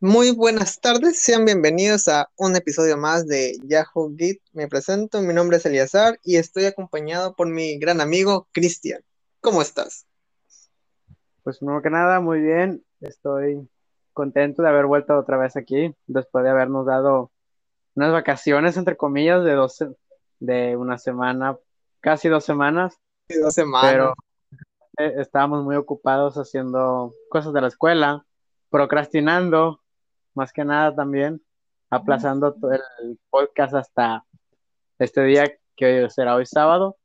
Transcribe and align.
Muy 0.00 0.30
buenas 0.30 0.80
tardes, 0.80 1.20
sean 1.20 1.44
bienvenidos 1.44 2.06
a 2.06 2.30
un 2.36 2.54
episodio 2.54 2.96
más 2.96 3.26
de 3.26 3.58
Yahoo 3.64 4.14
Git. 4.16 4.40
Me 4.52 4.68
presento, 4.68 5.20
mi 5.22 5.34
nombre 5.34 5.56
es 5.56 5.66
Eliazar 5.66 6.20
y 6.22 6.36
estoy 6.36 6.66
acompañado 6.66 7.34
por 7.34 7.48
mi 7.48 7.80
gran 7.80 8.00
amigo 8.00 8.46
Cristian. 8.52 9.02
¿Cómo 9.40 9.60
estás? 9.60 10.06
Pues 11.42 11.58
primero 11.58 11.82
que 11.82 11.90
nada, 11.90 12.20
muy 12.20 12.40
bien. 12.40 12.84
Estoy 13.00 13.68
contento 14.12 14.62
de 14.62 14.68
haber 14.68 14.86
vuelto 14.86 15.18
otra 15.18 15.36
vez 15.36 15.56
aquí, 15.56 15.92
después 16.06 16.44
de 16.44 16.50
habernos 16.50 16.86
dado 16.86 17.32
unas 17.96 18.12
vacaciones, 18.12 18.76
entre 18.76 18.96
comillas, 18.96 19.42
de, 19.42 19.54
dos, 19.54 19.84
de 20.38 20.76
una 20.76 20.98
semana, 20.98 21.58
casi 21.98 22.28
dos 22.28 22.44
semanas. 22.44 22.94
Dos 23.28 23.52
semanas. 23.52 23.90
Pero 23.90 24.14
eh, 24.98 25.14
estábamos 25.20 25.64
muy 25.64 25.74
ocupados 25.74 26.36
haciendo 26.36 27.12
cosas 27.30 27.52
de 27.52 27.62
la 27.62 27.66
escuela, 27.66 28.24
procrastinando, 28.70 29.80
más 30.38 30.52
que 30.52 30.64
nada 30.64 30.94
también, 30.94 31.42
aplazando 31.90 32.54
todo 32.54 32.72
el 32.72 33.18
podcast 33.28 33.74
hasta 33.74 34.24
este 35.00 35.24
día 35.24 35.52
que 35.76 36.08
será 36.10 36.36
hoy 36.36 36.46
sábado. 36.46 36.96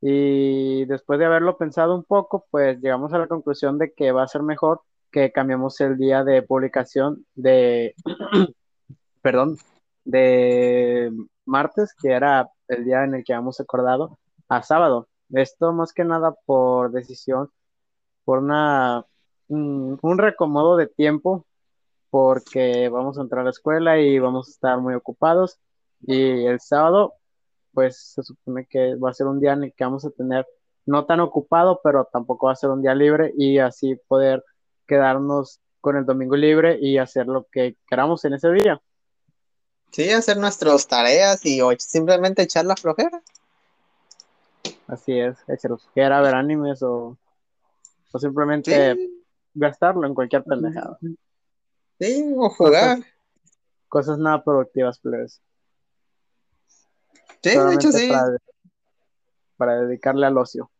Y 0.00 0.86
después 0.86 1.18
de 1.18 1.26
haberlo 1.26 1.58
pensado 1.58 1.94
un 1.94 2.04
poco, 2.04 2.46
pues 2.50 2.80
llegamos 2.80 3.12
a 3.12 3.18
la 3.18 3.28
conclusión 3.28 3.78
de 3.78 3.92
que 3.92 4.12
va 4.12 4.22
a 4.22 4.28
ser 4.28 4.42
mejor 4.42 4.80
que 5.12 5.30
cambiemos 5.30 5.80
el 5.80 5.98
día 5.98 6.24
de 6.24 6.42
publicación 6.42 7.26
de, 7.34 7.94
perdón, 9.22 9.58
de 10.04 11.12
martes, 11.44 11.94
que 12.00 12.12
era 12.12 12.50
el 12.68 12.84
día 12.84 13.04
en 13.04 13.14
el 13.14 13.24
que 13.24 13.34
habíamos 13.34 13.60
acordado, 13.60 14.18
a 14.48 14.62
sábado. 14.62 15.08
Esto 15.30 15.72
más 15.72 15.92
que 15.92 16.04
nada 16.04 16.34
por 16.46 16.92
decisión, 16.92 17.50
por 18.24 18.38
una, 18.38 19.04
un, 19.48 19.98
un 20.00 20.18
recomodo 20.18 20.76
de 20.76 20.86
tiempo, 20.86 21.46
porque 22.14 22.88
vamos 22.90 23.18
a 23.18 23.22
entrar 23.22 23.40
a 23.40 23.44
la 23.46 23.50
escuela 23.50 23.98
y 23.98 24.20
vamos 24.20 24.46
a 24.46 24.50
estar 24.52 24.78
muy 24.78 24.94
ocupados. 24.94 25.58
Y 26.06 26.46
el 26.46 26.60
sábado, 26.60 27.14
pues 27.72 28.12
se 28.14 28.22
supone 28.22 28.68
que 28.70 28.94
va 28.94 29.10
a 29.10 29.14
ser 29.14 29.26
un 29.26 29.40
día 29.40 29.54
en 29.54 29.64
el 29.64 29.74
que 29.74 29.82
vamos 29.82 30.04
a 30.04 30.10
tener 30.10 30.46
no 30.86 31.06
tan 31.06 31.18
ocupado, 31.18 31.80
pero 31.82 32.04
tampoco 32.04 32.46
va 32.46 32.52
a 32.52 32.56
ser 32.56 32.70
un 32.70 32.82
día 32.82 32.94
libre 32.94 33.32
y 33.36 33.58
así 33.58 33.96
poder 34.06 34.44
quedarnos 34.86 35.58
con 35.80 35.96
el 35.96 36.06
domingo 36.06 36.36
libre 36.36 36.78
y 36.80 36.98
hacer 36.98 37.26
lo 37.26 37.48
que 37.50 37.78
queramos 37.88 38.24
en 38.24 38.34
ese 38.34 38.52
día. 38.52 38.80
Sí, 39.90 40.08
hacer 40.12 40.36
nuestras 40.36 40.86
tareas 40.86 41.44
y 41.44 41.62
o 41.62 41.72
simplemente 41.76 42.42
echar 42.42 42.64
la 42.64 42.76
flojera. 42.76 43.20
Así 44.86 45.18
es, 45.18 45.36
echar 45.48 45.72
la 45.72 45.78
flojera, 45.78 46.20
ver 46.20 46.36
animes 46.36 46.80
o, 46.84 47.18
o 48.12 48.18
simplemente 48.20 48.94
Sí, 48.94 49.24
gastarlo 49.52 50.06
en 50.06 50.14
cualquier 50.14 50.44
pendejada. 50.44 50.96
Sí, 51.98 52.32
o 52.36 52.48
jugar. 52.50 52.98
Cosas, 52.98 53.12
cosas 53.88 54.18
nada 54.18 54.42
productivas, 54.44 54.98
plebes. 54.98 55.40
Sí, 57.42 57.50
de 57.50 57.74
hecho 57.74 57.92
Solamente 57.92 57.98
sí. 57.98 58.08
para, 58.08 58.36
para 59.56 59.80
dedicarle 59.82 60.26
al 60.26 60.38
ocio. 60.38 60.70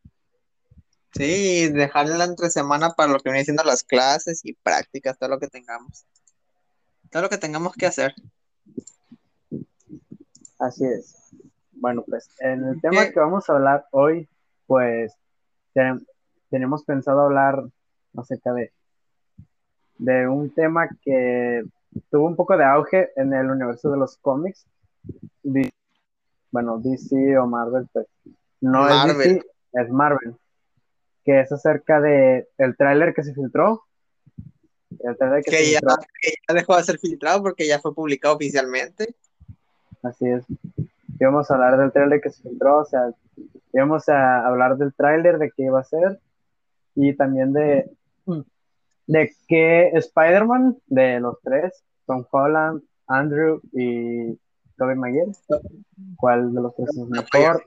Sí, 1.12 1.68
dejarle 1.68 2.18
la 2.18 2.24
entre 2.24 2.50
semana 2.50 2.90
para 2.90 3.12
lo 3.12 3.20
que 3.20 3.30
viene 3.30 3.44
siendo 3.44 3.62
las 3.62 3.84
clases 3.84 4.40
y 4.44 4.54
prácticas, 4.54 5.16
todo 5.18 5.28
lo 5.28 5.38
que 5.38 5.46
tengamos. 5.46 6.06
Todo 7.10 7.22
lo 7.22 7.28
que 7.28 7.38
tengamos 7.38 7.74
que 7.74 7.86
hacer. 7.86 8.14
Así 10.58 10.84
es. 10.84 11.14
Bueno, 11.72 12.02
pues 12.08 12.30
en 12.40 12.64
el 12.64 12.80
tema 12.80 13.04
¿Qué? 13.04 13.12
que 13.12 13.20
vamos 13.20 13.48
a 13.48 13.52
hablar 13.52 13.86
hoy, 13.92 14.28
pues 14.66 15.12
ten- 15.72 16.04
tenemos 16.50 16.84
pensado 16.84 17.20
hablar 17.20 17.62
acerca 18.16 18.52
de, 18.52 18.72
de 19.98 20.28
un 20.28 20.50
tema 20.50 20.88
que 21.02 21.64
tuvo 22.10 22.26
un 22.26 22.36
poco 22.36 22.56
de 22.56 22.64
auge 22.64 23.10
en 23.16 23.32
el 23.32 23.50
universo 23.50 23.90
de 23.90 23.98
los 23.98 24.16
cómics. 24.18 24.66
Bueno, 26.50 26.78
DC 26.78 27.38
o 27.38 27.46
Marvel, 27.46 27.88
pues 27.92 28.06
no 28.60 28.88
es 28.88 28.94
Marvel. 28.94 29.34
DC, 29.34 29.46
es 29.72 29.90
Marvel, 29.90 30.36
que 31.24 31.40
es 31.40 31.52
acerca 31.52 32.00
de 32.00 32.48
el 32.58 32.76
tráiler 32.76 33.14
que 33.14 33.22
se 33.22 33.34
filtró. 33.34 33.82
El 35.00 35.16
tráiler 35.16 35.42
que 35.42 35.50
se 35.50 35.56
Que 35.56 35.70
ya, 35.72 35.78
filtró, 35.80 35.96
que 36.20 36.34
ya 36.48 36.54
dejó 36.54 36.76
de 36.76 36.84
ser 36.84 36.98
filtrado 36.98 37.42
porque 37.42 37.66
ya 37.66 37.80
fue 37.80 37.94
publicado 37.94 38.36
oficialmente. 38.36 39.14
así 40.02 40.26
es. 40.28 40.44
Íbamos 41.18 41.50
a 41.50 41.54
hablar 41.54 41.78
del 41.78 41.92
tráiler 41.92 42.20
que 42.20 42.30
se 42.30 42.42
filtró, 42.42 42.78
o 42.80 42.84
sea, 42.84 43.10
íbamos 43.72 44.08
a 44.08 44.46
hablar 44.46 44.76
del 44.76 44.92
tráiler, 44.94 45.38
de 45.38 45.50
qué 45.50 45.64
iba 45.64 45.80
a 45.80 45.84
ser, 45.84 46.20
y 46.94 47.14
también 47.14 47.52
de, 47.52 47.90
de 49.06 49.34
que 49.48 49.88
Spider-Man, 49.88 50.78
de 50.86 51.20
los 51.20 51.38
tres, 51.42 51.82
Tom 52.06 52.24
Holland, 52.30 52.82
Andrew 53.06 53.60
y 53.72 54.38
Tobey 54.76 54.96
Maguire, 54.96 55.32
¿cuál 56.16 56.54
de 56.54 56.60
los 56.60 56.74
tres 56.74 56.88
es 56.90 56.96
mejor? 57.06 57.66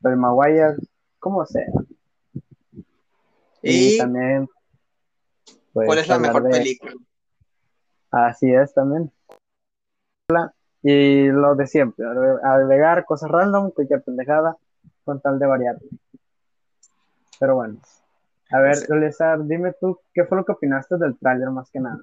Tobey 0.00 0.16
Maguire, 0.16 0.76
como 1.18 1.44
sea. 1.46 1.66
Y, 3.62 3.94
¿Y 3.94 3.98
también, 3.98 4.48
pues, 5.72 5.86
cuál 5.86 5.98
es 5.98 6.08
la 6.08 6.18
mejor 6.18 6.42
de- 6.44 6.50
película? 6.50 6.92
Así 8.10 8.52
es 8.52 8.74
también. 8.74 9.10
Y 10.82 11.26
lo 11.28 11.54
de 11.54 11.66
siempre, 11.66 12.04
agre- 12.04 12.40
agregar 12.42 13.04
cosas 13.04 13.30
random, 13.30 13.70
cualquier 13.70 14.02
pendejada, 14.02 14.56
con 15.04 15.20
tal 15.20 15.38
de 15.38 15.46
variar. 15.46 15.78
Pero 17.38 17.54
bueno, 17.56 17.76
a 18.52 18.60
ver, 18.60 18.76
Sí. 18.76 18.86
Lezar, 18.88 19.44
dime 19.44 19.72
tú, 19.80 19.98
¿qué 20.12 20.24
fue 20.24 20.38
lo 20.38 20.44
que 20.44 20.52
opinaste 20.52 20.96
del 20.98 21.18
tráiler 21.18 21.50
más 21.50 21.70
que 21.70 21.80
nada? 21.80 22.00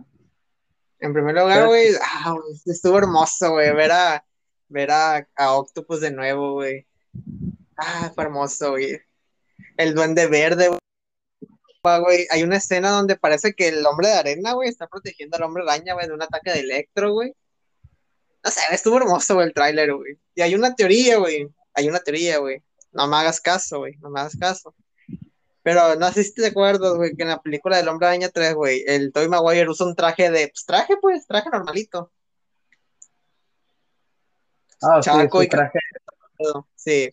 En 1.00 1.14
primer 1.14 1.36
lugar, 1.36 1.68
güey, 1.68 1.92
ah, 2.02 2.36
estuvo 2.66 2.98
hermoso, 2.98 3.52
güey, 3.52 3.74
ver 3.74 3.92
a, 3.92 4.26
ver 4.68 4.92
a, 4.92 5.28
a 5.36 5.54
Octopus 5.54 6.02
de 6.02 6.12
nuevo, 6.12 6.54
güey. 6.54 6.86
Ah, 7.78 8.12
fue 8.14 8.26
hermoso, 8.26 8.72
güey. 8.72 9.00
El 9.78 9.94
duende 9.94 10.28
verde, 10.28 10.68
güey. 10.68 10.80
Güey. 11.82 12.28
Hay 12.30 12.44
una 12.44 12.58
escena 12.58 12.90
donde 12.90 13.16
parece 13.16 13.54
que 13.54 13.70
el 13.70 13.86
hombre 13.86 14.10
de 14.10 14.16
arena, 14.16 14.54
güey, 14.54 14.70
está 14.70 14.88
protegiendo 14.88 15.38
al 15.38 15.44
hombre 15.44 15.64
araña, 15.64 15.94
güey, 15.94 16.08
de 16.08 16.14
un 16.14 16.22
ataque 16.22 16.52
de 16.52 16.60
electro, 16.60 17.14
güey. 17.14 17.34
No 18.44 18.52
sé, 18.52 18.62
estuvo 18.72 18.98
hermoso, 18.98 19.36
güey, 19.36 19.48
el 19.48 19.54
tráiler, 19.54 19.94
güey. 19.94 20.18
Y 20.36 20.42
hay 20.42 20.56
una 20.56 20.76
teoría, 20.76 21.18
güey. 21.18 21.48
Hay 21.74 21.88
una 21.88 22.00
teoría, 22.00 22.40
güey. 22.40 22.62
No 22.92 23.08
me 23.08 23.18
hagas 23.18 23.40
caso, 23.40 23.80
güey. 23.80 23.96
No 24.00 24.10
me 24.10 24.20
hagas 24.20 24.36
caso. 24.38 24.76
Pero 25.64 25.96
no 25.96 26.12
sé 26.12 26.24
si 26.24 26.34
te 26.34 26.48
acuerdas, 26.48 26.94
güey, 26.96 27.16
que 27.16 27.24
en 27.24 27.30
la 27.30 27.42
película 27.42 27.78
del 27.78 27.88
Hombre 27.88 28.08
Araña 28.08 28.30
3, 28.30 28.54
güey, 28.56 28.84
el 28.88 29.12
Tobey 29.12 29.28
Maguire 29.28 29.70
usa 29.70 29.86
un 29.86 29.96
traje 29.96 30.32
de, 30.32 30.48
pues 30.48 30.66
traje, 30.66 30.96
pues, 31.02 31.28
traje 31.28 31.50
normalito. 31.52 32.12
Ah, 34.82 35.00
Chaco 35.02 35.44
y 35.44 35.48
traje, 35.48 35.80
Sí. 36.76 37.10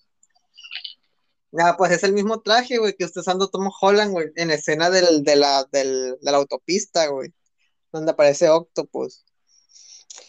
Ah, 1.58 1.74
pues 1.76 1.90
es 1.90 2.04
el 2.04 2.12
mismo 2.12 2.40
traje, 2.40 2.78
güey, 2.78 2.94
que 2.94 3.04
está 3.04 3.20
usando 3.20 3.48
Tom 3.48 3.70
Holland, 3.80 4.12
güey, 4.12 4.28
en 4.36 4.48
la 4.48 4.54
escena 4.54 4.90
del, 4.90 5.24
de, 5.24 5.36
la, 5.36 5.64
del, 5.72 6.16
de 6.20 6.30
la 6.30 6.36
autopista, 6.38 7.06
güey, 7.08 7.32
donde 7.92 8.12
aparece 8.12 8.48
Octopus. 8.48 9.24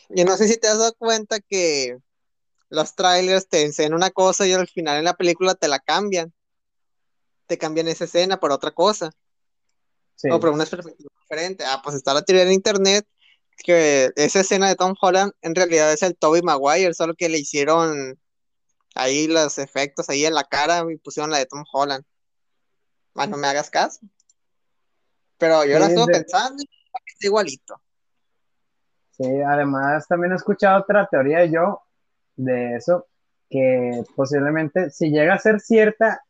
Y 0.10 0.24
no 0.24 0.38
sé 0.38 0.48
si 0.48 0.58
te 0.58 0.68
has 0.68 0.78
dado 0.78 0.96
cuenta 0.98 1.40
que 1.40 1.98
los 2.70 2.96
trailers 2.96 3.48
te 3.48 3.64
enseñan 3.64 3.94
una 3.94 4.10
cosa 4.10 4.48
y 4.48 4.54
al 4.54 4.68
final 4.68 4.98
en 4.98 5.06
la 5.06 5.16
película 5.16 5.56
te 5.56 5.68
la 5.68 5.80
cambian. 5.80 6.34
Te 7.48 7.58
cambian 7.58 7.88
esa 7.88 8.04
escena 8.06 8.40
por 8.40 8.52
otra 8.52 8.72
cosa. 8.72 9.12
sí. 10.16 10.30
O 10.30 10.40
por 10.40 10.50
una 10.50 10.66
perspectiva 10.66 11.10
diferente. 11.22 11.64
Ah, 11.66 11.82
pues 11.84 11.96
está 11.96 12.14
la 12.14 12.22
teoría 12.22 12.44
en 12.44 12.52
internet 12.54 13.06
que 13.64 14.12
esa 14.16 14.42
escena 14.42 14.68
de 14.70 14.76
Tom 14.76 14.94
Holland 15.02 15.32
en 15.42 15.56
realidad 15.56 15.92
es 15.92 16.04
el 16.04 16.16
Tobey 16.16 16.42
Maguire, 16.44 16.94
solo 16.94 17.16
que 17.16 17.28
le 17.30 17.40
hicieron 17.40 18.20
ahí 18.94 19.28
los 19.28 19.58
efectos 19.58 20.10
ahí 20.10 20.26
en 20.26 20.34
la 20.36 20.44
cara 20.44 20.86
y 20.92 20.98
pusieron 20.98 21.32
la 21.32 21.40
de 21.40 21.46
Tom 21.48 21.64
Holland. 21.72 22.04
Más 23.14 23.30
no 23.30 23.38
me 23.38 23.48
hagas 23.48 23.70
caso. 23.72 24.00
Pero 25.40 25.66
yo 25.66 25.74
Sí, 25.76 25.80
la 25.80 25.88
estuve 25.88 26.06
de- 26.06 26.20
pensando 26.20 26.64
y 26.64 26.68
está 27.12 27.26
igualito. 27.28 27.82
Sí, 29.12 29.24
además 29.42 30.08
también 30.08 30.34
he 30.34 30.36
escuchado 30.36 30.82
otra 30.82 31.08
teoría 31.08 31.46
yo 31.46 31.82
de 32.36 32.76
eso, 32.76 33.08
que 33.50 34.04
posiblemente 34.16 34.92
si 34.92 35.10
llega 35.10 35.34
a 35.34 35.40
ser 35.40 35.60
cierta, 35.60 36.22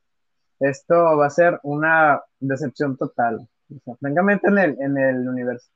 esto 0.59 1.17
va 1.17 1.27
a 1.27 1.31
ser 1.31 1.59
una 1.63 2.21
decepción 2.39 2.97
total. 2.97 3.47
O 3.75 3.79
sea, 3.83 3.95
francamente 3.95 4.47
en 4.47 4.57
el, 4.57 4.81
en 4.81 4.97
el 4.97 5.27
universo, 5.27 5.69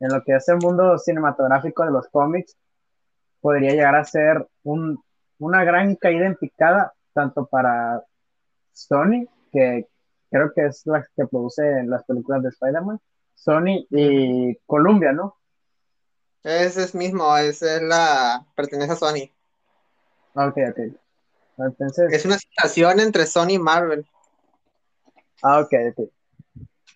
en 0.00 0.12
lo 0.12 0.22
que 0.22 0.34
es 0.34 0.48
el 0.48 0.56
mundo 0.56 0.98
cinematográfico 0.98 1.84
de 1.84 1.90
los 1.90 2.08
cómics, 2.08 2.56
podría 3.40 3.72
llegar 3.72 3.94
a 3.94 4.04
ser 4.04 4.46
un, 4.62 5.02
una 5.38 5.64
gran 5.64 5.94
caída 5.96 6.26
en 6.26 6.36
picada, 6.36 6.94
tanto 7.12 7.46
para 7.46 8.02
Sony, 8.72 9.26
que 9.52 9.86
creo 10.30 10.52
que 10.54 10.66
es 10.66 10.82
la 10.86 11.06
que 11.14 11.26
produce 11.26 11.84
las 11.84 12.04
películas 12.04 12.42
de 12.42 12.48
Spider-Man, 12.48 13.00
Sony 13.34 13.86
y 13.90 14.56
Columbia, 14.66 15.12
¿no? 15.12 15.36
Ese 16.42 16.82
es 16.84 16.94
mismo, 16.94 17.36
esa 17.36 17.76
es 17.76 17.82
la. 17.82 18.44
pertenece 18.54 18.92
a 18.92 18.96
Sony. 18.96 19.30
Ok, 20.34 20.58
ok. 20.70 20.78
Entonces, 21.58 22.12
Es 22.12 22.24
una 22.24 22.38
situación 22.38 23.00
entre 23.00 23.26
Sony 23.26 23.50
y 23.50 23.58
Marvel. 23.58 24.06
Ah, 25.44 25.60
ok, 25.60 25.72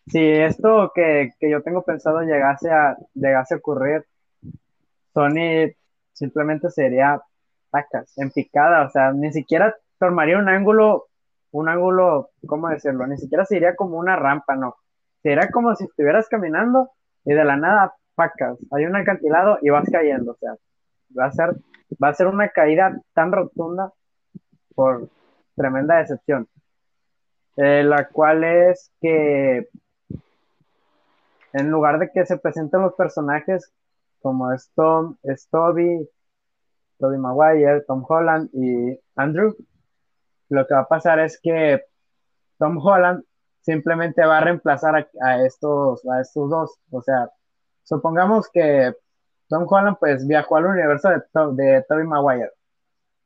si 0.06 0.20
esto 0.20 0.90
que, 0.94 1.32
que 1.38 1.50
yo 1.50 1.62
tengo 1.62 1.82
pensado 1.82 2.22
llegase 2.22 2.70
a, 2.70 2.96
llegase 3.14 3.54
a 3.54 3.58
ocurrir, 3.58 4.06
Sony 5.12 5.72
simplemente 6.12 6.70
sería 6.70 7.20
tacas, 7.70 8.16
en 8.18 8.30
picada, 8.30 8.86
o 8.86 8.90
sea, 8.90 9.12
ni 9.12 9.32
siquiera 9.32 9.74
tomaría 9.98 10.38
un 10.38 10.48
ángulo, 10.48 11.08
un 11.50 11.68
ángulo, 11.68 12.30
¿cómo 12.46 12.68
decirlo? 12.68 13.06
Ni 13.06 13.18
siquiera 13.18 13.44
sería 13.44 13.76
como 13.76 13.98
una 13.98 14.16
rampa, 14.16 14.56
no. 14.56 14.76
Sería 15.22 15.50
como 15.50 15.74
si 15.76 15.84
estuvieras 15.84 16.28
caminando 16.28 16.90
y 17.24 17.34
de 17.34 17.44
la 17.44 17.56
nada, 17.56 17.94
pacas, 18.14 18.58
hay 18.72 18.86
un 18.86 18.96
acantilado 18.96 19.58
y 19.62 19.70
vas 19.70 19.88
cayendo, 19.90 20.32
o 20.32 20.36
sea, 20.36 20.54
va 21.16 21.26
a 21.26 21.32
ser, 21.32 21.50
va 22.02 22.08
a 22.08 22.14
ser 22.14 22.26
una 22.28 22.48
caída 22.48 22.98
tan 23.12 23.30
rotunda 23.30 23.92
por 24.74 25.08
tremenda 25.54 25.98
decepción. 25.98 26.48
Eh, 27.60 27.82
la 27.82 28.06
cual 28.06 28.44
es 28.44 28.93
que 29.00 29.69
en 31.52 31.70
lugar 31.72 31.99
de 31.99 32.08
que 32.12 32.25
se 32.25 32.38
presenten 32.38 32.82
los 32.82 32.94
personajes 32.94 33.72
como 34.22 34.52
es 34.52 34.70
Tom, 34.76 35.16
es 35.25 35.49
Toby, 35.49 36.08
Toby 36.99 37.19
Maguire, 37.19 37.81
Tom 37.81 38.05
Holland 38.08 38.49
y 38.52 38.96
Andrew, 39.16 39.56
lo 40.50 40.66
que 40.69 40.75
va 40.75 40.82
a 40.82 40.88
pasar 40.88 41.19
es 41.19 41.40
que 41.43 41.82
Tom 42.58 42.78
Holland 42.78 43.25
simplemente 43.60 44.25
va 44.25 44.38
a 44.38 44.43
reemplazar 44.43 45.08
a, 45.20 45.44
estos, 45.44 46.06
a 46.06 46.20
estos 46.20 46.49
dos. 46.49 46.78
O 46.93 47.02
sea, 47.02 47.28
supongamos 47.82 48.49
que 48.52 48.94
Tom 49.49 49.66
Holland 49.69 49.96
pues 49.99 50.25
viajó 50.28 50.58
al 50.58 50.66
universo 50.66 51.08
de, 51.08 51.22
de 51.64 51.84
Toby 51.88 52.05
Maguire. 52.05 52.52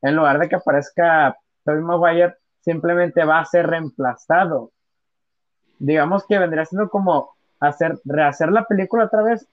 En 0.01 0.15
lugar 0.15 0.39
de 0.39 0.49
que 0.49 0.55
aparezca 0.55 1.37
Toby 1.63 1.81
Maguire, 1.81 2.35
simplemente 2.63 3.23
va 3.25 3.39
a 3.39 3.45
ser 3.45 3.67
reemplazado. 3.67 4.71
Digamos 5.79 6.25
que 6.25 6.39
vendría 6.39 6.65
siendo 6.65 6.89
como 6.89 7.35
hacer, 7.59 7.99
rehacer 8.05 8.51
la 8.51 8.65
película 8.65 9.05
otra 9.05 9.21
vez, 9.21 9.47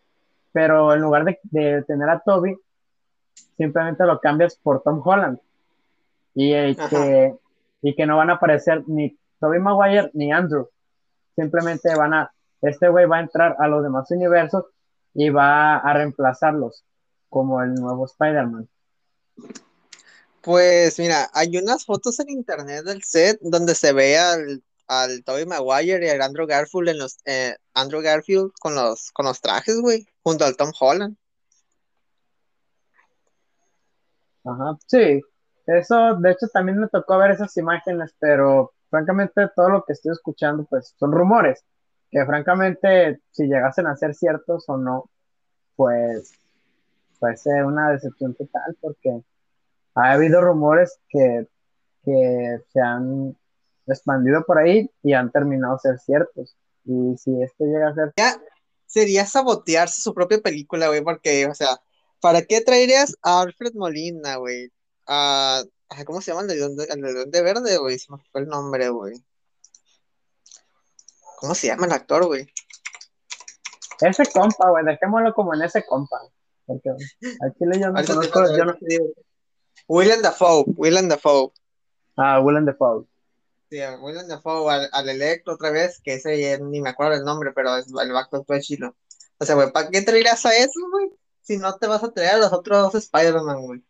pero 0.52 0.94
en 0.94 1.00
lugar 1.00 1.24
de, 1.24 1.82
tener 1.82 2.08
a 2.08 2.20
Toby, 2.20 2.56
simplemente 3.56 4.04
lo 4.04 4.20
cambias 4.20 4.56
por 4.56 4.82
Tom 4.82 5.02
Holland. 5.04 5.38
Y, 6.34 6.52
eh, 6.52 6.76
que, 6.88 7.34
y 7.82 7.94
que 7.94 8.06
no 8.06 8.16
van 8.16 8.30
a 8.30 8.34
aparecer 8.34 8.84
ni 8.86 9.18
Toby 9.40 9.58
Maguire 9.58 10.10
ni 10.14 10.32
Andrew. 10.32 10.68
Simplemente 11.34 11.94
van 11.96 12.14
a, 12.14 12.32
este 12.62 12.88
güey 12.88 13.06
va 13.06 13.16
a 13.16 13.22
entrar 13.22 13.56
a 13.58 13.66
los 13.66 13.82
demás 13.82 14.10
universos 14.10 14.66
y 15.14 15.30
va 15.30 15.78
a 15.78 15.92
reemplazarlos 15.92 16.84
como 17.28 17.62
el 17.62 17.74
nuevo 17.74 18.04
Spider-Man. 18.04 18.68
Pues 20.42 20.98
mira, 20.98 21.28
hay 21.34 21.56
unas 21.58 21.84
fotos 21.84 22.18
en 22.20 22.30
internet 22.30 22.84
del 22.84 23.02
set 23.02 23.38
donde 23.42 23.74
se 23.74 23.92
ve 23.92 24.18
al, 24.18 24.62
al 24.86 25.22
Tobey 25.24 25.44
Maguire 25.46 26.06
y 26.06 26.08
al 26.08 26.22
Andrew 26.22 26.46
Garfield 26.46 26.88
en 26.88 26.98
los 26.98 27.18
eh, 27.26 27.56
Andrew 27.74 28.00
Garfield 28.00 28.52
con 28.60 28.74
los 28.74 29.10
con 29.12 29.26
los 29.26 29.40
trajes, 29.40 29.80
güey, 29.80 30.06
junto 30.22 30.44
al 30.44 30.56
Tom 30.56 30.72
Holland. 30.78 31.16
Ajá, 34.44 34.76
sí. 34.86 35.20
Eso, 35.66 36.16
de 36.16 36.30
hecho, 36.32 36.48
también 36.52 36.78
me 36.78 36.88
tocó 36.88 37.18
ver 37.18 37.32
esas 37.32 37.56
imágenes, 37.56 38.14
pero 38.18 38.72
francamente 38.88 39.48
todo 39.54 39.68
lo 39.68 39.84
que 39.84 39.92
estoy 39.92 40.12
escuchando, 40.12 40.64
pues 40.64 40.94
son 40.98 41.12
rumores, 41.12 41.64
que 42.10 42.24
francamente, 42.26 43.20
si 43.30 43.44
llegasen 43.46 43.86
a 43.86 43.96
ser 43.96 44.14
ciertos 44.14 44.64
o 44.68 44.76
no, 44.76 45.10
pues 45.76 46.32
puede 47.20 47.36
ser 47.36 47.64
una 47.64 47.90
decepción 47.92 48.34
total, 48.34 48.76
porque 48.80 49.22
ha 49.94 50.12
habido 50.12 50.40
rumores 50.40 50.98
que, 51.08 51.46
se 52.04 52.80
han 52.80 53.36
expandido 53.86 54.42
por 54.44 54.58
ahí 54.58 54.90
y 55.02 55.12
han 55.12 55.30
terminado 55.30 55.78
ser 55.78 55.98
ciertos. 55.98 56.56
Y 56.84 57.16
si 57.18 57.42
esto 57.42 57.64
llega 57.64 57.90
a 57.90 57.94
ser... 57.94 58.12
Ya, 58.16 58.40
sería 58.86 59.26
sabotearse 59.26 60.02
su 60.02 60.14
propia 60.14 60.40
película, 60.40 60.88
güey, 60.88 61.02
porque, 61.02 61.46
o 61.46 61.54
sea, 61.54 61.80
¿para 62.20 62.42
qué 62.42 62.62
traerías 62.62 63.16
a 63.22 63.42
Alfred 63.42 63.74
Molina, 63.74 64.36
güey? 64.36 64.72
A, 65.06 65.62
¿Cómo 66.06 66.20
se 66.20 66.32
llama 66.32 66.42
el 66.42 66.48
de, 66.48 67.26
de 67.26 67.42
Verde, 67.42 67.78
güey? 67.78 67.98
Se 67.98 68.10
me 68.10 68.18
fue 68.32 68.40
el 68.40 68.48
nombre, 68.48 68.88
güey. 68.88 69.14
¿Cómo 71.36 71.54
se 71.54 71.68
llama 71.68 71.86
el 71.86 71.92
actor, 71.92 72.26
güey? 72.26 72.46
Ese 74.00 74.24
compa, 74.26 74.70
güey, 74.70 74.84
dejémoslo 74.84 75.34
como 75.34 75.54
en 75.54 75.62
ese 75.62 75.84
compa. 75.84 76.20
Porque 76.66 76.90
aquí 76.90 77.64
le 77.66 77.78
llamo, 77.78 78.00
yo 78.02 78.14
no, 78.64 78.74
William 79.90 80.22
Dafoe, 80.22 80.62
William 80.76 81.08
Dafoe. 81.08 81.52
Ah, 82.16 82.40
William 82.40 82.64
Dafoe. 82.64 83.06
Sí, 83.68 83.80
William 84.00 84.28
Dafoe 84.28 84.72
al, 84.72 84.88
al 84.92 85.08
Electro 85.08 85.54
otra 85.54 85.72
vez, 85.72 86.00
que 86.00 86.14
ese 86.14 86.60
ni 86.60 86.80
me 86.80 86.90
acuerdo 86.90 87.14
el 87.14 87.24
nombre, 87.24 87.50
pero 87.52 87.76
es, 87.76 87.88
el 87.88 88.16
actor 88.16 88.44
fue 88.46 88.60
chilo. 88.60 88.94
O 89.38 89.44
sea, 89.44 89.56
güey, 89.56 89.72
¿para 89.72 89.90
qué 89.90 90.02
traerás 90.02 90.46
a 90.46 90.56
eso, 90.56 90.78
güey? 90.92 91.10
Si 91.40 91.56
no 91.56 91.76
te 91.76 91.88
vas 91.88 92.04
a 92.04 92.12
traer 92.12 92.34
a 92.34 92.36
los 92.36 92.52
otros 92.52 92.92
dos 92.92 93.02
Spider-Man, 93.02 93.62
güey. 93.62 93.84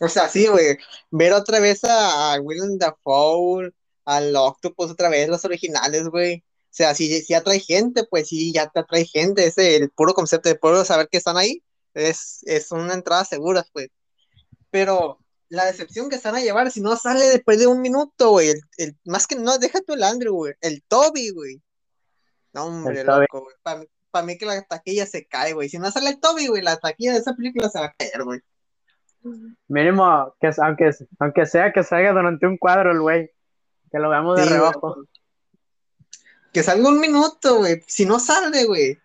O 0.00 0.08
sea, 0.08 0.28
sí, 0.28 0.48
güey. 0.48 0.78
Ver 1.12 1.32
otra 1.32 1.60
vez 1.60 1.84
a, 1.84 2.40
William 2.40 2.76
Dafoe, 2.76 3.72
al 4.04 4.34
Octopus 4.34 4.90
otra 4.90 5.08
vez, 5.10 5.28
los 5.28 5.44
originales, 5.44 6.08
güey. 6.08 6.38
O 6.38 6.72
sea, 6.76 6.92
si, 6.96 7.22
si 7.22 7.34
atrae 7.34 7.60
gente, 7.60 8.02
pues 8.10 8.28
sí, 8.30 8.52
ya 8.52 8.66
te 8.68 8.80
atrae 8.80 9.04
gente. 9.04 9.46
Ese, 9.46 9.76
el 9.76 9.90
puro 9.90 10.12
concepto 10.12 10.48
de 10.48 10.56
puro 10.56 10.84
saber 10.84 11.08
que 11.08 11.18
están 11.18 11.36
ahí, 11.36 11.62
es, 11.94 12.40
es 12.46 12.72
una 12.72 12.94
entrada 12.94 13.24
segura, 13.24 13.64
pues. 13.72 13.90
Pero 14.70 15.20
la 15.48 15.64
decepción 15.64 16.08
que 16.08 16.18
se 16.18 16.28
van 16.28 16.40
a 16.40 16.44
llevar 16.44 16.70
si 16.70 16.80
no 16.80 16.96
sale 16.96 17.24
después 17.26 17.58
de 17.58 17.66
un 17.66 17.80
minuto, 17.80 18.30
güey. 18.30 18.54
El, 18.76 18.96
más 19.04 19.26
que 19.26 19.36
no, 19.36 19.58
deja 19.58 19.80
tú 19.80 19.94
el 19.94 20.02
Andrew, 20.02 20.34
güey. 20.34 20.54
El 20.60 20.82
Toby, 20.82 21.30
güey. 21.30 21.62
No, 22.52 22.66
hombre, 22.66 23.04
loco, 23.04 23.42
güey. 23.42 23.86
Para 24.10 24.26
mí 24.26 24.38
que 24.38 24.46
la 24.46 24.62
taquilla 24.62 25.06
se 25.06 25.26
cae, 25.26 25.52
güey. 25.52 25.68
Si 25.68 25.78
no 25.78 25.90
sale 25.90 26.10
el 26.10 26.20
Toby, 26.20 26.46
güey, 26.46 26.62
la 26.62 26.76
taquilla 26.78 27.12
de 27.12 27.18
esa 27.18 27.34
película 27.34 27.68
se 27.68 27.78
va 27.78 27.86
a 27.86 27.92
caer, 27.92 28.24
güey. 28.24 28.40
Mínimo, 29.68 30.34
que 30.40 30.50
aunque, 30.58 30.90
aunque 31.18 31.46
sea 31.46 31.72
que 31.72 31.82
salga 31.82 32.12
durante 32.12 32.46
un 32.46 32.56
cuadro 32.56 32.92
el 32.92 33.00
güey. 33.00 33.30
Que 33.90 33.98
lo 33.98 34.10
veamos 34.10 34.36
de 34.36 34.46
reojo. 34.46 34.96
Que 36.52 36.62
salga 36.62 36.88
un 36.88 37.00
minuto, 37.00 37.58
güey. 37.58 37.82
Si 37.86 38.06
no 38.06 38.18
sale, 38.18 38.64
güey. 38.64 38.98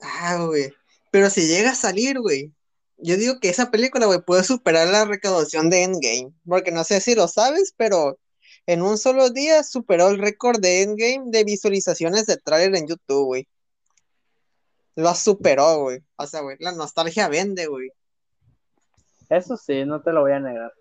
Ah, 0.00 0.44
güey. 0.44 0.72
Pero 1.10 1.30
si 1.30 1.48
llega 1.48 1.70
a 1.70 1.74
salir, 1.74 2.20
güey 2.20 2.52
yo 3.02 3.16
digo 3.16 3.40
que 3.40 3.48
esa 3.48 3.70
película, 3.70 4.06
güey, 4.06 4.20
puede 4.20 4.44
superar 4.44 4.88
la 4.88 5.04
recaudación 5.04 5.70
de 5.70 5.84
Endgame. 5.84 6.32
Porque 6.46 6.70
no 6.70 6.84
sé 6.84 7.00
si 7.00 7.14
lo 7.14 7.28
sabes, 7.28 7.74
pero 7.76 8.18
en 8.66 8.82
un 8.82 8.98
solo 8.98 9.30
día 9.30 9.62
superó 9.62 10.08
el 10.08 10.18
récord 10.18 10.60
de 10.60 10.82
Endgame 10.82 11.30
de 11.30 11.44
visualizaciones 11.44 12.26
de 12.26 12.36
trailer 12.36 12.76
en 12.76 12.86
YouTube, 12.86 13.26
güey. 13.26 13.48
Lo 14.96 15.14
superó, 15.14 15.82
güey. 15.82 16.02
O 16.16 16.26
sea, 16.26 16.40
güey, 16.42 16.56
la 16.60 16.72
nostalgia 16.72 17.28
vende, 17.28 17.66
güey. 17.66 17.90
Eso 19.28 19.56
sí, 19.56 19.84
no 19.84 20.02
te 20.02 20.12
lo 20.12 20.22
voy 20.22 20.32
a 20.32 20.40
negar. 20.40 20.72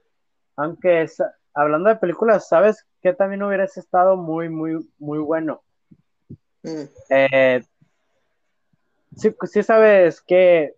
Aunque 0.55 1.05
hablando 1.53 1.89
de 1.89 1.95
películas, 1.95 2.47
¿sabes 2.47 2.85
que 3.01 3.13
también 3.13 3.43
hubieras 3.43 3.77
estado 3.77 4.17
muy, 4.17 4.49
muy, 4.49 4.89
muy 4.97 5.19
bueno? 5.19 5.61
Mm. 6.63 6.83
Eh, 7.09 7.63
sí, 9.15 9.33
sí 9.43 9.63
sabes 9.63 10.21
que 10.21 10.75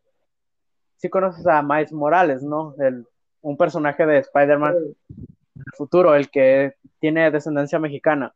sí 1.02 1.10
conoces 1.10 1.46
a 1.48 1.64
Miles 1.64 1.92
Morales, 1.92 2.44
¿no? 2.44 2.76
El, 2.78 3.08
un 3.42 3.58
personaje 3.58 4.06
de 4.06 4.20
Spider-Man 4.20 4.76
del 4.76 5.74
futuro, 5.76 6.14
el 6.14 6.30
que 6.30 6.76
tiene 7.00 7.32
descendencia 7.32 7.80
mexicana. 7.80 8.34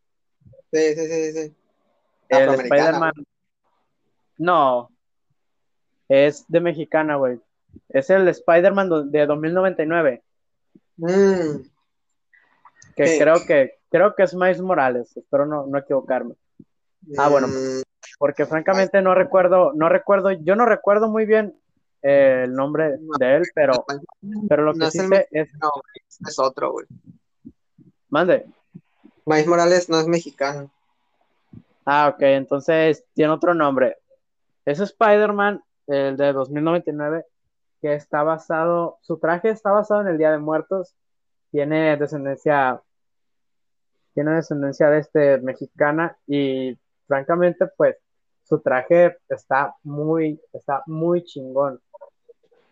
Sí, 0.71 0.95
sí, 0.95 1.07
sí, 1.07 1.31
sí. 1.31 1.55
El 2.29 2.49
Spider-Man. 2.49 3.13
No, 4.39 4.89
es 6.09 6.45
de 6.47 6.59
mexicana, 6.59 7.17
güey. 7.17 7.39
Es 7.89 8.09
el 8.09 8.27
Spider-Man 8.27 9.11
de 9.11 9.25
2099. 9.27 10.23
Mm. 10.97 11.67
Que 12.95 13.19
creo 13.19 13.35
que 13.45 13.77
creo 13.91 14.15
que 14.15 14.23
es 14.23 14.33
Miles 14.33 14.61
Morales, 14.61 15.15
espero 15.15 15.45
no, 15.45 15.67
no 15.67 15.77
equivocarme. 15.77 16.35
Ah, 17.17 17.29
bueno, 17.29 17.47
mm. 17.47 17.83
porque 18.17 18.45
francamente 18.45 19.01
no 19.01 19.13
recuerdo, 19.13 19.73
no 19.73 19.87
recuerdo, 19.87 20.31
yo 20.31 20.55
no 20.55 20.65
recuerdo 20.65 21.09
muy 21.09 21.25
bien 21.25 21.53
el 22.07 22.53
nombre 22.53 22.97
de 23.19 23.35
él, 23.35 23.43
pero, 23.55 23.83
pero 24.47 24.63
lo 24.63 24.73
que 24.75 24.91
sí 24.91 24.99
sé 24.99 25.27
es... 25.31 25.51
No, 25.55 25.71
es 26.27 26.37
otro, 26.37 26.73
güey. 26.73 26.85
Mande. 28.09 28.45
Maíz 29.25 29.47
Morales 29.47 29.89
no 29.89 29.99
es 29.99 30.07
mexicano. 30.07 30.69
Ah, 31.83 32.13
ok, 32.13 32.21
entonces 32.21 33.03
tiene 33.15 33.33
otro 33.33 33.55
nombre. 33.55 33.97
Es 34.65 34.79
Spider-Man, 34.79 35.63
el 35.87 36.15
de 36.15 36.31
2099, 36.31 37.25
que 37.81 37.95
está 37.95 38.21
basado, 38.21 38.99
su 39.01 39.17
traje 39.17 39.49
está 39.49 39.71
basado 39.71 40.01
en 40.01 40.07
el 40.07 40.19
Día 40.19 40.31
de 40.31 40.37
Muertos, 40.37 40.93
tiene 41.49 41.97
descendencia, 41.97 42.83
tiene 44.13 44.31
descendencia 44.33 44.89
de 44.91 44.99
este 44.99 45.37
mexicana 45.39 46.15
y 46.27 46.77
francamente, 47.07 47.65
pues, 47.75 47.97
su 48.43 48.59
traje 48.59 49.17
está 49.27 49.75
muy, 49.81 50.39
está 50.53 50.83
muy 50.85 51.23
chingón. 51.23 51.81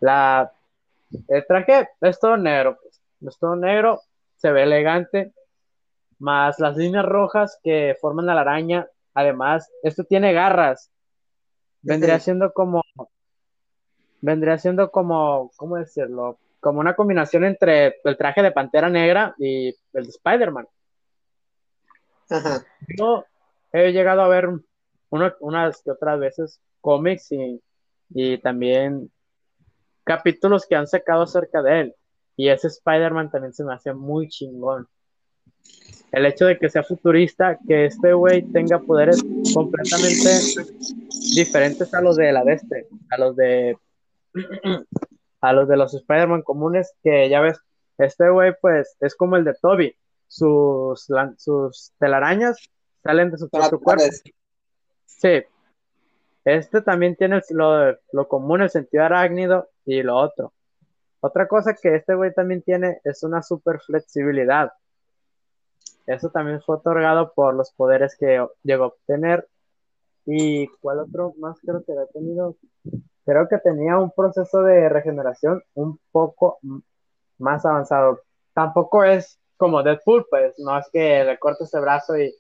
La, 0.04 0.52
el 1.30 1.46
traje 1.48 1.90
es 2.02 2.20
todo 2.20 2.36
negro, 2.36 2.78
pues. 2.82 3.02
es 3.22 3.40
todo 3.40 3.56
negro, 3.56 4.02
se 4.36 4.52
ve 4.52 4.64
elegante, 4.64 5.34
más 6.20 6.60
las 6.60 6.76
líneas 6.76 7.06
rojas 7.06 7.60
que 7.64 7.96
forman 8.02 8.26
la 8.26 8.42
araña 8.42 8.88
Además, 9.14 9.72
esto 9.84 10.04
tiene 10.04 10.34
garras. 10.34 10.92
Vendría 11.82 12.20
siendo 12.20 12.52
como. 12.52 12.84
Vendría 14.22 14.58
siendo 14.58 14.90
como. 14.90 15.52
¿Cómo 15.56 15.78
decirlo? 15.78 16.40
Como 16.60 16.80
una 16.80 16.96
combinación 16.96 17.44
entre 17.44 18.00
el 18.04 18.18
traje 18.18 18.42
de 18.42 18.52
Pantera 18.52 18.90
Negra 18.90 19.36
y 19.38 19.68
el 19.68 20.04
de 20.04 20.10
Spider-Man. 20.10 20.68
Yo 22.98 23.26
he 23.72 23.92
llegado 23.92 24.22
a 24.22 24.28
ver 24.28 24.50
unas 25.10 25.82
que 25.84 25.92
otras 25.92 26.20
veces 26.20 26.60
cómics 26.82 27.32
y, 27.32 27.62
y 28.10 28.38
también 28.40 29.12
capítulos 30.04 30.66
que 30.68 30.76
han 30.76 30.88
sacado 30.88 31.24
acerca 31.24 31.62
de 31.62 31.82
él. 31.82 31.96
Y 32.36 32.50
ese 32.50 32.68
Spider-Man 32.68 33.32
también 33.32 33.54
se 33.54 33.64
me 33.64 33.74
hace 33.74 33.94
muy 33.94 34.28
chingón. 34.28 34.88
El 36.12 36.26
hecho 36.26 36.46
de 36.46 36.58
que 36.58 36.70
sea 36.70 36.84
futurista, 36.84 37.58
que 37.68 37.86
este 37.86 38.14
güey 38.14 38.44
tenga 38.44 38.80
poderes 38.80 39.24
completamente 39.54 40.30
diferentes 41.36 41.94
a 41.94 42.02
los 42.02 42.18
de 42.18 42.32
la 42.32 42.44
bestia, 42.44 42.86
a 43.10 43.18
los 43.18 43.36
de 43.36 43.78
a 45.42 45.54
los 45.54 45.68
de 45.68 45.78
los 45.78 45.94
Spider-Man 45.94 46.44
comunes, 46.44 46.94
que 47.04 47.30
ya 47.30 47.42
ves, 47.42 47.60
este 47.98 48.30
güey 48.30 48.54
pues 48.62 48.96
es 49.00 49.16
como 49.16 49.38
el 49.38 49.44
de 49.44 49.56
Toby, 49.60 49.96
sus, 50.28 51.08
sus 51.38 51.92
telarañas 52.00 52.58
salen 53.04 53.32
de 53.32 53.38
su 53.38 53.50
propio 53.50 53.80
cuerpo. 53.80 54.04
Sí. 55.06 55.44
Este 56.46 56.82
también 56.82 57.16
tiene 57.16 57.42
lo, 57.50 57.98
lo 58.12 58.28
común, 58.28 58.62
el 58.62 58.70
sentido 58.70 59.04
arácnido 59.04 59.70
y 59.86 60.04
lo 60.04 60.18
otro. 60.18 60.54
Otra 61.20 61.48
cosa 61.48 61.74
que 61.74 61.96
este 61.96 62.16
güey 62.16 62.34
también 62.34 62.62
tiene 62.62 63.00
es 63.04 63.24
una 63.24 63.42
super 63.42 63.80
flexibilidad. 63.80 64.72
Eso 66.06 66.30
también 66.30 66.62
fue 66.62 66.76
otorgado 66.76 67.32
por 67.34 67.54
los 67.54 67.72
poderes 67.72 68.18
que 68.18 68.46
llegó 68.64 68.84
a 68.84 68.88
obtener. 68.88 69.48
¿Y 70.26 70.68
cuál 70.82 71.00
otro 71.00 71.34
más 71.38 71.58
creo 71.62 71.84
que 71.84 71.94
ha 71.94 72.06
tenido? 72.08 72.56
Creo 73.26 73.48
que 73.48 73.58
tenía 73.60 73.98
un 73.98 74.12
proceso 74.12 74.64
de 74.64 74.90
regeneración 74.90 75.64
un 75.76 76.00
poco 76.12 76.60
más 77.38 77.66
avanzado. 77.66 78.22
Tampoco 78.54 79.04
es 79.04 79.40
como 79.56 79.82
Deadpool, 79.82 80.26
pues 80.30 80.60
no 80.60 80.78
es 80.78 80.90
que 80.92 81.24
le 81.24 81.40
cortes 81.40 81.74
el 81.74 81.82
brazo 81.82 82.18
y 82.18 82.34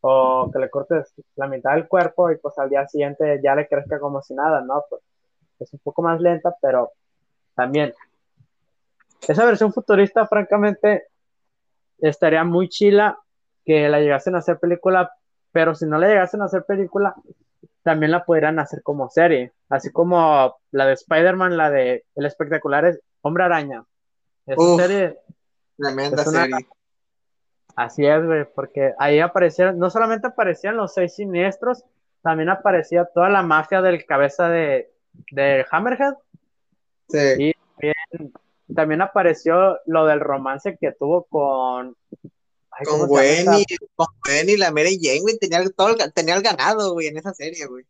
o 0.00 0.50
que 0.52 0.58
le 0.58 0.70
cortes 0.70 1.12
la 1.36 1.48
mitad 1.48 1.74
del 1.74 1.88
cuerpo 1.88 2.30
y 2.30 2.36
pues 2.36 2.56
al 2.58 2.70
día 2.70 2.86
siguiente 2.86 3.40
ya 3.42 3.54
le 3.54 3.66
crezca 3.66 3.98
como 3.98 4.22
si 4.22 4.34
nada, 4.34 4.60
¿no? 4.60 4.84
Pues 4.88 5.02
es 5.60 5.72
un 5.72 5.80
poco 5.80 6.02
más 6.02 6.20
lenta, 6.20 6.54
pero 6.60 6.92
también 7.54 7.92
esa 9.26 9.44
versión 9.44 9.72
futurista, 9.72 10.26
francamente, 10.26 11.06
estaría 11.98 12.44
muy 12.44 12.68
chila 12.68 13.18
que 13.64 13.88
la 13.88 14.00
llegasen 14.00 14.34
a 14.34 14.38
hacer 14.38 14.58
película, 14.58 15.10
pero 15.52 15.74
si 15.74 15.86
no 15.86 15.98
la 15.98 16.08
llegasen 16.08 16.40
a 16.42 16.46
hacer 16.46 16.64
película, 16.64 17.14
también 17.82 18.12
la 18.12 18.24
podrían 18.24 18.58
hacer 18.58 18.82
como 18.82 19.08
serie, 19.08 19.52
así 19.68 19.90
como 19.90 20.56
la 20.70 20.86
de 20.86 20.92
Spider-Man, 20.92 21.56
la 21.56 21.70
de 21.70 22.04
El 22.14 22.26
Espectacular 22.26 22.84
es 22.84 23.00
Hombre 23.22 23.44
Araña. 23.44 23.84
Esa 24.46 24.76
serie. 24.76 25.18
Tremenda 25.76 26.24
serie. 26.24 26.68
Así 27.76 28.06
es, 28.06 28.24
güey, 28.24 28.44
porque 28.54 28.94
ahí 28.98 29.20
aparecieron, 29.20 29.78
no 29.78 29.90
solamente 29.90 30.26
aparecían 30.26 30.76
los 30.76 30.94
seis 30.94 31.14
siniestros, 31.14 31.84
también 32.22 32.48
aparecía 32.48 33.04
toda 33.04 33.28
la 33.28 33.42
mafia 33.42 33.82
del 33.82 34.04
cabeza 34.04 34.48
de, 34.48 34.90
de 35.30 35.64
Hammerhead. 35.70 36.14
Sí. 37.08 37.18
Y 37.38 37.52
también 37.80 38.32
también 38.74 39.00
apareció 39.00 39.78
lo 39.86 40.06
del 40.06 40.20
romance 40.20 40.76
que 40.78 40.92
tuvo 40.92 41.24
con. 41.24 41.96
con 42.84 43.08
Gwen, 43.08 43.46
y, 43.54 43.64
con 43.94 44.06
Gwen 44.24 44.48
y 44.48 44.56
la 44.56 44.70
Mary 44.70 44.98
Jane, 45.00 45.20
güey. 45.20 45.38
Tenía, 45.38 45.64
todo 45.70 45.88
el, 45.88 46.12
tenía 46.12 46.34
el 46.34 46.42
ganado, 46.42 46.92
güey, 46.92 47.06
en 47.06 47.16
esa 47.16 47.32
serie, 47.32 47.66
güey. 47.66 47.84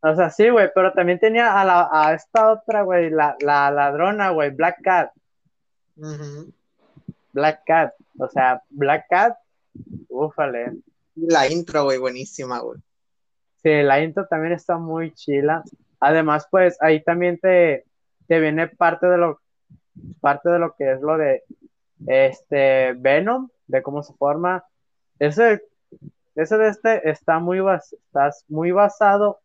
O 0.00 0.14
sea, 0.14 0.30
sí, 0.30 0.48
güey, 0.48 0.70
pero 0.74 0.92
también 0.92 1.18
tenía 1.18 1.60
a, 1.60 1.64
la, 1.64 1.88
a 1.90 2.14
esta 2.14 2.52
otra, 2.52 2.82
güey, 2.82 3.10
la, 3.10 3.36
la 3.40 3.70
ladrona, 3.70 4.30
güey, 4.30 4.50
Black 4.50 4.76
Cat. 4.82 5.10
Black 7.32 7.62
Cat. 7.66 7.94
O 8.18 8.28
sea, 8.28 8.62
Black 8.70 9.06
Cat, 9.08 9.36
ufale. 10.08 10.72
La 11.16 11.48
intro, 11.48 11.84
güey, 11.84 11.98
buenísima, 11.98 12.60
güey. 12.60 12.78
Sí, 13.62 13.70
la 13.82 14.00
intro 14.02 14.26
también 14.26 14.52
está 14.52 14.78
muy 14.78 15.12
chila. 15.14 15.64
Además, 16.00 16.46
pues 16.50 16.76
ahí 16.80 17.02
también 17.02 17.38
te, 17.38 17.84
te 18.26 18.40
viene 18.40 18.68
parte 18.68 19.06
de 19.06 19.18
lo 19.18 19.40
parte 20.20 20.48
de 20.48 20.58
lo 20.58 20.74
que 20.74 20.92
es 20.92 21.00
lo 21.00 21.16
de 21.16 21.42
este 22.06 22.92
Venom, 22.94 23.48
de 23.66 23.82
cómo 23.82 24.02
se 24.02 24.14
forma. 24.14 24.64
Ese, 25.18 25.62
ese 26.34 26.56
de 26.56 26.68
este 26.68 27.10
está 27.10 27.38
muy, 27.40 27.60
bas, 27.60 27.94
muy 28.48 28.70
basado 28.70 29.40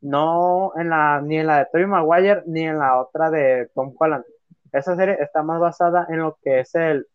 no 0.00 0.72
en 0.76 0.90
la, 0.90 1.22
ni 1.22 1.38
en 1.38 1.46
la 1.46 1.60
de 1.60 1.66
Tobey 1.72 1.86
Maguire 1.86 2.42
ni 2.46 2.66
en 2.66 2.78
la 2.78 3.00
otra 3.00 3.30
de 3.30 3.70
Tom 3.74 3.94
Holland. 3.98 4.24
Esa 4.70 4.96
serie 4.96 5.16
está 5.20 5.42
más 5.42 5.60
basada 5.60 6.06
en 6.10 6.18
lo 6.18 6.36
que 6.42 6.60
es 6.60 6.74
el 6.74 7.06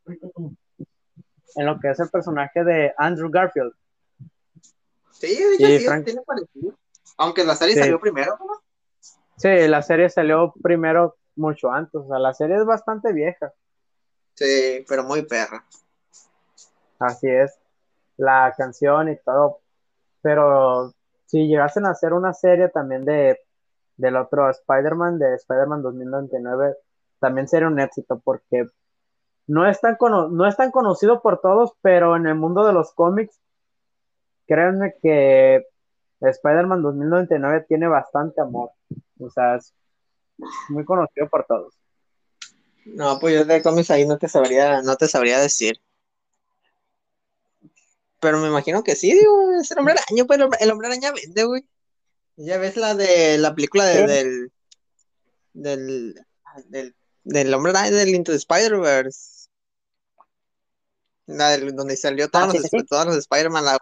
en 1.55 1.65
lo 1.65 1.79
que 1.79 1.89
es 1.89 1.99
el 1.99 2.09
personaje 2.09 2.63
de 2.63 2.93
Andrew 2.97 3.29
Garfield. 3.29 3.73
Sí, 5.11 5.35
sí, 5.57 5.57
tiene 5.57 6.21
parecido. 6.25 6.73
Aunque 7.17 7.43
la 7.43 7.55
serie 7.55 7.75
salió 7.75 7.99
primero, 7.99 8.37
¿no? 8.39 8.61
Sí, 9.39 9.67
la 9.69 9.81
serie 9.81 10.09
salió 10.09 10.53
primero 10.61 11.15
mucho 11.35 11.71
antes. 11.71 11.95
O 11.95 12.07
sea, 12.07 12.19
la 12.19 12.33
serie 12.33 12.57
es 12.57 12.65
bastante 12.65 13.13
vieja. 13.13 13.53
Sí, 14.33 14.85
pero 14.87 15.03
muy 15.03 15.21
perra. 15.23 15.65
Así 16.99 17.27
es. 17.27 17.57
La 18.17 18.53
canción 18.57 19.09
y 19.09 19.15
todo. 19.17 19.61
Pero 20.21 20.93
si 21.25 21.47
llegasen 21.47 21.85
a 21.85 21.91
hacer 21.91 22.11
una 22.11 22.33
serie 22.33 22.67
también 22.67 23.05
de 23.05 23.39
del 23.95 24.15
otro 24.15 24.49
Spider-Man, 24.49 25.19
de 25.19 25.35
Spider-Man 25.35 25.81
2099, 25.81 26.75
también 27.19 27.47
sería 27.49 27.67
un 27.67 27.79
éxito 27.81 28.21
porque 28.23 28.65
no 29.47 29.67
es, 29.67 29.81
tan 29.81 29.97
no 29.99 30.47
es 30.47 30.55
tan 30.55 30.71
conocido 30.71 31.21
por 31.21 31.41
todos, 31.41 31.73
pero 31.81 32.15
en 32.15 32.25
el 32.25 32.35
mundo 32.35 32.65
de 32.65 32.71
los 32.71 32.93
cómics, 32.93 33.41
créanme 34.47 34.95
que 35.01 35.65
Spider-Man 36.21 36.81
2099 36.81 37.65
tiene 37.67 37.87
bastante 37.87 38.41
amor. 38.41 38.71
O 39.19 39.29
sea, 39.29 39.55
es 39.55 39.73
muy 40.69 40.85
conocido 40.85 41.29
por 41.29 41.45
todos. 41.45 41.75
No, 42.85 43.19
pues 43.19 43.35
yo 43.35 43.45
de 43.45 43.61
cómics 43.61 43.91
ahí 43.91 44.05
no 44.05 44.17
te 44.17 44.27
sabría, 44.27 44.81
no 44.81 44.95
te 44.95 45.07
sabría 45.07 45.39
decir. 45.39 45.79
Pero 48.19 48.39
me 48.39 48.47
imagino 48.47 48.83
que 48.83 48.95
sí, 48.95 49.13
digo, 49.13 49.51
es 49.59 49.71
el 49.71 49.79
hombre 49.79 49.93
araña, 49.93 50.25
pues 50.25 50.39
el 50.59 50.71
hombre 50.71 50.87
araña 50.87 51.11
vende, 51.11 51.43
güey. 51.43 51.65
Ya 52.35 52.57
ves 52.57 52.75
la 52.77 52.95
de 52.95 53.37
la 53.37 53.53
película 53.53 53.85
de, 53.85 54.07
del, 54.07 54.51
del, 55.53 56.25
del, 56.65 56.95
del 57.23 57.53
hombre 57.53 57.71
araña 57.71 57.91
del 57.91 58.09
Into 58.09 58.31
the 58.31 58.37
Spider-Verse. 58.37 59.49
La 61.27 61.49
del, 61.51 61.75
donde 61.75 61.95
salió 61.95 62.27
todos, 62.29 62.55
ah, 62.55 62.57
los, 62.57 62.85
todos 62.85 63.05
los 63.05 63.17
Spider-Man, 63.17 63.65
la 63.65 63.77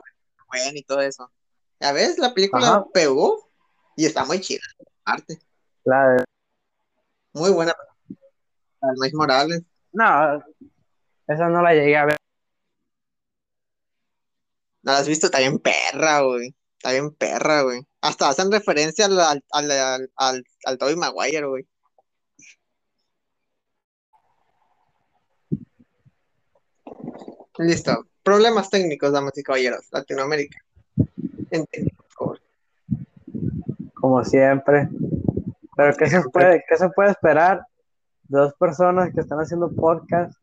y 0.74 0.84
todo 0.84 1.02
eso. 1.02 1.32
Ya 1.80 1.92
ves, 1.92 2.18
la 2.18 2.34
película 2.34 2.86
pegó 2.94 3.50
y 3.96 4.06
está 4.06 4.26
muy 4.26 4.42
chida, 4.42 4.62
arte. 5.06 5.40
La 5.84 6.10
de 6.10 6.24
muy 7.34 7.52
buena. 7.52 7.74
Luis 8.96 9.14
Morales. 9.14 9.62
No, 9.92 10.44
esa 11.28 11.50
no 11.50 11.62
la 11.62 11.74
llegué 11.74 11.98
a 11.98 12.06
ver. 12.06 12.18
No 14.82 14.92
la 14.94 15.00
has 15.00 15.08
visto, 15.08 15.28
está 15.28 15.40
bien 15.40 15.60
perra, 15.60 16.22
güey. 16.22 16.56
Está 16.78 16.92
bien 16.92 17.14
perra, 17.14 17.62
güey. 17.62 17.82
Hasta 18.02 18.30
hacen 18.30 18.52
referencia 18.52 19.06
al, 19.06 19.20
al, 19.20 19.44
al, 19.52 20.12
al, 20.16 20.44
al 20.66 20.78
Tobey 20.78 20.96
Maguire, 20.96 21.46
güey. 21.46 21.68
Listo. 27.60 28.08
Problemas 28.24 28.70
técnicos, 28.70 29.12
damas 29.12 29.38
y 29.38 29.44
caballeros. 29.44 29.88
Latinoamérica. 29.92 30.58
Por 31.50 32.08
favor. 32.10 32.42
Como 33.94 34.24
siempre. 34.24 34.90
Pero 35.76 35.96
¿qué 35.96 36.10
se 36.10 36.22
puede, 36.24 36.64
qué 36.68 36.78
se 36.78 36.90
puede 36.90 37.12
esperar? 37.12 37.66
Dos 38.24 38.54
personas 38.56 39.14
que 39.14 39.22
están 39.22 39.40
haciendo 39.40 39.72
podcast 39.72 40.38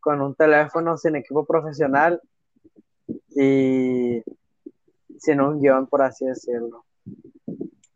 con 0.00 0.20
un 0.20 0.34
teléfono 0.34 0.96
sin 0.98 1.16
equipo 1.16 1.44
profesional 1.44 2.20
y 3.30 4.22
sin 5.18 5.40
un 5.40 5.60
guion, 5.60 5.86
por 5.86 6.02
así 6.02 6.26
decirlo. 6.26 6.84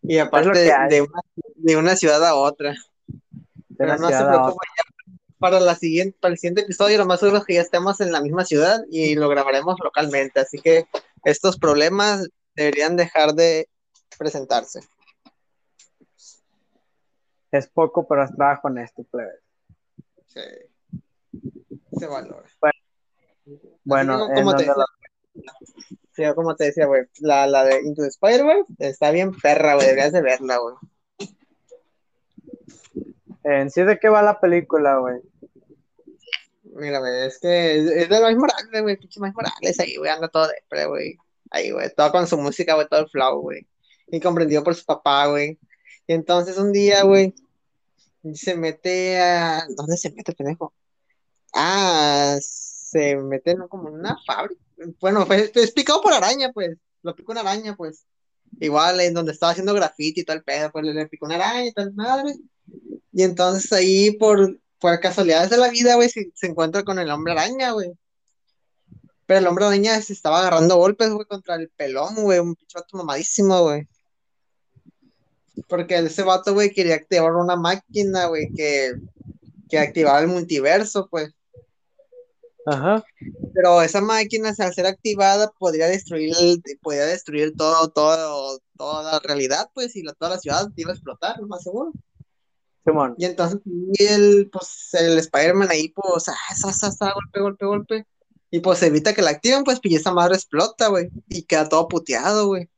Y 0.02 0.18
aparte 0.18 0.58
de, 0.60 1.02
una, 1.02 1.20
de, 1.56 1.76
una, 1.76 1.96
ciudad 1.96 2.24
a 2.24 2.36
otra. 2.36 2.74
Pero 3.76 3.98
no 3.98 4.08
se 4.08 4.24
preocupe, 4.24 4.66
para, 5.38 5.60
la 5.60 5.74
siguiente, 5.74 6.16
para 6.20 6.32
el 6.32 6.38
siguiente 6.38 6.62
episodio, 6.62 6.98
lo 6.98 7.06
más 7.06 7.20
seguro 7.20 7.38
es 7.38 7.44
que 7.44 7.54
ya 7.54 7.60
estemos 7.60 8.00
en 8.00 8.12
la 8.12 8.20
misma 8.20 8.44
ciudad 8.44 8.84
y 8.90 9.16
lo 9.16 9.28
grabaremos 9.28 9.76
localmente. 9.82 10.40
Así 10.40 10.58
que 10.58 10.86
estos 11.24 11.58
problemas 11.58 12.28
deberían 12.56 12.96
dejar 12.96 13.34
de 13.34 13.68
presentarse. 14.18 14.80
Es 17.52 17.68
poco, 17.68 18.06
pero 18.08 18.24
es 18.24 18.34
trabajo 18.34 18.68
honesto, 18.68 19.04
plebe. 19.04 19.38
Sí. 20.26 20.40
Se 21.98 22.06
valora. 22.06 22.48
Bueno, 23.84 24.28
Sí, 26.12 26.22
como 26.34 26.56
te 26.56 26.64
decía, 26.64 26.86
güey, 26.86 27.02
la, 27.18 27.46
la 27.46 27.64
de 27.64 27.82
Into 27.82 28.00
the 28.00 28.08
Spider-Verse 28.08 28.72
está 28.78 29.10
bien 29.10 29.36
perra, 29.38 29.74
güey, 29.74 29.86
deberías 29.86 30.12
de 30.12 30.22
verla, 30.22 30.56
güey. 30.56 30.74
En 33.44 33.70
sí, 33.70 33.82
¿de 33.82 33.98
qué 33.98 34.08
va 34.08 34.22
la 34.22 34.40
película, 34.40 34.96
güey? 34.96 35.20
Mira, 36.62 37.00
güey, 37.00 37.26
es 37.26 37.38
que 37.38 37.76
es, 37.76 37.84
es 37.84 38.08
de 38.08 38.18
Miles 38.18 38.38
Morales, 38.38 38.82
güey, 38.82 38.96
pinche 38.96 39.20
Morales 39.20 39.78
ahí, 39.78 39.96
güey, 39.96 40.10
anda 40.10 40.28
todo 40.28 40.48
depre, 40.48 40.86
güey. 40.86 41.18
Ahí, 41.50 41.70
güey, 41.70 41.90
todo 41.94 42.10
con 42.12 42.26
su 42.26 42.36
música, 42.36 42.74
güey, 42.74 42.88
todo 42.88 43.00
el 43.00 43.08
flow, 43.08 43.40
güey. 43.40 43.66
Y 44.08 44.20
comprendido 44.20 44.62
por 44.64 44.74
su 44.74 44.84
papá, 44.84 45.26
güey. 45.26 45.58
Y 46.06 46.12
entonces 46.12 46.58
un 46.58 46.72
día, 46.72 47.02
güey, 47.02 47.34
se 48.34 48.56
mete 48.56 49.20
a... 49.20 49.66
¿Dónde 49.76 49.96
se 49.96 50.10
mete, 50.12 50.32
pendejo? 50.32 50.72
Ah, 51.52 52.38
se 52.40 53.16
mete 53.16 53.54
¿no? 53.54 53.68
como 53.68 53.88
en 53.88 53.94
una 53.96 54.16
fábrica. 54.26 54.60
Bueno, 55.00 55.26
fue, 55.26 55.48
fue 55.52 55.66
picado 55.68 56.02
por 56.02 56.12
araña, 56.12 56.52
pues. 56.52 56.76
Lo 57.02 57.14
picó 57.14 57.32
una 57.32 57.40
araña, 57.40 57.76
pues. 57.76 58.06
Igual 58.60 59.00
en 59.00 59.14
donde 59.14 59.32
estaba 59.32 59.52
haciendo 59.52 59.74
graffiti 59.74 60.20
y 60.20 60.24
todo 60.24 60.36
el 60.36 60.44
pedo, 60.44 60.70
pues 60.70 60.84
le, 60.84 61.06
picó 61.06 61.26
una 61.26 61.36
araña 61.36 61.66
y 61.66 61.72
tal, 61.72 61.92
madre. 61.94 62.34
Y 63.12 63.22
entonces 63.22 63.72
ahí, 63.72 64.12
por, 64.12 64.58
por 64.78 65.00
casualidades 65.00 65.50
de 65.50 65.56
la 65.56 65.68
vida, 65.68 65.94
güey, 65.96 66.08
se 66.08 66.30
encuentra 66.42 66.84
con 66.84 66.98
el 66.98 67.10
hombre 67.10 67.32
araña, 67.32 67.72
güey. 67.72 67.92
Pero 69.26 69.40
el 69.40 69.46
hombre 69.46 69.64
araña 69.66 70.00
se 70.00 70.12
estaba 70.12 70.38
agarrando 70.40 70.76
golpes, 70.76 71.10
güey, 71.10 71.26
contra 71.26 71.56
el 71.56 71.68
pelón, 71.70 72.14
güey, 72.16 72.38
un 72.38 72.54
pinche 72.54 72.78
vato 72.78 72.96
mamadísimo, 72.96 73.60
güey. 73.62 73.86
Porque 75.68 75.96
ese 75.98 76.22
vato, 76.22 76.54
güey, 76.54 76.70
quería 76.72 76.94
activar 76.94 77.34
una 77.34 77.56
máquina, 77.56 78.26
güey, 78.26 78.48
que, 78.54 78.92
que 79.68 79.78
activaba 79.78 80.20
el 80.20 80.28
multiverso, 80.28 81.08
pues. 81.10 81.32
Ajá. 82.66 83.04
Pero 83.54 83.80
esa 83.82 84.00
máquina, 84.00 84.52
al 84.56 84.74
ser 84.74 84.86
activada, 84.86 85.50
podría 85.58 85.86
destruir, 85.86 86.34
el- 86.40 86.62
podría 86.82 87.06
destruir 87.06 87.54
todo, 87.56 87.88
todo, 87.90 88.60
toda 88.76 89.12
la 89.12 89.18
realidad, 89.20 89.70
pues, 89.74 89.96
y 89.96 90.02
la, 90.02 90.12
toda 90.14 90.32
la 90.32 90.38
ciudad 90.38 90.68
iba 90.76 90.90
a 90.90 90.94
explotar, 90.94 91.38
lo 91.40 91.46
más 91.46 91.62
seguro. 91.62 91.92
Simón. 92.84 93.14
Y 93.18 93.24
entonces, 93.24 93.60
y 93.64 94.04
el, 94.04 94.50
pues, 94.52 94.90
el 94.92 95.18
Spider-Man 95.18 95.68
ahí, 95.70 95.88
pues, 95.88 96.28
ah, 96.28 96.54
sa, 96.54 96.72
sa, 96.72 96.92
sa, 96.92 97.12
golpe, 97.12 97.40
golpe, 97.40 97.66
golpe. 97.66 98.06
Y 98.50 98.60
pues 98.60 98.82
evita 98.82 99.14
que 99.14 99.22
la 99.22 99.30
activen, 99.30 99.64
pues, 99.64 99.80
y 99.82 99.96
esa 99.96 100.12
madre 100.12 100.36
explota, 100.36 100.88
güey. 100.88 101.10
Y 101.28 101.42
queda 101.42 101.68
todo 101.68 101.88
puteado, 101.88 102.46
güey. 102.46 102.68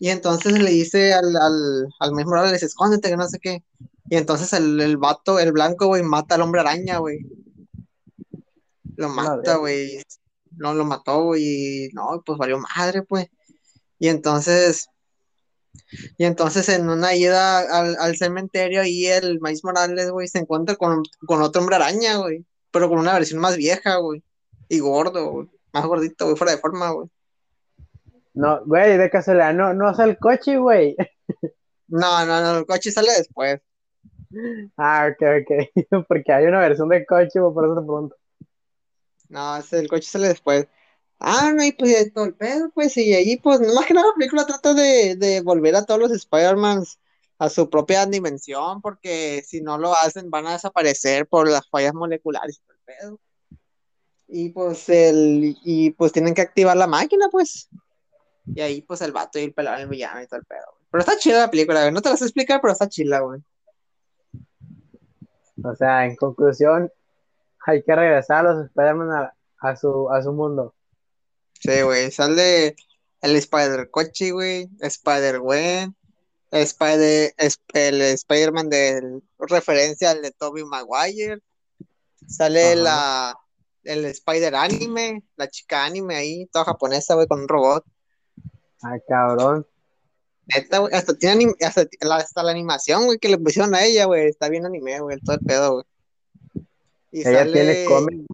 Y 0.00 0.08
entonces 0.08 0.52
le 0.52 0.70
dice 0.70 1.12
al, 1.12 1.36
al, 1.36 1.88
al 2.00 2.10
Miles 2.12 2.26
Morales, 2.26 2.62
escóndete, 2.62 3.10
que 3.10 3.16
no 3.16 3.28
sé 3.28 3.38
qué. 3.38 3.62
Y 4.08 4.16
entonces 4.16 4.52
el, 4.54 4.80
el 4.80 4.96
vato, 4.96 5.38
el 5.38 5.52
blanco, 5.52 5.86
güey, 5.86 6.02
mata 6.02 6.34
al 6.34 6.42
hombre 6.42 6.62
araña, 6.62 6.98
güey. 6.98 7.20
Lo 8.96 9.08
mata, 9.08 9.56
güey. 9.56 10.02
No, 10.52 10.74
lo 10.74 10.84
mató, 10.84 11.24
güey. 11.24 11.86
y 11.86 11.88
No, 11.92 12.22
pues 12.24 12.38
valió 12.38 12.58
madre, 12.58 13.02
pues. 13.02 13.28
Y 13.98 14.08
entonces, 14.08 14.88
y 16.18 16.24
entonces 16.24 16.68
en 16.70 16.88
una 16.88 17.14
ida 17.14 17.60
al, 17.60 17.96
al 17.96 18.16
cementerio, 18.16 18.80
ahí 18.82 19.06
el 19.06 19.38
Miles 19.40 19.62
Morales, 19.64 20.10
güey, 20.10 20.28
se 20.28 20.38
encuentra 20.38 20.76
con, 20.76 21.02
con 21.26 21.42
otro 21.42 21.60
hombre 21.60 21.76
araña, 21.76 22.16
güey. 22.16 22.44
Pero 22.70 22.88
con 22.88 22.98
una 22.98 23.14
versión 23.14 23.40
más 23.40 23.56
vieja, 23.56 23.96
güey. 23.96 24.22
Y 24.68 24.80
gordo, 24.80 25.30
güey. 25.30 25.48
Más 25.72 25.86
gordito, 25.86 26.26
güey, 26.26 26.36
fuera 26.36 26.52
de 26.52 26.58
forma, 26.58 26.90
güey. 26.90 27.08
No, 28.34 28.64
güey, 28.64 28.96
de 28.96 29.10
casualidad, 29.10 29.52
no, 29.54 29.74
no 29.74 29.90
es 29.90 29.98
el 29.98 30.18
coche, 30.18 30.56
güey. 30.56 30.96
No, 31.88 32.24
no, 32.24 32.40
no, 32.40 32.58
el 32.58 32.66
coche 32.66 32.92
sale 32.92 33.10
después. 33.18 33.60
Ah, 34.76 35.10
ok, 35.10 35.22
ok. 35.42 36.04
Porque 36.08 36.32
hay 36.32 36.44
una 36.44 36.60
versión 36.60 36.88
de 36.88 37.04
coche, 37.04 37.40
por 37.40 37.64
eso 37.64 37.74
te 37.74 37.80
pregunto. 37.82 38.16
No, 39.28 39.56
ese, 39.56 39.80
el 39.80 39.88
coche 39.88 40.08
sale 40.08 40.28
después. 40.28 40.68
Ah, 41.18 41.52
no, 41.52 41.64
y 41.64 41.72
pues 41.72 42.04
de 42.04 42.10
todo 42.12 42.26
el 42.26 42.34
pedo, 42.34 42.70
pues, 42.72 42.96
y 42.96 43.12
ahí, 43.12 43.36
pues, 43.38 43.60
más 43.74 43.86
que 43.86 43.94
nada 43.94 44.06
la 44.06 44.14
película 44.14 44.46
trata 44.46 44.72
de, 44.72 45.16
de 45.16 45.40
volver 45.42 45.74
a 45.74 45.84
todos 45.84 45.98
los 45.98 46.12
Spider-Mans 46.12 46.99
a 47.40 47.48
su 47.48 47.70
propia 47.70 48.04
dimensión, 48.04 48.82
porque 48.82 49.42
si 49.46 49.62
no 49.62 49.78
lo 49.78 49.94
hacen 49.94 50.28
van 50.28 50.46
a 50.46 50.52
desaparecer 50.52 51.26
por 51.26 51.48
las 51.48 51.66
fallas 51.70 51.94
moleculares 51.94 52.58
y 52.58 52.66
todo 52.66 52.76
el 52.76 52.82
pedo. 52.84 53.20
Y 54.28 54.50
pues 54.50 54.90
el, 54.90 55.56
y 55.64 55.90
pues 55.92 56.12
tienen 56.12 56.34
que 56.34 56.42
activar 56.42 56.76
la 56.76 56.86
máquina, 56.86 57.30
pues. 57.30 57.70
Y 58.54 58.60
ahí, 58.60 58.82
pues, 58.82 59.00
el 59.00 59.12
vato 59.12 59.38
y 59.38 59.44
el 59.44 59.54
pelado 59.54 59.78
el 59.78 59.88
villano 59.88 60.22
y 60.22 60.26
todo 60.26 60.40
el 60.40 60.44
pedo. 60.44 60.66
güey. 60.72 60.86
Pero 60.90 61.00
está 61.00 61.16
chida 61.16 61.40
la 61.40 61.50
película, 61.50 61.80
güey. 61.80 61.92
No 61.92 62.02
te 62.02 62.10
la 62.10 62.16
sé 62.18 62.24
explicar, 62.24 62.60
pero 62.60 62.74
está 62.74 62.88
chila, 62.88 63.20
güey. 63.20 63.40
O 65.64 65.74
sea, 65.74 66.04
en 66.04 66.16
conclusión, 66.16 66.92
hay 67.66 67.82
que 67.82 67.94
regresar 67.94 68.46
a 68.46 68.52
los 68.52 68.66
Spider-Man 68.66 69.10
a, 69.12 69.34
a 69.60 69.76
su, 69.76 70.10
a 70.10 70.22
su 70.22 70.32
mundo. 70.32 70.74
Sí, 71.58 71.80
güey, 71.80 72.10
sale 72.10 72.76
el 73.22 73.36
Spider-Coche, 73.36 74.32
güey, 74.32 74.68
Spider-Gwen, 74.80 75.96
Spider, 76.50 77.34
el 77.74 78.00
Spider-Man 78.02 78.68
de 78.70 79.20
referencia 79.38 80.10
al 80.10 80.22
de 80.22 80.32
Tobey 80.32 80.64
Maguire, 80.64 81.38
sale 82.26 82.72
Ajá. 82.72 82.74
la 82.76 83.36
el 83.84 84.04
Spider-Anime, 84.04 85.22
la 85.36 85.48
chica 85.48 85.84
anime 85.84 86.14
ahí, 86.16 86.46
toda 86.52 86.66
japonesa, 86.66 87.14
güey, 87.14 87.26
con 87.26 87.40
un 87.40 87.48
robot. 87.48 87.84
Ay, 88.82 89.00
cabrón. 89.08 89.66
Neta, 90.54 90.78
güey, 90.80 90.92
hasta 90.94 91.14
tiene 91.16 91.52
hasta, 91.64 91.86
la, 92.02 92.16
hasta 92.16 92.42
la 92.42 92.50
animación, 92.50 93.06
güey, 93.06 93.18
que 93.18 93.28
le 93.30 93.38
pusieron 93.38 93.74
a 93.74 93.84
ella, 93.84 94.04
güey, 94.04 94.28
está 94.28 94.48
bien 94.50 94.66
anime, 94.66 95.00
güey, 95.00 95.18
todo 95.20 95.36
el 95.36 95.46
pedo, 95.46 95.72
güey. 95.74 95.84
Y 97.12 97.20
Ella 97.20 97.38
sale- 97.40 97.52
tiene 97.52 97.84
cómic. 97.86 98.26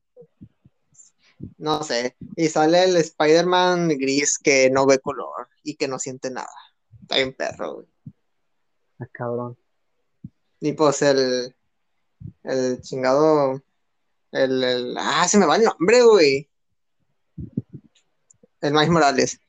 no 1.58 1.82
sé, 1.82 2.16
y 2.36 2.48
sale 2.48 2.84
el 2.84 2.96
Spider-Man 2.96 3.88
gris 3.88 4.38
que 4.38 4.70
no 4.70 4.86
ve 4.86 4.98
color 4.98 5.48
y 5.62 5.76
que 5.76 5.86
no 5.88 5.98
siente 5.98 6.30
nada. 6.30 6.48
Está 7.02 7.16
bien 7.16 7.34
perro, 7.34 7.74
güey. 7.74 7.86
Ah, 8.98 9.06
cabrón. 9.12 9.56
Y 10.60 10.72
pues 10.72 11.02
el, 11.02 11.54
el 12.44 12.80
chingado, 12.80 13.62
el, 14.32 14.64
el, 14.64 14.96
ah, 14.98 15.26
se 15.28 15.38
me 15.38 15.46
va 15.46 15.56
el 15.56 15.64
nombre, 15.64 16.02
güey. 16.02 16.48
El 18.60 18.72
Miles 18.72 18.88
Morales. 18.90 19.40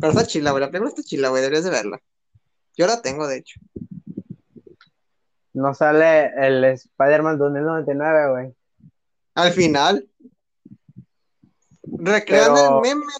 Pero 0.00 0.12
está 0.12 0.26
chila, 0.26 0.50
güey, 0.50 0.60
la 0.62 0.70
película 0.70 0.88
está 0.90 1.02
chila, 1.02 1.28
güey, 1.28 1.42
deberías 1.42 1.64
de 1.64 1.70
verla. 1.70 2.02
Yo 2.76 2.86
la 2.86 3.00
tengo, 3.02 3.26
de 3.26 3.38
hecho. 3.38 3.60
No 5.52 5.72
sale 5.74 6.26
el 6.36 6.64
Spider-Man 6.64 7.38
2099, 7.38 8.30
güey. 8.30 8.54
Al 9.34 9.52
final, 9.52 10.08
recrean 11.84 12.54
Pero- 12.54 12.76
el 12.76 12.82
meme, 12.82 13.12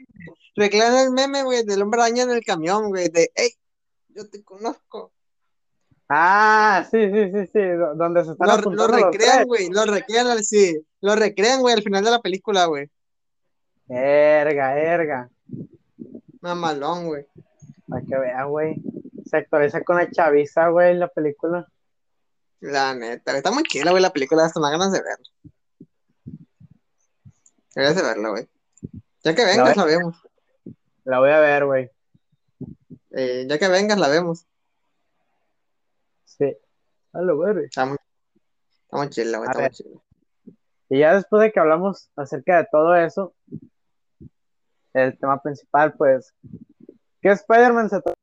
recrean 0.55 0.95
el 0.97 1.11
meme, 1.13 1.43
güey, 1.45 1.65
del 1.65 1.83
hombre 1.83 2.01
araña 2.03 2.25
en 2.25 2.31
el 2.31 2.45
camión, 2.45 2.89
güey, 2.89 3.09
de, 3.09 3.31
hey, 3.35 3.51
yo 4.09 4.29
te 4.29 4.43
conozco. 4.43 5.13
Ah, 6.09 6.87
sí, 6.91 7.11
sí, 7.11 7.31
sí, 7.33 7.47
sí. 7.53 7.61
do- 7.61 7.95
Donde 7.97 8.25
se 8.25 8.33
están 8.33 8.49
Lo, 8.49 8.71
lo 8.71 8.87
recrean, 8.87 9.45
güey, 9.45 9.69
lo 9.71 9.85
recrean, 9.85 10.43
sí, 10.45 10.81
lo 11.01 11.17
recrean, 11.17 11.61
güey, 11.61 11.75
al 11.75 11.83
final 11.83 12.05
de 12.05 12.11
la 12.13 12.21
película, 12.21 12.67
güey. 12.67 12.89
Erga, 13.89 14.79
erga. 14.79 15.29
Mamalón, 16.41 17.07
güey. 17.07 17.27
Para 17.89 18.03
que 18.05 18.17
vean, 18.19 18.49
güey. 18.49 18.77
Se 19.29 19.37
actualiza 19.37 19.83
con 19.83 19.97
la 19.97 20.11
chaviza, 20.11 20.69
güey, 20.69 20.95
la 20.97 21.09
película. 21.09 21.67
La 22.61 22.95
neta, 22.95 23.37
está 23.37 23.51
muy 23.51 23.65
chila, 23.65 23.91
güey, 23.91 24.03
la 24.03 24.13
película, 24.13 24.45
hasta 24.45 24.61
me 24.61 24.71
ganas 24.71 24.93
de 24.93 25.01
verla. 25.03 25.31
Deberías 27.75 27.97
de 27.97 28.03
verla, 28.03 28.29
güey. 28.31 28.49
Ya 29.25 29.35
que 29.35 29.45
vengas, 29.45 29.77
la 29.77 29.85
vemos. 29.85 30.17
La 31.05 31.19
voy 31.19 31.31
a 31.31 31.41
ver, 31.41 31.65
güey. 31.67 31.91
Eh, 33.11 33.47
ya 33.49 33.59
que 33.59 33.69
vengas, 33.69 33.99
la 33.99 34.09
vemos. 34.09 34.47
Sí. 36.39 36.57
A 37.13 37.23
lo 37.23 37.39
ver. 37.39 37.59
Está 37.59 37.87
muy, 37.87 37.97
está 38.85 38.97
muy 38.97 39.11
chila, 39.11 39.39
güey, 39.39 39.51
ver. 39.57 39.73
chila. 39.73 40.01
Y 40.89 41.01
ya 41.01 41.15
después 41.15 41.43
de 41.43 41.53
que 41.53 41.61
hablamos 41.61 42.11
acerca 42.17 42.59
de 42.59 42.69
todo 42.71 42.95
eso, 42.95 43.35
el 44.93 45.19
tema 45.19 45.43
principal, 45.43 45.95
pues, 45.95 46.33
¿qué 47.21 47.31
Spider-Man 47.31 47.91
se 47.91 48.01
trata? 48.01 48.15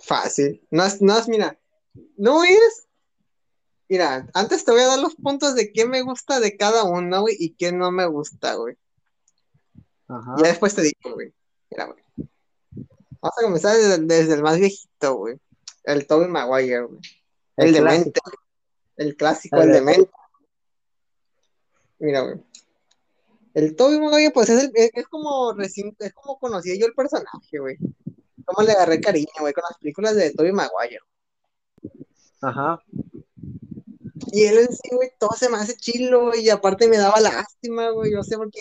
Fácil. 0.00 0.66
No 0.70 0.84
es, 0.84 1.02
no 1.02 1.18
es, 1.18 1.28
mira, 1.28 1.58
no 2.16 2.44
es. 2.44 2.88
Mira, 3.88 4.26
antes 4.34 4.64
te 4.64 4.72
voy 4.72 4.80
a 4.80 4.86
dar 4.86 4.98
los 4.98 5.14
puntos 5.16 5.54
de 5.54 5.72
qué 5.72 5.86
me 5.86 6.02
gusta 6.02 6.40
de 6.40 6.56
cada 6.56 6.84
uno, 6.84 7.20
güey, 7.22 7.36
y 7.38 7.54
qué 7.54 7.72
no 7.72 7.90
me 7.90 8.06
gusta, 8.06 8.54
güey. 8.54 8.76
Ajá. 10.08 10.36
Ya 10.38 10.48
después 10.48 10.74
te 10.74 10.82
digo, 10.82 11.14
güey. 11.14 11.34
Mira, 11.70 11.86
güey. 11.86 12.07
Vamos 13.20 13.38
a 13.38 13.42
comenzar 13.42 13.76
desde, 13.76 13.98
desde 13.98 14.34
el 14.34 14.42
más 14.42 14.58
viejito, 14.58 15.14
güey. 15.16 15.36
El 15.84 16.06
Tobey 16.06 16.28
Maguire, 16.28 16.82
güey. 16.82 17.00
El, 17.56 17.68
El 17.68 17.72
demente. 17.74 18.20
El 18.96 19.16
clásico, 19.16 19.56
El 19.56 19.62
el, 19.62 19.68
de- 19.68 19.74
demente. 19.74 20.10
Mira, 21.98 22.20
güey. 22.20 22.36
El 23.54 23.74
Tobey 23.74 23.98
Maguire, 23.98 24.30
pues 24.30 24.48
es, 24.50 24.64
el- 24.64 24.72
es, 24.74 24.90
es 24.94 25.06
como 25.08 25.52
recién, 25.52 25.96
es 25.98 26.12
como 26.12 26.38
conocí 26.38 26.78
yo 26.78 26.86
el 26.86 26.94
personaje, 26.94 27.58
güey. 27.58 27.76
Cómo 28.44 28.64
le 28.66 28.72
agarré 28.72 29.00
cariño, 29.00 29.28
güey, 29.40 29.52
con 29.52 29.64
las 29.68 29.78
películas 29.78 30.14
de 30.14 30.32
Tobey 30.32 30.52
Maguire. 30.52 31.00
Ajá. 32.40 32.80
Y 34.30 34.44
él 34.44 34.58
en 34.58 34.68
sí, 34.72 34.90
güey, 34.94 35.10
todo 35.18 35.30
se 35.36 35.48
me 35.48 35.56
hace 35.58 35.74
chilo, 35.76 36.26
güey, 36.26 36.42
y 36.44 36.50
aparte 36.50 36.86
me 36.88 36.98
daba 36.98 37.20
lástima, 37.20 37.90
güey, 37.90 38.12
yo 38.12 38.22
sé, 38.22 38.36
porque 38.36 38.60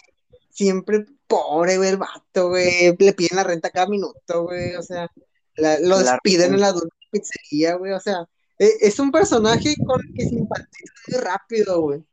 siempre 0.57 1.05
pobre, 1.27 1.77
güey, 1.77 1.89
el 1.91 1.97
vato, 1.97 2.49
güey, 2.49 2.95
le 2.97 3.13
piden 3.13 3.35
la 3.37 3.43
renta 3.43 3.69
cada 3.69 3.87
minuto, 3.87 4.43
güey, 4.43 4.75
o 4.75 4.81
sea, 4.81 5.07
la- 5.55 5.79
lo 5.79 5.99
La- 6.01 6.13
despiden 6.13 6.55
en 6.55 6.61
la 6.61 6.71
dulce 6.71 6.89
pizzería, 7.11 7.75
güey, 7.75 7.91
o 7.93 7.99
sea, 7.99 8.27
e- 8.57 8.77
es 8.81 8.97
un 8.99 9.11
personaje 9.11 9.75
con 9.85 9.99
el 10.05 10.13
que 10.15 10.25
simpatizo 10.27 10.93
muy 11.09 11.19
rápido, 11.21 11.81
güey. 11.81 12.03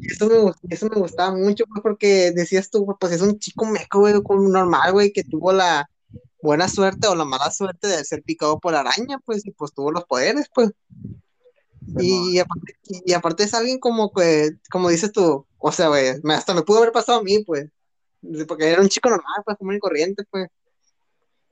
Eso 0.00 0.26
me, 0.28 0.52
eso 0.74 0.88
me 0.88 0.96
gustaba 0.96 1.36
mucho, 1.36 1.64
pues, 1.66 1.82
porque 1.82 2.30
decías 2.32 2.70
tú, 2.70 2.86
pues 2.98 3.12
es 3.12 3.20
un 3.20 3.38
chico 3.38 3.66
meco, 3.66 3.98
güey, 4.00 4.14
normal, 4.50 4.92
güey, 4.92 5.12
que 5.12 5.24
tuvo 5.24 5.52
la 5.52 5.88
buena 6.40 6.68
suerte 6.68 7.08
o 7.08 7.14
la 7.14 7.24
mala 7.24 7.50
suerte 7.50 7.88
de 7.88 8.04
ser 8.04 8.22
picado 8.22 8.58
por 8.58 8.74
araña, 8.74 9.18
pues, 9.24 9.44
y 9.44 9.50
pues 9.50 9.72
tuvo 9.74 9.90
los 9.92 10.04
poderes, 10.04 10.46
pues. 10.54 10.70
Y 11.98 12.38
aparte, 12.38 12.76
y 12.84 13.12
aparte 13.12 13.44
es 13.44 13.54
alguien 13.54 13.78
como 13.78 14.12
que, 14.12 14.50
como 14.70 14.88
dices 14.88 15.12
tú, 15.12 15.46
o 15.58 15.72
sea, 15.72 15.88
güey, 15.88 16.20
hasta 16.30 16.54
me 16.54 16.62
pudo 16.62 16.78
haber 16.78 16.92
pasado 16.92 17.20
a 17.20 17.22
mí, 17.22 17.44
pues, 17.44 17.68
porque 18.46 18.70
era 18.70 18.82
un 18.82 18.88
chico 18.88 19.08
normal, 19.08 19.42
pues, 19.44 19.56
común 19.56 19.76
y 19.76 19.78
corriente, 19.78 20.24
pues. 20.30 20.48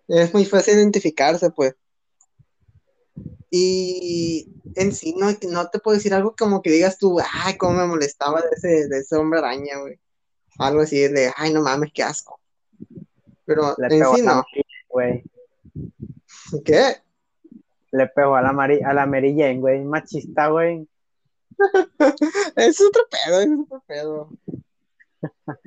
Es 0.08 0.32
muy 0.32 0.44
fácil 0.44 0.74
identificarse, 0.74 1.50
pues. 1.50 1.74
Y 3.50 4.48
en 4.74 4.92
sí 4.92 5.14
no, 5.16 5.28
no 5.48 5.70
te 5.70 5.78
puedo 5.78 5.96
decir 5.96 6.12
algo 6.12 6.34
como 6.36 6.62
que 6.62 6.70
digas 6.70 6.98
tú, 6.98 7.18
ay, 7.32 7.56
cómo 7.56 7.78
me 7.78 7.86
molestaba 7.86 8.42
de 8.42 8.48
ese, 8.52 8.88
de 8.88 8.98
ese 8.98 9.16
hombre 9.16 9.38
araña, 9.38 9.78
güey. 9.80 9.98
Algo 10.58 10.82
así 10.82 10.98
de, 10.98 11.32
ay, 11.36 11.52
no 11.52 11.62
mames, 11.62 11.90
qué 11.92 12.02
asco. 12.02 12.40
Pero 13.44 13.74
Le 13.78 13.96
en 13.96 14.04
sí 14.14 14.22
no. 14.22 14.44
Güey. 14.88 15.24
¿Qué? 16.64 16.96
Le 17.96 18.06
pegó 18.08 18.36
a 18.36 18.42
la, 18.42 18.52
Mari, 18.52 18.80
a 18.82 18.92
la 18.92 19.06
Mary 19.06 19.34
Jane, 19.36 19.58
güey. 19.60 19.84
Machista, 19.84 20.48
güey. 20.48 20.86
Es 22.56 22.80
otro 22.80 23.02
pedo, 23.10 23.40
es 23.40 23.48
otro 23.64 23.82
pedo. 23.86 24.28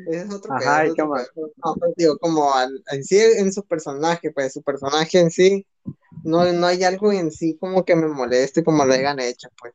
Es 0.07 0.31
otro 0.33 0.53
Ajá, 0.53 0.81
pedo. 0.83 0.91
¿y 0.91 0.95
qué 0.95 1.01
otro 1.01 1.15
más? 1.15 1.29
pedo. 1.33 1.51
No, 1.63 1.75
pero 1.79 1.93
digo, 1.97 2.17
como 2.19 2.53
al- 2.53 2.83
en 2.91 3.03
sí, 3.03 3.17
en 3.19 3.51
su 3.51 3.63
personaje, 3.65 4.31
pues 4.31 4.53
su 4.53 4.61
personaje 4.61 5.19
en 5.19 5.31
sí, 5.31 5.65
no, 6.23 6.51
no 6.53 6.67
hay 6.67 6.83
algo 6.83 7.11
en 7.11 7.31
sí 7.31 7.57
como 7.59 7.83
que 7.85 7.95
me 7.95 8.07
moleste 8.07 8.63
como 8.63 8.85
lo 8.85 8.93
hayan 8.93 9.19
hecho, 9.19 9.49
pues. 9.59 9.73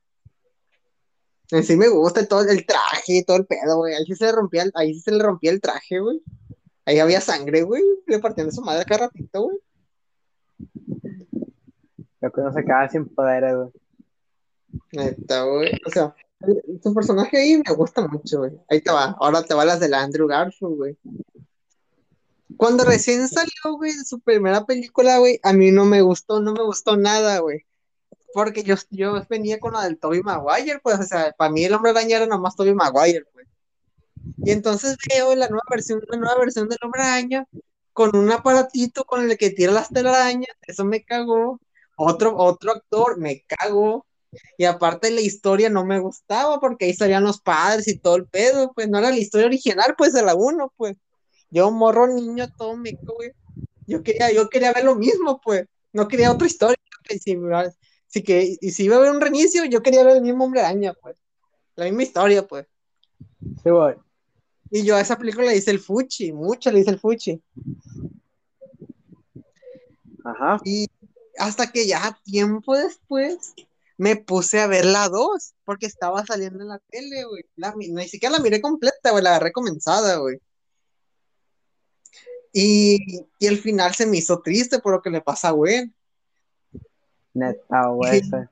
En 1.51 1.63
sí 1.65 1.77
me 1.77 1.89
gusta 1.89 2.27
todo 2.27 2.43
el 2.49 2.65
traje 2.67 3.19
y 3.19 3.25
todo 3.25 3.37
el 3.39 3.47
pedo, 3.47 3.77
güey. 3.79 3.95
Ahí 3.95 4.05
sí 4.07 4.15
se 4.15 4.27
le 4.27 4.33
rompía, 4.33 4.63
el- 4.63 4.73
ahí 4.75 4.95
sí 4.95 5.01
se 5.01 5.11
le 5.13 5.23
rompía 5.23 5.51
el 5.51 5.61
traje, 5.61 5.99
güey. 6.01 6.23
Ahí 6.87 6.99
había 7.01 7.21
sangre, 7.21 7.63
güey. 7.63 7.83
Le 8.07 8.19
partían 8.19 8.47
de 8.49 8.53
su 8.55 8.63
madre 8.63 8.85
cada 8.85 9.07
ratito, 9.07 9.43
güey. 9.43 9.59
Lo 12.25 12.33
que 12.33 12.41
no 12.41 12.53
se 12.55 12.65
queda 12.65 12.89
sin 12.89 13.07
poderes, 13.07 13.55
güey. 13.55 13.71
Neta, 14.93 15.43
güey. 15.43 15.79
O 15.87 15.91
sea, 15.91 16.15
su 16.83 16.95
personaje 16.95 17.37
ahí 17.37 17.63
me 17.63 17.75
gusta 17.75 18.09
mucho, 18.09 18.39
güey. 18.39 18.53
Ahí 18.71 18.81
te 18.81 18.91
va. 18.91 19.15
Ahora 19.21 19.43
te 19.43 19.53
va 19.53 19.67
las 19.67 19.79
de 19.79 19.91
la 19.91 20.03
Andrew 20.03 20.27
Garfield, 20.27 20.75
güey. 20.75 20.97
Cuando 22.57 22.85
recién 22.85 23.29
salió, 23.29 23.77
güey, 23.77 23.95
de 23.95 24.05
su 24.05 24.21
primera 24.21 24.65
película, 24.65 25.19
güey, 25.19 25.39
a 25.43 25.53
mí 25.53 25.71
no 25.71 25.85
me 25.85 26.01
gustó, 26.01 26.41
no 26.41 26.55
me 26.55 26.63
gustó 26.63 26.97
nada, 26.97 27.41
güey. 27.41 27.67
Porque 28.33 28.63
yo, 28.63 28.77
yo 28.89 29.23
venía 29.29 29.61
con 29.61 29.75
la 29.75 29.85
del 29.85 29.99
Tobey 29.99 30.23
Maguire, 30.23 30.81
pues, 30.83 30.99
o 30.99 31.03
sea, 31.03 31.35
para 31.37 31.51
mí 31.51 31.63
el 31.63 31.75
hombre 31.75 31.91
araña 31.91 32.17
era 32.17 32.27
nomás 32.27 32.57
Tobey 32.57 32.73
Maguire, 32.73 33.27
pues. 33.35 33.47
Y 34.39 34.51
entonces 34.51 34.97
veo 35.11 35.35
la 35.35 35.49
nueva 35.49 35.65
versión, 35.69 36.01
la 36.09 36.17
nueva 36.17 36.39
versión 36.39 36.71
del 36.71 36.79
hombre 36.83 37.03
araña 37.03 37.47
con 37.93 38.17
un 38.17 38.31
aparatito 38.33 39.05
con 39.05 39.31
el 39.31 39.39
que 39.39 39.51
tira 39.51 39.73
las 39.73 39.89
telarañas, 39.89 40.57
eso 40.63 40.85
me 40.85 41.05
cagó. 41.05 41.61
Otro, 41.97 42.37
otro 42.37 42.73
actor, 42.73 43.19
me 43.19 43.45
cagó. 43.47 44.07
Y 44.59 44.65
aparte 44.65 45.11
la 45.11 45.21
historia 45.21 45.71
no 45.71 45.85
me 45.85 46.01
gustaba 46.01 46.59
porque 46.59 46.87
ahí 46.87 46.95
salían 46.95 47.23
los 47.25 47.41
padres 47.41 47.87
y 47.87 47.99
todo 47.99 48.17
el 48.17 48.27
pedo, 48.27 48.73
pues 48.75 48.89
no 48.89 48.99
era 48.99 49.11
la 49.11 49.17
historia 49.17 49.47
original, 49.47 49.95
pues 49.97 50.13
de 50.13 50.23
la 50.23 50.35
uno, 50.35 50.73
pues. 50.77 50.97
Yo 51.51 51.71
morro 51.71 52.09
niño 52.09 52.49
todo 52.57 52.77
meco, 52.77 53.15
güey. 53.15 53.33
Yo 53.87 54.03
quería, 54.03 54.33
yo 54.33 54.49
quería 54.49 54.73
ver 54.73 54.85
lo 54.85 54.97
mismo, 54.97 55.41
pues. 55.41 55.67
No 55.93 56.09
quería 56.09 56.33
otra 56.33 56.47
historia. 56.47 56.77
que 57.05 57.19
si, 57.19 57.37
me 57.37 57.55
si 58.09 58.23
que, 58.23 58.57
y 58.61 58.71
si 58.71 58.85
iba 58.85 58.97
a 58.97 58.99
haber 58.99 59.11
un 59.13 59.21
reinicio, 59.21 59.65
yo 59.67 59.83
quería 59.83 60.03
ver 60.05 60.17
el 60.17 60.23
mismo 60.23 60.45
hombre 60.45 60.61
araña, 60.61 60.95
pues. 60.95 61.17
La 61.77 61.85
misma 61.85 62.03
historia, 62.03 62.47
pues. 62.47 62.67
Sí, 63.63 63.71
güey. 63.71 63.95
Y 64.71 64.83
yo 64.83 64.97
a 64.97 65.01
esa 65.01 65.17
película 65.17 65.47
le 65.47 65.57
hice 65.57 65.71
el 65.71 65.79
fuchi, 65.79 66.33
mucho 66.33 66.73
le 66.73 66.81
hice 66.81 66.91
el 66.91 66.99
fuchi. 66.99 67.41
Ajá. 70.25 70.59
Y 70.65 70.89
hasta 71.39 71.71
que 71.73 71.87
ya 71.87 72.19
tiempo 72.25 72.77
después 72.77 73.55
me 73.97 74.17
puse 74.17 74.61
a 74.61 74.67
ver 74.67 74.85
la 74.85 75.09
2, 75.09 75.55
porque 75.65 75.87
estaba 75.87 76.25
saliendo 76.27 76.63
en 76.63 76.69
la 76.69 76.79
tele, 76.91 77.25
güey. 77.25 77.45
Ni 77.91 78.09
siquiera 78.09 78.37
la 78.37 78.43
miré 78.43 78.61
completa, 78.61 79.11
güey, 79.11 79.23
la 79.23 79.31
agarré 79.31 79.53
comenzada, 79.53 80.17
güey. 80.17 80.39
Y, 82.53 83.27
y 83.39 83.47
el 83.47 83.59
final 83.59 83.95
se 83.95 84.07
me 84.07 84.19
hizo 84.19 84.41
triste 84.41 84.79
por 84.79 84.93
lo 84.93 85.03
que 85.03 85.11
le 85.11 85.21
pasa 85.21 85.49
a 85.49 85.53
Gwen. 85.53 85.95
Neta, 87.35 87.89
güey. 87.89 88.19
ese. 88.19 88.49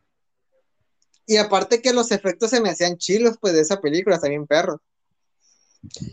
Y 1.26 1.36
aparte 1.36 1.80
que 1.80 1.92
los 1.92 2.10
efectos 2.10 2.50
se 2.50 2.60
me 2.60 2.70
hacían 2.70 2.98
chilos, 2.98 3.36
pues, 3.40 3.54
de 3.54 3.60
esa 3.60 3.80
película, 3.80 4.16
está 4.16 4.28
bien 4.28 4.46
perro. 4.46 4.82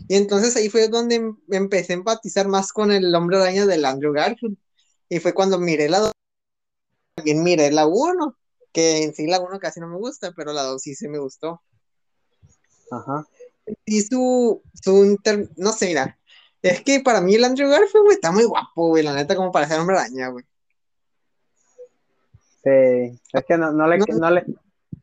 Y 0.08 0.16
entonces 0.16 0.56
ahí 0.56 0.68
fue 0.68 0.88
donde 0.88 1.16
em- 1.16 1.36
empecé 1.50 1.92
a 1.92 1.96
empatizar 1.96 2.48
más 2.48 2.72
con 2.72 2.90
el 2.90 3.14
hombre 3.14 3.36
araña 3.36 3.66
del 3.66 3.84
Andrew 3.84 4.12
Garfield. 4.12 4.56
Y 5.08 5.18
fue 5.18 5.34
cuando 5.34 5.58
miré 5.58 5.88
la 5.88 6.12
2, 7.16 7.16
también 7.16 7.42
miré 7.42 7.70
la 7.70 7.86
1, 7.86 8.36
que 8.72 9.02
en 9.02 9.14
sí 9.14 9.26
la 9.26 9.40
1 9.40 9.58
casi 9.58 9.80
no 9.80 9.88
me 9.88 9.96
gusta, 9.96 10.32
pero 10.36 10.52
la 10.52 10.62
2 10.62 10.82
sí 10.82 10.94
se 10.94 11.08
me 11.08 11.18
gustó. 11.18 11.62
Ajá. 12.90 13.26
Y 13.84 14.02
su, 14.02 14.62
su 14.82 15.04
inter- 15.04 15.48
no 15.56 15.72
sé, 15.72 15.86
mira, 15.88 16.18
es 16.62 16.82
que 16.82 17.00
para 17.00 17.20
mí 17.20 17.34
el 17.34 17.44
Andrew 17.44 17.68
Garfield, 17.70 18.04
güey, 18.04 18.14
está 18.14 18.32
muy 18.32 18.44
guapo, 18.44 18.88
güey, 18.88 19.02
la 19.02 19.14
neta, 19.14 19.36
como 19.36 19.52
para 19.52 19.68
ser 19.68 19.78
hombre 19.78 19.96
araña, 19.96 20.28
güey. 20.28 20.44
Sí. 22.62 23.20
Es 23.32 23.44
que 23.46 23.56
no, 23.56 23.72
no, 23.72 23.86
le, 23.88 23.98
No. 23.98 24.04
no, 24.18 24.30
le, 24.30 24.44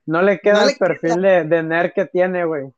no 0.05 0.21
le 0.21 0.39
queda 0.39 0.59
No 0.59 0.65
le 0.65 0.71
el 0.73 0.77
perfil 0.77 1.21
de, 1.21 1.43
de 1.45 1.63
nerd 1.63 1.93
que 1.93 2.05
tiene, 2.05 2.45
güey. 2.45 2.71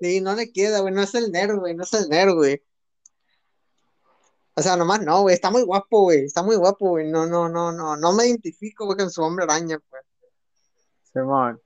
Sí, 0.00 0.20
no 0.20 0.34
le 0.34 0.52
queda, 0.52 0.80
güey, 0.80 0.92
no 0.92 1.02
es 1.02 1.14
el 1.14 1.30
nerd, 1.30 1.58
güey, 1.58 1.74
no 1.74 1.84
es 1.84 1.92
el 1.94 2.08
nerd, 2.08 2.34
güey. 2.34 2.62
O 4.54 4.60
sea, 4.62 4.76
nomás 4.76 5.00
no, 5.00 5.22
güey, 5.22 5.34
está 5.34 5.50
muy 5.50 5.62
guapo, 5.62 6.02
güey, 6.02 6.24
está 6.24 6.42
muy 6.42 6.56
guapo, 6.56 6.90
güey, 6.90 7.10
no, 7.10 7.26
no, 7.26 7.48
no, 7.48 7.72
no, 7.72 7.96
no 7.96 8.12
me 8.12 8.26
identifico, 8.26 8.84
güey, 8.84 8.98
con 8.98 9.10
su 9.10 9.22
hombre 9.22 9.44
araña, 9.44 9.78
pues. 9.88 10.02
Simón. 11.12 11.60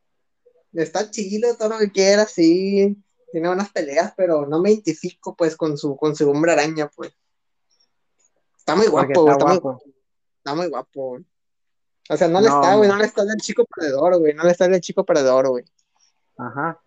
Está 0.72 1.11
chido, 1.11 1.57
todo 1.57 1.70
lo 1.70 1.79
que 1.79 1.90
quiera, 1.90 2.27
sí, 2.27 2.96
tiene 3.33 3.49
buenas 3.49 3.70
peleas, 3.72 4.12
pero 4.16 4.46
no 4.46 4.61
me 4.61 4.70
identifico, 4.70 5.35
pues, 5.35 5.57
con 5.57 5.77
su, 5.77 5.96
con 5.96 6.14
su 6.14 6.31
hombre 6.31 6.53
araña, 6.53 6.88
pues. 6.94 7.12
Está 8.57 8.77
muy 8.77 8.87
guapo, 8.87 9.22
güey, 9.22 9.33
está 9.33 9.44
está 9.44 9.46
muy 9.46 9.59
guapo. 9.59 9.83
Está 10.38 10.55
muy 10.55 10.66
guapo, 10.68 11.09
güey. 11.09 11.27
O 12.09 12.16
sea, 12.16 12.29
no 12.29 12.40
le 12.40 12.49
No, 12.49 12.55
está, 12.61 12.77
güey, 12.77 12.88
no. 12.88 12.96
le 12.99 13.05
está 13.05 13.25
del 13.25 13.37
chico 13.38 13.64
perdedor, 13.64 14.18
güey, 14.20 14.33
no 14.35 14.44
le 14.44 14.53
está 14.53 14.68
del 14.68 14.81
chico 14.81 15.05
perdedor, 15.05 15.49
güey. 15.49 15.64
Ajá. 16.37 16.81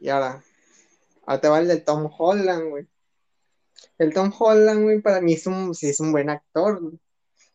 Y 0.00 0.08
ahora, 0.08 0.42
ahora 1.26 1.40
te 1.40 1.48
va 1.48 1.58
el 1.58 1.68
de 1.68 1.76
Tom 1.78 2.10
Holland, 2.16 2.70
güey. 2.70 2.88
El 3.98 4.12
Tom 4.14 4.32
Holland, 4.38 4.82
güey, 4.82 5.00
para 5.00 5.20
mí 5.20 5.34
es 5.34 5.46
un, 5.46 5.74
sí 5.74 5.88
es 5.88 6.00
un 6.00 6.12
buen 6.12 6.30
actor, 6.30 6.80
güey. 6.80 6.98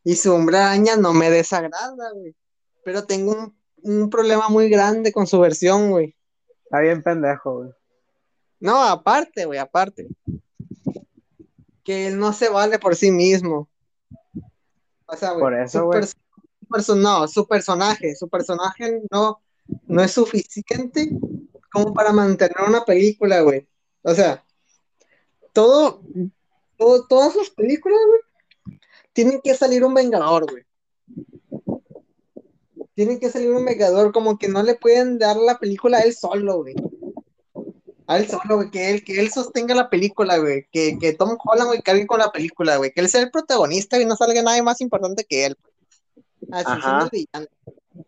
Y 0.03 0.15
su 0.15 0.33
hombre 0.33 0.57
araña 0.57 0.97
no 0.97 1.13
me 1.13 1.29
desagrada, 1.29 2.11
güey. 2.13 2.35
Pero 2.83 3.05
tengo 3.05 3.31
un, 3.31 3.55
un 3.83 4.09
problema 4.09 4.49
muy 4.49 4.69
grande 4.69 5.13
con 5.13 5.25
su 5.27 5.39
versión, 5.39 5.91
güey. 5.91 6.15
Está 6.65 6.79
bien 6.81 7.01
pendejo, 7.01 7.57
güey. 7.59 7.69
No, 8.59 8.83
aparte, 8.83 9.45
güey, 9.45 9.59
aparte. 9.59 10.07
Que 11.83 12.07
él 12.07 12.17
no 12.17 12.33
se 12.33 12.49
vale 12.49 12.79
por 12.79 12.95
sí 12.95 13.11
mismo. 13.11 13.69
O 15.05 15.15
sea, 15.15 15.31
güey, 15.31 15.41
Por 15.41 15.53
eso, 15.55 15.79
su 15.79 15.85
güey. 15.85 16.01
perso- 16.01 16.15
perso- 16.69 16.95
no, 16.95 17.27
su 17.27 17.47
personaje, 17.47 18.15
su 18.15 18.29
personaje 18.29 19.01
no, 19.11 19.41
no 19.87 20.01
es 20.01 20.11
suficiente 20.11 21.09
como 21.71 21.93
para 21.93 22.11
mantener 22.11 22.57
una 22.67 22.83
película, 22.85 23.41
güey. 23.41 23.67
O 24.01 24.13
sea, 24.13 24.43
todo, 25.53 26.01
todo- 26.77 27.07
todas 27.07 27.33
sus 27.33 27.49
películas, 27.51 27.99
güey, 28.07 28.79
tienen 29.13 29.39
que 29.41 29.53
salir 29.55 29.83
un 29.85 29.93
vengador, 29.93 30.49
güey. 30.49 30.63
Tienen 32.95 33.19
que 33.19 33.29
salir 33.29 33.51
un 33.51 33.65
vengador, 33.65 34.11
como 34.11 34.37
que 34.37 34.47
no 34.47 34.61
le 34.61 34.75
pueden 34.75 35.17
dar 35.17 35.35
la 35.37 35.57
película 35.57 35.97
a 35.97 36.01
él 36.01 36.15
solo, 36.15 36.57
güey. 36.57 36.75
A 38.05 38.17
él 38.17 38.27
solo, 38.27 38.57
güey, 38.57 38.69
que 38.69 38.91
él, 38.91 39.03
que 39.03 39.19
él 39.19 39.31
sostenga 39.31 39.73
la 39.73 39.89
película, 39.89 40.37
güey. 40.37 40.67
Que, 40.71 40.97
que 40.99 41.13
Tom 41.13 41.37
Holland, 41.43 41.69
güey, 41.69 41.81
cargue 41.81 42.05
con 42.05 42.19
la 42.19 42.31
película, 42.31 42.77
güey. 42.77 42.91
Que 42.91 43.01
él 43.01 43.09
sea 43.09 43.21
el 43.21 43.31
protagonista 43.31 43.99
y 43.99 44.05
no 44.05 44.15
salga 44.15 44.41
nadie 44.43 44.61
más 44.61 44.81
importante 44.81 45.23
que 45.23 45.45
él. 45.45 45.57
Así 46.51 46.65
Ajá. 46.67 47.09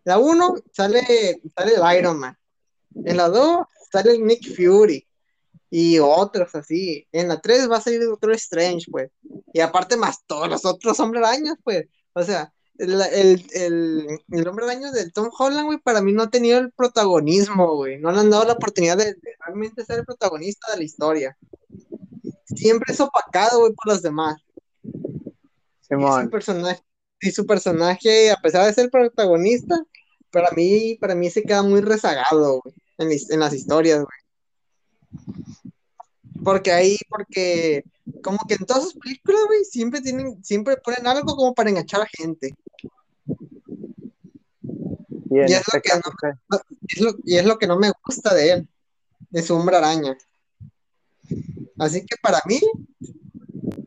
La 0.04 0.18
1 0.18 0.54
sale, 0.72 1.40
sale 1.56 1.72
el 1.74 1.98
Iron 1.98 2.18
Man. 2.18 2.36
En 3.04 3.16
la 3.16 3.28
2 3.28 3.66
sale 3.90 4.12
el 4.12 4.24
Nick 4.24 4.54
Fury. 4.54 5.06
Y 5.70 5.98
otros 5.98 6.54
así. 6.54 7.06
En 7.12 7.28
la 7.28 7.40
3 7.40 7.70
va 7.70 7.78
a 7.78 7.80
salir 7.80 8.00
el 8.00 8.08
Doctor 8.08 8.32
Strange, 8.32 8.86
pues. 8.90 9.10
Y 9.52 9.60
aparte 9.60 9.96
más 9.96 10.24
todos 10.26 10.48
los 10.48 10.64
otros 10.64 10.98
hombres 11.00 11.24
arañas, 11.24 11.56
pues. 11.64 11.86
O 12.12 12.22
sea, 12.22 12.52
el, 12.78 13.00
el, 13.00 13.46
el, 13.52 14.20
el 14.30 14.48
hombre 14.48 14.66
daño 14.66 14.92
de 14.92 15.10
Tom 15.10 15.30
Holland, 15.36 15.66
güey, 15.66 15.78
para 15.78 16.00
mí 16.00 16.12
no 16.12 16.24
ha 16.24 16.30
tenido 16.30 16.58
el 16.58 16.72
protagonismo, 16.72 17.76
güey. 17.76 17.98
No 17.98 18.12
le 18.12 18.20
han 18.20 18.30
dado 18.30 18.44
la 18.44 18.52
oportunidad 18.54 18.96
de, 18.96 19.14
de 19.14 19.34
realmente 19.44 19.84
ser 19.84 20.00
el 20.00 20.04
protagonista 20.04 20.70
de 20.72 20.78
la 20.78 20.84
historia. 20.84 21.36
Siempre 22.44 22.92
es 22.92 23.00
opacado, 23.00 23.60
güey, 23.60 23.72
por 23.72 23.92
los 23.92 24.02
demás. 24.02 24.36
Y 24.82 26.22
su 26.24 26.28
Simón, 26.28 26.30
personaje, 26.30 26.82
y 27.20 27.30
su 27.30 27.46
personaje, 27.46 28.30
a 28.30 28.36
pesar 28.36 28.66
de 28.66 28.72
ser 28.72 28.84
el 28.84 28.90
protagonista, 28.90 29.76
para 30.30 30.50
mí, 30.50 30.96
para 31.00 31.14
mí 31.14 31.30
se 31.30 31.42
queda 31.42 31.62
muy 31.62 31.80
rezagado, 31.80 32.60
güey, 32.62 32.74
en, 32.98 33.18
en 33.30 33.40
las 33.40 33.52
historias, 33.54 33.98
güey. 33.98 34.25
Porque 36.44 36.70
ahí, 36.70 36.96
porque 37.08 37.84
como 38.22 38.38
que 38.46 38.54
en 38.54 38.66
todas 38.66 38.84
sus 38.84 38.94
películas, 38.94 39.40
güey, 39.46 39.64
siempre 39.64 40.00
tienen, 40.00 40.42
siempre 40.44 40.76
ponen 40.76 41.06
algo 41.06 41.34
como 41.34 41.54
para 41.54 41.70
enganchar 41.70 42.02
a 42.02 42.06
gente. 42.06 42.54
y 45.30 45.40
es 45.40 45.50
este 45.52 45.76
lo 45.76 45.82
que 45.82 45.88
caso, 45.88 46.02
Es 46.88 47.00
lo- 47.00 47.16
y 47.24 47.36
es 47.36 47.44
lo 47.44 47.58
que 47.58 47.66
no 47.66 47.78
me 47.78 47.90
gusta 48.04 48.32
de 48.34 48.52
él, 48.52 48.68
de 49.30 49.42
su 49.42 49.54
hombre 49.54 49.76
araña. 49.76 50.16
Así 51.78 52.04
que 52.06 52.16
para 52.22 52.40
mí, 52.46 52.60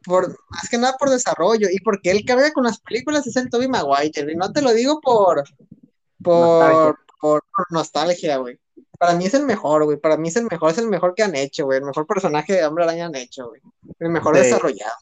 por, 0.04 0.28
más 0.50 0.70
que 0.70 0.78
nada 0.78 0.96
por 0.98 1.10
desarrollo, 1.10 1.68
y 1.72 1.80
porque 1.80 2.12
él 2.12 2.26
carga 2.26 2.52
con 2.52 2.66
las 2.66 2.80
películas 2.80 3.26
es 3.26 3.36
el 3.38 3.50
Tobey 3.50 3.68
Maguire, 3.68 4.32
y 4.32 4.36
no 4.36 4.52
te 4.52 4.62
lo 4.62 4.74
digo 4.74 5.00
por, 5.00 5.44
por, 6.22 6.60
Nostalgia. 6.60 6.96
por, 7.22 7.44
por 7.56 7.66
nostalgia, 7.72 8.38
güey. 8.38 8.60
Para 9.00 9.14
mí 9.16 9.26
es 9.26 9.34
el 9.34 9.46
mejor, 9.46 9.86
güey. 9.86 9.98
Para 9.98 10.18
mí 10.18 10.28
es 10.28 10.36
el 10.36 10.46
mejor, 10.46 10.72
es 10.72 10.78
el 10.78 10.88
mejor 10.90 11.16
que 11.16 11.24
han 11.24 11.34
hecho, 11.36 11.66
güey. 11.66 11.80
El 11.80 11.86
mejor 11.86 12.06
personaje 12.06 12.54
de 12.54 12.66
hombre 12.66 12.84
araña 12.84 13.06
han 13.08 13.16
hecho, 13.16 13.48
güey. 13.48 13.62
El 13.98 14.10
mejor 14.10 14.36
Sí. 14.36 14.44
desarrollado. 14.44 14.96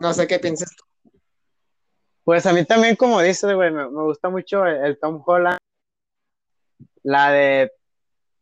No 0.00 0.12
sé 0.12 0.26
qué 0.26 0.38
piensas 0.38 0.74
tú. 0.76 0.84
Pues 2.24 2.46
a 2.46 2.52
mí 2.52 2.64
también, 2.64 2.96
como 2.96 3.20
dices, 3.20 3.52
güey, 3.54 3.70
me, 3.70 3.88
me 3.88 4.02
gusta 4.02 4.28
mucho 4.30 4.66
el, 4.66 4.84
el 4.84 4.98
Tom 4.98 5.22
Holland. 5.24 5.58
La 7.04 7.30
de, 7.32 7.72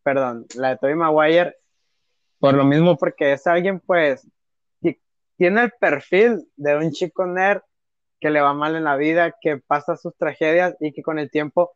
perdón, 0.03 0.45
la 0.55 0.69
de 0.69 0.77
Tobey 0.77 0.95
Maguire, 0.95 1.55
por 2.39 2.53
lo 2.53 2.63
mismo, 2.63 2.95
porque 2.97 3.33
es 3.33 3.45
alguien, 3.47 3.79
pues, 3.79 4.27
que 4.81 4.99
tiene 5.37 5.63
el 5.63 5.71
perfil 5.79 6.47
de 6.55 6.75
un 6.77 6.91
chico 6.91 7.25
nerd 7.25 7.61
que 8.19 8.29
le 8.29 8.39
va 8.39 8.53
mal 8.53 8.75
en 8.75 8.83
la 8.83 8.97
vida, 8.97 9.35
que 9.41 9.57
pasa 9.57 9.97
sus 9.97 10.15
tragedias 10.15 10.75
y 10.79 10.93
que 10.93 11.01
con 11.01 11.17
el 11.17 11.31
tiempo 11.31 11.73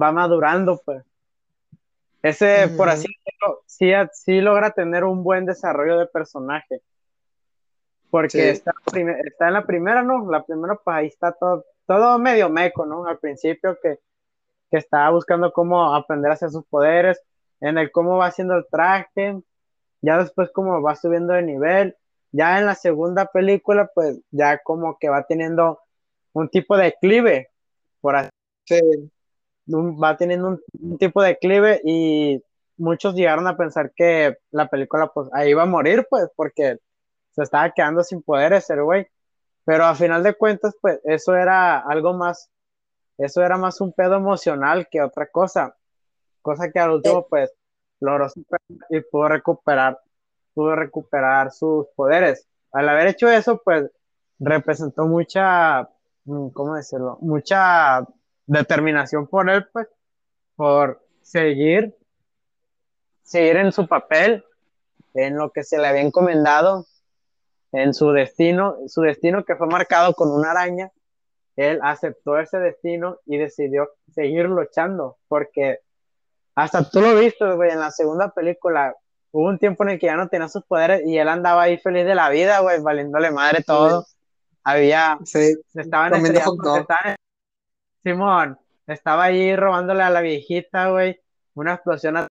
va 0.00 0.12
madurando, 0.12 0.80
pues. 0.84 1.04
Ese, 2.22 2.68
por 2.76 2.88
así 2.88 3.06
decirlo, 3.06 3.62
sí, 3.66 3.92
sí 4.12 4.40
logra 4.40 4.70
tener 4.70 5.04
un 5.04 5.22
buen 5.22 5.44
desarrollo 5.44 5.98
de 5.98 6.06
personaje. 6.06 6.80
Porque 8.10 8.30
Sí. 8.30 8.40
está, 8.40 8.72
está 9.24 9.48
en 9.48 9.52
la 9.52 9.66
primera, 9.66 10.02
¿no? 10.02 10.30
La 10.30 10.42
primera, 10.42 10.76
pues 10.76 10.96
ahí 10.96 11.06
está 11.08 11.32
todo, 11.32 11.66
todo 11.86 12.18
medio 12.18 12.48
meco, 12.48 12.86
¿no? 12.86 13.06
Al 13.06 13.18
principio 13.18 13.76
que, 13.82 13.98
que 14.70 14.78
estaba 14.78 15.10
buscando 15.10 15.52
cómo 15.52 15.94
aprender 15.94 16.30
a 16.30 16.34
hacer 16.34 16.50
sus 16.50 16.64
poderes, 16.66 17.20
en 17.60 17.76
el 17.76 17.90
cómo 17.92 18.16
va 18.16 18.26
haciendo 18.26 18.54
el 18.54 18.66
traje, 18.70 19.38
ya 20.00 20.18
después 20.18 20.50
cómo 20.52 20.80
va 20.80 20.96
subiendo 20.96 21.34
de 21.34 21.42
nivel, 21.42 21.96
ya 22.32 22.58
en 22.58 22.66
la 22.66 22.74
segunda 22.74 23.26
película, 23.26 23.90
pues 23.94 24.18
ya 24.30 24.58
como 24.62 24.98
que 24.98 25.08
va 25.08 25.24
teniendo 25.24 25.80
un 26.32 26.48
tipo 26.48 26.76
de 26.76 26.84
declive, 26.84 27.50
por 28.00 28.16
así 28.16 28.30
Sí. 28.66 28.80
Va 29.66 30.16
teniendo 30.16 30.48
un, 30.48 30.60
un 30.80 30.98
tipo 30.98 31.22
de 31.22 31.28
declive 31.30 31.80
y 31.84 32.42
muchos 32.76 33.14
llegaron 33.14 33.46
a 33.46 33.56
pensar 33.56 33.92
que 33.94 34.38
la 34.50 34.68
película 34.68 35.08
pues 35.12 35.28
ahí 35.32 35.50
iba 35.50 35.62
a 35.62 35.66
morir 35.66 36.06
pues 36.08 36.28
porque 36.36 36.78
se 37.32 37.42
estaba 37.42 37.70
quedando 37.70 38.02
sin 38.02 38.22
poderes 38.22 38.68
el 38.70 38.82
güey, 38.82 39.06
pero 39.64 39.84
a 39.84 39.94
final 39.94 40.22
de 40.22 40.34
cuentas 40.34 40.76
pues 40.80 41.00
eso 41.04 41.34
era 41.34 41.78
algo 41.78 42.14
más, 42.14 42.50
eso 43.18 43.42
era 43.42 43.56
más 43.56 43.80
un 43.80 43.92
pedo 43.92 44.16
emocional 44.16 44.88
que 44.90 45.02
otra 45.02 45.26
cosa, 45.26 45.76
cosa 46.42 46.70
que 46.70 46.78
al 46.78 46.90
último 46.90 47.26
pues 47.28 47.52
logró 48.00 48.28
superar 48.28 48.60
y 48.90 49.00
pudo 49.00 49.28
recuperar, 49.28 49.98
pudo 50.52 50.76
recuperar 50.76 51.50
sus 51.50 51.86
poderes. 51.96 52.46
Al 52.72 52.88
haber 52.88 53.08
hecho 53.08 53.28
eso 53.28 53.60
pues 53.64 53.90
representó 54.38 55.06
mucha, 55.06 55.88
mm, 56.24 56.48
¿cómo 56.48 56.74
decirlo? 56.74 57.18
Mucha 57.20 58.06
determinación 58.46 59.26
por 59.26 59.48
él, 59.50 59.66
pues, 59.72 59.88
por 60.56 61.02
seguir, 61.22 61.96
seguir 63.22 63.56
en 63.56 63.72
su 63.72 63.86
papel, 63.86 64.44
en 65.14 65.36
lo 65.36 65.50
que 65.50 65.62
se 65.62 65.78
le 65.78 65.86
había 65.86 66.02
encomendado, 66.02 66.86
en 67.72 67.94
su 67.94 68.10
destino, 68.12 68.76
su 68.86 69.00
destino 69.02 69.44
que 69.44 69.56
fue 69.56 69.66
marcado 69.66 70.14
con 70.14 70.30
una 70.30 70.50
araña, 70.52 70.90
él 71.56 71.80
aceptó 71.82 72.38
ese 72.38 72.58
destino 72.58 73.18
y 73.26 73.36
decidió 73.38 73.88
seguir 74.12 74.46
luchando, 74.46 75.18
porque 75.28 75.80
hasta 76.54 76.88
tú 76.88 77.00
lo 77.00 77.14
viste, 77.16 77.50
güey, 77.52 77.70
en 77.70 77.80
la 77.80 77.90
segunda 77.90 78.30
película, 78.30 78.94
hubo 79.32 79.48
un 79.48 79.58
tiempo 79.58 79.82
en 79.84 79.90
el 79.90 79.98
que 79.98 80.06
ya 80.06 80.16
no 80.16 80.28
tenía 80.28 80.48
sus 80.48 80.64
poderes 80.64 81.02
y 81.04 81.18
él 81.18 81.28
andaba 81.28 81.62
ahí 81.62 81.78
feliz 81.78 82.04
de 82.04 82.14
la 82.14 82.28
vida, 82.28 82.60
güey, 82.60 82.80
valiéndole 82.80 83.30
madre 83.32 83.62
todo. 83.64 84.06
Había, 84.62 85.18
Sí. 85.24 85.56
estaban 85.74 86.14
estrellando- 86.14 86.50
hot 86.50 86.58
dog. 86.64 86.78
estaban- 86.80 87.16
Simón, 88.04 88.58
estaba 88.86 89.24
ahí 89.24 89.56
robándole 89.56 90.02
a 90.02 90.10
la 90.10 90.20
viejita, 90.20 90.90
güey, 90.90 91.18
una 91.54 91.74
explosión, 91.74 92.18
at- 92.18 92.28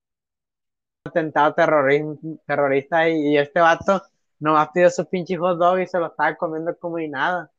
atentado 1.06 1.54
terrorista 1.54 3.08
y, 3.08 3.28
y 3.34 3.38
este 3.38 3.60
vato 3.60 4.02
nomás 4.40 4.68
pidió 4.74 4.90
su 4.90 5.06
pinche 5.08 5.36
hot 5.36 5.58
dog 5.58 5.78
y 5.78 5.86
se 5.86 5.98
lo 5.98 6.08
estaba 6.08 6.34
comiendo 6.34 6.76
como 6.76 6.98
y 6.98 7.08
nada. 7.08 7.50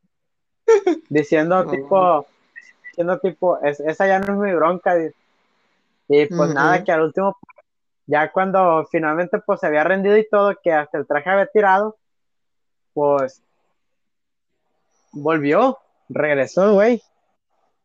Diciendo 1.09 1.65
tipo, 1.71 2.27
diciendo 2.89 3.19
tipo, 3.19 3.59
"Es- 3.61 3.79
esa 3.79 4.07
ya 4.07 4.19
no 4.19 4.33
es 4.33 4.39
mi 4.39 4.53
bronca. 4.53 4.95
dice. 4.95 5.15
Y 6.09 6.25
pues 6.25 6.49
nada, 6.53 6.83
que 6.83 6.91
al 6.91 7.01
último, 7.03 7.37
ya 8.05 8.29
cuando 8.31 8.85
finalmente 8.91 9.39
pues 9.39 9.61
se 9.61 9.67
había 9.67 9.85
rendido 9.85 10.17
y 10.17 10.27
todo, 10.29 10.53
que 10.61 10.73
hasta 10.73 10.97
el 10.97 11.07
traje 11.07 11.29
había 11.29 11.45
tirado, 11.47 11.97
pues 12.93 13.41
volvió, 15.13 15.77
regresó, 16.09 16.73
güey. 16.73 17.01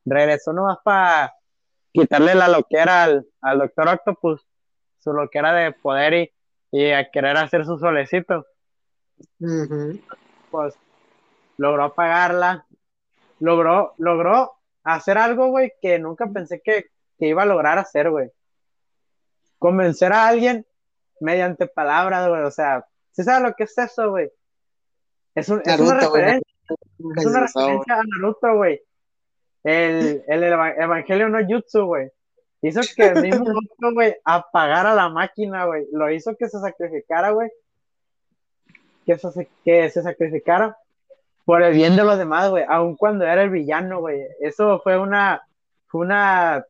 Regresó 0.07 0.53
nomás 0.53 0.79
para 0.83 1.35
quitarle 1.93 2.35
la 2.35 2.49
loquera 2.49 3.03
al, 3.03 3.27
al 3.41 3.59
Doctor 3.59 3.89
Octopus, 3.89 4.47
su 5.01 5.13
loquera 5.13 5.53
de 5.53 5.73
poder 5.73 6.15
y, 6.15 6.33
y 6.71 6.93
a 6.93 7.11
querer 7.11 7.37
hacer 7.37 7.67
su 7.67 7.77
solecito. 7.79 8.47
Pues 10.51 10.75
logró 11.59 11.85
apagarla, 11.85 12.67
logró, 13.41 13.95
logró 13.99 14.55
hacer 14.85 15.19
algo, 15.19 15.49
güey, 15.49 15.73
que 15.83 15.99
nunca 15.99 16.27
pensé 16.29 16.61
que, 16.63 16.87
que 17.19 17.27
iba 17.27 17.43
a 17.43 17.47
lograr 17.47 17.79
hacer, 17.79 18.11
güey. 18.11 18.31
Convencer 19.59 20.13
a 20.13 20.29
alguien 20.29 20.67
mediante 21.21 21.67
palabras, 21.67 22.29
güey, 22.29 22.43
o 22.43 22.51
sea, 22.51 22.87
¿sí 23.11 23.25
sabes 23.25 23.49
lo 23.49 23.55
que 23.55 23.65
es 23.65 23.77
eso, 23.77 24.11
güey? 24.11 24.31
Es, 25.35 25.49
un, 25.49 25.63
es 25.65 25.81
una 25.81 25.95
referencia. 25.95 26.55
Es 27.17 27.27
una 27.27 27.41
referencia 27.41 27.95
a 27.95 28.03
Naruto, 28.05 28.55
güey. 28.55 28.81
El, 29.69 30.23
el 30.29 30.45
eva- 30.45 30.75
Evangelio 30.77 31.29
no 31.29 31.39
Jutsu, 31.47 31.87
güey. 31.87 32.09
Hizo 32.63 32.81
que 32.97 33.07
el 33.09 33.23
mismo 33.23 33.45
Goku, 33.53 33.95
güey, 33.95 34.15
apagara 34.25 34.95
la 34.95 35.09
máquina, 35.09 35.65
güey. 35.67 35.87
Lo 35.93 36.11
hizo 36.11 36.37
que 36.37 36.49
se 36.49 36.61
sacrificara, 36.61 37.31
güey. 37.31 37.51
Que 39.05 39.19
se, 39.19 39.49
que 39.65 39.91
se 39.91 40.03
sacrificara 40.03 40.77
por 41.45 41.63
el 41.63 41.75
bien 41.75 41.97
de 41.97 42.05
los 42.05 42.19
demás, 42.19 42.51
güey. 42.51 42.65
Aun 42.69 42.97
cuando 42.97 43.25
era 43.25 43.43
el 43.43 43.51
villano, 43.51 44.01
güey. 44.01 44.21
Eso 44.41 44.81
fue 44.81 44.99
una, 44.99 45.43
fue 45.87 46.03
una 46.03 46.65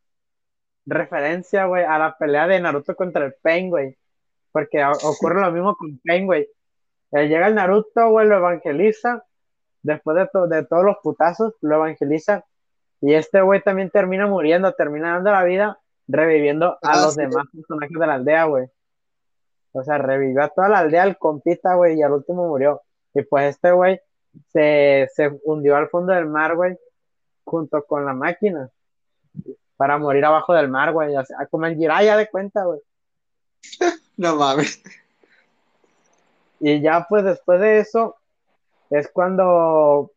referencia, 0.87 1.67
güey, 1.67 1.85
a 1.85 1.99
la 1.99 2.17
pelea 2.17 2.47
de 2.47 2.61
Naruto 2.61 2.95
contra 2.95 3.25
el 3.27 3.35
Pain, 3.43 3.71
güey. 3.71 3.97
Porque 4.53 4.83
ocurre 4.85 5.41
lo 5.41 5.51
mismo 5.53 5.77
con 5.77 5.99
Pain, 6.05 6.27
güey. 6.27 6.49
Eh, 7.13 7.29
llega 7.29 7.47
el 7.49 7.55
Naruto, 7.55 8.09
güey, 8.11 8.27
lo 8.27 8.37
evangeliza. 8.39 9.23
Después 9.83 10.17
de, 10.17 10.27
to- 10.33 10.47
de 10.47 10.65
todos 10.65 10.85
los 10.85 10.97
putazos, 11.03 11.55
lo 11.61 11.77
evangeliza. 11.77 12.45
Y 13.01 13.15
este 13.15 13.41
güey 13.43 13.63
también 13.63 13.91
termina 13.91 14.27
muriendo, 14.27 14.73
termina 14.73 15.13
dando 15.15 15.31
la 15.33 15.45
vida, 15.45 15.79
reviviendo 16.09 16.79
a 16.83 16.93
Ah, 16.93 17.03
los 17.03 17.15
sí. 17.15 17.21
demás 17.21 17.45
personajes 17.55 17.99
de 17.99 18.07
la 18.07 18.15
aldea, 18.15 18.45
güey. 18.45 18.69
O 19.73 19.83
sea, 19.85 19.99
revivió 19.99 20.43
a 20.43 20.49
toda 20.49 20.69
la 20.69 20.79
aldea, 20.79 21.05
el 21.05 21.19
compita, 21.19 21.75
güey, 21.75 21.99
y 21.99 22.03
al 22.03 22.13
último 22.13 22.49
murió. 22.49 22.81
Y 23.15 23.23
pues 23.23 23.55
este 23.55 23.73
güey 23.73 24.01
se, 24.53 25.09
se 25.15 25.39
hundió 25.45 25.77
al 25.77 25.89
fondo 25.89 26.13
del 26.15 26.27
mar, 26.27 26.57
güey, 26.57 26.79
junto 27.45 27.85
con 27.85 28.05
la 28.07 28.15
máquina, 28.15 28.71
para 29.77 29.99
morir 29.99 30.25
abajo 30.25 30.55
del 30.55 30.69
mar, 30.69 30.93
güey. 30.93 31.15
O 31.17 31.25
sea, 31.25 31.47
como 31.51 31.67
el 31.67 31.77
Jiraiya 31.77 32.17
de 32.17 32.29
cuenta, 32.29 32.65
güey. 32.65 32.81
No 34.19 34.35
mames. 34.37 34.83
Y 36.59 36.81
ya 36.81 37.05
pues 37.07 37.23
después 37.25 37.61
de 37.61 37.81
eso 37.81 38.17
es 38.89 39.09
cuando 39.13 40.11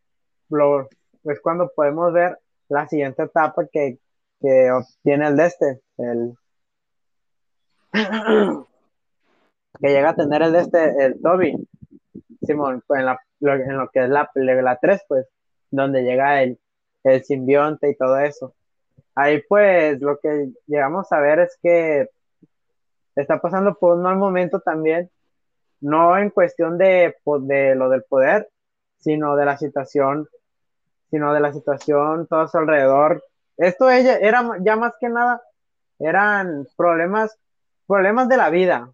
lo, 0.49 0.87
es 1.25 1.41
cuando 1.41 1.69
podemos 1.75 2.13
ver 2.13 2.39
la 2.69 2.87
siguiente 2.87 3.23
etapa 3.23 3.67
que, 3.71 3.99
que 4.41 4.71
obtiene 4.71 5.27
el 5.27 5.35
de 5.37 5.45
este, 5.45 5.81
el 5.97 6.33
que 9.81 9.87
llega 9.87 10.09
a 10.09 10.15
tener 10.15 10.41
el 10.43 10.53
de 10.53 10.59
este, 10.59 11.05
el 11.05 11.21
Toby. 11.21 11.55
Simón, 12.41 12.83
en 12.89 13.05
la, 13.05 13.19
en 13.41 13.77
lo 13.77 13.89
que 13.89 14.03
es 14.03 14.09
la 14.09 14.31
película 14.31 14.77
3, 14.81 15.01
pues, 15.07 15.27
donde 15.71 16.03
llega 16.03 16.41
el, 16.41 16.59
el 17.03 17.23
simbionte 17.23 17.89
y 17.89 17.95
todo 17.95 18.17
eso. 18.19 18.55
Ahí 19.15 19.41
pues 19.47 19.99
lo 20.01 20.17
que 20.19 20.49
llegamos 20.67 21.11
a 21.11 21.19
ver 21.19 21.39
es 21.39 21.57
que 21.61 22.09
está 23.15 23.41
pasando 23.41 23.75
por 23.75 23.97
un 23.97 24.03
mal 24.03 24.17
momento 24.17 24.61
también, 24.61 25.09
no 25.81 26.17
en 26.17 26.29
cuestión 26.29 26.77
de, 26.77 27.15
de 27.41 27.75
lo 27.75 27.89
del 27.89 28.03
poder, 28.03 28.49
sino 28.97 29.35
de 29.35 29.45
la 29.45 29.57
situación, 29.57 30.27
sino 31.09 31.33
de 31.33 31.39
la 31.39 31.53
situación 31.53 32.27
todo 32.27 32.41
a 32.41 32.47
su 32.47 32.57
alrededor. 32.57 33.23
Esto 33.57 33.89
ella 33.89 34.17
era 34.17 34.57
ya 34.61 34.75
más 34.75 34.93
que 34.99 35.09
nada, 35.09 35.41
eran 35.99 36.67
problemas, 36.77 37.37
problemas 37.87 38.29
de 38.29 38.37
la 38.37 38.49
vida. 38.49 38.91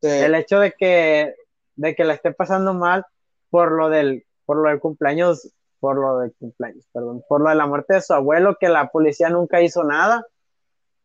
El 0.00 0.34
hecho 0.34 0.60
de 0.60 0.72
que, 0.72 1.34
de 1.74 1.94
que 1.94 2.04
la 2.04 2.14
esté 2.14 2.32
pasando 2.32 2.72
mal 2.72 3.04
por 3.50 3.72
lo 3.72 3.88
del, 3.88 4.24
por 4.46 4.58
lo 4.58 4.68
del 4.68 4.80
cumpleaños, 4.80 5.52
por 5.80 5.96
lo 5.96 6.20
del 6.20 6.32
cumpleaños, 6.38 6.86
perdón, 6.92 7.22
por 7.28 7.40
lo 7.40 7.50
de 7.50 7.56
la 7.56 7.66
muerte 7.66 7.94
de 7.94 8.00
su 8.00 8.14
abuelo, 8.14 8.56
que 8.58 8.68
la 8.68 8.88
policía 8.88 9.28
nunca 9.28 9.60
hizo 9.60 9.82
nada, 9.84 10.24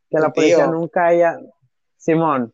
que 0.09 0.19
la 0.19 0.29
policía 0.31 0.67
nunca 0.67 1.07
haya, 1.07 1.39
Simón, 1.97 2.53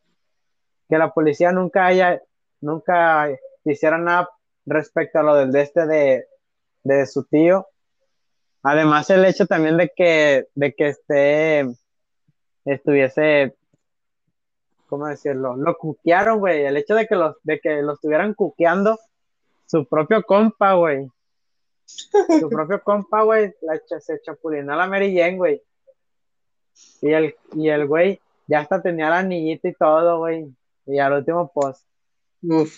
que 0.87 0.97
la 0.97 1.11
policía 1.11 1.51
nunca 1.51 1.85
haya, 1.85 2.21
nunca 2.61 3.29
hiciera 3.65 3.97
nada 3.97 4.29
respecto 4.65 5.19
a 5.19 5.23
lo 5.23 5.35
del 5.35 5.51
de 5.51 5.61
este 5.61 5.85
de, 5.85 6.28
de 6.97 7.05
su 7.05 7.23
tío. 7.23 7.67
Además, 8.63 9.09
el 9.09 9.25
hecho 9.25 9.45
también 9.45 9.77
de 9.77 9.91
que, 9.95 10.47
de 10.55 10.73
que 10.73 10.89
esté, 10.89 11.67
estuviese, 12.65 13.55
¿cómo 14.87 15.07
decirlo? 15.07 15.55
Lo 15.55 15.77
cuquearon, 15.77 16.39
güey. 16.39 16.65
El 16.65 16.77
hecho 16.77 16.95
de 16.95 17.07
que 17.07 17.15
los, 17.15 17.37
de 17.43 17.59
que 17.59 17.81
lo 17.81 17.93
estuvieran 17.93 18.33
cuqueando 18.33 18.99
su 19.65 19.85
propio 19.87 20.23
compa, 20.23 20.73
güey. 20.73 21.09
Su 21.85 22.49
propio 22.49 22.81
compa, 22.83 23.23
güey, 23.23 23.53
se 23.99 24.21
chapulinó 24.21 24.73
a 24.73 24.77
la 24.77 24.87
Mary 24.87 25.15
Jane, 25.15 25.37
güey. 25.37 25.61
Y 27.01 27.11
el, 27.11 27.35
y 27.53 27.69
el 27.69 27.87
güey 27.87 28.19
ya 28.47 28.59
hasta 28.59 28.81
tenía 28.81 29.09
la 29.09 29.19
anillito 29.19 29.67
y 29.67 29.73
todo, 29.73 30.19
güey. 30.19 30.47
Y 30.85 30.97
al 30.97 31.13
último 31.13 31.51
post. 31.53 31.85
Uf. 32.41 32.73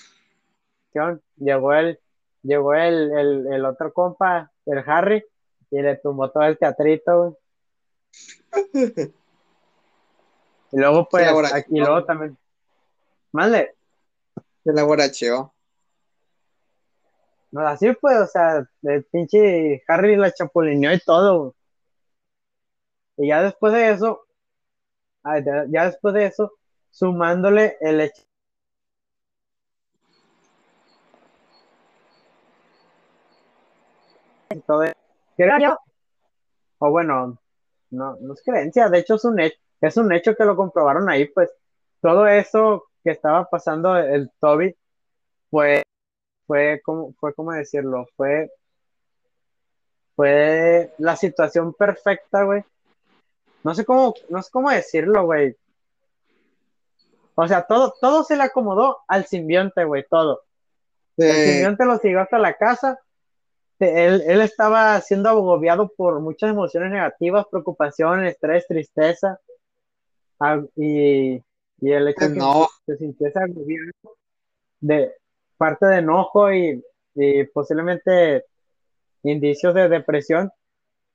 Llegó 1.37 1.73
el, 1.73 1.97
llegó 2.43 2.73
el, 2.73 3.11
el, 3.11 3.53
el, 3.53 3.65
otro 3.65 3.93
compa, 3.93 4.51
el 4.65 4.79
Harry, 4.85 5.23
y 5.69 5.81
le 5.81 5.97
tumbó 5.97 6.29
todo 6.31 6.43
el 6.43 6.57
teatrito, 6.57 7.35
güey. 8.73 9.13
y 10.71 10.77
luego, 10.77 11.07
pues, 11.09 11.53
aquí 11.53 11.77
luego 11.77 12.03
también. 12.05 12.37
Mande. 13.31 13.75
Se 14.63 14.73
la 14.73 14.83
guaracheó. 14.83 15.53
No, 17.51 17.67
así 17.67 17.91
pues, 17.93 18.17
o 18.17 18.27
sea, 18.27 18.65
el 18.83 19.03
pinche 19.05 19.83
Harry 19.87 20.15
la 20.15 20.31
chapulineó 20.31 20.93
y 20.93 20.99
todo. 20.99 21.55
Y 23.17 23.27
ya 23.27 23.43
después 23.43 23.73
de 23.73 23.91
eso, 23.91 24.25
ya 25.69 25.85
después 25.85 26.13
de 26.13 26.25
eso, 26.25 26.53
sumándole 26.89 27.77
el 27.81 28.01
hecho 28.01 28.23
o 36.79 36.91
bueno, 36.91 37.37
no, 37.91 38.17
no 38.19 38.33
es 38.33 38.41
creencia, 38.43 38.89
de 38.89 38.99
hecho 38.99 39.15
es 39.15 39.25
un 39.25 39.39
hecho, 39.39 39.57
es 39.81 39.97
un 39.97 40.11
hecho 40.13 40.35
que 40.35 40.45
lo 40.45 40.55
comprobaron 40.55 41.09
ahí, 41.09 41.27
pues 41.27 41.49
todo 42.01 42.27
eso 42.27 42.85
que 43.03 43.11
estaba 43.11 43.49
pasando 43.49 43.97
el 43.97 44.31
Toby 44.39 44.75
fue 45.49 45.83
fue 46.51 46.81
como, 46.83 47.13
fue 47.13 47.33
como 47.33 47.53
decirlo, 47.53 48.05
fue, 48.17 48.51
fue 50.17 50.93
la 50.97 51.15
situación 51.15 51.73
perfecta, 51.73 52.43
güey. 52.43 52.61
No 53.63 53.73
sé 53.73 53.85
cómo, 53.85 54.13
no 54.27 54.41
sé 54.41 54.51
cómo 54.51 54.69
decirlo, 54.69 55.23
güey. 55.23 55.55
O 57.35 57.47
sea, 57.47 57.65
todo, 57.65 57.93
todo 58.01 58.25
se 58.25 58.35
le 58.35 58.43
acomodó 58.43 58.99
al 59.07 59.27
simbionte, 59.27 59.85
güey, 59.85 60.05
todo. 60.09 60.43
El 61.15 61.31
simbionte 61.31 61.85
lo 61.85 61.97
siguió 61.99 62.19
hasta 62.19 62.37
la 62.37 62.57
casa. 62.57 62.99
Él, 63.81 64.23
él, 64.27 64.41
estaba 64.41 64.99
siendo 65.01 65.29
agobiado 65.29 65.89
por 65.95 66.19
muchas 66.19 66.51
emociones 66.51 66.91
negativas, 66.91 67.45
preocupaciones, 67.49 68.33
estrés, 68.33 68.67
tristeza. 68.67 69.39
Ah, 70.39 70.61
y, 70.75 71.41
y 71.81 71.91
el 71.91 72.07
hecho 72.07 72.29
no. 72.29 72.67
que 72.85 72.93
se 72.93 72.99
sintiese 72.99 73.39
agobiado 73.39 73.91
de, 74.79 75.13
parte 75.57 75.85
de 75.85 75.97
enojo 75.97 76.51
y, 76.51 76.83
posiblemente 77.53 78.45
indicios 79.23 79.75
de 79.75 79.89
depresión, 79.89 80.51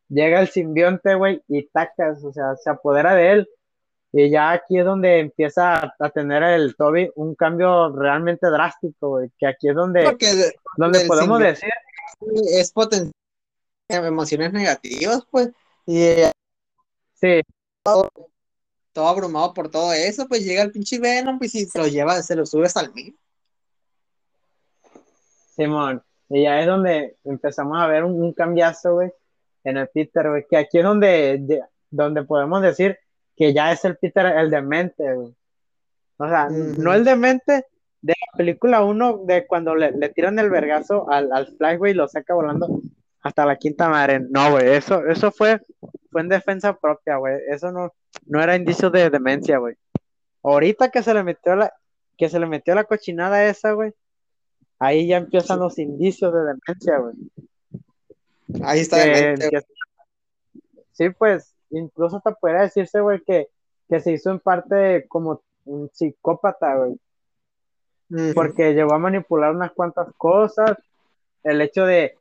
llega 0.08 0.40
el 0.40 0.48
simbionte, 0.48 1.14
güey, 1.14 1.42
y 1.48 1.66
tacas, 1.66 2.22
o 2.22 2.32
sea, 2.32 2.54
se 2.56 2.70
apodera 2.70 3.14
de 3.14 3.32
él. 3.32 3.48
Y 4.12 4.30
ya 4.30 4.52
aquí 4.52 4.78
es 4.78 4.84
donde 4.84 5.18
empieza 5.18 5.92
a, 5.98 6.10
tener 6.10 6.42
el 6.42 6.76
Toby 6.76 7.10
un 7.16 7.34
cambio 7.34 7.90
realmente 7.90 8.46
drástico, 8.46 9.08
güey, 9.08 9.30
que 9.36 9.48
aquí 9.48 9.68
es 9.68 9.74
donde, 9.74 10.16
donde 10.76 11.00
podemos 11.06 11.40
decir. 11.40 11.70
Es 12.20 12.72
potencial 12.72 13.12
emociones 13.88 14.52
negativas, 14.52 15.22
pues. 15.30 15.50
Y 15.86 16.06
sí. 17.14 17.40
Todo, 17.82 18.10
abrumado 19.08 19.52
por 19.54 19.70
todo 19.70 19.92
eso, 19.92 20.26
pues 20.26 20.44
llega 20.44 20.62
el 20.62 20.72
pinche 20.72 20.98
Venom, 20.98 21.38
pues 21.38 21.52
si 21.52 21.66
se 21.66 21.78
lo 21.78 21.86
lleva, 21.86 22.22
se 22.22 22.34
lo 22.34 22.46
subes 22.46 22.76
al 22.76 22.92
mil. 22.94 23.16
Simón, 25.54 26.02
y 26.28 26.42
ya 26.42 26.60
es 26.60 26.66
donde 26.66 27.16
empezamos 27.24 27.78
a 27.78 27.86
ver 27.86 28.04
un, 28.04 28.32
cambiazo, 28.32 28.94
güey, 28.94 29.12
en 29.64 29.76
el 29.76 29.88
Peter, 29.88 30.28
güey, 30.28 30.46
que 30.48 30.56
aquí 30.56 30.78
es 30.78 30.84
donde, 30.84 31.62
donde 31.90 32.24
podemos 32.24 32.62
decir 32.62 32.98
que 33.36 33.52
ya 33.52 33.70
es 33.70 33.84
el 33.84 33.96
Peter 33.96 34.26
el 34.26 34.50
demente, 34.50 35.14
güey. 35.14 35.34
O 36.16 36.26
sea, 36.26 36.48
no 36.48 36.94
el 36.94 37.04
demente 37.04 37.66
de 38.06 38.14
la 38.20 38.38
película 38.38 38.84
1, 38.84 39.22
de 39.24 39.46
cuando 39.48 39.74
le, 39.74 39.92
tiran 40.10 40.38
el 40.38 40.48
vergazo 40.48 41.10
al, 41.10 41.32
al 41.32 41.48
Flash, 41.56 41.78
güey, 41.78 41.92
y 41.92 41.96
lo 41.96 42.06
saca 42.06 42.34
volando 42.34 42.80
hasta 43.20 43.44
la 43.44 43.56
quinta 43.56 43.88
madre. 43.88 44.20
No, 44.30 44.52
güey, 44.52 44.68
eso, 44.68 45.04
eso 45.06 45.32
fue, 45.32 45.60
fue 46.12 46.20
en 46.20 46.28
defensa 46.28 46.78
propia, 46.78 47.16
güey. 47.16 47.34
Eso 47.48 47.72
no, 47.72 47.92
no 48.26 48.40
era 48.40 48.54
indicio 48.54 48.90
de 48.90 49.10
demencia, 49.10 49.58
güey. 49.58 49.74
Ahorita 50.44 50.90
que 50.90 51.02
se 51.02 51.12
le 51.12 51.24
metió 51.24 51.56
la, 51.56 51.72
que 52.16 52.28
se 52.28 52.38
le 52.38 52.46
metió 52.46 52.76
la 52.76 52.84
cochinada 52.84 53.44
esa, 53.46 53.72
güey, 53.72 53.92
ahí 54.78 55.08
ya 55.08 55.16
empiezan 55.16 55.58
los 55.58 55.76
indicios 55.80 56.32
de 56.32 56.38
demencia, 56.38 56.98
güey. 56.98 57.14
Ahí 58.62 58.80
está 58.80 58.98
demencia. 58.98 59.62
sí, 60.92 61.10
pues, 61.10 61.56
incluso 61.70 62.22
te 62.24 62.30
podría 62.40 62.60
decirse, 62.60 63.00
güey, 63.00 63.20
que, 63.26 63.48
que 63.88 63.98
se 63.98 64.12
hizo 64.12 64.30
en 64.30 64.38
parte 64.38 65.06
como 65.08 65.42
un 65.64 65.90
psicópata, 65.92 66.76
güey. 66.76 67.00
Porque 68.34 68.74
llegó 68.74 68.94
a 68.94 68.98
manipular 68.98 69.54
unas 69.54 69.72
cuantas 69.72 70.08
cosas. 70.16 70.76
El 71.42 71.60
hecho 71.60 71.84
de 71.84 72.16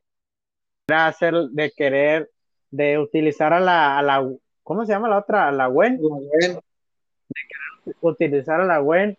hacer, 0.88 1.34
de 1.52 1.72
querer, 1.72 2.32
de 2.72 2.98
utilizar 3.00 3.54
a 3.54 3.60
la, 3.60 3.98
a 3.98 4.02
la, 4.02 4.28
¿cómo 4.64 4.86
se 4.86 4.92
llama 4.92 5.10
la 5.10 5.20
otra? 5.20 5.48
A 5.48 5.52
la 5.52 5.68
Gwen. 5.68 5.98
De 5.98 6.10
querer 6.40 7.96
utilizar 8.02 8.62
a 8.62 8.66
la 8.66 8.80
Gwen 8.80 9.18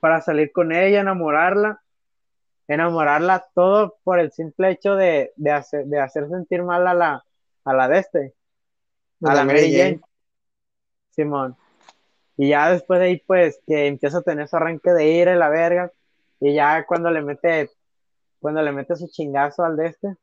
para 0.00 0.20
salir 0.20 0.52
con 0.52 0.72
ella, 0.72 1.00
enamorarla 1.00 1.80
enamorarla 2.68 3.46
todo 3.54 3.96
por 4.02 4.18
el 4.18 4.32
simple 4.32 4.70
hecho 4.70 4.96
de, 4.96 5.32
hacer, 5.52 5.86
de 5.86 6.00
hacer 6.00 6.28
sentir 6.28 6.62
mal 6.62 6.86
a 6.86 6.94
la, 6.94 7.24
a 7.64 7.72
la 7.72 7.88
de 7.88 7.98
este, 7.98 8.34
a, 9.22 9.34
la, 9.34 9.44
Mary 9.44 9.76
Jane. 9.76 10.00
Simón. 11.10 11.56
Y 12.36 12.48
ya 12.50 12.70
después 12.70 13.00
de 13.00 13.06
ahí, 13.06 13.22
pues, 13.26 13.60
que 13.66 13.86
empieza 13.86 14.18
a 14.18 14.22
tener 14.22 14.48
su 14.48 14.56
arranque 14.56 14.90
de 14.90 15.08
ir 15.08 15.28
en 15.28 15.38
la 15.38 15.48
verga, 15.48 15.90
y 16.40 16.54
ya 16.54 16.84
cuando 16.86 17.10
le 17.10 17.22
mete, 17.22 17.70
cuando 18.40 18.62
le 18.62 18.72
mete 18.72 18.96
su 18.96 19.08
chingazo 19.08 19.64
al 19.64 19.76
de 19.76 19.86
este, 19.86 20.16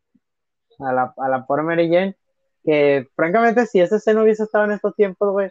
a 0.79 0.93
la, 0.93 1.13
a 1.17 1.29
la 1.29 1.45
pobre 1.45 1.63
Mary 1.63 1.89
Jane, 1.89 2.17
que 2.63 3.07
francamente, 3.15 3.65
si 3.65 3.79
ese 3.79 3.97
escena 3.97 4.23
hubiese 4.23 4.43
estado 4.43 4.65
en 4.65 4.71
estos 4.71 4.95
tiempos, 4.95 5.31
güey, 5.31 5.49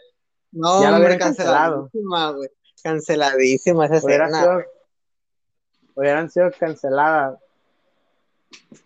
no, 0.52 0.82
ya 0.82 0.90
lo 0.90 0.98
hubiera 0.98 1.18
cancelado. 1.18 1.90
Canceladísima, 2.82 3.86
esa 3.86 3.96
escena 3.96 4.64
hubieran 5.94 6.30
sido 6.30 6.50
canceladas. 6.58 7.38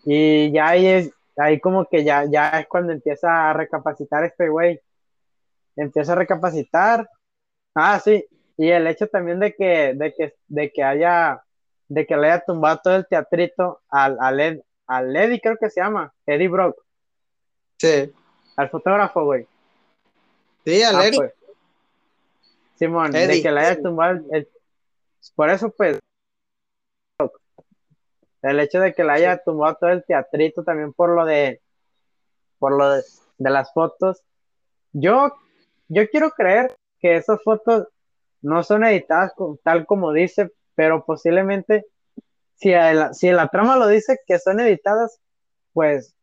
Y 0.04 0.52
ya 0.52 0.68
ahí 0.68 0.86
es, 0.86 1.10
ahí 1.36 1.60
como 1.60 1.86
que 1.86 2.04
ya, 2.04 2.24
ya 2.30 2.48
es 2.60 2.66
cuando 2.68 2.92
empieza 2.92 3.50
a 3.50 3.52
recapacitar 3.52 4.24
este 4.24 4.48
güey. 4.48 4.80
Empieza 5.76 6.12
a 6.12 6.16
recapacitar. 6.16 7.08
Ah, 7.74 8.00
sí. 8.00 8.24
Y 8.56 8.70
el 8.70 8.86
hecho 8.86 9.06
también 9.08 9.38
de 9.40 9.54
que, 9.54 9.94
de 9.94 10.14
que, 10.14 10.34
de 10.48 10.72
que 10.72 10.82
haya, 10.82 11.42
de 11.88 12.06
que 12.06 12.16
le 12.16 12.30
haya 12.30 12.44
tumbado 12.44 12.80
todo 12.82 12.96
el 12.96 13.06
teatrito 13.06 13.80
al, 13.88 14.16
al, 14.20 14.40
Ed, 14.40 14.60
al 14.86 15.14
Eddie, 15.14 15.40
creo 15.40 15.56
que 15.56 15.70
se 15.70 15.80
llama, 15.80 16.12
Eddie 16.26 16.48
Brock. 16.48 16.82
Sí. 17.78 18.12
Al 18.56 18.70
fotógrafo, 18.70 19.24
güey. 19.24 19.46
Sí, 20.64 20.82
al 20.82 20.96
ah, 20.96 21.06
Eddie. 21.06 21.18
Pues. 21.18 21.32
Simón, 22.76 23.10
de 23.10 23.42
que 23.42 23.50
le 23.50 23.60
haya 23.60 23.80
tumbado 23.80 24.20
el, 24.32 24.48
por 25.34 25.50
eso 25.50 25.70
pues 25.70 25.98
El 28.42 28.60
hecho 28.60 28.80
de 28.80 28.94
que 28.94 29.02
le 29.02 29.12
haya 29.12 29.42
tumbado 29.42 29.76
todo 29.76 29.90
el 29.90 30.04
teatrito 30.04 30.62
también 30.62 30.92
por 30.92 31.10
lo 31.10 31.24
de, 31.24 31.60
por 32.58 32.72
lo 32.72 32.90
de, 32.90 33.02
de 33.38 33.50
las 33.50 33.72
fotos. 33.72 34.22
Yo, 34.92 35.32
yo 35.88 36.08
quiero 36.08 36.30
creer 36.30 36.76
que 37.00 37.16
esas 37.16 37.42
fotos 37.42 37.88
no 38.42 38.62
son 38.62 38.84
editadas 38.84 39.32
tal 39.62 39.86
como 39.86 40.12
dice, 40.12 40.52
pero 40.76 41.04
posiblemente 41.04 41.86
si, 42.54 42.72
si 43.12 43.30
la 43.30 43.48
trama 43.48 43.76
lo 43.76 43.88
dice 43.88 44.20
que 44.26 44.38
son 44.38 44.60
editadas, 44.60 45.20
pues 45.72 46.14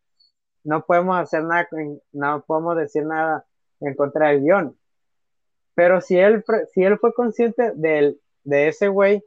no 0.62 0.84
podemos 0.84 1.18
hacer 1.18 1.44
nada, 1.44 1.68
no 2.12 2.44
podemos 2.46 2.76
decir 2.76 3.04
nada 3.04 3.44
en 3.80 3.94
contra 3.94 4.28
del 4.28 4.42
guion. 4.42 4.78
Pero 5.74 6.00
si 6.00 6.16
él, 6.18 6.42
si 6.72 6.82
él 6.82 6.98
fue 6.98 7.12
consciente 7.12 7.72
de 7.74 8.16
ese 8.68 8.88
güey, 8.88 9.22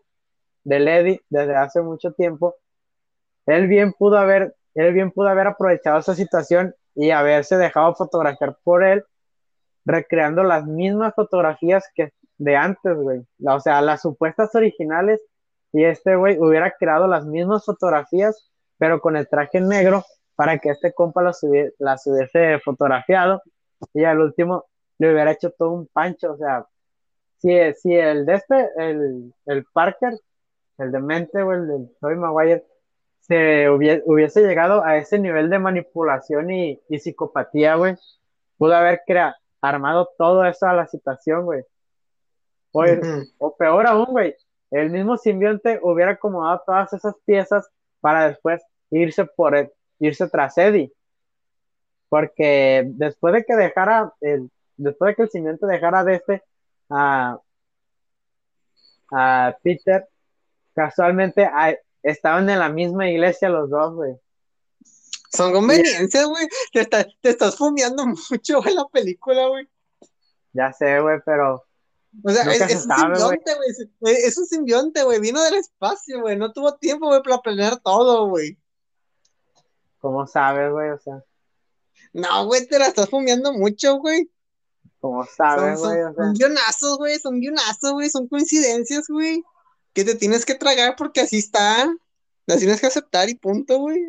del 0.63 0.87
Eddie, 0.87 1.21
desde 1.29 1.55
hace 1.55 1.81
mucho 1.81 2.11
tiempo, 2.13 2.55
él 3.45 3.67
bien 3.67 3.93
pudo 3.93 4.17
haber, 4.17 4.55
él 4.75 4.93
bien 4.93 5.11
pudo 5.11 5.29
haber 5.29 5.47
aprovechado 5.47 5.99
esa 5.99 6.13
situación 6.13 6.75
y 6.93 7.11
haberse 7.11 7.55
dejado 7.57 7.95
fotografiar 7.95 8.57
por 8.63 8.83
él, 8.83 9.05
recreando 9.85 10.43
las 10.43 10.65
mismas 10.65 11.13
fotografías 11.15 11.85
que 11.95 12.11
de 12.37 12.55
antes, 12.55 12.95
güey. 12.95 13.25
O 13.45 13.59
sea, 13.59 13.81
las 13.81 14.01
supuestas 14.01 14.53
originales 14.55 15.21
y 15.73 15.83
este 15.83 16.15
güey 16.15 16.37
hubiera 16.39 16.71
creado 16.71 17.07
las 17.07 17.25
mismas 17.25 17.65
fotografías, 17.65 18.49
pero 18.77 18.99
con 19.01 19.17
el 19.17 19.27
traje 19.27 19.61
negro 19.61 20.03
para 20.35 20.59
que 20.59 20.69
este 20.69 20.93
compa 20.93 21.21
las 21.23 21.43
hubiese 21.43 22.59
fotografiado 22.63 23.41
y 23.93 24.03
al 24.03 24.19
último 24.19 24.65
le 24.99 25.11
hubiera 25.11 25.31
hecho 25.31 25.51
todo 25.51 25.71
un 25.71 25.87
pancho, 25.87 26.33
o 26.33 26.37
sea, 26.37 26.65
si, 27.37 27.51
el 27.93 28.25
de 28.25 28.33
este, 28.33 28.69
el, 28.77 29.33
el 29.45 29.65
Parker, 29.73 30.13
el 30.79 30.91
de 30.91 30.99
Mente 30.99 31.41
o 31.41 31.53
el 31.53 31.67
de 31.67 31.87
Toby 31.99 32.15
Maguire, 32.15 32.65
se 33.27 33.69
hubiese, 33.69 34.41
llegado 34.41 34.83
a 34.83 34.97
ese 34.97 35.19
nivel 35.19 35.49
de 35.49 35.59
manipulación 35.59 36.49
y, 36.49 36.79
psicopatía, 36.89 37.75
güey, 37.75 37.95
pudo 38.57 38.75
haber 38.75 39.01
armado 39.61 40.09
todo 40.17 40.45
eso 40.45 40.65
a 40.65 40.73
la 40.73 40.87
situación, 40.87 41.45
güey. 41.45 41.63
O, 42.77 43.45
o 43.47 43.55
peor 43.55 43.87
aún, 43.87 44.05
güey, 44.05 44.35
el 44.71 44.89
mismo 44.89 45.17
simbionte 45.17 45.79
hubiera 45.81 46.11
acomodado 46.11 46.61
todas 46.65 46.93
esas 46.93 47.15
piezas 47.25 47.69
para 48.01 48.27
después 48.27 48.61
irse 48.91 49.25
por 49.25 49.55
el, 49.55 49.71
irse 49.99 50.27
tras 50.29 50.57
Eddie. 50.57 50.91
Porque 52.09 52.83
después 52.85 53.33
de 53.33 53.43
que 53.43 53.55
dejara 53.55 54.13
el, 54.21 54.49
después 54.77 55.09
de 55.09 55.15
que 55.15 55.21
el 55.23 55.29
simbionte 55.29 55.65
dejara 55.65 56.03
de 56.03 56.15
este 56.15 56.43
a, 56.89 57.39
a 59.11 59.57
Peter, 59.61 60.07
casualmente 60.73 61.49
estaban 62.03 62.49
en 62.49 62.59
la 62.59 62.69
misma 62.69 63.09
iglesia 63.09 63.49
los 63.49 63.69
dos, 63.69 63.95
güey. 63.95 64.15
Son 65.29 65.51
conveniencias, 65.51 66.25
güey. 66.25 66.47
Te, 66.71 66.85
te, 66.85 67.29
estás 67.29 67.57
fumeando 67.57 68.05
mucho 68.31 68.65
en 68.65 68.75
la 68.75 68.85
película, 68.85 69.47
güey. 69.47 69.67
Ya 70.53 70.71
sé, 70.71 70.99
güey, 71.01 71.19
pero 71.25 71.66
o 72.23 72.29
sea, 72.31 72.43
es, 72.51 72.85
un 72.85 72.95
simbionte, 72.95 73.55
güey. 73.99 74.15
Es 74.23 74.37
un 74.37 74.45
simbionte, 74.45 75.03
güey. 75.03 75.19
Vino 75.19 75.41
del 75.43 75.55
espacio, 75.55 76.21
güey. 76.21 76.37
No 76.37 76.51
tuvo 76.51 76.75
tiempo, 76.75 77.07
güey, 77.07 77.21
para 77.21 77.39
planear 77.39 77.79
todo, 77.79 78.27
güey. 78.27 78.57
¿Cómo 79.99 80.25
sabes, 80.25 80.71
güey? 80.71 80.89
O 80.89 80.99
sea. 80.99 81.23
No, 82.13 82.45
güey, 82.45 82.65
te 82.67 82.79
la 82.79 82.87
estás 82.87 83.09
fumeando 83.09 83.53
mucho, 83.53 83.97
güey. 83.97 84.29
¿Cómo 84.99 85.25
sabes, 85.25 85.79
güey? 85.79 86.01
Son, 86.01 86.15
son, 86.15 86.33
guionazos, 86.33 86.97
güey. 86.97 87.19
Son 87.19 87.39
guionazos, 87.39 87.91
güey. 87.93 88.09
Son 88.09 88.27
coincidencias, 88.27 89.07
güey. 89.07 89.43
Que 89.93 90.03
te 90.03 90.15
tienes 90.15 90.45
que 90.45 90.55
tragar 90.55 90.95
porque 90.95 91.21
así 91.21 91.37
está. 91.37 91.87
Las 92.45 92.59
tienes 92.59 92.79
que 92.79 92.87
aceptar 92.87 93.29
y 93.29 93.35
punto, 93.35 93.77
güey. 93.79 93.99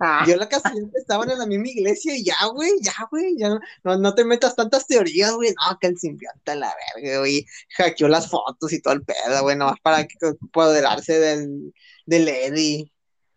Ah. 0.00 0.24
Yo 0.26 0.36
la 0.36 0.48
casualidad 0.48 0.90
estaban 0.94 1.28
en 1.30 1.38
la 1.38 1.46
misma 1.46 1.68
iglesia 1.68 2.16
y 2.16 2.24
ya, 2.24 2.34
güey, 2.52 2.70
ya, 2.80 2.92
güey, 3.10 3.36
ya 3.36 3.58
no, 3.82 3.96
no 3.98 4.14
te 4.14 4.24
metas 4.24 4.54
tantas 4.54 4.86
teorías, 4.86 5.32
güey, 5.32 5.50
no, 5.50 5.78
que 5.78 5.88
el 5.88 5.98
simbionte 5.98 6.54
la 6.54 6.72
verga, 6.94 7.18
güey, 7.18 7.44
hackeó 7.76 8.06
las 8.06 8.30
fotos 8.30 8.72
y 8.72 8.80
todo 8.80 8.94
el 8.94 9.02
pedo, 9.02 9.42
güey, 9.42 9.56
nomás 9.56 9.80
para 9.82 10.06
que, 10.06 10.14
apoderarse 10.22 11.18
del, 11.18 11.74
del 12.06 12.28
Eddie 12.28 12.92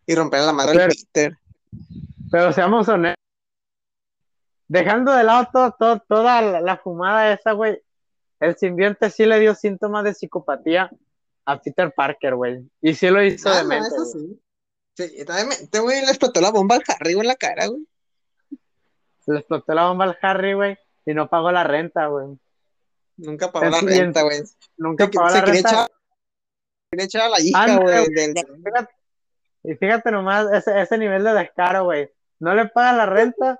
y 0.06 0.16
romper 0.16 0.42
la 0.42 0.54
madre 0.54 0.82
del 0.82 0.90
Peter. 0.90 1.38
Pero 2.32 2.54
seamos 2.54 2.88
honestos, 2.88 3.24
dejando 4.68 5.14
de 5.14 5.24
lado 5.24 5.76
todo, 5.80 6.00
toda 6.08 6.62
la, 6.62 6.78
fumada 6.78 7.34
esa, 7.34 7.54
güey, 7.54 7.82
el 8.40 8.56
simbionte 8.56 9.10
sí 9.10 9.26
le 9.26 9.40
dio 9.40 9.56
síntomas 9.56 10.04
de 10.04 10.14
psicopatía 10.14 10.92
a 11.46 11.60
Peter 11.60 11.92
Parker, 11.92 12.36
güey, 12.36 12.70
y 12.82 12.94
sí 12.94 13.10
lo 13.10 13.24
hizo 13.24 13.50
ah, 13.50 13.58
de 13.58 13.64
mente. 13.64 13.90
Sí, 14.14 14.40
totalmente, 15.10 15.80
güey, 15.80 16.02
le 16.02 16.08
explotó 16.08 16.42
la 16.42 16.52
bomba 16.52 16.76
al 16.76 16.84
Harry, 16.88 17.14
en 17.14 17.28
la 17.28 17.36
cara, 17.36 17.68
güey. 17.68 17.88
Le 19.28 19.40
explotó 19.40 19.74
la 19.74 19.88
bomba 19.88 20.06
al 20.06 20.18
Harry, 20.22 20.54
güey, 20.54 20.78
y 21.06 21.14
no 21.14 21.30
pagó 21.30 21.52
la 21.52 21.64
renta, 21.64 22.08
güey. 22.08 22.38
Nunca 23.18 23.52
pagó 23.52 23.70
la 23.70 23.82
renta, 23.82 24.24
güey. 24.24 24.42
Nunca 24.78 25.08
pagó 25.10 25.30
la 25.30 25.42
renta. 25.42 25.88
quería 26.92 27.06
echar 27.06 27.22
a 27.22 27.30
la 27.30 27.40
hija, 27.40 27.78
güey. 27.78 28.08
Y 29.64 29.76
fíjate 29.76 30.12
nomás 30.12 30.52
ese, 30.52 30.82
ese 30.82 30.98
nivel 30.98 31.24
de 31.24 31.34
descaro, 31.34 31.84
güey. 31.84 32.10
No 32.40 32.56
le 32.56 32.66
paga 32.68 32.94
la 32.94 33.06
renta, 33.06 33.60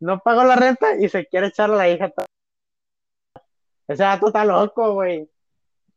no 0.00 0.20
pagó 0.20 0.44
la 0.44 0.56
renta 0.56 0.96
y 0.96 1.08
se 1.08 1.26
quiere 1.26 1.48
echar 1.48 1.70
a 1.70 1.76
la 1.76 1.88
hija. 1.88 2.12
Ese 3.86 4.02
dato 4.02 4.28
está 4.28 4.44
loco, 4.44 4.94
güey. 4.94 5.28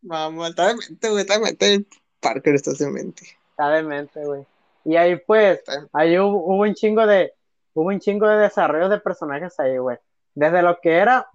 Vamos, 0.01 0.49
está 0.49 0.73
mente, 0.75 1.09
güey, 1.09 1.21
está 1.21 1.39
mente. 1.39 1.85
Parker 2.19 2.55
está 2.55 2.71
en 2.83 2.93
mente. 2.93 3.23
Está 3.51 3.81
mente, 3.81 4.25
güey. 4.25 4.45
Y 4.88 4.95
ahí 4.95 5.17
pues, 5.17 5.61
ahí 5.91 6.17
hubo, 6.17 6.45
un 6.45 6.73
chingo 6.73 7.05
de, 7.05 7.33
hubo 7.73 7.89
un 7.89 7.99
chingo 7.99 8.25
de 8.25 8.38
desarrollo 8.38 8.88
de 8.88 9.01
personajes 9.01 9.59
ahí, 9.59 9.77
güey. 9.77 9.97
Desde 10.33 10.61
lo 10.61 10.79
que 10.79 10.95
era 10.95 11.27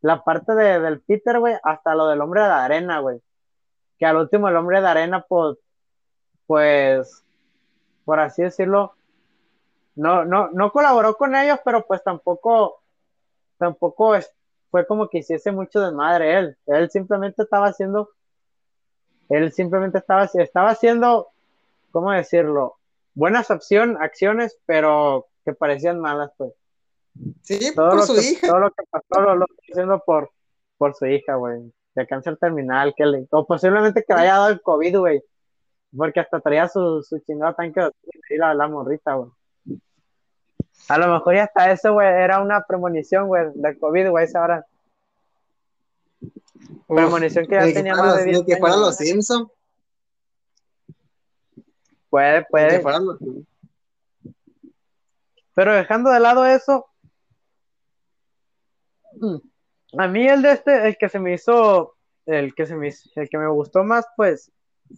la 0.00 0.22
parte 0.22 0.54
de, 0.54 0.78
del 0.78 1.00
Peter, 1.00 1.40
güey, 1.40 1.56
hasta 1.64 1.96
lo 1.96 2.06
del 2.06 2.20
hombre 2.20 2.42
de 2.42 2.46
arena, 2.46 3.00
güey. 3.00 3.20
Que 3.98 4.06
al 4.06 4.16
último 4.16 4.48
el 4.48 4.54
hombre 4.54 4.80
de 4.80 4.86
arena, 4.86 5.24
pues, 5.28 5.56
pues, 6.46 7.24
por 8.04 8.20
así 8.20 8.42
decirlo, 8.42 8.94
no, 9.96 10.24
no, 10.24 10.50
no 10.52 10.70
colaboró 10.70 11.16
con 11.16 11.34
ellos, 11.34 11.58
pero 11.64 11.84
pues 11.88 12.00
tampoco, 12.04 12.80
tampoco 13.58 14.14
fue 14.70 14.86
como 14.86 15.08
que 15.08 15.18
hiciese 15.18 15.50
mucho 15.50 15.80
de 15.80 15.90
madre 15.90 16.38
él. 16.38 16.56
Él 16.66 16.88
simplemente 16.90 17.42
estaba 17.42 17.66
haciendo, 17.66 18.10
él 19.30 19.52
simplemente 19.52 19.98
estaba, 19.98 20.30
estaba 20.32 20.70
haciendo, 20.70 21.30
¿cómo 21.90 22.12
decirlo? 22.12 22.76
Buenas 23.14 23.50
opción, 23.50 23.96
acciones, 24.00 24.58
pero 24.66 25.26
que 25.44 25.54
parecían 25.54 26.00
malas, 26.00 26.30
pues. 26.36 26.52
Sí, 27.42 27.72
por 27.74 28.02
su 28.02 28.16
hija. 28.16 28.48
Todo 28.48 28.58
lo 28.58 28.70
que 28.70 28.84
pasó 28.90 29.34
lo, 29.34 29.44
estoy 29.44 29.72
haciendo 29.72 30.02
por, 30.04 30.30
por 30.76 30.94
su 30.94 31.06
hija, 31.06 31.36
güey. 31.36 31.72
De 31.94 32.06
cáncer 32.06 32.36
terminal, 32.38 32.92
que 32.96 33.06
le, 33.06 33.26
o 33.30 33.46
posiblemente 33.46 34.04
que 34.06 34.14
le 34.14 34.20
haya 34.20 34.32
dado 34.32 34.48
el 34.48 34.60
COVID, 34.60 34.98
güey. 34.98 35.22
Porque 35.96 36.20
hasta 36.20 36.40
traía 36.40 36.68
su, 36.68 37.02
su 37.02 37.20
chingado 37.20 37.54
tanque 37.54 37.80
de 37.80 38.38
la, 38.38 38.52
la 38.52 38.66
morrita, 38.66 39.14
güey. 39.14 39.30
A 40.88 40.98
lo 40.98 41.06
mejor 41.06 41.36
ya 41.36 41.44
hasta 41.44 41.70
eso, 41.70 41.92
güey, 41.92 42.08
era 42.08 42.42
una 42.42 42.64
premonición, 42.66 43.28
güey, 43.28 43.44
del 43.54 43.78
COVID, 43.78 44.10
güey, 44.10 44.24
esa 44.24 44.42
hora. 44.42 44.66
Premonición 46.88 47.46
que 47.46 47.54
ya 47.54 47.72
tenía 47.72 47.94
más 47.94 48.16
de 48.16 48.24
10 48.24 48.42
Que 48.44 48.56
fueran 48.56 48.80
los 48.80 48.96
Simpsons. 48.96 49.48
Puede, 52.14 52.46
puede. 52.48 52.80
Pero 55.52 55.74
dejando 55.74 56.10
de 56.10 56.20
lado 56.20 56.46
eso, 56.46 56.86
mm, 59.14 59.38
a 59.98 60.06
mí 60.06 60.24
el 60.24 60.40
de 60.42 60.52
este, 60.52 60.86
el 60.86 60.96
que 60.96 61.08
se 61.08 61.18
me 61.18 61.34
hizo, 61.34 61.96
el 62.26 62.54
que 62.54 62.66
se 62.66 62.76
me, 62.76 62.94
el 63.16 63.28
que 63.28 63.36
me 63.36 63.48
gustó 63.48 63.82
más, 63.82 64.06
pues, 64.16 64.52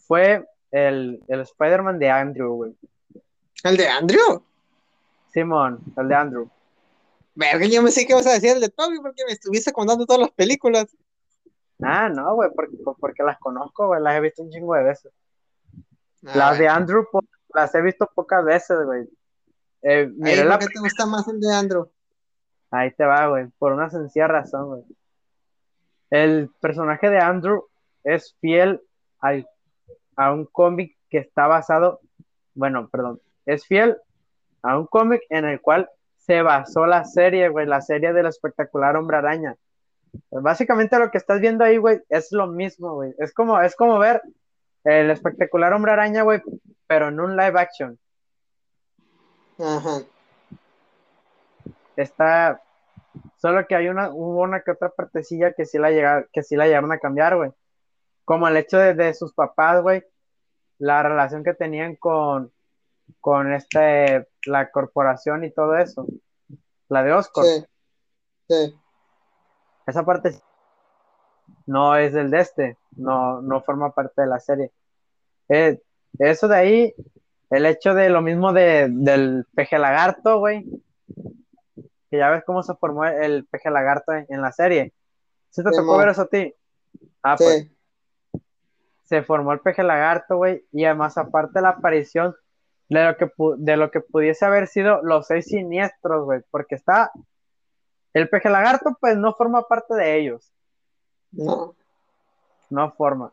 fue 0.06 0.46
el, 0.70 1.22
el 1.28 1.40
Spider-Man 1.40 1.98
de 1.98 2.10
Andrew, 2.10 2.54
güey. 2.54 2.76
¿El 3.64 3.78
de 3.78 3.88
Andrew? 3.88 4.42
Simón, 5.32 5.80
el 5.96 6.08
de 6.08 6.14
Andrew. 6.14 6.50
Verga, 7.34 7.64
yo 7.64 7.82
me 7.82 7.92
sé 7.92 8.06
que 8.06 8.12
vas 8.12 8.26
a 8.26 8.34
decir 8.34 8.50
el 8.50 8.60
de 8.60 8.68
Toby 8.68 8.98
porque 9.00 9.24
me 9.24 9.32
estuviste 9.32 9.72
contando 9.72 10.04
todas 10.04 10.20
las 10.20 10.32
películas. 10.32 10.94
Ah, 11.82 12.10
no, 12.10 12.34
güey, 12.34 12.50
porque, 12.54 12.76
porque 13.00 13.22
las 13.22 13.38
conozco, 13.38 13.86
güey, 13.86 14.02
las 14.02 14.16
he 14.16 14.20
visto 14.20 14.42
un 14.42 14.50
chingo 14.50 14.74
de 14.74 14.82
veces. 14.82 15.14
Las 16.34 16.58
de 16.58 16.68
Andrew 16.68 17.06
las 17.54 17.74
he 17.74 17.82
visto 17.82 18.10
pocas 18.14 18.44
veces, 18.44 18.78
güey. 18.84 19.08
Eh, 19.82 20.10
¿Por 20.18 20.58
qué 20.58 20.66
te 20.66 20.80
gusta 20.80 21.06
más 21.06 21.28
el 21.28 21.40
de 21.40 21.52
Andrew? 21.52 21.90
Ahí 22.70 22.92
te 22.92 23.04
va, 23.04 23.28
güey, 23.28 23.46
por 23.58 23.72
una 23.72 23.88
sencilla 23.88 24.26
razón, 24.26 24.66
güey. 24.66 24.82
El 26.10 26.50
personaje 26.60 27.10
de 27.10 27.18
Andrew 27.18 27.64
es 28.04 28.36
fiel 28.40 28.82
a 29.20 30.32
un 30.32 30.46
cómic 30.46 30.96
que 31.08 31.18
está 31.18 31.46
basado, 31.46 32.00
bueno, 32.54 32.88
perdón, 32.88 33.20
es 33.44 33.66
fiel 33.66 33.96
a 34.62 34.78
un 34.78 34.86
cómic 34.86 35.22
en 35.30 35.44
el 35.44 35.60
cual 35.60 35.88
se 36.16 36.42
basó 36.42 36.86
la 36.86 37.04
serie, 37.04 37.48
güey, 37.48 37.66
la 37.66 37.80
serie 37.80 38.12
del 38.12 38.26
espectacular 38.26 38.96
Hombre 38.96 39.18
Araña. 39.18 39.56
básicamente 40.30 40.98
lo 40.98 41.10
que 41.10 41.18
estás 41.18 41.40
viendo 41.40 41.64
ahí, 41.64 41.76
güey, 41.76 42.02
es 42.08 42.32
lo 42.32 42.48
mismo, 42.48 42.94
güey. 42.94 43.14
Es 43.18 43.32
como, 43.32 43.60
es 43.60 43.76
como 43.76 43.98
ver 43.98 44.20
el 44.86 45.10
espectacular 45.10 45.72
hombre 45.72 45.92
araña, 45.92 46.22
güey, 46.22 46.40
pero 46.86 47.08
en 47.08 47.18
un 47.18 47.36
live 47.36 47.58
action. 47.58 47.98
Ajá. 49.58 50.02
Está, 51.96 52.62
solo 53.36 53.66
que 53.66 53.74
hay 53.74 53.88
una, 53.88 54.10
hubo 54.10 54.42
una 54.42 54.60
que 54.60 54.70
otra 54.70 54.90
partecilla 54.90 55.52
que 55.52 55.66
sí 55.66 55.78
la 55.78 55.90
llega, 55.90 56.26
que 56.32 56.42
sí 56.42 56.54
la 56.54 56.66
llegaron 56.66 56.92
a 56.92 56.98
cambiar, 56.98 57.36
güey. 57.36 57.50
Como 58.24 58.46
el 58.46 58.56
hecho 58.56 58.78
de, 58.78 58.94
de 58.94 59.12
sus 59.14 59.32
papás, 59.32 59.82
güey, 59.82 60.04
la 60.78 61.02
relación 61.02 61.42
que 61.42 61.54
tenían 61.54 61.96
con, 61.96 62.52
con 63.20 63.52
este, 63.52 64.28
la 64.46 64.70
corporación 64.70 65.42
y 65.42 65.50
todo 65.50 65.76
eso. 65.76 66.06
La 66.88 67.02
de 67.02 67.12
Oscar. 67.12 67.44
Sí. 67.44 67.66
Sí. 68.48 68.80
Esa 69.86 70.04
parte 70.04 70.40
no 71.66 71.96
es 71.96 72.12
del 72.12 72.30
de 72.30 72.40
este, 72.40 72.78
no, 72.92 73.42
no 73.42 73.62
forma 73.62 73.90
parte 73.90 74.22
de 74.22 74.28
la 74.28 74.38
serie. 74.38 74.72
Eh, 75.48 75.80
eso 76.18 76.48
de 76.48 76.56
ahí, 76.56 76.94
el 77.50 77.66
hecho 77.66 77.94
de 77.94 78.08
lo 78.10 78.20
mismo 78.22 78.52
de, 78.52 78.88
del 78.90 79.44
peje 79.54 79.78
lagarto, 79.78 80.38
güey. 80.38 80.64
Que 82.10 82.18
ya 82.18 82.30
ves 82.30 82.44
cómo 82.44 82.62
se 82.62 82.74
formó 82.74 83.04
el 83.04 83.44
peje 83.46 83.70
lagarto 83.70 84.12
en, 84.12 84.26
en 84.28 84.40
la 84.42 84.52
serie. 84.52 84.92
¿Sí 85.50 85.62
te 85.62 85.70
Sí, 85.70 85.76
tocó 85.76 85.96
ver 85.98 86.08
eso 86.08 86.22
a 86.22 86.26
ti? 86.28 86.54
Ah, 87.22 87.36
pues 87.36 87.64
Sí. 87.64 88.40
se 89.04 89.22
formó 89.22 89.52
el 89.52 89.60
peje 89.60 89.82
lagarto, 89.82 90.36
güey, 90.36 90.64
y 90.72 90.84
además 90.84 91.16
aparte 91.18 91.60
la 91.60 91.70
aparición 91.70 92.34
de 92.88 93.04
lo 93.04 93.16
que 93.16 93.30
de 93.58 93.76
lo 93.76 93.90
que 93.90 94.00
pudiese 94.00 94.44
haber 94.44 94.68
sido 94.68 95.02
los 95.02 95.26
seis 95.26 95.46
siniestros, 95.46 96.24
güey, 96.24 96.40
porque 96.50 96.76
está 96.76 97.10
el 98.14 98.28
peje 98.28 98.48
lagarto, 98.48 98.96
pues 99.00 99.16
no 99.16 99.34
forma 99.34 99.62
parte 99.66 99.94
de 99.94 100.16
ellos, 100.18 100.52
No. 101.32 101.74
no 102.70 102.92
forma. 102.92 103.32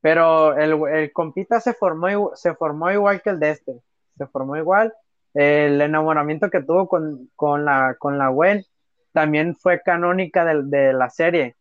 Pero 0.00 0.56
el, 0.56 0.80
el 0.94 1.12
compita 1.12 1.60
se 1.60 1.74
formó, 1.74 2.32
se 2.34 2.54
formó 2.54 2.90
igual 2.90 3.20
que 3.20 3.30
el 3.30 3.40
de 3.40 3.50
este, 3.50 3.80
se 4.16 4.26
formó 4.26 4.56
igual. 4.56 4.94
El 5.34 5.80
enamoramiento 5.80 6.50
que 6.50 6.62
tuvo 6.62 6.88
con, 6.88 7.30
con 7.36 7.64
la, 7.64 7.96
con 7.98 8.18
la 8.18 8.28
Gwen 8.28 8.64
también 9.12 9.56
fue 9.56 9.82
canónica 9.82 10.44
del- 10.44 10.70
de, 10.70 10.92
la 10.92 11.10
serie. 11.10 11.56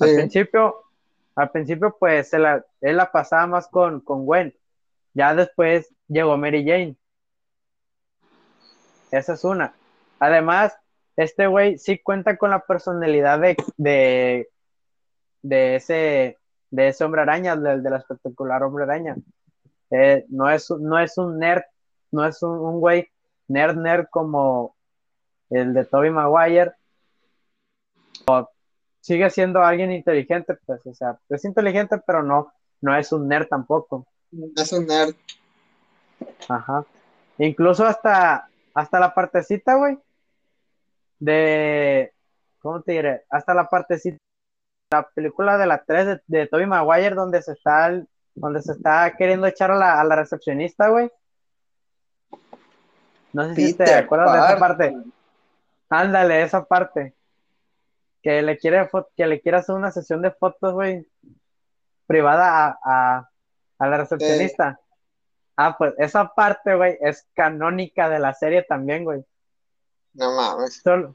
Al 0.00 0.14
principio, 0.14 0.84
al 1.34 1.50
principio, 1.50 1.96
pues 1.98 2.28
se 2.30 2.38
la, 2.38 2.64
él 2.80 2.96
la 2.96 3.10
pasaba 3.10 3.46
más 3.46 3.68
con, 3.68 4.00
con 4.00 4.24
Gwen. 4.24 4.54
Ya 5.12 5.34
después 5.34 5.94
llegó 6.08 6.36
Mary 6.36 6.64
Jane. 6.64 6.96
Esa 9.10 9.34
es 9.34 9.44
una. 9.44 9.74
Además, 10.18 10.76
este 11.16 11.46
güey 11.46 11.78
sí 11.78 11.98
cuenta 11.98 12.36
con 12.36 12.50
la 12.50 12.60
personalidad 12.60 13.40
de, 13.40 13.56
de, 13.76 14.48
de 15.42 15.76
ese, 15.76 16.37
de 16.70 16.88
ese 16.88 17.04
hombre 17.04 17.22
araña, 17.22 17.56
del, 17.56 17.82
del 17.82 17.94
espectacular 17.94 18.62
hombre 18.62 18.84
araña. 18.84 19.16
Eh, 19.90 20.26
no, 20.28 20.50
es, 20.50 20.70
no 20.70 20.98
es 20.98 21.16
un 21.18 21.38
nerd, 21.38 21.62
no 22.10 22.26
es 22.26 22.42
un, 22.42 22.58
un 22.58 22.80
güey 22.80 23.08
nerd 23.48 23.76
nerd 23.76 24.06
como 24.10 24.76
el 25.50 25.72
de 25.72 25.84
Tobey 25.84 26.10
Maguire. 26.10 26.72
O 28.26 28.48
sigue 29.00 29.30
siendo 29.30 29.62
alguien 29.62 29.90
inteligente, 29.90 30.58
pues, 30.66 30.84
o 30.86 30.94
sea, 30.94 31.18
es 31.30 31.44
inteligente, 31.44 31.98
pero 32.06 32.22
no, 32.22 32.52
no 32.80 32.94
es 32.94 33.10
un 33.12 33.26
nerd 33.26 33.48
tampoco. 33.48 34.06
Es 34.56 34.72
un 34.72 34.86
nerd. 34.86 35.14
Ajá. 36.48 36.84
Incluso 37.38 37.86
hasta, 37.86 38.48
hasta 38.74 39.00
la 39.00 39.14
partecita, 39.14 39.76
güey, 39.76 39.98
de, 41.18 42.12
¿cómo 42.58 42.82
te 42.82 42.92
diré? 42.92 43.24
Hasta 43.30 43.54
la 43.54 43.68
partecita, 43.68 44.18
la 44.90 45.08
película 45.14 45.58
de 45.58 45.66
la 45.66 45.82
3 45.84 46.06
de, 46.06 46.22
de 46.26 46.46
Tobey 46.46 46.66
Maguire, 46.66 47.14
donde 47.14 47.42
se 47.42 47.52
está, 47.52 47.86
el- 47.88 48.08
donde 48.34 48.62
se 48.62 48.72
está 48.72 49.14
queriendo 49.16 49.46
echar 49.46 49.70
a 49.70 49.76
la, 49.76 50.00
a 50.00 50.04
la 50.04 50.16
recepcionista, 50.16 50.88
güey. 50.88 51.10
No 53.32 53.44
sé 53.48 53.54
si 53.54 53.74
te 53.74 53.94
acuerdas 53.94 54.32
de 54.32 54.38
esa 54.38 54.58
parte. 54.58 54.96
Ándale, 55.90 56.42
esa 56.42 56.64
parte. 56.64 57.14
Que 58.22 58.42
le 58.42 58.58
quiere, 58.58 58.88
que 59.16 59.26
le 59.26 59.40
quiere 59.40 59.58
hacer 59.58 59.74
una 59.74 59.90
sesión 59.90 60.22
de 60.22 60.30
fotos, 60.30 60.72
güey, 60.72 61.06
privada 62.06 62.66
a, 62.66 62.78
a, 62.84 63.30
a 63.78 63.86
la 63.86 63.96
recepcionista. 63.98 64.80
Ah, 65.56 65.76
pues 65.76 65.94
esa 65.98 66.28
parte, 66.34 66.74
güey, 66.74 66.96
es 67.00 67.26
canónica 67.34 68.08
de 68.08 68.18
la 68.18 68.32
serie 68.32 68.62
también, 68.62 69.04
güey. 69.04 69.24
No 70.14 70.32
mames. 70.34 70.80
Solo, 70.82 71.14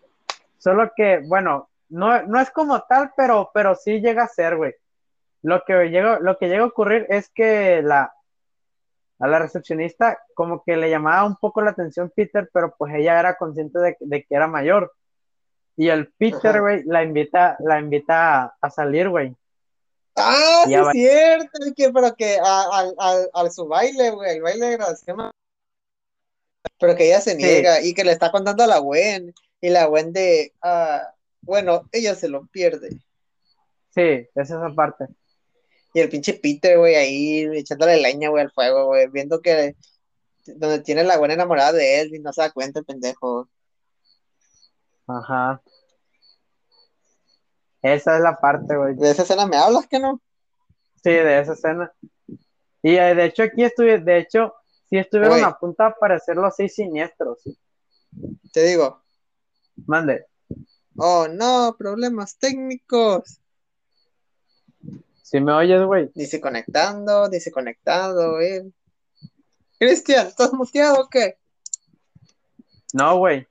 solo 0.58 0.92
que, 0.96 1.22
bueno, 1.28 1.70
no, 1.90 2.24
no 2.24 2.40
es 2.40 2.50
como 2.52 2.82
tal, 2.84 3.12
pero, 3.16 3.52
pero 3.54 3.76
sí 3.76 4.00
llega 4.02 4.24
a 4.24 4.28
ser, 4.28 4.58
güey. 4.58 4.74
Lo 5.42 5.64
que 5.66 5.90
llega, 5.90 6.20
lo 6.20 6.38
que 6.38 6.48
llega 6.48 6.64
a 6.64 6.68
ocurrir 6.68 7.06
es 7.10 7.30
que 7.30 7.82
la, 7.84 8.14
a 9.20 9.28
la 9.28 9.40
recepcionista 9.40 10.20
como 10.34 10.64
que 10.64 10.78
le 10.78 10.90
llamaba 10.90 11.26
un 11.26 11.36
poco 11.36 11.62
la 11.62 11.72
atención 11.72 12.12
Peter, 12.16 12.50
pero 12.54 12.76
pues 12.78 12.94
ella 12.96 13.20
era 13.20 13.36
consciente 13.36 13.80
de, 13.80 13.98
de 14.00 14.24
que 14.24 14.36
era 14.36 14.48
mayor. 14.48 14.94
Y 15.76 15.90
el 15.90 16.12
Peter, 16.14 16.62
güey, 16.62 16.84
la 16.86 17.04
invita, 17.04 17.58
la 17.60 17.80
invita 17.80 18.44
a, 18.44 18.56
a 18.62 18.70
salir, 18.70 19.10
güey. 19.10 19.36
Ah, 20.16 20.64
sí 20.66 20.74
es 20.76 20.88
cierto, 20.92 21.60
que, 21.76 21.90
pero 21.92 22.16
que 22.16 22.38
a- 22.40 22.70
al, 22.72 22.96
al, 23.00 23.30
al 23.34 23.52
su 23.52 23.68
baile, 23.68 24.12
güey, 24.12 24.36
el 24.38 24.42
baile 24.44 24.66
de 24.68 24.78
graduación, 24.78 25.32
pero 26.80 26.96
que 26.96 27.08
ella 27.08 27.22
se 27.22 27.36
niega 27.36 27.82
y 27.82 27.94
que 27.94 28.04
le 28.04 28.12
está 28.12 28.32
contando 28.32 28.64
a 28.64 28.68
la 28.68 28.78
Gwen, 28.78 29.34
y 29.62 29.70
la 29.70 29.86
Gwen 29.86 30.14
de, 30.14 30.54
ah, 30.62 31.02
bueno, 31.44 31.88
ella 31.92 32.16
se 32.16 32.30
lo 32.30 32.46
pierde. 32.48 32.90
Sí, 33.90 34.02
es 34.02 34.30
esa 34.36 34.74
parte. 34.76 35.06
Y 35.94 36.00
el 36.00 36.10
pinche 36.10 36.34
Peter, 36.34 36.78
güey, 36.78 36.96
ahí 36.96 37.48
echándole 37.54 38.02
leña, 38.02 38.30
güey, 38.30 38.44
al 38.44 38.52
fuego, 38.52 38.88
güey, 38.88 39.08
viendo 39.10 39.42
que 39.42 39.76
donde 40.46 40.80
tiene 40.80 41.04
la 41.04 41.18
Gwen 41.18 41.32
enamorada 41.32 41.72
de 41.74 42.02
él 42.02 42.16
y 42.16 42.20
no 42.20 42.34
se 42.34 42.42
da 42.42 42.52
cuenta 42.52 42.80
el 42.80 42.86
pendejo. 42.86 43.48
Ajá. 45.08 45.62
Esa 47.82 48.16
es 48.16 48.24
la 48.24 48.40
parte, 48.40 48.76
güey. 48.76 48.96
De 48.96 49.12
esa 49.12 49.24
escena 49.24 49.46
me 49.46 49.58
hablas, 49.58 49.88
que 49.88 50.00
no? 50.00 50.22
Sí, 51.04 51.12
de 51.12 51.40
esa 51.40 51.54
escena. 51.54 51.94
Y 52.82 52.96
eh, 52.96 53.16
de 53.16 53.26
hecho 53.26 53.44
aquí 53.44 53.64
estuve, 53.64 54.00
de 54.00 54.18
hecho, 54.18 54.54
sí 54.90 54.98
estuvieron 54.98 55.40
Güey. 55.40 55.44
a 55.44 55.58
punto 55.58 55.84
de 55.84 55.90
aparecer 55.90 56.36
los 56.36 56.56
seis 56.56 56.74
siniestros. 56.76 57.40
Te 58.52 58.64
digo, 58.64 59.04
Mande. 59.86 60.26
Oh 60.98 61.28
no, 61.28 61.76
problemas 61.78 62.38
técnicos. 62.38 63.40
Si 65.22 65.40
me 65.40 65.52
oyes, 65.52 65.84
güey. 65.84 66.12
Dice 66.14 66.40
conectando, 66.40 67.28
dice 67.30 67.52
conectado, 67.52 68.34
güey. 68.34 68.74
Cristian, 69.80 70.28
¿estás 70.28 70.54
muteado 70.54 71.02
o 71.02 71.10
qué? 71.10 71.38
No, 72.94 73.18
güey. 73.18 73.48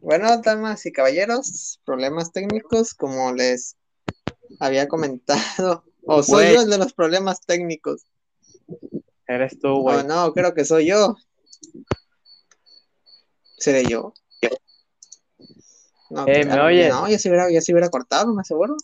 Bueno, 0.00 0.40
damas 0.42 0.84
y 0.86 0.92
caballeros, 0.92 1.80
problemas 1.84 2.32
técnicos, 2.32 2.94
como 2.94 3.32
les 3.32 3.76
había 4.60 4.88
comentado. 4.88 5.84
O 6.04 6.20
soy 6.24 6.46
Güey. 6.46 6.54
yo 6.56 6.62
el 6.62 6.70
de 6.70 6.78
los 6.78 6.92
problemas 6.94 7.42
técnicos. 7.42 8.02
Eres 9.28 9.56
tú, 9.60 9.82
güey. 9.82 9.98
O 9.98 10.02
no, 10.02 10.32
creo 10.32 10.52
que 10.52 10.64
soy 10.64 10.86
yo. 10.86 11.14
¿Seré 13.62 13.86
yo? 13.86 14.12
No, 16.10 16.26
Eh, 16.26 16.38
¿me 16.38 16.46
claro, 16.46 16.66
oyes? 16.66 16.92
No, 16.92 17.08
ya 17.08 17.16
se 17.16 17.28
hubiera, 17.28 17.48
ya 17.48 17.60
se 17.60 17.70
hubiera 17.72 17.88
cortado, 17.88 18.34
me 18.34 18.40
aseguro. 18.40 18.76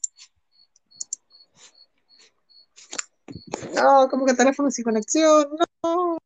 No, 3.75 4.09
como 4.09 4.25
que 4.25 4.35
teléfono 4.35 4.71
sin 4.71 4.85
conexión, 4.85 5.49
no. 5.83 6.19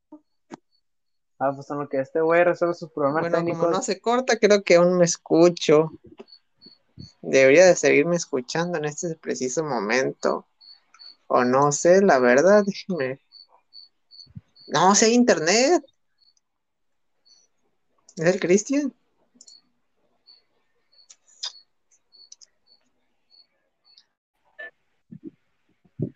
Ah, 1.38 1.52
pues 1.54 1.70
en 1.70 1.78
lo 1.78 1.88
que 1.88 2.00
este 2.00 2.20
güey 2.20 2.44
resuelve 2.44 2.74
sus 2.74 2.90
problemas 2.92 3.22
Bueno, 3.22 3.38
técnicos. 3.38 3.60
como 3.60 3.72
no 3.72 3.82
se 3.82 4.00
corta, 4.00 4.38
creo 4.38 4.62
que 4.62 4.76
aún 4.76 4.98
me 4.98 5.06
escucho. 5.06 5.90
Debería 7.22 7.64
de 7.64 7.74
seguirme 7.74 8.16
escuchando 8.16 8.76
en 8.76 8.84
este 8.84 9.16
preciso 9.16 9.64
momento. 9.64 10.46
O 11.26 11.42
no 11.44 11.72
sé, 11.72 12.02
la 12.02 12.18
verdad, 12.18 12.64
déjeme. 12.66 13.18
No, 14.68 14.94
si 14.94 15.06
hay 15.06 15.14
internet. 15.14 15.82
¿Es 18.16 18.26
el 18.26 18.40
Cristian? 18.40 18.92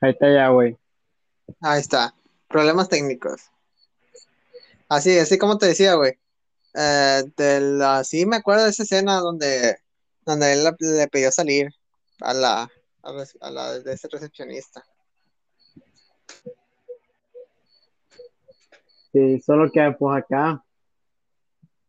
Ahí 0.01 0.11
está 0.11 0.33
ya, 0.33 0.49
güey. 0.49 0.77
Ahí 1.61 1.81
está. 1.81 2.15
Problemas 2.49 2.89
técnicos. 2.89 3.43
Así, 4.89 5.19
así 5.19 5.39
como 5.39 5.59
te 5.59 5.67
decía, 5.67 5.95
güey. 5.95 6.19
Eh, 6.75 7.25
de 7.37 7.61
la- 7.61 8.05
sí 8.05 8.27
me 8.27 8.37
acuerdo 8.37 8.65
de 8.65 8.71
esa 8.71 8.83
escena 8.83 9.19
donde, 9.21 9.79
donde 10.25 10.53
él 10.53 10.65
le, 10.65 10.73
le 10.79 11.09
pidió 11.09 11.33
salir 11.33 11.71
a 12.21 12.35
la, 12.35 12.71
a 13.03 13.13
la, 13.13 13.27
a 13.41 13.51
la- 13.51 13.79
de 13.81 13.93
ese 13.95 14.09
recepcionista. 14.09 14.85
Sí, 19.13 19.41
solo 19.41 19.71
que 19.73 19.95
pues 19.99 20.23
acá 20.23 20.63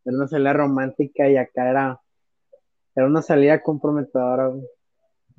era 0.08 0.16
una 0.18 0.28
salida 0.28 0.54
romántica 0.54 1.28
y 1.30 1.38
acá 1.38 1.70
era, 1.70 2.02
era 2.96 3.06
una 3.08 3.22
salida 3.22 3.62
comprometedora, 3.62 4.48
güey. 4.48 4.66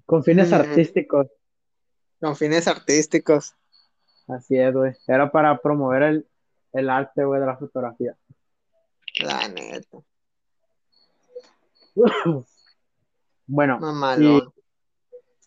con 0.06 0.22
fines 0.22 0.52
Ujú. 0.52 0.56
artísticos. 0.62 1.26
Con 2.20 2.36
fines 2.36 2.68
artísticos. 2.68 3.54
Así 4.28 4.58
es, 4.58 4.74
güey. 4.74 4.92
Era 5.06 5.30
para 5.32 5.58
promover 5.60 6.02
el, 6.02 6.28
el 6.72 6.90
arte, 6.90 7.24
güey, 7.24 7.40
de 7.40 7.46
la 7.46 7.56
fotografía. 7.56 8.16
La 9.20 9.48
neta. 9.48 9.98
Bueno, 13.50 13.78
Mamalón. 13.80 14.52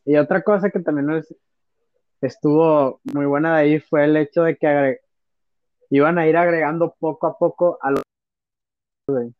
y 0.06 0.16
otra 0.18 0.42
cosa 0.42 0.72
que 0.72 0.80
también 0.80 1.12
es- 1.12 1.36
estuvo 2.20 3.00
muy 3.14 3.26
buena 3.28 3.56
de 3.58 3.62
ahí 3.62 3.80
fue 3.80 4.06
el 4.06 4.18
hecho 4.18 4.42
de 4.42 4.58
que 4.58 4.66
agre- 4.68 5.00
iban 5.92 6.18
a 6.18 6.26
ir 6.28 6.36
agregando 6.36 6.96
poco 7.00 7.28
a 7.28 7.38
poco 7.38 7.78
a 7.80 7.92
los 7.92 8.02
güey. 9.08 9.34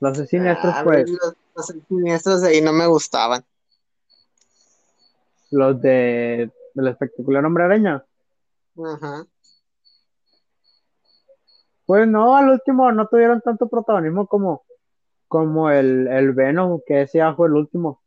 Los 0.00 0.16
siniestros, 0.28 0.74
Ah, 0.76 0.82
pues, 0.84 1.10
los, 1.10 1.34
los 1.54 1.66
siniestros 1.88 2.42
de 2.42 2.48
ahí 2.48 2.60
no 2.60 2.72
me 2.72 2.86
gustaban. 2.86 3.44
los 5.50 5.80
de 5.80 6.52
del 6.74 6.88
espectacular 6.88 7.44
hombre 7.44 7.64
araña. 7.64 8.04
Ajá. 8.84 9.26
Pues 11.86 12.06
no, 12.06 12.36
al 12.36 12.50
último 12.50 12.92
no 12.92 13.08
tuvieron 13.08 13.40
tanto 13.40 13.66
protagonismo 13.68 14.26
como, 14.26 14.64
como 15.26 15.70
el, 15.70 16.06
el 16.06 16.32
Venom, 16.32 16.80
que 16.86 17.02
ese 17.02 17.18
ya 17.18 17.34
fue 17.34 17.48
el 17.48 17.54
último. 17.54 18.00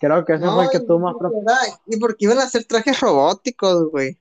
Creo 0.00 0.24
que 0.24 0.34
ese 0.34 0.44
No, 0.44 0.54
fue 0.56 0.64
el 0.64 0.70
que 0.70 0.80
tuvo 0.80 0.98
más 0.98 1.14
porque 1.14 1.28
pro- 1.28 1.40
era- 1.42 1.80
y 1.86 1.96
porque 1.98 2.24
iban 2.24 2.38
a 2.38 2.42
hacer 2.42 2.64
trajes 2.64 3.00
robóticos, 3.00 3.88
güey. 3.90 4.18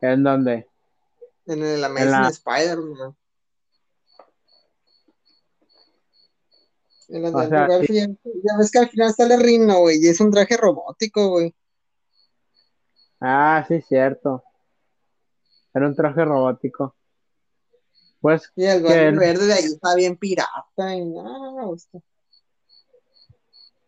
¿En 0.00 0.22
dónde? 0.22 0.68
En 1.46 1.62
el 1.62 1.84
Amazing 1.84 2.10
la- 2.10 2.28
Spider-Man. 2.28 3.16
En 7.08 7.24
el 7.24 7.34
O 7.34 7.40
de 7.40 7.48
sea, 7.48 7.66
Garfield, 7.68 8.18
ya 8.24 8.58
ves 8.58 8.70
que 8.70 8.78
al 8.80 8.88
final 8.88 9.14
sale 9.14 9.36
Rino, 9.36 9.78
güey, 9.80 9.98
y 10.04 10.08
es 10.08 10.20
un 10.20 10.30
traje 10.32 10.56
robótico, 10.56 11.28
güey. 11.28 11.54
Ah, 13.20 13.64
sí, 13.68 13.80
cierto. 13.82 14.42
Era 15.72 15.86
un 15.86 15.94
traje 15.94 16.24
robótico. 16.24 16.96
Pues 18.20 18.50
Y 18.56 18.64
el 18.64 18.82
que 18.84 19.10
Verde 19.12 19.46
de 19.46 19.52
ahí 19.52 19.64
está 19.64 19.94
bien 19.94 20.16
pirata, 20.16 20.94
y 20.96 21.04
no, 21.04 21.56
me 21.56 21.64
gusta. 21.66 21.98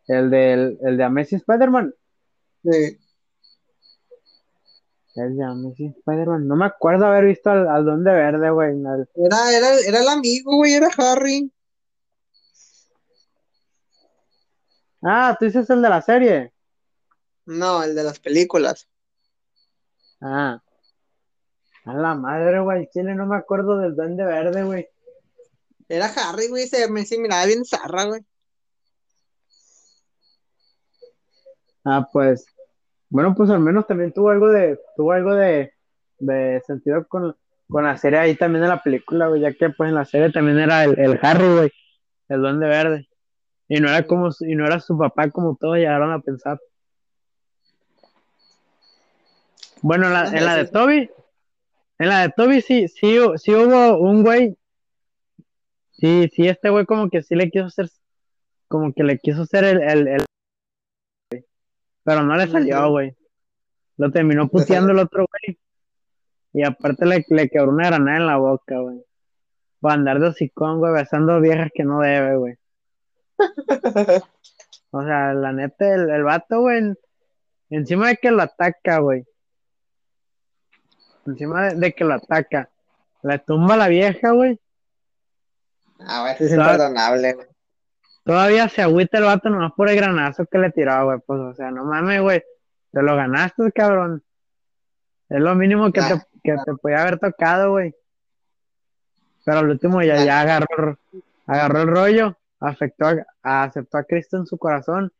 el 0.06 0.30
del 0.30 0.78
el 0.82 0.96
de 0.96 1.04
Amazing 1.04 1.38
Spider-Man. 1.38 1.94
Sí. 2.62 2.98
Amazing 5.22 5.94
Spider-Man. 5.98 6.46
No 6.46 6.56
me 6.56 6.66
acuerdo 6.66 7.06
haber 7.06 7.24
visto 7.24 7.50
al, 7.50 7.68
al 7.68 7.84
Duende 7.84 8.12
Verde, 8.12 8.50
güey. 8.50 8.70
al- 8.86 9.08
Era, 9.14 9.52
era, 9.52 9.74
era 9.86 10.00
el 10.00 10.08
amigo, 10.08 10.56
güey, 10.56 10.74
era 10.74 10.88
Harry. 10.98 11.52
Ah, 15.02 15.36
tú 15.38 15.44
dices 15.44 15.68
el 15.70 15.80
de 15.82 15.88
la 15.88 16.02
serie. 16.02 16.52
No, 17.46 17.82
el 17.82 17.94
de 17.94 18.02
las 18.04 18.18
películas. 18.18 18.88
Ah. 20.20 20.60
A 21.84 21.94
la 21.94 22.14
madre, 22.14 22.60
güey. 22.60 22.88
Chile, 22.92 23.14
no 23.14 23.26
me 23.26 23.36
acuerdo 23.36 23.78
del 23.78 23.94
Duende 23.96 24.24
Verde, 24.24 24.64
güey. 24.64 24.88
Era 25.88 26.06
Harry, 26.16 26.48
güey, 26.48 26.66
se 26.68 26.90
me 26.90 27.06
se 27.06 27.18
miraba 27.18 27.46
bien 27.46 27.64
zarra, 27.64 28.04
güey. 28.04 28.20
Ah, 31.84 32.06
pues. 32.12 32.44
Bueno, 33.10 33.34
pues 33.34 33.50
al 33.50 33.60
menos 33.60 33.86
también 33.86 34.12
tuvo 34.12 34.30
algo 34.30 34.48
de, 34.48 34.78
tuvo 34.96 35.12
algo 35.12 35.34
de, 35.34 35.72
de 36.18 36.62
sentido 36.66 37.06
con, 37.08 37.34
con 37.68 37.84
la 37.84 37.96
serie 37.96 38.18
ahí 38.18 38.34
también 38.34 38.62
de 38.62 38.68
la 38.68 38.82
película, 38.82 39.28
güey, 39.28 39.40
ya 39.40 39.52
que 39.52 39.70
pues 39.70 39.88
en 39.88 39.94
la 39.94 40.04
serie 40.04 40.30
también 40.30 40.58
era 40.58 40.84
el, 40.84 40.98
el 40.98 41.18
Harry, 41.22 41.46
güey, 41.48 41.72
el 42.28 42.40
Duende 42.40 42.66
Verde. 42.66 43.08
Y 43.68 43.80
no 43.80 43.88
era 43.88 44.06
como, 44.06 44.30
su- 44.32 44.46
y 44.46 44.54
no 44.54 44.66
era 44.66 44.80
su 44.80 44.96
papá 44.96 45.30
como 45.30 45.56
todos 45.58 45.76
llegaron 45.76 46.10
a 46.12 46.20
pensar. 46.20 46.58
Bueno, 49.82 50.06
en 50.06 50.12
la, 50.12 50.24
en 50.38 50.44
la 50.44 50.56
de 50.56 50.64
Toby, 50.66 51.10
en 51.98 52.08
la 52.08 52.20
de 52.22 52.28
Toby 52.36 52.60
sí, 52.60 52.88
sí, 52.88 53.18
sí 53.36 53.54
hubo 53.54 53.98
un 53.98 54.22
güey, 54.22 54.56
sí, 55.92 56.28
sí, 56.34 56.48
este 56.48 56.68
güey 56.70 56.84
como 56.84 57.08
que 57.10 57.22
sí 57.22 57.34
le 57.34 57.50
quiso 57.50 57.66
hacer, 57.66 57.88
como 58.66 58.92
que 58.92 59.04
le 59.04 59.18
quiso 59.18 59.42
hacer 59.42 59.64
el, 59.64 59.80
el, 59.82 60.08
el- 60.08 60.24
pero 62.08 62.22
no 62.22 62.36
le 62.36 62.48
salió, 62.48 62.88
güey. 62.90 63.14
Lo 63.98 64.10
terminó 64.10 64.48
puteando 64.48 64.92
el 64.92 64.98
otro 64.98 65.26
güey. 65.28 65.58
Y 66.54 66.62
aparte 66.64 67.04
le, 67.04 67.22
le 67.28 67.50
quebró 67.50 67.70
una 67.70 67.88
granada 67.88 68.16
en 68.16 68.26
la 68.26 68.36
boca, 68.38 68.78
güey. 68.78 69.04
Por 69.78 69.92
andar 69.92 70.18
de 70.18 70.28
hocicón, 70.28 70.78
güey, 70.78 70.94
besando 70.94 71.38
viejas 71.40 71.70
que 71.74 71.84
no 71.84 72.00
debe, 72.00 72.36
güey. 72.36 72.54
O 74.90 75.02
sea, 75.04 75.34
la 75.34 75.52
neta, 75.52 75.94
el, 75.94 76.08
el 76.08 76.22
vato, 76.24 76.62
güey, 76.62 76.78
en- 76.78 76.98
encima 77.68 78.08
de 78.08 78.16
que 78.16 78.30
lo 78.30 78.40
ataca, 78.40 79.00
güey. 79.00 79.26
Encima 81.26 81.68
de, 81.68 81.74
de 81.78 81.92
que 81.92 82.04
lo 82.04 82.14
ataca. 82.14 82.70
Le 83.22 83.38
tumba 83.38 83.74
a 83.74 83.76
la 83.76 83.88
vieja, 83.88 84.30
güey. 84.30 84.58
Ah, 86.00 86.22
güey, 86.22 86.32
ese 86.32 86.46
es 86.46 86.52
imperdonable, 86.52 87.34
güey. 87.34 87.46
Todavía 88.28 88.68
se 88.68 88.82
agüita 88.82 89.16
el 89.16 89.24
vato 89.24 89.48
nomás 89.48 89.72
por 89.72 89.88
el 89.88 89.96
granazo 89.96 90.44
que 90.44 90.58
le 90.58 90.70
tiró, 90.70 91.02
güey. 91.06 91.18
Pues, 91.26 91.40
o 91.40 91.54
sea, 91.54 91.70
no 91.70 91.82
mames, 91.84 92.20
güey. 92.20 92.44
Te 92.92 93.00
lo 93.02 93.16
ganaste, 93.16 93.72
cabrón. 93.72 94.22
Es 95.30 95.40
lo 95.40 95.54
mínimo 95.54 95.90
que, 95.90 96.02
te, 96.02 96.14
que 96.44 96.54
te 96.62 96.74
podía 96.74 97.00
haber 97.00 97.18
tocado, 97.18 97.70
güey. 97.70 97.94
Pero 99.46 99.60
al 99.60 99.70
último 99.70 100.02
ya, 100.02 100.22
ya 100.26 100.42
agarró, 100.42 100.98
agarró 101.46 101.80
el 101.80 101.88
rollo, 101.88 102.36
afectó 102.60 103.06
a- 103.42 103.62
aceptó 103.64 103.96
a 103.96 104.04
Cristo 104.04 104.36
en 104.36 104.44
su 104.44 104.58
corazón 104.58 105.10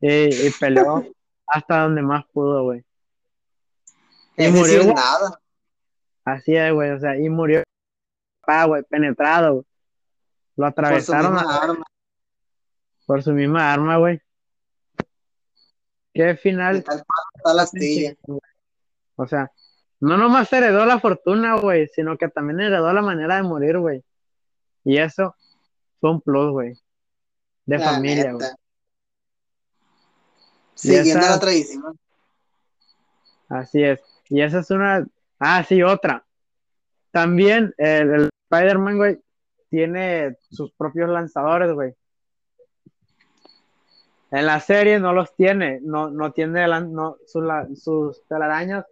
y, 0.00 0.08
y 0.46 0.50
peleó 0.58 1.04
hasta 1.46 1.82
donde 1.82 2.00
más 2.00 2.24
pudo, 2.32 2.62
güey. 2.62 2.82
Y 4.38 4.48
murió, 4.48 4.84
nada. 4.94 5.38
Así 6.24 6.56
es, 6.56 6.72
güey. 6.72 6.92
O 6.92 6.98
sea, 6.98 7.14
y 7.18 7.28
murió, 7.28 7.62
papá, 8.40 8.64
güey, 8.64 8.82
penetrado, 8.84 9.52
güey. 9.52 9.66
Lo 10.56 10.64
Por 10.64 10.72
su 10.72 10.80
atravesaron 11.12 11.34
misma 11.34 11.54
a- 11.54 11.62
arma. 11.62 11.84
Por 13.06 13.22
su 13.22 13.32
misma 13.32 13.72
arma, 13.72 13.96
güey. 13.98 14.20
Qué 16.12 16.22
De 16.24 16.36
final. 16.36 16.82
tal 16.84 17.02
tal 17.42 17.58
astilla. 17.60 18.14
O 19.16 19.26
sea, 19.26 19.50
no 20.00 20.16
nomás 20.16 20.52
heredó 20.52 20.84
la 20.86 20.98
fortuna, 21.00 21.56
güey, 21.58 21.88
sino 21.88 22.16
que 22.16 22.28
también 22.28 22.60
heredó 22.60 22.92
la 22.92 23.02
manera 23.02 23.36
de 23.36 23.42
morir, 23.42 23.78
güey. 23.78 24.04
Y 24.84 24.98
eso 24.98 25.34
fue 26.00 26.10
un 26.10 26.20
plus, 26.20 26.50
güey. 26.52 26.78
De 27.66 27.78
La 27.78 27.90
familia, 27.92 28.32
güey. 28.32 28.46
Siguiendo 30.74 31.20
esa- 31.20 31.30
la 31.30 31.40
tradición. 31.40 31.98
Así 33.48 33.82
es. 33.82 34.00
Y 34.28 34.40
esa 34.42 34.60
es 34.60 34.70
una. 34.70 35.06
Ah, 35.38 35.64
sí, 35.64 35.82
otra. 35.82 36.24
También 37.10 37.72
el, 37.78 38.10
el 38.14 38.30
Spider-Man, 38.50 38.96
güey, 38.96 39.20
tiene 39.70 40.36
sus 40.50 40.72
propios 40.72 41.08
lanzadores, 41.10 41.72
güey. 41.72 41.94
En 44.34 44.46
la 44.46 44.58
serie 44.58 44.98
no 44.98 45.12
los 45.12 45.36
tiene, 45.36 45.78
no, 45.80 46.10
no 46.10 46.32
tiene 46.32 46.66
lan- 46.66 46.90
no, 46.90 47.18
sus, 47.24 47.44
la- 47.44 47.68
sus 47.76 48.26
telarañas 48.26 48.84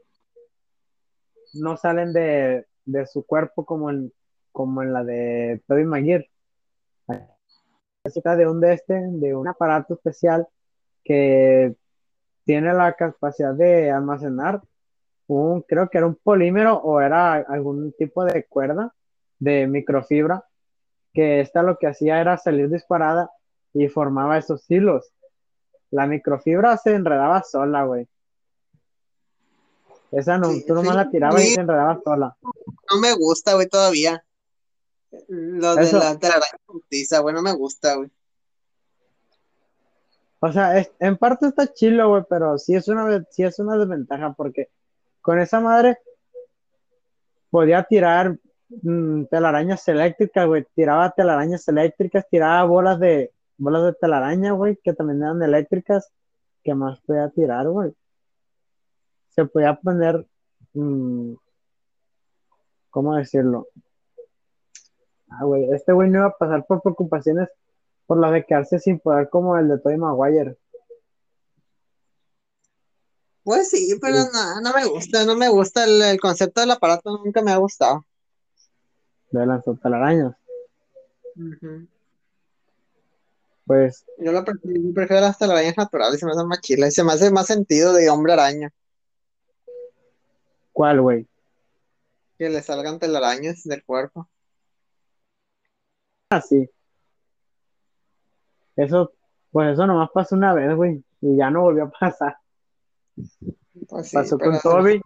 no 1.55 1.77
salen 1.77 2.13
de, 2.13 2.69
de 2.85 3.07
su 3.07 3.27
cuerpo 3.27 3.65
como 3.65 3.91
en, 3.91 4.13
como 4.53 4.85
en 4.85 4.93
la 4.93 5.03
de 5.03 5.61
Tobey 5.67 5.85
Maguire. 5.85 6.31
Trata 8.05 8.37
de 8.37 8.47
un 8.47 8.61
de 8.61 8.75
este, 8.75 8.95
de 8.95 9.35
un 9.35 9.49
aparato 9.49 9.95
especial 9.95 10.47
que 11.03 11.75
tiene 12.45 12.73
la 12.73 12.93
capacidad 12.93 13.53
de 13.53 13.91
almacenar 13.91 14.63
un, 15.27 15.63
creo 15.63 15.91
que 15.91 15.99
era 15.99 16.07
un 16.07 16.15
polímero 16.15 16.77
o 16.77 17.01
era 17.01 17.35
algún 17.35 17.93
tipo 17.95 18.25
de 18.25 18.45
cuerda 18.45 18.95
de 19.41 19.67
microfibra, 19.67 20.45
que 21.13 21.41
esta 21.41 21.65
lo 21.65 21.79
que 21.79 21.89
hacía 21.89 22.21
era 22.21 22.37
salir 22.37 22.71
disparada 22.71 23.29
y 23.75 23.89
formaba 23.89 24.39
esos 24.39 24.71
hilos. 24.71 25.13
La 25.93 26.07
microfibra 26.07 26.77
se 26.79 26.95
enredaba 26.95 27.43
sola, 27.45 27.85
güey. 27.85 28.09
Esa 30.11 30.37
no, 30.39 30.51
Sí, 30.51 30.65
tú 30.67 30.75
nomás 30.75 30.93
sí, 30.93 30.97
la 30.97 31.11
tirabas 31.11 31.43
y 31.45 31.51
se 31.55 31.61
enredaba 31.61 32.01
sola. 32.03 32.37
No 32.43 32.99
me 33.01 33.15
gusta, 33.15 33.55
güey, 33.55 33.67
todavía. 33.69 34.25
Lo 35.29 35.75
de 35.77 35.85
Eso. 35.85 35.99
la 35.99 36.19
telaraña 36.19 36.59
frutiza, 36.67 37.21
güey, 37.21 37.35
no 37.35 37.43
me 37.43 37.53
gusta, 37.53 37.95
güey. 37.97 38.11
O 40.41 40.51
sea, 40.51 40.79
es- 40.79 40.91
en 40.99 41.17
parte 41.17 41.47
está 41.47 41.73
chilo, 41.73 42.09
güey, 42.09 42.25
pero 42.29 42.59
sí 42.59 42.75
es 42.75 42.89
una, 42.89 43.25
sí 43.31 43.45
es 43.45 43.59
una 43.59 43.77
desventaja 43.77 44.33
porque 44.33 44.71
con 45.21 45.39
esa 45.39 45.61
madre 45.61 45.99
podía 47.51 47.83
tirar 47.85 48.37
mm, 48.83 49.25
telarañas 49.27 49.87
eléctricas, 49.89 50.47
güey. 50.47 50.67
Tiraba 50.75 51.11
telarañas 51.11 51.69
eléctricas, 51.69 52.27
tiraba 52.29 52.65
bolas 52.65 52.99
de 52.99 53.31
bolas 53.57 53.85
de 53.85 53.93
telaraña, 53.95 54.53
güey, 54.53 54.77
que 54.83 54.93
también 54.93 55.23
eran 55.23 55.43
eléctricas. 55.43 56.11
¿Qué 56.63 56.75
más 56.75 57.01
podía 57.01 57.29
tirar, 57.31 57.69
güey? 57.69 57.93
Se 59.31 59.45
podía 59.47 59.75
poner, 59.75 60.27
mm, 60.75 61.35
¿cómo 62.91 63.17
decirlo? 63.17 63.69
Ah, 65.31 65.45
güey, 65.45 65.73
este 65.73 65.93
güey 65.93 66.11
no 66.11 66.19
iba 66.19 66.27
a 66.29 66.37
pasar 66.37 66.65
por 66.67 66.83
preocupaciones 66.83 67.49
por 68.07 68.19
la 68.19 68.31
de 68.31 68.45
quedarse 68.45 68.79
sin 68.79 68.99
poder 68.99 69.31
como 69.31 69.57
el 69.57 69.69
de 69.69 69.79
Tobey 69.79 69.97
Maguire. 69.97 70.57
Pues 73.45 73.71
sí, 73.71 73.99
pero 74.01 74.19
no, 74.33 74.61
no 74.61 74.73
me 74.73 74.85
gusta, 74.85 75.25
no 75.25 75.35
me 75.37 75.49
gusta 75.49 75.85
el, 75.85 76.01
el 76.01 76.21
concepto 76.21 76.61
del 76.61 76.71
aparato, 76.71 77.19
nunca 77.25 77.43
me 77.43 77.51
ha 77.51 77.57
gustado. 77.57 78.05
de 79.33 79.47
las 79.47 79.65
telarañas. 79.83 80.37
Ujú. 81.35 81.89
Pues, 83.73 84.05
Yo 84.19 84.33
lo 84.33 84.45
prefiero, 84.45 84.93
prefiero 84.93 85.23
las 85.23 85.39
telarañas 85.39 85.79
naturales, 85.79 86.21
se 86.21 86.27
me 86.27 86.33
hacen 86.33 86.47
más 86.47 86.61
chilas, 86.61 86.91
y 86.91 86.93
se 86.93 87.05
me 87.05 87.13
hace 87.13 87.31
más 87.31 87.47
sentido 87.47 87.95
de 87.95 88.11
hombre 88.11 88.35
araña, 88.35 88.71
¿cuál, 90.75 91.01
güey? 91.01 91.27
que 92.37 92.51
le 92.51 92.61
salgan 92.61 92.99
telarañas 92.99 93.65
del 93.65 93.83
cuerpo. 93.83 94.29
Ah, 96.29 96.43
sí. 96.43 96.69
Eso, 98.77 99.15
pues 99.51 99.73
eso 99.73 99.87
nomás 99.87 100.11
pasó 100.13 100.35
una 100.35 100.53
vez, 100.53 100.77
güey, 100.77 101.03
y 101.23 101.37
ya 101.39 101.49
no 101.49 101.63
volvió 101.63 101.85
a 101.85 101.91
pasar. 101.91 102.37
Pues 103.89 104.07
sí, 104.07 104.17
pasó 104.17 104.39
con 104.39 104.61
Toby, 104.61 105.01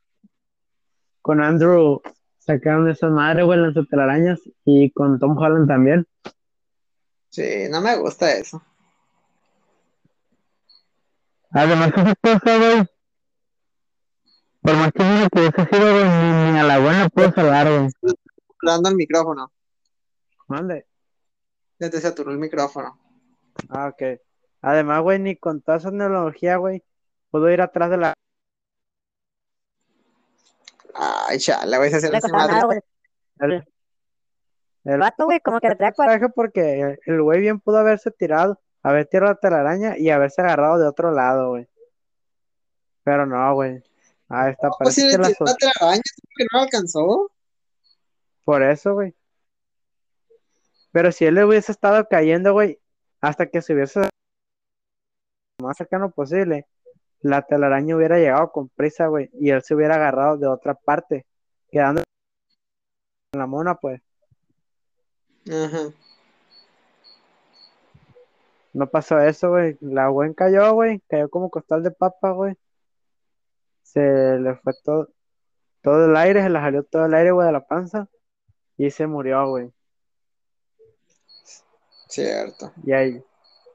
con 1.23 1.41
Andrew, 1.41 2.03
sacaron 2.41 2.91
esas 2.91 3.13
madres, 3.13 3.47
güey, 3.47 3.61
las 3.61 3.75
telarañas, 3.89 4.41
y 4.65 4.91
con 4.91 5.21
Tom 5.21 5.39
Holland 5.39 5.69
también. 5.69 6.05
Sí, 7.37 7.69
no 7.69 7.83
me 7.83 7.95
gusta 7.99 8.33
eso. 8.33 8.63
Además, 11.51 11.93
esa 11.95 12.15
cosa, 12.15 12.57
güey, 12.57 12.87
por 14.63 14.75
más 14.77 14.91
que 14.91 15.03
uno 15.03 15.29
que 15.29 15.41
hubiese 15.41 15.67
sido, 15.67 15.93
güey, 15.93 16.05
ni, 16.05 16.53
ni 16.53 16.59
a 16.59 16.63
la 16.63 16.79
buena 16.79 17.11
puedo 17.11 17.31
salvar, 17.33 17.69
güey. 17.69 17.91
Dando 18.63 18.89
el 18.89 18.95
micrófono, 18.95 19.53
Mande. 20.47 20.87
ya 21.79 21.91
te 21.91 22.01
saturó 22.01 22.31
el 22.31 22.39
micrófono. 22.39 22.99
Ah, 23.69 23.89
ok. 23.89 24.19
Además, 24.63 25.03
güey, 25.03 25.19
ni 25.19 25.37
con 25.37 25.61
toda 25.61 25.77
esa 25.77 25.91
tecnología, 25.91 26.57
güey, 26.57 26.83
pudo 27.31 27.51
ir 27.51 27.61
atrás 27.61 27.91
de 27.91 27.99
la... 27.99 28.15
Ay, 30.95 31.39
chale, 31.39 31.77
voy 31.77 31.93
a 31.93 31.97
hacer 31.99 32.05
No 32.05 32.13
le 32.13 32.19
esa 32.19 32.31
costaba 32.31 32.67
madre. 33.37 33.67
El, 34.87 35.01
vato, 35.01 35.25
güey, 35.25 35.41
como 35.41 35.59
que 35.59 35.69
le 35.69 35.75
traía 35.75 35.93
cuatro. 35.93 36.17
traje 36.17 36.33
porque 36.33 36.99
el 37.05 37.23
güey 37.23 37.41
bien 37.41 37.59
pudo 37.59 37.79
haberse 37.79 38.13
tirado, 38.13 38.61
haber 38.83 39.07
tirado 39.07 39.33
la 39.33 39.39
telaraña 39.39 39.99
y 39.99 40.11
haberse 40.11 40.43
agarrado 40.43 40.79
de 40.79 40.87
otro 40.87 41.11
lado, 41.11 41.51
güey. 41.51 41.69
Pero 43.03 43.27
no, 43.27 43.55
güey. 43.55 43.83
Ah, 44.29 44.49
está, 44.49 44.71
Pues 44.79 44.95
si 44.95 45.03
parece 45.03 45.19
le 45.19 45.35
que 45.35 45.37
la 45.41 45.51
la 45.51 45.57
telaraña, 45.57 46.03
que 46.37 46.47
no 46.53 46.61
alcanzó. 46.61 47.33
Por 48.45 48.63
eso, 48.63 48.95
güey. 48.95 49.13
Pero 50.93 51.11
si 51.11 51.25
él 51.25 51.35
le 51.35 51.45
hubiese 51.45 51.73
estado 51.73 52.07
cayendo, 52.09 52.53
güey, 52.53 52.79
hasta 53.21 53.47
que 53.47 53.63
se 53.63 53.75
hubiese 53.75 54.09
lo 55.59 55.67
más 55.67 55.77
cercano 55.77 56.13
posible, 56.13 56.67
la 57.23 57.43
telaraña 57.43 57.97
hubiera 57.97 58.19
llegado 58.19 58.53
con 58.53 58.69
prisa, 58.69 59.09
güey, 59.09 59.31
y 59.33 59.51
él 59.51 59.63
se 59.63 59.75
hubiera 59.75 59.97
agarrado 59.97 60.39
de 60.39 60.47
otra 60.47 60.75
parte, 60.75 61.27
quedando 61.73 62.03
en 63.33 63.41
la 63.41 63.47
mona, 63.47 63.75
pues. 63.75 64.06
Ajá. 65.51 65.93
No 68.73 68.87
pasó 68.91 69.19
eso, 69.21 69.51
güey. 69.51 69.79
La 69.81 70.09
güey 70.09 70.35
cayó, 70.35 70.75
güey. 70.75 71.01
Cayó 71.09 71.31
como 71.31 71.51
costal 71.51 71.83
de 71.83 71.91
papa, 71.91 72.33
güey. 72.33 72.57
Se 73.83 74.39
le 74.39 74.55
fue 74.57 74.75
todo, 74.85 75.09
todo 75.81 76.07
el 76.07 76.17
aire, 76.17 76.43
se 76.43 76.51
le 76.51 76.59
salió 76.59 76.83
todo 76.83 77.07
el 77.07 77.15
aire, 77.15 77.31
güey, 77.31 77.47
de 77.47 77.53
la 77.53 77.67
panza. 77.67 78.09
Y 78.77 78.91
se 78.91 79.07
murió, 79.07 79.49
güey. 79.49 79.73
Cierto. 82.09 82.73
Y 82.85 82.93
ahí, 82.93 83.25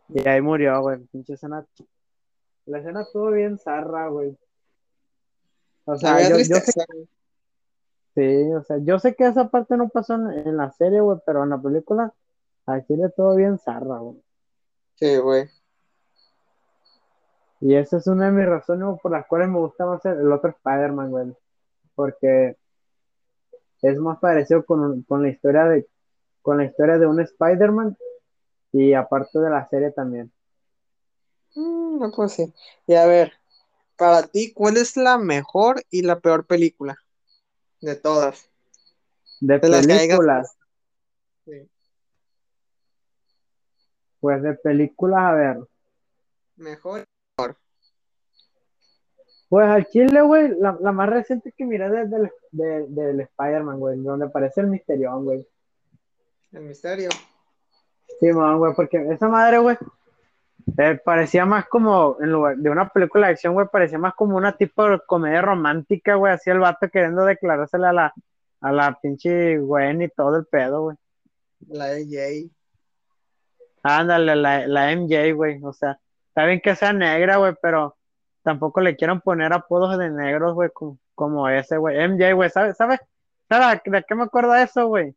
y 0.09 0.27
ahí 0.27 0.41
murió, 0.41 0.79
güey. 0.81 0.99
Pinche 1.11 1.33
escena. 1.33 1.65
La 2.65 2.77
escena 2.77 3.01
estuvo 3.01 3.31
bien 3.31 3.57
zarra, 3.57 4.07
güey. 4.09 4.37
O 5.85 5.97
sea, 5.97 6.29
yo, 6.29 6.37
yo 6.37 6.55
sé. 6.57 6.85
Sí, 8.15 8.51
o 8.53 8.63
sea, 8.63 8.77
yo 8.79 8.99
sé 8.99 9.15
que 9.15 9.25
esa 9.25 9.49
parte 9.49 9.77
no 9.77 9.89
pasó 9.89 10.15
en, 10.15 10.47
en 10.47 10.57
la 10.57 10.71
serie, 10.71 11.01
güey, 11.01 11.19
pero 11.25 11.43
en 11.43 11.49
la 11.49 11.61
película, 11.61 12.13
aquí 12.65 12.95
le 12.95 13.07
estuvo 13.07 13.35
bien 13.35 13.57
zarra, 13.57 13.99
güey. 13.99 14.21
Sí, 14.95 15.17
güey. 15.17 15.49
Y 17.61 17.75
esa 17.75 17.97
es 17.97 18.07
una 18.07 18.25
de 18.25 18.31
mis 18.31 18.45
razones 18.45 18.99
por 19.01 19.11
las 19.11 19.27
cuales 19.27 19.49
me 19.49 19.59
gusta 19.59 19.85
más 19.85 20.03
el, 20.05 20.19
el 20.19 20.31
otro 20.31 20.49
Spider-Man, 20.49 21.11
güey. 21.11 21.35
Porque 21.95 22.57
es 23.81 23.97
más 23.97 24.19
parecido 24.19 24.65
con, 24.65 25.03
con 25.03 25.23
la 25.23 25.29
historia 25.29 25.65
de 25.65 25.87
con 26.41 26.57
la 26.57 26.65
historia 26.65 26.97
de 26.97 27.05
un 27.05 27.19
Spider-Man 27.19 27.95
y 28.71 28.93
aparte 28.93 29.39
de 29.39 29.49
la 29.49 29.67
serie 29.67 29.91
también. 29.91 30.31
Mm, 31.55 31.99
no, 31.99 32.11
pues 32.11 32.33
sí. 32.33 32.51
Y 32.87 32.95
a 32.95 33.05
ver, 33.05 33.33
para 33.95 34.23
ti, 34.23 34.53
¿cuál 34.53 34.77
es 34.77 34.97
la 34.97 35.19
mejor 35.19 35.83
y 35.91 36.01
la 36.01 36.19
peor 36.19 36.47
película 36.47 36.97
de 37.81 37.95
todas? 37.95 38.47
De 39.39 39.59
películas, 39.59 40.55
Sí. 41.45 41.67
pues 44.19 44.41
de 44.43 44.53
películas, 44.55 45.19
a 45.19 45.33
ver. 45.33 45.57
Mejor. 46.57 47.05
Pues 49.49 49.67
al 49.67 49.85
chile, 49.87 50.21
güey, 50.21 50.49
la, 50.59 50.77
la 50.79 50.91
más 50.93 51.09
reciente 51.09 51.51
que 51.51 51.65
miré 51.65 51.89
desde 51.89 52.15
el, 52.15 52.31
de- 52.51 52.85
del 52.87 53.19
Spider-Man, 53.21 53.79
güey, 53.79 54.01
donde 54.01 54.25
aparece 54.27 54.61
el 54.61 54.67
Misterión, 54.67 55.25
güey. 55.25 55.45
El 56.53 56.61
misterio. 56.61 57.09
Sí, 58.19 58.31
man, 58.31 58.59
güey, 58.59 58.73
porque 58.75 59.05
esa 59.11 59.27
madre, 59.27 59.57
güey, 59.57 59.77
eh, 60.77 60.99
parecía 61.03 61.45
más 61.45 61.65
como, 61.67 62.17
en 62.19 62.31
lugar 62.31 62.57
de 62.57 62.69
una 62.69 62.89
película 62.89 63.27
de 63.27 63.33
acción, 63.33 63.53
güey, 63.53 63.67
parecía 63.71 63.97
más 63.97 64.13
como 64.13 64.37
una 64.37 64.55
tipo 64.55 64.89
de 64.89 64.99
comedia 65.05 65.41
romántica, 65.41 66.15
güey, 66.15 66.33
así 66.33 66.49
el 66.49 66.59
vato 66.59 66.89
queriendo 66.89 67.25
declarársela 67.25 67.89
a 67.89 67.93
la, 67.93 68.13
a 68.61 68.71
la 68.71 68.99
pinche 69.01 69.57
Gwen 69.59 70.01
y 70.01 70.09
todo 70.09 70.37
el 70.37 70.45
pedo, 70.45 70.83
güey. 70.83 70.97
La 71.67 71.87
Jay. 72.09 72.51
Ándale, 73.83 74.35
la, 74.35 74.67
la 74.67 74.91
MJ, 74.91 75.33
güey, 75.33 75.59
o 75.63 75.73
sea, 75.73 75.99
está 76.27 76.45
bien 76.45 76.61
que 76.61 76.75
sea 76.75 76.93
negra, 76.93 77.37
güey, 77.37 77.55
pero 77.61 77.97
tampoco 78.43 78.81
le 78.81 78.95
quieran 78.95 79.21
poner 79.21 79.53
apodos 79.53 79.97
de 79.97 80.09
negros, 80.09 80.53
güey, 80.53 80.69
como, 80.71 80.99
como 81.15 81.49
ese, 81.49 81.77
güey. 81.77 81.97
MJ, 81.97 82.33
güey, 82.33 82.49
¿sabes? 82.49 82.77
¿Sabes? 82.77 82.99
¿Sabes 83.49 83.81
de 83.83 84.03
qué 84.07 84.15
me 84.15 84.23
acuerdo 84.23 84.53
de 84.53 84.63
eso, 84.63 84.87
güey? 84.87 85.15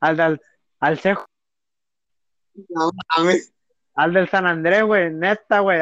Al, 0.00 0.20
al, 0.20 0.40
al 0.80 0.98
cejo 0.98 1.24
No 2.68 2.90
mames. 3.16 3.52
Al 3.98 4.12
del 4.12 4.28
San 4.28 4.46
Andrés, 4.46 4.84
güey, 4.84 5.12
neta, 5.12 5.58
güey. 5.58 5.80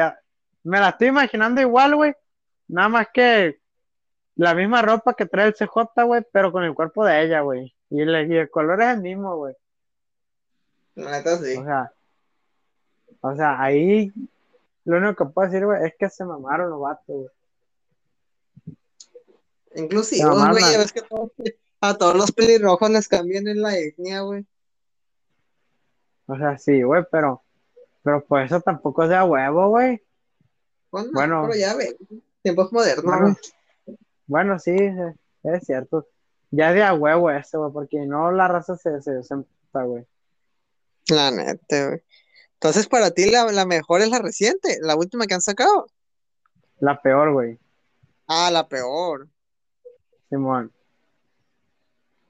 Me 0.63 0.79
la 0.79 0.89
estoy 0.89 1.09
imaginando 1.09 1.61
igual, 1.61 1.95
güey. 1.95 2.13
Nada 2.67 2.89
más 2.89 3.07
que 3.13 3.59
la 4.35 4.55
misma 4.55 4.81
ropa 4.81 5.13
que 5.13 5.27
trae 5.27 5.45
el 5.47 5.53
CJ, 5.53 6.03
güey, 6.03 6.25
pero 6.31 6.51
con 6.51 6.63
el 6.63 6.73
cuerpo 6.73 7.05
de 7.05 7.21
ella, 7.21 7.41
güey. 7.41 7.75
Y, 7.91 8.03
le- 8.05 8.25
y 8.25 8.35
el 8.37 8.49
color 8.49 8.81
es 8.81 8.87
el 8.95 9.01
mismo, 9.01 9.35
güey. 9.37 9.53
La 10.95 11.11
neta 11.11 11.37
sí. 11.37 11.55
O 11.57 11.63
sea, 11.63 11.91
o 13.21 13.35
sea, 13.35 13.61
ahí 13.61 14.11
lo 14.85 14.97
único 14.97 15.25
que 15.27 15.31
puedo 15.31 15.47
decir, 15.49 15.63
güey, 15.63 15.85
es 15.85 15.93
que 15.99 16.09
se 16.09 16.25
mamaron 16.25 16.71
los 16.71 16.79
vatos, 16.81 17.05
güey. 17.07 17.29
Inclusivos, 19.75 20.37
la 20.37 20.51
güey. 20.51 20.63
Ya 20.71 20.79
ves 20.79 20.91
que 20.91 21.03
todos- 21.03 21.31
a 21.81 21.93
todos 21.93 22.15
los 22.15 22.31
pelirrojos 22.31 22.89
les 22.89 23.07
cambian 23.07 23.47
en 23.47 23.61
la 23.61 23.77
etnia, 23.77 24.21
güey. 24.21 24.43
O 26.25 26.35
sea, 26.35 26.57
sí, 26.57 26.81
güey, 26.81 27.03
pero, 27.11 27.43
pero 28.07 28.23
por 28.25 28.41
eso 28.41 28.61
tampoco 28.61 29.03
es 29.03 29.09
de 29.09 29.17
a 29.17 29.25
huevo, 29.25 29.67
güey. 29.67 30.01
Pues 30.89 31.07
no, 31.07 31.11
Bueno. 31.11 31.41
pero 31.45 31.59
ya 31.59 31.75
ves. 31.75 31.97
Tiempos 32.41 32.71
modernos, 32.71 33.03
Bueno. 33.03 33.35
Bueno, 34.27 34.59
sí, 34.59 34.73
es, 35.43 35.65
cierto. 35.65 36.07
Ya 36.49 36.71
de 36.71 36.83
a 36.83 36.93
huevo 36.93 37.29
eso, 37.29 37.59
güey, 37.59 37.73
porque 37.73 38.05
no 38.05 38.31
la 38.31 38.47
raza 38.47 38.77
se, 38.77 39.01
se, 39.01 39.11
güey. 39.73 40.07
La 41.09 41.31
neta, 41.31 41.87
güey. 41.87 42.01
Entonces, 42.53 42.87
para 42.87 43.11
ti, 43.11 43.29
la, 43.29 43.51
la 43.51 43.65
mejor 43.65 43.99
es 43.99 44.09
la 44.09 44.19
reciente, 44.19 44.77
la 44.81 44.95
última 44.95 45.25
que 45.27 45.33
han 45.33 45.41
sacado. 45.41 45.87
La 46.79 47.01
peor, 47.01 47.33
güey, 47.33 47.59
Ah, 48.27 48.49
la 48.51 48.69
peor. 48.69 49.27
Simón. 50.29 50.71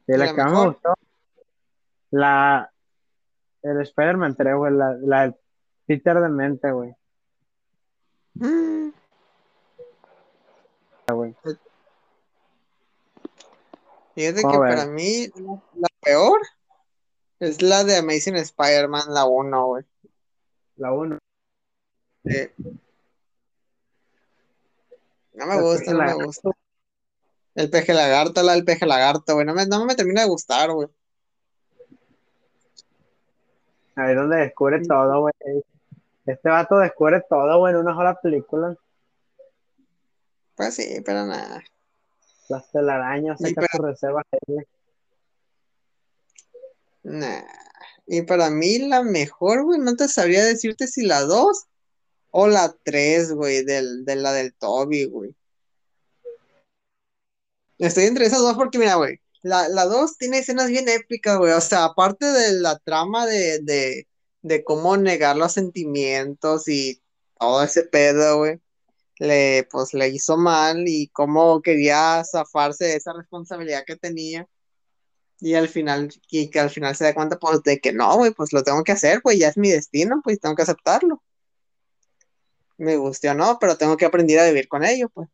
¿Y 0.07 0.13
Y 0.13 0.17
la 0.17 0.25
la 0.25 0.32
que 0.34 0.38
más 0.41 0.45
me 0.45 0.51
mejor? 0.51 0.73
gustó, 0.73 0.93
la, 2.09 2.71
el 3.61 3.82
Spider-Man 3.82 4.36
3, 4.36 4.55
güey, 4.55 4.73
la, 4.73 4.93
la 5.03 5.36
Peter 5.88 6.19
de 6.19 6.29
mente, 6.29 6.71
güey. 6.71 6.93
Mm, 8.35 8.89
güey. 11.13 11.35
Fíjate 14.13 14.41
¿Cómo 14.41 14.53
que 14.53 14.59
ves? 14.59 14.75
para 14.75 14.85
mí 14.88 15.27
la, 15.35 15.61
la 15.75 15.88
peor 16.01 16.41
es 17.39 17.61
la 17.61 17.83
de 17.83 17.97
Amazing 17.97 18.35
Spider-Man, 18.35 19.13
la 19.13 19.25
1, 19.25 19.65
güey. 19.65 19.85
La 20.75 20.91
1. 20.91 21.17
Sí. 22.25 22.49
No 25.33 25.45
me 25.45 25.55
El 25.55 25.61
gusta, 25.61 25.93
no 25.93 26.03
me 26.03 26.25
gusta. 26.25 26.49
El 27.55 27.69
peje 27.69 27.93
lagarto, 27.93 28.43
la 28.43 28.53
del 28.53 28.65
peje 28.65 28.85
lagarto, 28.85 29.33
güey. 29.35 29.45
No 29.45 29.53
me, 29.53 29.65
no 29.65 29.85
me 29.85 29.95
termina 29.95 30.21
de 30.21 30.27
gustar, 30.27 30.71
güey. 30.71 30.89
Ahí 33.95 34.11
es 34.11 34.15
donde 34.15 34.38
descubre 34.38 34.81
todo, 34.85 35.21
güey. 35.21 35.33
Este 36.28 36.49
vato 36.49 36.78
descubre 36.78 37.23
todo, 37.30 37.57
güey, 37.59 37.73
en 37.73 37.80
una 37.80 37.95
sola 37.95 38.19
película. 38.21 38.75
Pues 40.55 40.75
sí, 40.75 41.01
pero 41.05 41.25
nada. 41.25 41.63
Las 42.49 42.69
telarañas, 42.71 43.39
saca 43.39 43.61
pero- 43.61 43.67
su 43.78 43.84
reserva. 43.84 44.23
Nah. 47.03 47.43
Y 48.05 48.21
para 48.23 48.49
mí 48.49 48.80
la 48.80 49.03
mejor, 49.03 49.63
güey, 49.63 49.80
no 49.80 49.95
te 49.95 50.07
sabría 50.07 50.43
decirte 50.43 50.88
si 50.88 51.05
la 51.05 51.21
2 51.21 51.65
o 52.32 52.47
la 52.47 52.75
3, 52.84 53.32
güey, 53.34 53.63
del, 53.63 54.03
de 54.05 54.15
la 54.17 54.34
del 54.34 54.53
Toby, 54.53 55.05
güey. 55.05 55.36
Estoy 57.78 58.05
entre 58.05 58.25
esas 58.25 58.39
dos 58.39 58.55
porque, 58.55 58.80
mira, 58.80 58.95
güey, 58.95 59.19
la, 59.43 59.69
la 59.69 59.86
2 59.86 60.17
tiene 60.17 60.39
escenas 60.39 60.67
bien 60.67 60.89
épicas, 60.89 61.38
güey. 61.38 61.53
O 61.53 61.61
sea, 61.61 61.86
aparte 61.86 62.25
de 62.25 62.53
la 62.59 62.78
trama 62.80 63.25
de, 63.25 63.59
de, 63.59 64.07
de 64.48 64.64
cómo 64.64 64.98
negar 64.98 65.38
los 65.38 65.54
sentimientos 65.54 66.68
y 66.68 67.02
todo 67.39 67.64
ese 67.64 67.84
pedo, 67.84 68.39
güey, 68.39 68.60
le, 69.20 69.68
pues 69.72 69.93
le 69.93 70.10
hizo 70.10 70.38
mal 70.38 70.88
y 70.88 71.10
cómo 71.10 71.62
quería 71.62 72.24
zafarse 72.24 72.86
de 72.86 72.95
esa 72.95 73.14
responsabilidad 73.14 73.84
que 73.86 73.95
tenía. 73.95 74.48
Y 75.39 75.54
al 75.56 75.70
final, 75.70 76.10
y 76.32 76.50
que 76.50 76.60
al 76.60 76.70
final 76.72 76.95
se 76.95 77.04
da 77.06 77.14
cuenta, 77.14 77.38
pues, 77.38 77.62
de 77.64 77.80
que 77.80 77.93
no, 77.93 78.18
güey, 78.18 78.32
pues 78.32 78.54
lo 78.54 78.64
tengo 78.64 78.84
que 78.84 78.93
hacer, 78.93 79.22
pues 79.22 79.38
ya 79.39 79.50
es 79.50 79.58
mi 79.58 79.70
destino, 79.70 80.22
pues 80.24 80.39
tengo 80.39 80.56
que 80.56 80.64
aceptarlo. 80.64 81.22
Me 82.78 82.98
guste 82.98 83.30
o 83.30 83.34
no, 83.34 83.58
pero 83.60 83.78
tengo 83.78 83.98
que 83.98 84.06
aprender 84.06 84.39
a 84.39 84.45
vivir 84.48 84.68
con 84.68 84.84
ello, 84.84 85.10
pues. 85.10 85.30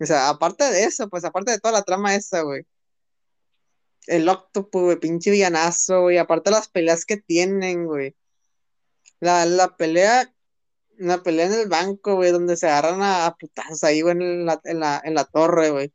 O 0.00 0.06
sea, 0.06 0.28
aparte 0.28 0.64
de 0.64 0.84
eso, 0.84 1.08
pues, 1.08 1.24
aparte 1.24 1.52
de 1.52 1.58
toda 1.60 1.72
la 1.72 1.82
trama 1.82 2.14
esa, 2.14 2.42
güey. 2.42 2.64
El 4.06 4.28
Octopus, 4.28 4.82
güey, 4.82 4.98
pinche 4.98 5.30
villanazo, 5.30 6.02
güey. 6.02 6.18
Aparte 6.18 6.50
las 6.50 6.68
peleas 6.68 7.04
que 7.04 7.16
tienen, 7.18 7.86
güey. 7.86 8.16
La, 9.20 9.44
la 9.46 9.76
pelea, 9.76 10.32
la 10.96 11.22
pelea 11.22 11.46
en 11.46 11.52
el 11.54 11.68
banco, 11.68 12.16
güey, 12.16 12.32
donde 12.32 12.56
se 12.56 12.68
agarran 12.68 13.02
a, 13.02 13.26
a 13.26 13.36
putazos 13.36 13.84
ahí, 13.84 14.02
güey, 14.02 14.12
en 14.16 14.46
la, 14.46 14.60
en 14.64 14.80
la, 14.80 15.00
en 15.04 15.14
la 15.14 15.24
torre, 15.24 15.70
güey. 15.70 15.92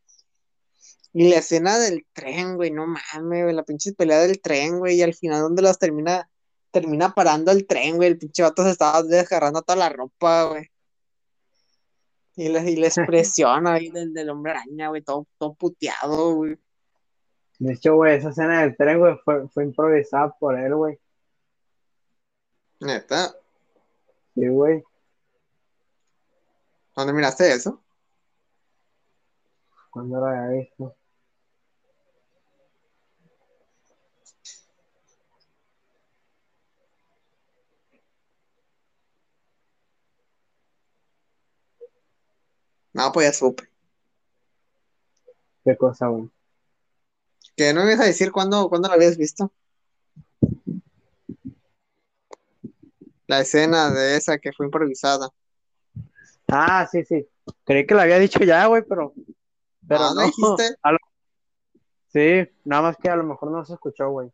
Y 1.13 1.29
la 1.29 1.37
escena 1.37 1.77
del 1.77 2.05
tren, 2.11 2.55
güey, 2.55 2.71
no 2.71 2.87
mames, 2.87 3.43
güey, 3.43 3.53
la 3.53 3.63
pinche 3.63 3.93
pelea 3.93 4.19
del 4.19 4.41
tren, 4.41 4.79
güey, 4.79 4.95
y 4.97 5.03
al 5.03 5.13
final 5.13 5.41
donde 5.41 5.61
los 5.61 5.77
termina, 5.77 6.27
termina 6.71 7.13
parando 7.13 7.51
el 7.51 7.67
tren, 7.67 7.97
güey, 7.97 8.09
el 8.09 8.17
pinche 8.17 8.41
vato 8.41 8.63
se 8.63 8.71
estaba 8.71 9.03
desgarrando 9.03 9.61
toda 9.61 9.77
la 9.77 9.89
ropa, 9.89 10.45
güey. 10.45 10.67
Y 12.35 12.49
la, 12.49 12.67
y 12.67 12.75
la 12.77 12.87
expresión 12.87 13.67
ahí 13.67 13.89
del, 13.89 14.11
del 14.11 14.29
hombre 14.31 14.53
araña, 14.53 14.89
güey, 14.89 15.03
todo, 15.03 15.27
todo 15.37 15.53
puteado, 15.53 16.33
güey. 16.33 16.57
De 17.59 17.73
hecho, 17.73 17.95
güey, 17.95 18.17
esa 18.17 18.29
escena 18.29 18.61
del 18.61 18.75
tren, 18.75 18.97
güey, 18.97 19.15
fue, 19.23 19.47
fue 19.49 19.65
improvisada 19.65 20.35
por 20.39 20.57
él, 20.59 20.73
güey. 20.73 20.99
Neta, 22.83 23.33
Sí, 24.35 24.47
güey. 24.47 24.83
¿dónde 26.95 27.13
miraste 27.13 27.51
eso? 27.53 27.81
Cuando 29.91 30.19
lo 30.19 30.25
había 30.25 30.47
visto. 30.59 30.95
No, 42.93 43.11
pues 43.11 43.27
ya 43.27 43.33
supe. 43.33 43.69
Qué 45.63 45.75
cosa, 45.77 46.07
güey. 46.07 46.29
Que 47.55 47.73
no 47.73 47.83
me 47.83 47.93
ibas 47.93 48.01
a 48.01 48.07
decir 48.07 48.31
cuándo, 48.31 48.69
cuándo 48.69 48.87
lo 48.89 48.93
habías 48.95 49.17
visto. 49.17 49.51
La 53.33 53.39
escena 53.41 53.89
de 53.89 54.15
esa 54.17 54.37
que 54.37 54.53
fue 54.53 54.67
improvisada. 54.67 55.27
Ah, 56.47 56.87
sí, 56.91 57.03
sí. 57.03 57.27
Creí 57.63 57.87
que 57.87 57.95
lo 57.95 58.01
había 58.01 58.19
dicho 58.19 58.39
ya, 58.43 58.65
güey, 58.67 58.83
pero. 58.87 59.13
Pero 59.87 60.01
Ah, 60.03 60.11
¿no 60.13 60.21
no. 60.21 60.25
dijiste? 60.27 60.75
Lo- 60.91 60.97
Sí, 62.09 62.47
nada 62.63 62.83
más 62.83 62.97
que 62.97 63.09
a 63.09 63.15
lo 63.15 63.23
mejor 63.23 63.49
no 63.49 63.65
se 63.65 63.73
escuchó, 63.73 64.09
güey. 64.11 64.31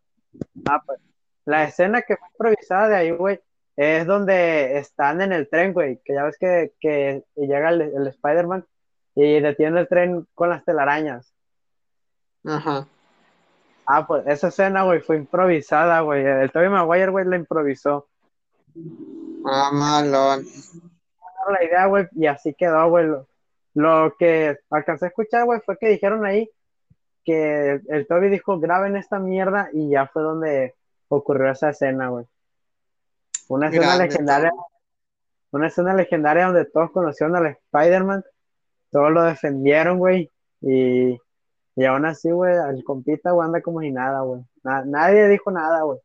Ah, 0.69 0.83
pues. 0.85 0.99
La 1.45 1.63
escena 1.63 2.01
que 2.01 2.17
fue 2.17 2.27
improvisada 2.33 2.89
de 2.89 2.95
ahí, 2.97 3.11
güey, 3.11 3.39
es 3.77 4.05
donde 4.05 4.77
están 4.77 5.21
en 5.21 5.31
el 5.31 5.47
tren, 5.49 5.71
güey. 5.71 6.01
Que 6.03 6.13
ya 6.13 6.25
ves 6.25 6.37
que, 6.37 6.73
que 6.81 7.23
llega 7.37 7.69
el, 7.69 7.81
el 7.81 8.07
Spider-Man 8.07 8.65
y 9.15 9.39
detiene 9.39 9.79
el 9.79 9.87
tren 9.87 10.27
con 10.35 10.49
las 10.49 10.65
telarañas. 10.65 11.33
Ajá. 12.45 12.85
Ah, 13.85 14.05
pues 14.05 14.27
esa 14.27 14.49
escena, 14.49 14.83
güey, 14.83 14.99
fue 14.99 15.15
improvisada, 15.15 16.01
güey. 16.01 16.25
El 16.25 16.51
Tobey 16.51 16.67
Maguire, 16.67 17.09
güey, 17.11 17.25
la 17.25 17.37
improvisó. 17.37 18.08
Ah, 19.45 19.71
malón. 19.73 20.45
la 21.51 21.63
idea, 21.63 21.85
güey, 21.87 22.07
y 22.11 22.27
así 22.27 22.53
quedó, 22.53 22.89
güey. 22.89 23.07
Lo, 23.07 23.27
lo 23.73 24.13
que 24.17 24.59
alcancé 24.69 25.05
a 25.05 25.07
escuchar, 25.09 25.45
güey, 25.45 25.61
fue 25.61 25.77
que 25.77 25.87
dijeron 25.87 26.25
ahí 26.25 26.49
que 27.23 27.71
el, 27.71 27.83
el 27.89 28.07
Toby 28.07 28.29
dijo, 28.29 28.59
graben 28.59 28.95
esta 28.95 29.19
mierda, 29.19 29.69
y 29.73 29.89
ya 29.89 30.07
fue 30.07 30.21
donde 30.21 30.75
ocurrió 31.07 31.51
esa 31.51 31.69
escena, 31.69 32.09
güey. 32.09 32.25
Una 33.47 33.67
escena 33.69 33.87
Grande, 33.95 34.05
legendaria, 34.05 34.51
una 35.51 35.67
escena 35.67 35.93
legendaria 35.95 36.45
donde 36.45 36.65
todos 36.65 36.91
conocieron 36.91 37.35
al 37.35 37.47
Spider-Man, 37.47 38.23
todos 38.91 39.11
lo 39.11 39.23
defendieron, 39.23 39.97
güey, 39.97 40.29
y, 40.61 41.17
y 41.75 41.85
aún 41.85 42.05
así, 42.05 42.29
güey, 42.29 42.53
el 42.69 42.83
compita, 42.83 43.31
güey, 43.31 43.45
anda 43.45 43.61
como 43.61 43.81
si 43.81 43.91
nada, 43.91 44.21
güey. 44.21 44.41
Na- 44.63 44.85
nadie 44.85 45.27
dijo 45.29 45.49
nada, 45.51 45.81
güey. 45.83 45.99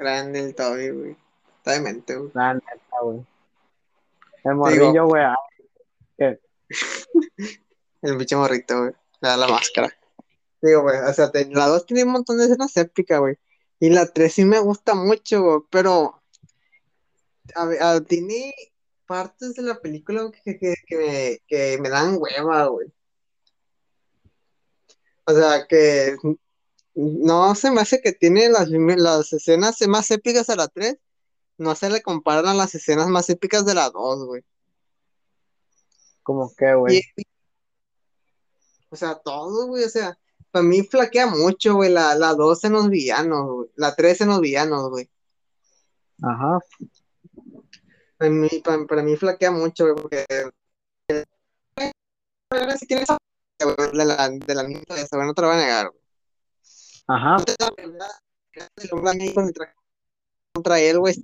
Grande 0.00 0.40
el 0.40 0.54
Toby, 0.54 0.88
güey. 0.90 1.16
Está 1.58 1.72
demente, 1.72 2.16
güey. 2.16 2.30
La 2.32 2.54
neta, 2.54 2.72
güey. 3.02 3.22
El 4.44 4.54
morrillo, 4.54 5.04
güey, 5.06 5.22
ah, 5.22 5.36
El 8.02 8.16
bicho 8.16 8.38
morrito, 8.38 8.78
güey. 8.78 8.92
Le 9.20 9.28
da 9.28 9.36
la 9.36 9.46
máscara. 9.48 9.94
Digo, 10.62 10.82
güey, 10.82 10.96
o 11.00 11.12
sea, 11.12 11.30
te- 11.30 11.44
la 11.50 11.66
2 11.66 11.84
tiene 11.84 12.04
un 12.04 12.12
montón 12.12 12.38
de 12.38 12.44
escenas 12.44 12.74
épicas, 12.78 13.20
güey. 13.20 13.36
Y 13.78 13.90
la 13.90 14.06
3 14.06 14.32
sí 14.32 14.44
me 14.46 14.58
gusta 14.58 14.94
mucho, 14.94 15.42
güey, 15.42 15.58
pero 15.70 16.22
a 17.54 17.70
a- 17.96 18.00
tiene 18.00 18.54
partes 19.06 19.54
de 19.54 19.62
la 19.62 19.78
película 19.80 20.30
que, 20.44 20.58
que, 20.58 20.74
que 20.86 20.96
me, 20.96 21.38
que 21.46 21.78
me 21.78 21.90
dan 21.90 22.16
hueva, 22.18 22.66
güey. 22.68 22.90
O 25.26 25.32
sea, 25.34 25.66
que 25.66 26.16
no 26.94 27.54
se 27.54 27.70
me 27.70 27.80
hace 27.80 28.00
que 28.00 28.12
tiene 28.12 28.48
las, 28.48 28.68
las 28.68 29.32
escenas 29.32 29.80
más 29.88 30.10
épicas 30.10 30.50
a 30.50 30.56
la 30.56 30.68
3, 30.68 30.96
no 31.58 31.74
se 31.74 31.90
le 31.90 32.02
comparan 32.02 32.46
a 32.48 32.54
las 32.54 32.74
escenas 32.74 33.08
más 33.08 33.28
épicas 33.30 33.64
de 33.66 33.74
la 33.74 33.90
2, 33.90 34.26
güey. 34.26 34.42
como 36.22 36.54
que, 36.54 36.74
güey. 36.74 37.02
Y- 37.16 37.22
o 38.92 38.96
sea, 38.96 39.14
todo, 39.14 39.68
güey, 39.68 39.84
o 39.84 39.88
sea, 39.88 40.18
para 40.50 40.64
mí 40.64 40.82
flaquea 40.82 41.26
mucho, 41.26 41.74
güey, 41.76 41.90
la, 41.90 42.14
la 42.16 42.34
2 42.34 42.64
en 42.64 42.72
los 42.72 42.88
villanos, 42.88 43.46
güey, 43.46 43.68
la 43.76 43.94
3 43.94 44.20
en 44.22 44.28
los 44.28 44.40
villanos, 44.40 44.90
güey. 44.90 45.08
Ajá. 46.22 46.58
Para 48.18 48.30
mí, 48.30 48.48
para, 48.64 48.84
para 48.86 49.02
mí 49.02 49.16
flaquea 49.16 49.50
mucho, 49.50 49.84
güey, 49.84 50.02
porque 50.02 50.26
ahora 52.50 52.76
sí 52.76 52.86
tiene 52.86 53.02
esa 53.02 53.16
güey, 53.62 53.90
de 53.92 54.04
la, 54.04 54.28
de 54.28 54.54
la 54.54 54.62
niña 54.64 54.82
esa, 54.88 55.16
güey, 55.16 55.26
no 55.26 55.34
te 55.34 55.42
lo 55.42 55.48
voy 55.48 55.56
a 55.56 55.60
negar, 55.60 55.90
güey. 55.90 56.00
Ajá. 56.99 56.99
La 56.99 56.99
pelea 56.99 56.99
del 56.99 56.99
hombre 56.99 56.99
araña 56.99 56.99
con 56.99 56.99
el 56.99 56.99
traje 59.52 59.74
contra 60.52 60.80
él, 60.80 60.98
güey, 60.98 61.14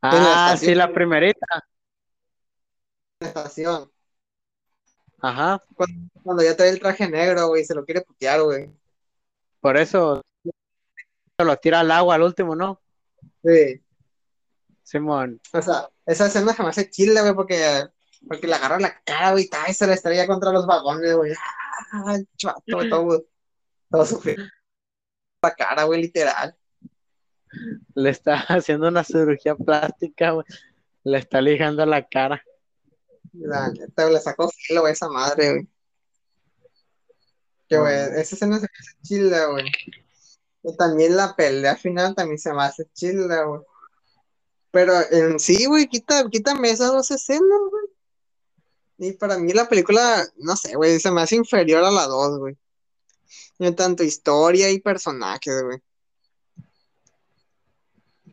Ah, 0.00 0.56
sí, 0.58 0.74
la 0.74 0.92
primerita. 0.92 1.46
la 3.20 3.26
estación, 3.28 3.90
Ajá. 5.20 5.62
cuando 6.22 6.42
ya 6.44 6.56
trae 6.56 6.70
el 6.70 6.78
traje 6.78 7.08
negro, 7.08 7.48
güey, 7.48 7.64
se 7.64 7.74
lo 7.74 7.84
quiere 7.84 8.02
putear, 8.02 8.42
güey. 8.42 8.70
Por 9.60 9.76
eso 9.76 10.22
lo 11.38 11.56
tira 11.56 11.80
al 11.80 11.90
agua 11.90 12.14
al 12.14 12.22
último, 12.22 12.54
¿no? 12.54 12.80
Sí. 13.44 13.82
Simón. 14.84 15.40
O 15.52 15.60
sea, 15.60 15.88
esa 16.06 16.26
escena 16.26 16.54
se 16.54 16.62
me 16.62 16.68
hace 16.68 16.88
chila, 16.90 17.22
güey, 17.22 17.34
porque, 17.34 17.88
porque 18.26 18.46
le 18.46 18.54
agarra 18.54 18.78
la 18.78 19.00
cara, 19.02 19.32
güey, 19.32 19.50
y 19.68 19.74
se 19.74 19.86
la 19.86 19.94
estrella 19.94 20.26
contra 20.26 20.52
los 20.52 20.66
vagones, 20.66 21.14
güey. 21.16 21.32
Ah, 21.92 22.16
chato, 22.36 23.02
güey, 23.02 23.26
todo. 23.90 24.20
La 25.42 25.54
cara, 25.54 25.84
güey, 25.84 26.02
literal. 26.02 26.56
Le 27.94 28.10
está 28.10 28.34
haciendo 28.48 28.88
una 28.88 29.04
cirugía 29.04 29.54
plástica, 29.54 30.32
güey. 30.32 30.46
Le 31.04 31.18
está 31.18 31.40
lijando 31.40 31.84
la 31.86 32.06
cara. 32.06 32.42
La 33.32 33.70
neta, 33.70 34.10
le 34.10 34.20
sacó 34.20 34.48
filo, 34.50 34.82
güey, 34.82 34.92
esa 34.92 35.08
madre, 35.08 35.50
güey. 35.52 35.68
Que, 37.68 37.78
güey, 37.78 37.94
esa 37.94 38.34
escena 38.34 38.56
se 38.56 38.62
me 38.62 38.78
hace 38.80 38.96
chila, 39.02 39.46
güey. 39.46 39.66
Y 40.62 40.76
también 40.76 41.16
la 41.16 41.36
pelea 41.36 41.76
final 41.76 42.14
también 42.14 42.38
se 42.38 42.52
me 42.52 42.62
hace 42.62 42.86
chila, 42.92 43.44
güey. 43.44 43.60
Pero 44.70 44.92
en 45.10 45.38
sí, 45.38 45.66
güey, 45.66 45.86
quita, 45.86 46.28
quítame 46.30 46.70
esas 46.70 46.92
dos 46.92 47.10
escenas, 47.10 47.60
güey. 47.70 47.84
Y 48.98 49.12
para 49.12 49.38
mí 49.38 49.52
la 49.52 49.68
película, 49.68 50.26
no 50.36 50.56
sé, 50.56 50.74
güey, 50.74 50.98
se 50.98 51.10
me 51.10 51.22
hace 51.22 51.36
inferior 51.36 51.84
a 51.84 51.90
la 51.90 52.06
dos, 52.06 52.38
güey. 52.38 52.56
En 53.58 53.74
tanto 53.76 54.02
historia 54.04 54.70
y 54.70 54.80
personajes, 54.80 55.62
güey. 55.62 55.78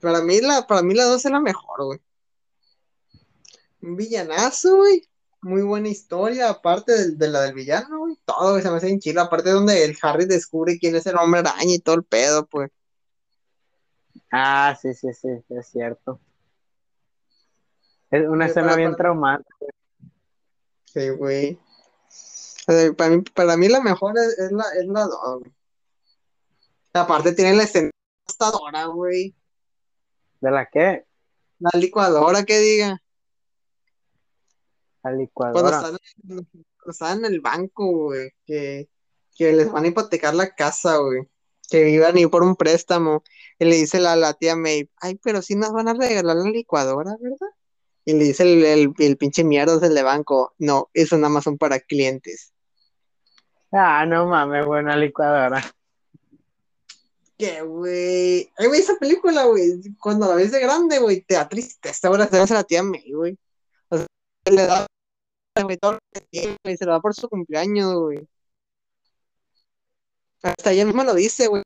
Para 0.02 0.22
mí 0.22 0.40
la, 0.42 0.68
para 0.68 0.82
mí 0.82 0.94
la 0.94 1.06
2 1.06 1.24
es 1.26 1.32
la 1.32 1.40
mejor, 1.40 1.86
güey. 1.86 2.00
Un 3.82 3.96
villanazo, 3.96 4.76
güey. 4.78 5.08
Muy 5.42 5.62
buena 5.62 5.90
historia, 5.90 6.50
aparte 6.50 6.92
de, 6.92 7.12
de 7.12 7.28
la 7.28 7.42
del 7.42 7.54
villano, 7.54 8.00
güey. 8.00 8.18
Todo, 8.26 8.52
güey, 8.52 8.64
se 8.64 8.70
me 8.72 8.78
hace 8.78 8.90
en 8.90 9.00
chilo. 9.00 9.22
Aparte 9.22 9.52
donde 9.52 9.84
el 9.86 9.96
Harry 10.02 10.26
descubre 10.26 10.78
quién 10.80 10.96
es 10.96 11.06
el 11.06 11.18
hombre 11.18 11.42
araña 11.42 11.74
y 11.74 11.80
todo 11.80 11.96
el 11.96 12.04
pedo, 12.04 12.46
pues. 12.48 12.72
Ah, 14.32 14.78
sí, 14.82 14.94
sí, 14.94 15.14
sí, 15.14 15.28
es 15.50 15.68
cierto. 15.68 16.20
Es 18.12 18.28
una 18.28 18.46
Sí, 18.46 18.50
escena 18.52 18.68
para- 18.68 18.76
bien 18.78 18.92
para- 18.92 18.98
traumática. 18.98 19.56
Sí, 20.86 21.10
güey. 21.10 21.60
Para, 22.66 23.10
mí, 23.10 23.22
para 23.34 23.58
mí 23.58 23.68
la 23.68 23.82
mejor 23.82 24.18
es, 24.18 24.40
es 24.40 24.52
la, 24.52 24.66
es 24.80 24.88
la 24.88 25.06
2, 25.06 25.40
güey. 25.40 25.54
Aparte 26.94 27.34
tiene 27.34 27.54
la 27.54 27.64
escena 27.64 27.92
güey. 28.94 29.36
¿De 30.42 30.52
la 30.52 30.68
qué? 30.72 31.06
La 31.60 31.72
licuadora, 31.74 32.44
que 32.44 32.60
diga. 32.60 33.02
La 35.04 35.12
Cuando 35.12 35.22
licuadora. 35.22 35.78
están, 35.78 35.98
cuando 36.26 36.48
están 36.88 37.20
en 37.20 37.26
el 37.26 37.42
banco, 37.42 37.86
güey. 38.06 38.32
Que, 38.46 38.90
que 39.36 39.54
les 39.54 39.72
van 39.72 39.84
a 39.86 39.88
hipotecar 39.88 40.34
la 40.34 40.54
casa, 40.54 40.98
güey. 40.98 41.24
Que 41.70 41.90
iban 41.90 42.16
a 42.16 42.20
ir 42.20 42.30
por 42.30 42.44
un 42.44 42.56
préstamo. 42.56 43.24
Y 43.60 43.66
le 43.66 43.76
dice 43.76 44.00
la, 44.00 44.16
la 44.16 44.34
tía 44.34 44.56
May, 44.56 44.90
ay, 45.02 45.20
pero 45.24 45.42
sí 45.42 45.56
nos 45.56 45.72
van 45.72 45.88
a 45.88 45.94
regalar 45.94 46.36
la 46.38 46.50
licuadora, 46.50 47.16
¿verdad? 47.20 47.54
Y 48.06 48.14
le 48.14 48.24
dice 48.26 48.44
el, 48.44 48.64
el, 48.66 48.94
el 49.00 49.18
pinche 49.18 49.44
mierda 49.44 49.80
del 49.80 49.96
de 49.96 50.04
banco, 50.04 50.54
no, 50.60 50.90
eso 50.94 51.18
nada 51.18 51.30
más 51.30 51.44
son 51.44 51.58
para 51.58 51.80
clientes. 51.80 52.54
Ah, 53.72 54.06
no 54.06 54.28
mames, 54.28 54.66
buena 54.66 54.96
licuadora. 54.96 55.62
Que, 57.38 57.62
güey. 57.62 58.50
Ay, 58.58 58.68
güey, 58.68 58.80
esa 58.80 58.96
película, 58.98 59.44
güey, 59.46 59.82
cuando 60.00 60.28
la 60.28 60.36
ves 60.36 60.52
de 60.52 60.62
grande, 60.62 61.00
güey, 61.00 61.22
te 61.22 61.36
da 61.36 61.50
tristeza, 61.50 62.08
güey, 62.08 62.20
la 62.20 62.46
la 62.46 62.64
tía 62.64 62.82
May, 62.84 63.12
güey. 63.12 63.38
O 63.90 63.98
sea, 63.98 64.06
le 64.50 64.66
da, 64.66 64.86
güey, 65.62 65.78
todo 65.78 65.94
lo 65.94 66.00
que 66.14 66.22
tiene, 66.22 66.58
güey, 66.64 66.78
se 66.78 66.86
lo 66.86 66.94
da 66.94 67.02
por 67.02 67.14
su 67.14 67.28
cumpleaños, 67.28 67.94
güey. 67.94 68.26
Hasta 70.44 70.72
ella 70.72 70.86
misma 70.86 71.04
lo 71.04 71.14
dice, 71.14 71.48
güey. 71.48 71.64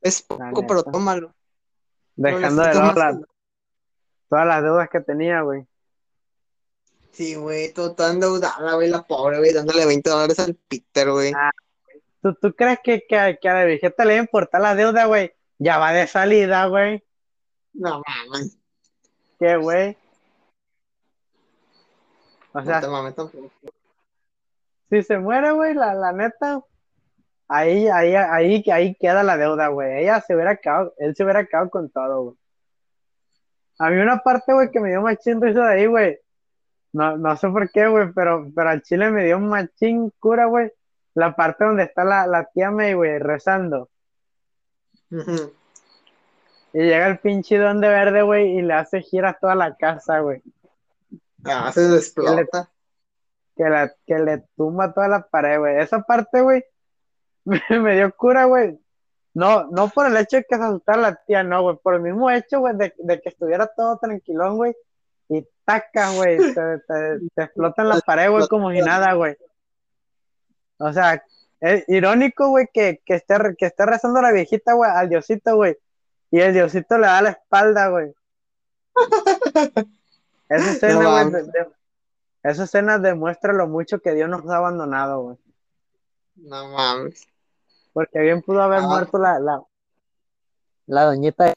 Es 0.00 0.22
poco, 0.22 0.66
pero 0.66 0.82
tómalo. 0.84 1.34
Dejando 2.14 2.62
de 2.62 2.74
lado 2.74 2.92
la- 2.94 3.20
todas 4.28 4.46
las 4.46 4.62
deudas 4.62 4.88
que 4.88 5.00
tenía, 5.00 5.42
güey. 5.42 5.66
Sí, 7.18 7.34
güey, 7.34 7.72
todo 7.72 7.96
tan 7.96 8.14
endeudada, 8.14 8.74
güey, 8.74 8.88
la 8.88 9.02
pobre, 9.02 9.38
güey, 9.38 9.52
dándole 9.52 9.84
20 9.84 10.08
dólares 10.08 10.38
al 10.38 10.54
Peter, 10.54 11.10
güey. 11.10 11.32
Ah. 11.34 11.50
¿Tú, 12.22 12.32
tú 12.34 12.54
crees 12.54 12.78
que, 12.78 13.04
que, 13.08 13.40
que 13.42 13.48
a 13.48 13.54
la 13.54 13.64
viejita 13.64 14.04
le 14.04 14.12
va 14.12 14.20
a 14.20 14.22
importar 14.22 14.60
la 14.60 14.76
deuda, 14.76 15.06
güey? 15.06 15.32
Ya 15.58 15.78
va 15.78 15.92
de 15.92 16.06
salida, 16.06 16.66
güey. 16.66 17.02
No 17.72 18.04
mames, 18.06 18.56
¿Qué, 19.40 19.56
güey? 19.56 19.96
O 22.52 22.60
no 22.60 22.64
sea, 22.64 22.80
tampoco. 22.82 23.50
si 24.88 25.02
se 25.02 25.18
muere, 25.18 25.50
güey, 25.50 25.74
la, 25.74 25.94
la 25.94 26.12
neta, 26.12 26.60
ahí, 27.48 27.88
ahí, 27.88 28.14
ahí, 28.14 28.62
ahí 28.70 28.94
queda 28.94 29.24
la 29.24 29.36
deuda, 29.36 29.66
güey. 29.66 30.04
Ella 30.04 30.20
se 30.20 30.36
hubiera 30.36 30.54
quedado, 30.54 30.94
él 30.98 31.16
se 31.16 31.24
hubiera 31.24 31.44
quedado 31.46 31.68
con 31.68 31.90
todo, 31.90 32.22
güey. 32.22 32.36
A 33.80 33.90
mí 33.90 33.96
una 33.96 34.18
parte, 34.18 34.52
güey, 34.52 34.70
que 34.70 34.78
me 34.78 34.90
dio 34.90 35.02
machín 35.02 35.42
risa 35.42 35.66
de 35.66 35.80
ahí, 35.80 35.86
güey. 35.86 36.20
No, 36.98 37.16
no 37.16 37.36
sé 37.36 37.48
por 37.48 37.70
qué, 37.70 37.86
güey, 37.86 38.12
pero, 38.12 38.50
pero 38.52 38.70
al 38.70 38.82
chile 38.82 39.08
me 39.12 39.24
dio 39.24 39.38
machín 39.38 40.12
cura, 40.18 40.46
güey. 40.46 40.72
La 41.14 41.36
parte 41.36 41.64
donde 41.64 41.84
está 41.84 42.02
la, 42.02 42.26
la 42.26 42.46
tía 42.46 42.72
May, 42.72 42.94
güey, 42.94 43.20
rezando. 43.20 43.88
Y 45.12 46.78
llega 46.78 47.06
el 47.06 47.20
pinche 47.20 47.56
duende 47.56 47.86
verde, 47.86 48.22
güey, 48.22 48.58
y 48.58 48.62
le 48.62 48.74
hace 48.74 49.00
giras 49.00 49.38
toda 49.40 49.54
la 49.54 49.76
casa, 49.76 50.18
güey. 50.18 50.42
Ah, 51.44 51.70
se 51.70 51.86
explota. 51.94 52.68
Que, 53.54 53.62
la, 53.62 53.94
que 54.04 54.18
le 54.18 54.44
tumba 54.56 54.92
toda 54.92 55.06
la 55.06 55.22
pared, 55.22 55.60
güey. 55.60 55.78
Esa 55.78 56.02
parte, 56.02 56.40
güey, 56.40 56.64
me, 57.44 57.62
me 57.78 57.94
dio 57.94 58.12
cura, 58.12 58.46
güey. 58.46 58.76
No, 59.34 59.68
no 59.68 59.88
por 59.88 60.08
el 60.08 60.16
hecho 60.16 60.38
de 60.38 60.44
que 60.48 60.56
se 60.56 60.64
asustara 60.64 61.00
la 61.00 61.14
tía, 61.14 61.44
no, 61.44 61.62
güey. 61.62 61.76
Por 61.80 61.94
el 61.94 62.00
mismo 62.00 62.28
hecho, 62.28 62.58
güey, 62.58 62.76
de, 62.76 62.92
de 62.98 63.20
que 63.20 63.28
estuviera 63.28 63.68
todo 63.68 63.98
tranquilón, 63.98 64.56
güey. 64.56 64.74
Y 65.28 65.46
taca, 65.64 66.12
güey. 66.12 66.38
Te, 66.38 66.78
te, 66.86 67.18
te 67.34 67.42
explotan 67.44 67.88
la 67.88 68.00
pared, 68.00 68.30
güey, 68.30 68.46
como 68.48 68.70
si 68.72 68.80
nada, 68.80 69.12
güey. 69.14 69.36
O 70.78 70.92
sea, 70.92 71.22
es 71.60 71.84
irónico, 71.88 72.48
güey, 72.48 72.68
que, 72.72 73.00
que, 73.04 73.14
esté, 73.14 73.36
que 73.58 73.66
esté 73.66 73.84
rezando 73.86 74.22
la 74.22 74.32
viejita, 74.32 74.72
güey, 74.74 74.90
al 74.90 75.08
diosito, 75.08 75.56
güey. 75.56 75.76
Y 76.30 76.40
el 76.40 76.52
diosito 76.52 76.96
le 76.98 77.06
da 77.06 77.22
la 77.22 77.30
espalda, 77.30 77.88
güey. 77.88 78.12
Esa 80.48 80.70
escena, 80.70 81.02
No 81.02 81.10
güey, 81.12 81.30
de- 81.30 81.42
de- 81.44 81.68
esa 82.44 82.64
escena 82.64 82.98
demuestra 82.98 83.52
lo 83.52 83.66
mucho 83.66 83.98
que 84.00 84.14
Dios 84.14 84.28
nos 84.30 84.48
ha 84.48 84.56
abandonado, 84.56 85.20
güey. 85.22 85.36
No 86.36 86.68
mames. 86.68 87.26
Porque 87.92 88.20
bien 88.20 88.40
pudo 88.42 88.62
haber 88.62 88.78
Ah. 88.78 88.86
muerto 88.86 89.18
la, 89.18 89.38
la, 89.40 89.60
la 90.86 91.04
doñita. 91.04 91.52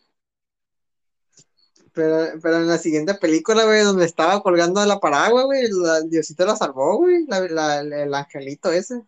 Pero, 1.93 2.39
pero 2.41 2.57
en 2.57 2.67
la 2.67 2.77
siguiente 2.77 3.15
película, 3.15 3.65
güey, 3.65 3.83
donde 3.83 4.05
estaba 4.05 4.41
colgando 4.41 4.79
de 4.79 4.87
la 4.87 4.99
paraguas, 4.99 5.45
güey, 5.45 5.67
la- 5.71 5.97
el 5.97 6.09
diosito 6.09 6.45
la 6.45 6.55
salvó, 6.55 6.97
güey, 6.97 7.25
la- 7.27 7.41
la- 7.49 7.79
el 7.79 8.13
angelito 8.13 8.71
ese. 8.71 9.03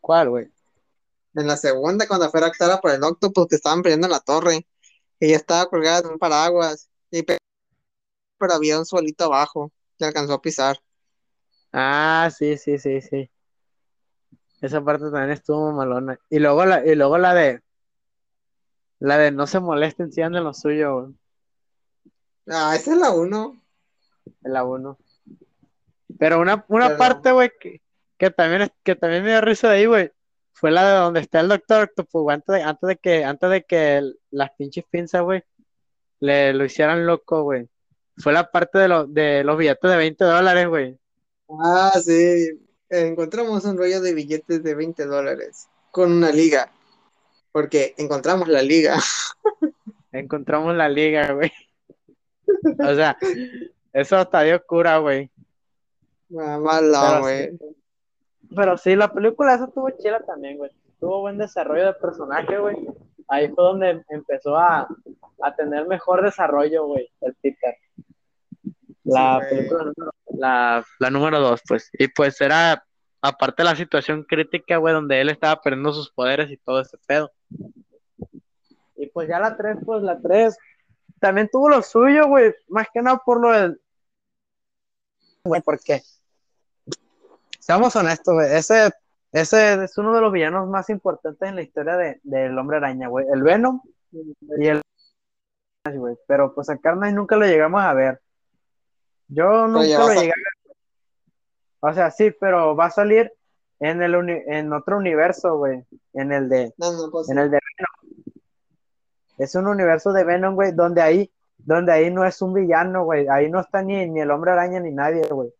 ¿Cuál, 0.00 0.30
güey? 0.30 0.48
En 1.34 1.46
la 1.48 1.56
segunda, 1.56 2.06
cuando 2.06 2.30
fue 2.30 2.40
raptada 2.40 2.80
por 2.80 2.92
el 2.92 3.02
octopus 3.02 3.48
que 3.48 3.56
estaban 3.56 3.82
peleando 3.82 4.06
en 4.06 4.12
la 4.12 4.20
torre, 4.20 4.66
ella 5.18 5.36
estaba 5.36 5.66
colgada 5.66 6.02
de 6.02 6.08
un 6.08 6.18
paraguas, 6.18 6.88
y 7.10 7.22
pe- 7.22 7.38
pero 8.38 8.54
había 8.54 8.78
un 8.78 8.86
suelito 8.86 9.24
abajo, 9.24 9.72
que 9.98 10.04
alcanzó 10.04 10.34
a 10.34 10.42
pisar. 10.42 10.78
Ah, 11.72 12.30
sí, 12.36 12.56
sí, 12.56 12.78
sí, 12.78 13.00
sí. 13.00 13.30
Esa 14.60 14.82
parte 14.84 15.04
también 15.10 15.30
estuvo 15.30 15.72
malona. 15.72 16.18
Y 16.30 16.38
luego 16.38 16.64
la, 16.64 16.86
y 16.86 16.94
luego 16.94 17.18
la 17.18 17.34
de 17.34 17.62
la 19.00 19.18
de 19.18 19.30
no 19.32 19.46
se 19.46 19.60
molesten 19.60 20.12
si 20.12 20.22
andan 20.22 20.44
lo 20.44 20.54
suyo, 20.54 21.00
güey. 21.00 21.14
Ah, 22.48 22.74
esa 22.76 22.92
es 22.92 22.98
la 22.98 23.10
uno. 23.10 23.60
En 24.42 24.52
la 24.52 24.64
1. 24.64 24.98
Pero 26.18 26.40
una, 26.40 26.64
una 26.68 26.86
Pero- 26.88 26.98
parte, 26.98 27.32
güey, 27.32 27.50
que, 27.60 27.80
que 28.18 28.30
también 28.30 28.62
es- 28.62 28.72
que 28.82 28.94
también 28.96 29.22
me 29.24 29.30
dio 29.30 29.40
risa 29.40 29.68
de 29.70 29.76
ahí, 29.78 29.86
güey. 29.86 30.10
Fue 30.52 30.70
la 30.70 30.88
de 30.88 30.96
donde 30.98 31.20
está 31.20 31.40
el 31.40 31.48
doctor 31.48 31.82
Octopus, 31.84 32.32
antes 32.32 32.54
de, 32.54 32.62
antes 32.62 32.88
de 32.88 32.96
que, 32.96 33.24
antes 33.24 33.50
de 33.50 33.64
que 33.64 34.12
las 34.30 34.50
pinches 34.52 34.84
pinzas, 34.90 35.22
güey, 35.22 35.42
le 36.20 36.52
lo 36.54 36.64
hicieran 36.64 37.06
loco, 37.06 37.42
güey. 37.42 37.68
Fue 38.18 38.32
la 38.32 38.50
parte 38.50 38.78
de, 38.78 38.88
lo- 38.88 39.06
de 39.06 39.42
los 39.44 39.58
billetes 39.58 39.90
de 39.90 39.96
20 39.96 40.24
dólares, 40.24 40.68
güey. 40.68 40.96
Ah, 41.60 41.92
sí. 42.02 42.60
Encontramos 42.88 43.64
un 43.64 43.76
rollo 43.76 44.00
de 44.00 44.14
billetes 44.14 44.62
de 44.62 44.74
20 44.74 45.04
dólares 45.06 45.66
con 45.90 46.12
una 46.12 46.30
liga. 46.30 46.70
Porque 47.50 47.94
encontramos 47.98 48.46
la 48.48 48.62
liga. 48.62 48.96
Encontramos 50.12 50.74
la 50.76 50.88
liga, 50.88 51.32
güey. 51.32 51.52
O 52.82 52.94
sea, 52.94 53.16
eso 53.92 54.16
hasta 54.16 54.42
dio 54.42 54.64
cura, 54.66 54.98
güey. 54.98 55.30
Pero 56.98 57.20
güey. 57.20 57.50
sí, 57.50 57.58
pero 58.54 58.76
sí, 58.78 58.96
la 58.96 59.12
película 59.12 59.54
esa 59.54 59.68
tuvo 59.68 59.90
chila 59.90 60.20
también, 60.24 60.58
güey. 60.58 60.70
Tuvo 61.00 61.20
buen 61.22 61.38
desarrollo 61.38 61.86
de 61.86 61.94
personaje, 61.94 62.58
güey. 62.58 62.76
Ahí 63.28 63.48
fue 63.50 63.64
donde 63.64 64.04
empezó 64.08 64.56
a, 64.56 64.88
a 65.42 65.56
tener 65.56 65.86
mejor 65.86 66.22
desarrollo, 66.24 66.86
güey, 66.86 67.10
el 67.20 67.34
Peter. 67.36 67.76
La 69.04 69.40
Sí, 69.40 69.46
película 69.50 69.84
número, 69.84 70.12
la, 70.38 70.84
la 70.98 71.10
número 71.10 71.40
dos, 71.40 71.62
pues. 71.68 71.90
Y 71.94 72.08
pues 72.08 72.40
era, 72.40 72.84
aparte 73.20 73.62
de 73.62 73.68
la 73.70 73.76
situación 73.76 74.24
crítica, 74.24 74.78
güey, 74.78 74.94
donde 74.94 75.20
él 75.20 75.28
estaba 75.30 75.60
perdiendo 75.60 75.92
sus 75.92 76.10
poderes 76.10 76.50
y 76.50 76.56
todo 76.58 76.80
ese 76.80 76.96
pedo. 77.06 77.30
Y 78.96 79.06
pues 79.08 79.28
ya 79.28 79.40
la 79.40 79.56
tres, 79.56 79.76
pues 79.84 80.02
la 80.02 80.20
tres 80.20 80.56
también 81.24 81.48
tuvo 81.50 81.70
lo 81.70 81.80
suyo, 81.80 82.28
güey. 82.28 82.54
Más 82.68 82.86
que 82.92 83.00
nada 83.00 83.16
por 83.24 83.40
lo 83.40 83.50
del. 83.50 83.80
Güey, 85.42 85.62
porque. 85.62 86.02
Seamos 87.58 87.96
honestos, 87.96 88.34
güey. 88.34 88.54
Ese, 88.54 88.90
ese 89.32 89.84
es 89.84 89.96
uno 89.96 90.14
de 90.14 90.20
los 90.20 90.30
villanos 90.30 90.68
más 90.68 90.90
importantes 90.90 91.48
en 91.48 91.56
la 91.56 91.62
historia 91.62 91.96
de, 91.96 92.20
del 92.24 92.58
Hombre 92.58 92.76
Araña, 92.76 93.08
güey. 93.08 93.24
El 93.32 93.42
Venom 93.42 93.80
y 94.12 94.66
el. 94.66 94.82
güey. 95.94 96.16
Pero 96.26 96.54
pues 96.54 96.68
a 96.68 96.76
Carnage 96.76 97.14
nunca 97.14 97.36
lo 97.36 97.46
llegamos 97.46 97.82
a 97.82 97.94
ver. 97.94 98.20
Yo 99.28 99.66
nunca 99.66 99.98
lo 99.98 100.08
llegué 100.08 100.32
a 100.32 100.34
ver. 100.66 100.76
O 101.80 101.92
sea, 101.94 102.10
sí, 102.10 102.30
pero 102.38 102.76
va 102.76 102.86
a 102.86 102.90
salir 102.90 103.32
en 103.80 104.02
el 104.02 104.14
uni- 104.14 104.42
en 104.46 104.72
otro 104.74 104.98
universo, 104.98 105.56
güey. 105.56 105.84
En 106.12 106.32
el 106.32 106.50
de 106.50 106.74
No, 106.76 106.92
no, 106.92 107.10
pues. 107.10 107.30
en 107.30 107.38
el 107.38 107.50
de 107.50 107.58
Venom. 107.58 108.03
Es 109.38 109.54
un 109.54 109.66
universo 109.66 110.12
de 110.12 110.24
Venom, 110.24 110.54
güey, 110.54 110.72
donde 110.72 111.02
ahí, 111.02 111.30
donde 111.58 111.92
ahí 111.92 112.10
no 112.10 112.24
es 112.24 112.40
un 112.42 112.52
villano, 112.52 113.04
güey. 113.04 113.26
Ahí 113.28 113.50
no 113.50 113.60
está 113.60 113.82
ni, 113.82 114.08
ni 114.08 114.20
el 114.20 114.30
hombre 114.30 114.52
araña 114.52 114.80
ni 114.80 114.90
nadie, 114.90 115.26
güey. 115.28 115.52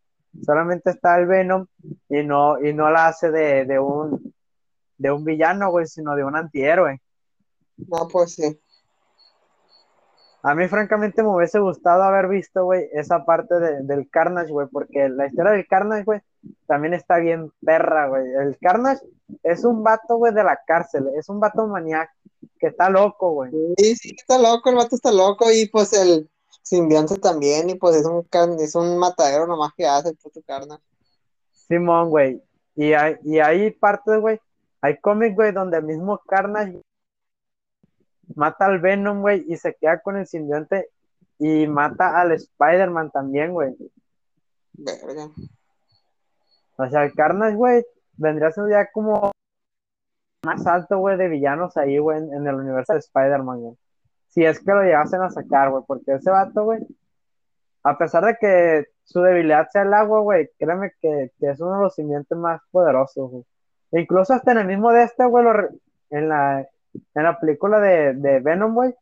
Solamente 0.45 0.91
está 0.91 1.19
el 1.19 1.27
Venom 1.27 1.67
y 2.09 2.23
no, 2.23 2.61
y 2.61 2.73
no 2.73 2.91
la 2.91 3.09
hace 3.09 3.31
de, 3.31 3.65
de 3.65 3.79
un 3.79 4.35
de 4.97 5.11
un 5.11 5.25
villano, 5.25 5.71
güey, 5.71 5.87
sino 5.87 6.15
de 6.15 6.25
un 6.25 6.37
antihéroe. 6.37 7.01
No, 7.77 8.09
pues 8.09 8.35
sí. 8.35 8.61
A 10.47 10.55
mí, 10.55 10.69
francamente, 10.69 11.23
me 11.23 11.31
hubiese 11.31 11.59
gustado 11.59 12.03
haber 12.03 12.29
visto, 12.29 12.65
güey, 12.65 12.87
esa 12.93 13.25
parte 13.25 13.55
de, 13.59 13.83
del 13.83 14.11
Carnage, 14.11 14.53
güey, 14.53 14.67
porque 14.71 15.09
la 15.09 15.27
historia 15.27 15.53
del 15.53 15.67
Carnage, 15.67 16.05
güey, 16.05 16.21
también 16.67 16.93
está 16.93 17.17
bien 17.17 17.51
perra, 17.65 18.09
güey. 18.09 18.25
El 18.43 18.59
Carnage 18.59 19.01
es 19.43 19.65
un 19.65 19.83
vato, 19.83 20.17
güey, 20.17 20.35
de 20.35 20.45
la 20.45 20.61
cárcel, 20.67 21.09
es 21.17 21.31
un 21.31 21.41
vato 21.41 21.67
maníaco 21.67 22.13
que 22.59 22.67
está 22.67 22.91
loco, 22.91 23.31
güey. 23.31 23.53
Sí, 23.79 23.97
sí, 23.97 24.15
está 24.19 24.37
loco, 24.37 24.69
el 24.69 24.77
vato 24.77 24.97
está 24.97 25.11
loco 25.11 25.51
y 25.51 25.67
pues 25.71 25.95
el 25.95 26.29
simbionte 26.61 27.17
también 27.17 27.71
y 27.71 27.77
pues 27.77 27.97
es 27.97 28.05
un, 28.05 28.27
es 28.61 28.75
un 28.75 28.99
matadero 28.99 29.47
nomás 29.47 29.73
que 29.75 29.87
hace 29.87 30.11
el 30.11 30.17
puto 30.17 30.43
carne. 30.47 30.77
Simón, 31.53 32.11
güey. 32.11 32.43
Y 32.77 32.93
hay, 32.93 33.17
y 33.25 33.39
hay 33.39 33.71
partes, 33.71 34.21
güey, 34.21 34.39
hay 34.83 35.01
cómics, 35.01 35.37
güey, 35.37 35.53
donde 35.53 35.79
el 35.79 35.85
mismo 35.85 36.21
Carnage 36.29 36.83
mata 38.35 38.67
al 38.67 38.81
Venom, 38.81 39.21
güey, 39.21 39.45
y 39.49 39.57
se 39.57 39.75
queda 39.75 40.01
con 40.01 40.17
el 40.17 40.27
simbionte 40.27 40.91
y 41.39 41.67
mata 41.67 42.21
al 42.21 42.33
Spider-Man 42.33 43.11
también, 43.11 43.53
güey. 43.53 43.75
Verga. 44.73 45.31
O 46.77 46.87
sea, 46.89 47.05
el 47.05 47.15
Carnage, 47.15 47.57
güey, 47.57 47.85
vendría 48.17 48.51
siendo 48.51 48.71
ya 48.71 48.91
como 48.91 49.33
más 50.45 50.67
alto, 50.67 50.99
güey, 50.99 51.17
de 51.17 51.29
villanos 51.29 51.77
ahí, 51.77 51.99
güey, 51.99 52.19
en, 52.19 52.35
en 52.35 52.47
el 52.47 52.55
universo 52.57 52.93
de 52.93 52.99
Spider-Man, 53.01 53.61
güey. 53.61 53.77
Si 54.29 54.45
es 54.45 54.59
que 54.59 54.73
lo 54.73 54.83
llegasen 54.83 55.23
a 55.23 55.31
sacar, 55.31 55.71
güey, 55.71 55.85
porque 55.87 56.15
ese 56.15 56.31
vato, 56.31 56.65
güey, 56.65 56.81
a 57.85 57.97
pesar 57.97 58.25
de 58.25 58.37
que 58.41 58.87
su 59.05 59.21
debilidad 59.21 59.69
sea 59.71 59.83
el 59.83 59.95
agua, 59.95 60.21
güey, 60.21 60.51
créeme 60.59 60.93
que, 61.01 61.31
que 61.39 61.51
es 61.51 61.61
uno 61.61 61.77
de 61.77 61.83
los 61.85 61.95
simientes 61.95 62.37
más 62.37 62.61
poderosos, 62.71 63.31
güey. 63.31 63.45
E 63.93 64.01
incluso 64.01 64.33
hasta 64.33 64.53
en 64.53 64.59
el 64.59 64.67
mismo 64.67 64.91
de 64.91 65.05
este, 65.05 65.25
güey, 65.25 65.47
en 66.11 66.29
la, 66.29 66.67
en 67.15 67.23
la 67.23 67.39
película 67.39 67.81
de, 67.81 68.15
de 68.15 68.41
Venom, 68.41 68.75
güey, 68.75 68.95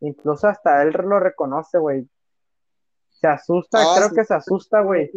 incluso 0.00 0.48
hasta 0.48 0.82
él 0.82 0.90
lo 0.92 1.18
reconoce, 1.20 1.78
güey. 1.78 2.08
Se 3.10 3.26
asusta, 3.26 3.78
Ah, 3.80 3.94
creo 3.96 4.08
sí. 4.10 4.14
que 4.14 4.24
se 4.24 4.34
asusta, 4.34 4.80
güey. 4.82 5.10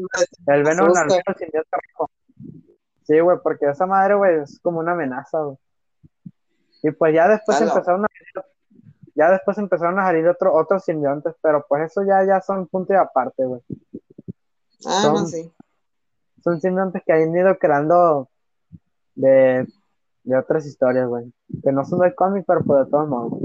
El 0.48 0.64
Venom 0.64 0.88
al 0.96 1.08
menos. 1.08 1.22
Sí, 3.04 3.20
güey, 3.20 3.38
porque 3.44 3.66
esa 3.70 3.86
madre, 3.86 4.16
güey, 4.16 4.42
es 4.42 4.60
como 4.62 4.80
una 4.80 4.94
amenaza, 4.94 5.40
güey. 5.40 5.58
Y 6.84 6.92
pues 6.92 7.14
ya 7.14 7.28
después 7.28 7.62
empezaron 7.62 8.06
a 8.06 8.08
ya 9.14 9.30
después 9.30 9.58
empezaron 9.58 10.00
a 10.00 10.06
salir 10.06 10.28
otro, 10.28 10.54
otros 10.56 10.84
simbiontes, 10.86 11.36
pero 11.42 11.66
pues 11.68 11.92
eso 11.92 12.02
ya, 12.04 12.24
ya 12.26 12.40
son 12.42 12.66
punto 12.68 12.94
y 12.94 12.96
aparte, 12.96 13.44
güey. 13.46 13.62
Ah, 14.86 15.02
Son- 15.04 15.14
no, 15.14 15.26
sí. 15.26 15.52
Son 16.44 16.60
simbiontes 16.62 17.04
que 17.06 17.14
han 17.14 17.36
ido 17.36 17.56
creando 17.60 18.30
de, 19.14 19.68
de 20.24 20.38
otras 20.38 20.66
historias, 20.66 21.08
güey. 21.08 21.32
Que 21.64 21.72
no 21.72 21.84
son 21.86 22.00
del 22.00 22.16
cómic, 22.16 22.46
pero 22.48 22.64
pues 22.64 22.86
de 22.86 22.92
todos 22.92 23.08
modos. 23.10 23.40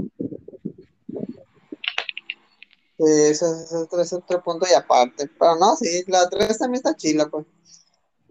Sí, 2.97 3.03
ese, 3.05 3.45
ese 3.45 3.77
otro, 3.77 4.01
ese 4.01 4.15
otro 4.15 4.41
punto 4.41 4.65
y 4.69 4.73
aparte. 4.73 5.29
Pero 5.39 5.55
no, 5.57 5.75
sí, 5.75 6.03
la 6.07 6.27
3 6.29 6.57
también 6.57 6.75
está 6.77 6.95
chila, 6.95 7.27
pues. 7.27 7.45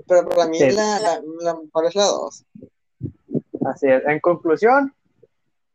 Pero 0.08 0.28
para 0.28 0.48
mí 0.48 0.58
Sí. 0.58 0.70
la, 0.72 0.98
la, 1.00 1.22
la 1.40 1.54
mejor 1.54 1.86
es 1.86 1.94
la 1.94 2.04
2. 2.06 2.44
Así 3.66 3.88
es. 3.88 4.04
En 4.06 4.20
conclusión, 4.20 4.94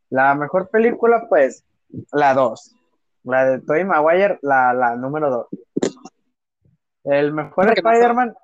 la 0.09 0.36
mejor 0.36 0.69
película, 0.69 1.28
pues, 1.30 1.63
la 2.11 2.34
2. 2.34 2.76
La 3.24 3.45
de 3.45 3.59
Tobey 3.59 3.86
Maguire, 3.86 4.39
la, 4.41 4.74
la 4.74 4.95
número 4.95 5.30
2. 5.30 5.47
El 7.05 7.34
mejor 7.34 7.65
no 7.67 7.74
Spider-Man, 7.74 8.36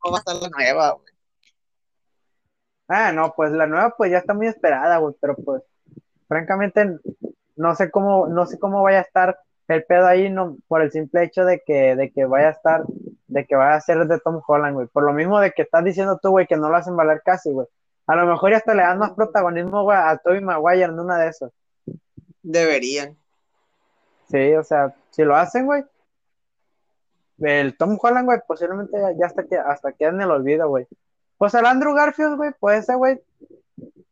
¿Cómo 0.00 0.12
va 0.12 0.18
a 0.18 0.20
estar 0.20 0.36
la 0.36 0.48
nueva, 0.48 0.92
güey? 0.92 1.06
Ah, 2.88 3.12
no, 3.12 3.34
pues 3.34 3.52
la 3.52 3.66
nueva 3.66 3.94
pues 3.96 4.10
ya 4.10 4.18
está 4.18 4.34
muy 4.34 4.46
esperada, 4.46 4.96
güey, 4.96 5.14
pero 5.20 5.36
pues 5.36 5.62
francamente 6.26 6.98
no 7.56 7.74
sé 7.74 7.90
cómo, 7.90 8.28
no 8.28 8.46
sé 8.46 8.58
cómo 8.58 8.82
vaya 8.82 8.98
a 8.98 9.02
estar 9.02 9.38
el 9.68 9.84
pedo 9.84 10.06
ahí, 10.06 10.30
no, 10.30 10.56
por 10.66 10.80
el 10.80 10.90
simple 10.90 11.24
hecho 11.24 11.44
de 11.44 11.60
que, 11.60 11.94
de 11.94 12.10
que 12.10 12.24
vaya 12.24 12.48
a 12.48 12.52
estar, 12.52 12.84
de 13.26 13.46
que 13.46 13.54
vaya 13.54 13.74
a 13.74 13.80
ser 13.80 14.06
de 14.06 14.18
Tom 14.18 14.40
Holland, 14.46 14.74
güey. 14.74 14.86
Por 14.86 15.04
lo 15.04 15.12
mismo 15.12 15.40
de 15.40 15.52
que 15.52 15.62
estás 15.62 15.84
diciendo 15.84 16.18
tú, 16.22 16.30
güey, 16.30 16.46
que 16.46 16.56
no 16.56 16.70
lo 16.70 16.76
hacen 16.76 16.96
valer 16.96 17.20
casi, 17.22 17.52
güey. 17.52 17.66
A 18.06 18.16
lo 18.16 18.26
mejor 18.26 18.50
ya 18.50 18.56
hasta 18.56 18.74
le 18.74 18.82
dan 18.82 18.98
más 18.98 19.10
protagonismo, 19.10 19.82
güey, 19.82 19.98
a 19.98 20.16
Tobey 20.16 20.40
Maguire 20.40 20.84
en 20.84 20.98
una 20.98 21.18
de 21.18 21.28
esas. 21.28 21.52
Deberían. 22.42 23.14
Sí, 24.30 24.54
o 24.54 24.64
sea, 24.64 24.94
si 25.10 25.22
lo 25.22 25.36
hacen, 25.36 25.66
güey. 25.66 25.84
El 27.40 27.76
Tom 27.76 27.98
Holland, 28.00 28.24
güey, 28.24 28.38
posiblemente 28.46 28.98
ya, 28.98 29.12
ya 29.12 29.26
hasta, 29.26 29.44
que, 29.44 29.56
hasta 29.58 29.92
queda 29.92 30.08
en 30.08 30.22
el 30.22 30.30
olvido, 30.30 30.68
güey. 30.68 30.86
Pues 31.38 31.54
el 31.54 31.64
Andrew 31.66 31.94
Garfield, 31.94 32.36
güey, 32.36 32.50
pues 32.58 32.80
ese, 32.80 32.96
güey, 32.96 33.22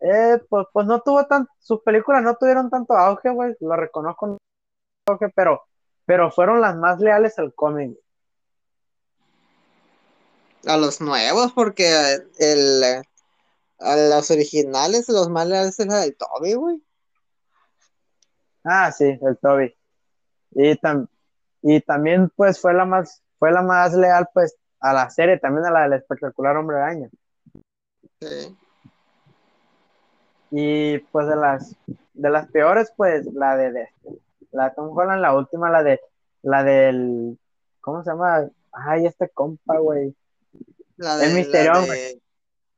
eh, 0.00 0.40
pues, 0.48 0.66
pues 0.72 0.86
no 0.86 1.00
tuvo 1.00 1.26
tan, 1.26 1.48
sus 1.58 1.82
películas 1.82 2.22
no 2.22 2.36
tuvieron 2.36 2.70
tanto 2.70 2.94
auge, 2.96 3.30
güey, 3.30 3.56
lo 3.60 3.76
reconozco, 3.76 4.26
no 4.28 4.38
auge, 5.08 5.28
pero, 5.34 5.64
pero 6.04 6.30
fueron 6.30 6.60
las 6.60 6.76
más 6.76 7.00
leales 7.00 7.38
al 7.38 7.52
cómic. 7.54 7.98
A 10.66 10.76
los 10.76 11.00
nuevos, 11.00 11.52
porque 11.52 11.88
el, 12.38 12.82
a 13.80 13.96
los 13.96 14.30
originales, 14.30 15.08
los 15.08 15.28
más 15.28 15.46
leales 15.48 15.78
es 15.78 15.86
la 15.86 15.98
del 16.00 16.16
Toby, 16.16 16.54
güey. 16.54 16.82
Ah, 18.64 18.90
sí, 18.92 19.18
el 19.20 19.38
Toby. 19.38 19.74
Y, 20.52 20.74
tam- 20.78 21.08
y 21.62 21.80
también, 21.80 22.30
pues, 22.36 22.60
fue 22.60 22.74
la 22.74 22.84
más, 22.84 23.22
fue 23.38 23.50
la 23.52 23.62
más 23.62 23.94
leal, 23.94 24.28
pues, 24.32 24.56
a 24.86 24.92
la 24.92 25.10
serie, 25.10 25.38
también 25.38 25.66
a 25.66 25.70
la 25.70 25.82
del 25.82 25.94
espectacular 25.94 26.56
Hombre 26.56 26.76
Araña. 26.76 27.08
Sí. 28.20 28.56
Y 30.50 30.98
pues 30.98 31.26
de 31.26 31.36
las 31.36 31.76
de 32.14 32.30
las 32.30 32.46
peores, 32.48 32.92
pues 32.96 33.26
la 33.34 33.56
de, 33.56 33.72
de 33.72 33.88
la 34.52 34.72
Tom 34.74 34.96
Holland, 34.96 35.20
la 35.20 35.34
última, 35.34 35.70
la 35.70 35.82
de 35.82 36.00
la 36.42 36.62
del 36.62 37.36
¿cómo 37.80 38.02
se 38.04 38.10
llama? 38.10 38.48
Ay, 38.72 39.06
este 39.06 39.28
compa, 39.28 39.78
güey. 39.78 40.14
La 40.96 41.14
El 41.22 41.30
de, 41.30 41.34
Misterión, 41.34 41.86
güey. 41.86 42.00
El 42.10 42.20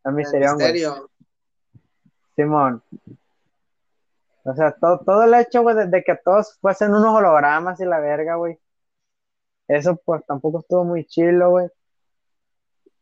el 0.04 0.12
Misterión, 0.12 0.54
güey. 0.54 0.72
misterio. 0.72 1.10
Simón. 2.34 2.82
O 4.44 4.54
sea, 4.54 4.72
todo, 4.72 5.00
todo 5.00 5.24
el 5.24 5.34
hecho, 5.34 5.62
güey, 5.62 5.76
de, 5.76 5.86
de 5.86 6.02
que 6.02 6.16
todos 6.16 6.56
fuesen 6.60 6.94
unos 6.94 7.14
hologramas 7.14 7.80
y 7.80 7.84
la 7.84 8.00
verga, 8.00 8.36
güey. 8.36 8.58
Eso, 9.66 9.96
pues, 9.96 10.24
tampoco 10.24 10.60
estuvo 10.60 10.84
muy 10.84 11.04
chilo, 11.04 11.50
güey. 11.50 11.68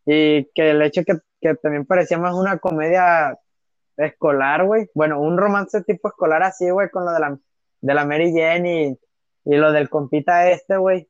Y 0.06 0.44
que 0.54 0.70
el 0.70 0.82
hecho 0.82 1.02
que, 1.04 1.18
que 1.40 1.56
también 1.56 1.84
parecía 1.84 2.16
más 2.16 2.34
una 2.34 2.58
comedia 2.58 3.36
escolar, 3.96 4.64
güey. 4.64 4.88
Bueno, 4.94 5.20
un 5.20 5.36
romance 5.36 5.82
tipo 5.82 6.08
escolar 6.08 6.42
así, 6.44 6.70
güey, 6.70 6.88
con 6.90 7.04
lo 7.04 7.10
de 7.10 7.20
la, 7.20 7.38
de 7.80 7.94
la 7.94 8.04
Mary 8.04 8.32
Jane 8.32 8.84
y, 8.84 9.00
y 9.52 9.56
lo 9.56 9.72
del 9.72 9.90
compita 9.90 10.48
este, 10.50 10.76
güey. 10.76 11.08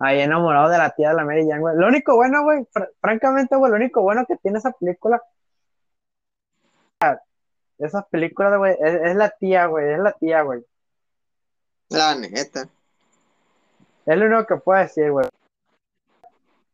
Ahí 0.00 0.20
enamorado 0.20 0.68
de 0.68 0.78
la 0.78 0.90
tía 0.90 1.10
de 1.10 1.14
la 1.14 1.24
Mary 1.24 1.46
Jane, 1.48 1.60
güey. 1.60 1.76
Lo 1.76 1.86
único 1.86 2.16
bueno, 2.16 2.42
güey, 2.42 2.60
fr- 2.64 2.90
francamente, 3.00 3.54
güey, 3.56 3.70
lo 3.70 3.76
único 3.76 4.02
bueno 4.02 4.26
que 4.26 4.36
tiene 4.36 4.58
esa 4.58 4.72
película, 4.72 5.22
esas 7.78 8.04
películas, 8.08 8.58
güey, 8.58 8.76
es, 8.80 8.94
es 8.94 9.16
la 9.16 9.30
tía, 9.30 9.66
güey, 9.66 9.92
es 9.92 9.98
la 9.98 10.12
tía, 10.12 10.42
güey. 10.42 10.64
La 11.90 12.14
neta. 12.16 12.68
Es 14.06 14.16
lo 14.16 14.26
único 14.26 14.46
que 14.46 14.56
puedo 14.56 14.80
decir, 14.80 15.10
güey. 15.12 15.26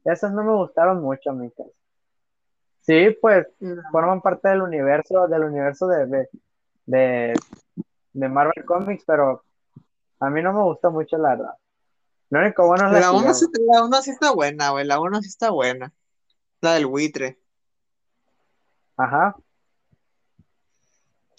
Esas 0.04 0.32
no 0.32 0.42
me 0.44 0.54
gustaron 0.54 1.00
mucho, 1.02 1.32
mi 1.32 1.50
casa. 1.50 1.70
Sí, 2.80 3.16
pues, 3.20 3.46
No. 3.60 3.82
forman 3.92 4.20
parte 4.22 4.48
del 4.48 4.62
universo, 4.62 5.28
del 5.28 5.44
universo 5.44 5.86
de, 5.86 6.06
de, 6.06 6.28
de, 6.86 7.34
de 8.14 8.28
Marvel 8.28 8.64
Comics, 8.64 9.04
pero 9.06 9.44
a 10.20 10.30
mí 10.30 10.42
no 10.42 10.52
me 10.52 10.62
gusta 10.62 10.88
mucho, 10.90 11.18
la 11.18 11.30
verdad. 11.30 11.54
Lo 12.30 12.40
único 12.40 12.66
bueno 12.66 12.86
es 12.86 12.92
la 12.92 13.00
La 13.00 13.10
tía, 13.10 13.18
1 13.18 13.34
sí, 13.34 13.46
güey. 13.46 13.66
la 13.68 13.84
uno 13.84 14.02
sí 14.02 14.10
está 14.10 14.32
buena, 14.32 14.70
güey. 14.70 14.86
La 14.86 15.00
1 15.00 15.20
sí 15.20 15.28
está 15.28 15.50
buena. 15.50 15.92
La 16.60 16.74
del 16.74 16.86
buitre. 16.86 17.38
Ajá. 18.96 19.34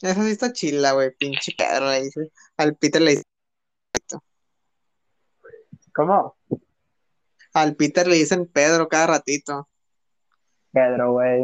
Esa 0.01 0.23
sí 0.23 0.31
está 0.31 0.51
chila, 0.51 0.91
güey. 0.93 1.11
Pinche 1.15 1.53
Pedro 1.57 1.85
le 1.87 2.01
dice. 2.03 2.31
Al 2.57 2.75
Peter 2.75 3.01
le 3.01 3.11
dice. 3.11 3.23
¿Cómo? 5.93 6.35
Al 7.53 7.75
Peter 7.75 8.07
le 8.07 8.15
dicen 8.15 8.47
Pedro 8.47 8.87
cada 8.87 9.07
ratito. 9.07 9.67
Pedro, 10.71 11.13
güey. 11.13 11.41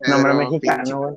Nombre 0.00 0.34
mexicano, 0.34 0.98
güey. 0.98 1.16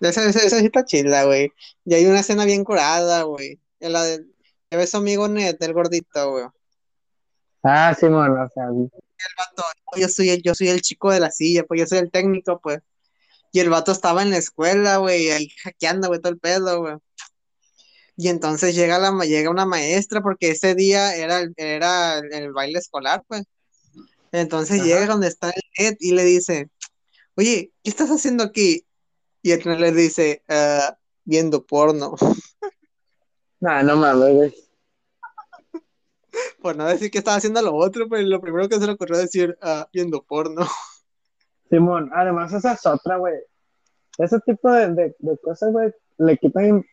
Esa, 0.00 0.24
esa, 0.24 0.40
esa 0.40 0.58
sí 0.58 0.66
está 0.66 0.84
chila, 0.84 1.24
güey. 1.24 1.52
Y 1.84 1.94
hay 1.94 2.06
una 2.06 2.20
escena 2.20 2.44
bien 2.44 2.64
curada, 2.64 3.22
güey. 3.22 3.60
En 3.80 3.92
la 3.92 4.02
de. 4.02 4.24
Ya 4.70 4.78
ves 4.78 4.88
a 4.88 4.92
su 4.92 4.96
amigo 4.98 5.28
Ned, 5.28 5.56
el 5.60 5.72
gordito, 5.72 6.30
güey. 6.30 6.46
Ah, 7.62 7.94
sí, 7.98 8.06
bueno, 8.06 8.42
o 8.42 8.48
sea, 8.48 8.64
vato, 9.36 9.62
yo 9.96 10.08
soy 10.08 10.30
el, 10.30 10.42
yo 10.42 10.54
soy 10.54 10.68
el 10.68 10.80
chico 10.80 11.10
de 11.10 11.20
la 11.20 11.30
silla, 11.30 11.64
pues 11.64 11.80
yo 11.80 11.86
soy 11.86 11.98
el 11.98 12.10
técnico, 12.10 12.60
pues. 12.60 12.80
Y 13.52 13.60
el 13.60 13.68
vato 13.68 13.92
estaba 13.92 14.22
en 14.22 14.30
la 14.30 14.38
escuela, 14.38 14.98
güey, 14.98 15.30
ahí 15.30 15.50
hackeando, 15.62 16.08
güey, 16.08 16.20
todo 16.20 16.32
el 16.32 16.38
pedo, 16.38 16.80
güey. 16.80 16.94
Y 18.20 18.28
entonces 18.28 18.74
llega 18.74 18.98
la 18.98 19.12
llega 19.24 19.48
una 19.48 19.64
maestra, 19.64 20.20
porque 20.20 20.50
ese 20.50 20.74
día 20.74 21.16
era, 21.16 21.38
el- 21.38 21.54
era 21.56 22.18
el, 22.18 22.52
baile 22.52 22.78
escolar, 22.78 23.24
pues. 23.26 23.44
Entonces 24.30 24.80
Ajá. 24.80 24.86
llega 24.86 25.06
donde 25.06 25.28
está 25.28 25.48
el 25.48 25.62
Ed 25.74 25.96
y 26.00 26.12
le 26.12 26.24
dice, 26.24 26.68
oye, 27.34 27.72
¿qué 27.82 27.88
estás 27.88 28.10
haciendo 28.10 28.44
aquí? 28.44 28.84
Y 29.40 29.52
el 29.52 29.62
trailer 29.62 29.94
dice, 29.94 30.42
ah, 30.50 30.98
viendo 31.24 31.64
porno. 31.64 32.14
Nah, 33.58 33.82
no 33.84 33.96
mames, 33.96 34.34
güey. 34.34 34.54
Por 36.60 36.76
no 36.76 36.86
decir 36.88 37.10
que 37.10 37.18
estaba 37.20 37.38
haciendo 37.38 37.62
lo 37.62 37.74
otro, 37.74 38.06
pero 38.06 38.22
lo 38.22 38.42
primero 38.42 38.68
que 38.68 38.78
se 38.78 38.86
le 38.86 38.92
ocurrió 38.92 39.16
decir, 39.16 39.56
ah, 39.62 39.88
viendo 39.94 40.22
porno. 40.22 40.66
Simón, 41.70 42.10
además 42.12 42.52
esa 42.52 42.74
es 42.74 42.84
otra, 42.84 43.16
güey. 43.16 43.38
Ese 44.18 44.38
tipo 44.40 44.70
de, 44.70 44.92
de, 44.92 45.16
de 45.18 45.38
cosas, 45.38 45.72
güey, 45.72 45.90
le 46.18 46.36
quitan 46.36 46.84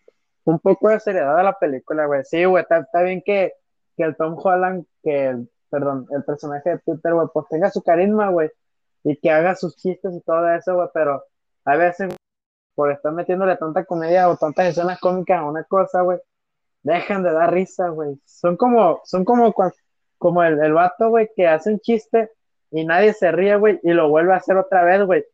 un 0.48 0.60
poco 0.60 0.90
de 0.90 1.00
seriedad 1.00 1.38
a 1.38 1.44
la 1.44 1.60
película, 1.60 2.06
güey. 2.06 2.24
Sí, 2.24 2.46
güey, 2.46 2.64
está, 2.64 2.80
está 2.80 3.02
bien 3.04 3.22
que, 3.26 3.54
que 3.96 4.04
el 4.04 4.16
Tom 4.16 4.38
Holland, 4.42 4.86
que 5.04 5.28
el, 5.28 5.50
perdón, 5.70 6.08
el 6.12 6.24
personaje 6.24 6.70
de 6.72 6.78
Peter, 6.80 7.14
güey, 7.14 7.28
pues 7.34 7.48
tenga 7.50 7.70
su 7.70 7.82
carisma, 7.84 8.30
güey, 8.30 8.50
y 9.04 9.18
que 9.18 9.32
haga 9.32 9.56
sus 9.56 9.76
chistes 9.76 10.14
y 10.16 10.22
todo 10.22 10.50
eso, 10.54 10.76
güey, 10.76 10.88
pero 10.94 11.24
a 11.66 11.76
veces, 11.76 12.16
por 12.76 12.92
estar 12.92 13.12
metiéndole 13.12 13.58
tanta 13.58 13.86
comedia 13.86 14.30
o 14.30 14.38
tantas 14.38 14.68
escenas 14.68 15.00
cómicas 15.00 15.40
a 15.40 15.46
una 15.46 15.64
cosa, 15.66 16.02
güey, 16.02 16.20
dejan 16.84 17.24
de 17.24 17.34
dar 17.34 17.54
risa, 17.54 17.90
güey. 17.90 18.20
Son 18.26 18.56
como, 18.58 19.02
son 19.04 19.26
como, 19.26 19.54
como 20.18 20.44
el, 20.44 20.60
el 20.62 20.74
vato, 20.74 21.10
güey, 21.10 21.30
que 21.36 21.48
hace 21.48 21.72
un 21.72 21.80
chiste 21.80 22.32
y 22.72 22.86
nadie 22.86 23.14
se 23.14 23.32
ríe, 23.32 23.56
güey, 23.58 23.80
y 23.84 23.92
lo 23.92 24.10
vuelve 24.10 24.34
a 24.34 24.38
hacer 24.38 24.58
otra 24.58 24.84
vez, 24.84 25.04
güey, 25.06 25.26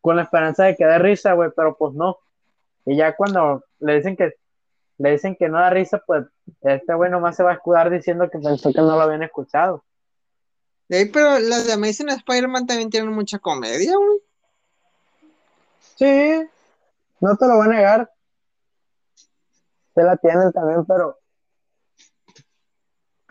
con 0.00 0.16
la 0.16 0.22
esperanza 0.22 0.64
de 0.64 0.76
que 0.76 0.84
dé 0.84 0.98
risa, 0.98 1.34
güey, 1.34 1.50
pero 1.54 1.76
pues 1.76 1.94
no. 1.94 2.18
Y 2.84 2.96
ya 2.96 3.14
cuando 3.14 3.64
le 3.80 3.96
dicen 3.96 4.16
que 4.16 4.32
le 4.98 5.10
dicen 5.12 5.34
que 5.36 5.48
no 5.48 5.58
da 5.58 5.70
risa, 5.70 6.02
pues 6.06 6.26
este 6.60 6.94
güey 6.94 7.10
nomás 7.10 7.36
se 7.36 7.42
va 7.42 7.50
a 7.50 7.54
escudar 7.54 7.90
diciendo 7.90 8.30
que 8.30 8.38
pensó 8.38 8.72
que 8.72 8.80
no 8.80 8.94
lo 8.94 9.00
habían 9.00 9.22
escuchado. 9.22 9.84
Ey, 10.88 11.06
pero 11.06 11.38
las 11.38 11.66
de 11.66 11.72
Amazing 11.72 12.10
Spider-Man 12.10 12.66
también 12.66 12.90
tienen 12.90 13.12
mucha 13.12 13.38
comedia, 13.38 13.96
güey. 13.96 14.18
Sí, 15.96 16.48
no 17.20 17.36
te 17.36 17.46
lo 17.46 17.56
voy 17.56 17.66
a 17.66 17.70
negar. 17.70 18.10
Se 19.94 20.02
la 20.02 20.16
tienen 20.16 20.52
también, 20.52 20.84
pero 20.84 21.18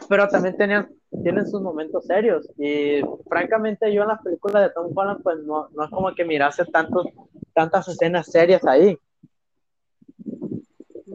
pero 0.09 0.27
también 0.27 0.57
tenían 0.57 0.89
tienen 1.23 1.47
sus 1.47 1.61
momentos 1.61 2.05
serios 2.05 2.49
y 2.57 3.01
francamente 3.29 3.93
yo 3.93 4.01
en 4.01 4.07
las 4.09 4.21
películas 4.21 4.63
de 4.63 4.69
Tom 4.71 4.91
Holland 4.95 5.21
pues 5.21 5.37
no, 5.43 5.69
no 5.69 5.83
es 5.83 5.89
como 5.89 6.13
que 6.15 6.25
mirase 6.25 6.65
tantos 6.65 7.07
tantas 7.53 7.87
escenas 7.87 8.27
serias 8.27 8.65
ahí. 8.65 8.97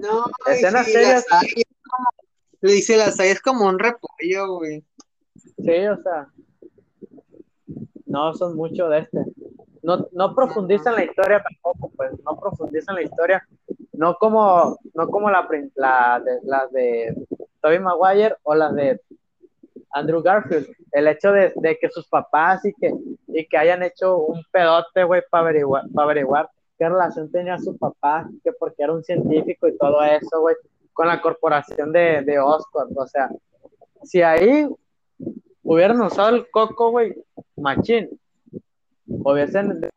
No, 0.00 0.24
Escenas 0.46 0.86
serias. 0.86 1.24
como- 1.28 2.08
le 2.60 2.72
dice 2.72 2.96
la 2.96 3.10
Sai 3.10 3.28
es 3.28 3.40
como 3.40 3.66
un 3.66 3.78
repollo, 3.78 4.56
güey. 4.58 4.84
Sí, 5.58 5.86
o 5.86 6.02
sea, 6.02 6.28
no 8.06 8.34
son 8.34 8.56
mucho 8.56 8.88
de 8.88 9.00
este. 9.00 9.18
No, 9.82 10.08
no 10.12 10.34
profundizan 10.34 10.94
la 10.96 11.04
historia 11.04 11.42
tampoco, 11.42 11.92
pues, 11.96 12.10
no 12.24 12.38
profundizan 12.40 12.96
la 12.96 13.02
historia, 13.02 13.46
no 13.92 14.14
como, 14.16 14.78
no 14.94 15.08
como 15.08 15.30
la, 15.30 15.46
la 15.76 16.20
de, 16.24 16.38
las 16.42 16.72
de 16.72 17.26
Tobey 17.60 17.78
Maguire 17.78 18.34
o 18.42 18.54
las 18.54 18.74
de 18.74 19.00
Andrew 19.92 20.22
Garfield. 20.22 20.66
El 20.90 21.06
hecho 21.08 21.30
de, 21.30 21.52
de 21.56 21.78
que 21.78 21.88
sus 21.90 22.08
papás 22.08 22.64
y 22.64 22.72
que, 22.72 22.92
y 23.28 23.46
que 23.46 23.56
hayan 23.58 23.82
hecho 23.84 24.16
un 24.18 24.42
pedote, 24.50 25.04
güey, 25.04 25.22
para 25.30 25.44
averiguar, 25.44 25.84
para 25.94 26.04
averiguar 26.06 26.50
qué 26.78 26.88
relación 26.88 27.30
tenía 27.30 27.58
su 27.58 27.76
papá, 27.76 28.28
que 28.44 28.52
porque 28.52 28.82
era 28.82 28.92
un 28.92 29.02
científico 29.02 29.68
y 29.68 29.76
todo 29.76 30.02
eso, 30.02 30.40
güey, 30.40 30.56
con 30.92 31.08
la 31.08 31.20
corporación 31.20 31.92
de, 31.92 32.22
de 32.22 32.38
Oscar. 32.38 32.86
O 32.94 33.06
sea, 33.06 33.30
si 34.02 34.22
ahí 34.22 34.68
hubieran 35.62 36.00
usado 36.00 36.36
el 36.36 36.50
coco, 36.50 36.90
güey, 36.90 37.14
machín, 37.56 38.18
hubiesen 39.06 39.88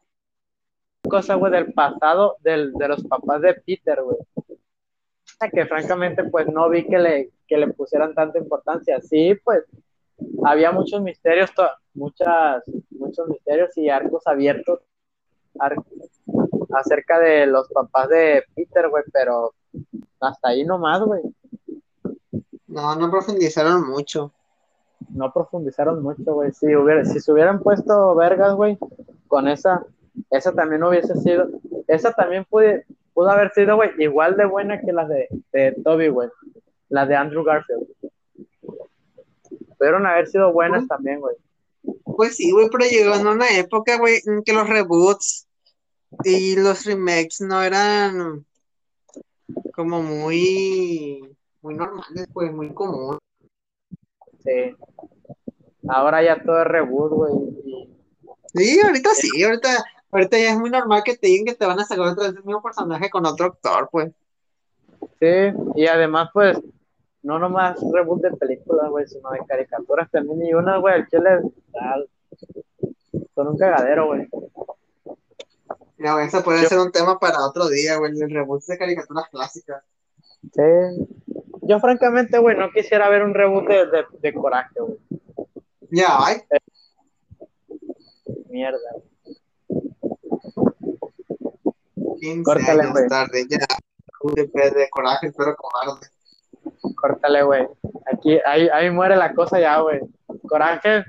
cosa, 1.09 1.35
güey, 1.35 1.51
del 1.51 1.73
pasado 1.73 2.37
del, 2.41 2.73
de 2.73 2.87
los 2.87 3.03
papás 3.03 3.41
de 3.41 3.53
Peter, 3.55 4.01
güey. 4.01 4.17
Que 5.51 5.65
francamente, 5.65 6.23
pues 6.25 6.47
no 6.47 6.69
vi 6.69 6.85
que 6.85 6.99
le, 6.99 7.29
que 7.47 7.57
le 7.57 7.67
pusieran 7.67 8.13
tanta 8.13 8.37
importancia. 8.37 8.99
Sí, 8.99 9.35
pues 9.43 9.63
había 10.43 10.71
muchos 10.71 11.01
misterios, 11.01 11.49
muchas, 11.93 12.63
muchos 12.89 13.27
misterios 13.29 13.75
y 13.77 13.89
arcos 13.89 14.27
abiertos 14.27 14.81
ar- 15.57 15.77
acerca 16.73 17.19
de 17.19 17.45
los 17.45 17.67
papás 17.69 18.09
de 18.09 18.43
Peter, 18.55 18.89
güey, 18.89 19.03
pero 19.11 19.53
hasta 20.19 20.49
ahí 20.49 20.63
nomás, 20.65 21.01
güey. 21.01 21.21
No, 22.67 22.95
no 22.95 23.09
profundizaron 23.09 23.87
mucho. 23.87 24.31
no 25.09 25.31
profundizaron 25.33 26.03
mucho, 26.03 26.33
güey. 26.33 26.51
Si, 26.51 26.75
hubiera, 26.75 27.03
si 27.05 27.19
se 27.19 27.31
hubieran 27.31 27.61
puesto 27.61 28.15
vergas, 28.15 28.53
güey, 28.53 28.77
con 29.27 29.47
esa, 29.47 29.85
esa 30.29 30.53
también 30.53 30.83
hubiese 30.83 31.15
sido, 31.15 31.49
esa 31.87 32.11
también 32.13 32.45
pude, 32.45 32.85
pudo 33.13 33.29
haber 33.29 33.51
sido, 33.51 33.75
güey, 33.75 33.91
igual 33.97 34.37
de 34.37 34.45
buena 34.45 34.79
que 34.81 34.91
las 34.91 35.09
de, 35.09 35.27
de 35.51 35.75
Toby, 35.83 36.09
güey. 36.09 36.29
Las 36.89 37.07
de 37.07 37.15
Andrew 37.15 37.43
Garfield. 37.43 37.87
Pudieron 39.77 40.05
haber 40.05 40.27
sido 40.27 40.51
buenas 40.51 40.87
también, 40.87 41.19
güey. 41.21 41.35
Pues 42.03 42.35
sí, 42.35 42.51
güey, 42.51 42.67
pero 42.69 42.85
llegó 42.85 43.15
en 43.15 43.27
una 43.27 43.49
época, 43.57 43.97
güey, 43.97 44.19
en 44.25 44.43
que 44.43 44.53
los 44.53 44.67
reboots 44.67 45.47
y 46.23 46.55
los 46.55 46.85
remakes 46.85 47.41
no 47.41 47.61
eran 47.61 48.45
como 49.73 50.01
muy, 50.01 51.21
muy 51.61 51.75
normales, 51.75 52.27
pues, 52.33 52.51
muy 52.51 52.73
comunes. 52.73 53.19
Sí. 54.43 54.75
Ahora 55.87 56.23
ya 56.23 56.41
todo 56.43 56.61
es 56.61 56.67
reboot, 56.67 57.11
güey. 57.11 57.33
y- 57.65 57.89
Sí, 58.53 58.79
ahorita 58.81 59.09
sí, 59.13 59.43
ahorita, 59.43 59.69
ahorita 60.11 60.37
ya 60.39 60.51
es 60.51 60.57
muy 60.59 60.69
normal 60.69 61.03
que 61.03 61.15
te 61.17 61.27
digan 61.27 61.45
que 61.45 61.55
te 61.55 61.65
van 61.65 61.79
a 61.79 61.85
sacar 61.85 62.07
otra 62.07 62.27
vez 62.27 62.35
el 62.35 62.43
mismo 62.43 62.61
personaje 62.61 63.09
con 63.09 63.25
otro 63.25 63.45
actor, 63.47 63.89
pues. 63.91 64.11
Sí, 65.19 65.53
y 65.75 65.85
además, 65.87 66.29
pues, 66.33 66.57
no 67.21 67.37
nomás 67.37 67.79
reboot 67.93 68.21
de 68.21 68.31
películas, 68.37 68.89
güey, 68.89 69.07
sino 69.07 69.29
de 69.31 69.39
caricaturas 69.47 70.09
también. 70.09 70.45
Y 70.45 70.53
unas, 70.53 70.79
güey, 70.81 70.95
al 70.95 71.07
chile, 71.07 71.29
ah, 71.79 71.97
son 73.35 73.47
un 73.49 73.57
cagadero, 73.57 74.07
güey. 74.07 74.27
Güey, 75.99 76.27
eso 76.27 76.43
puede 76.43 76.63
Yo- 76.63 76.69
ser 76.69 76.79
un 76.79 76.91
tema 76.91 77.19
para 77.19 77.45
otro 77.45 77.67
día, 77.67 77.97
güey, 77.97 78.13
el 78.19 78.29
reboot 78.33 78.63
de 78.63 78.77
caricaturas 78.77 79.25
clásicas. 79.29 79.83
Sí. 80.53 80.61
Yo 81.63 81.79
francamente, 81.79 82.39
güey, 82.39 82.57
no 82.57 82.71
quisiera 82.71 83.09
ver 83.09 83.23
un 83.23 83.33
reboot 83.33 83.67
de, 83.67 83.85
de, 83.87 84.05
de 84.19 84.33
Coraje, 84.33 84.79
güey. 84.79 84.97
Ya, 85.91 86.07
ay, 86.19 86.37
Mierda. 88.49 88.77
15 92.19 92.43
Córtale, 92.43 92.81
años 92.81 92.91
güey. 92.93 93.07
tarde, 93.07 93.45
ya. 93.49 93.57
De, 94.35 94.71
de 94.71 94.89
coraje, 94.89 95.31
pero 95.37 95.55
cobarde. 95.55 96.07
Córtale, 96.95 97.43
güey. 97.43 97.67
Aquí, 98.11 98.37
ahí, 98.45 98.67
ahí 98.73 98.89
muere 98.91 99.15
la 99.15 99.33
cosa 99.33 99.59
ya, 99.59 99.79
güey. 99.79 100.01
Coraje 100.47 101.03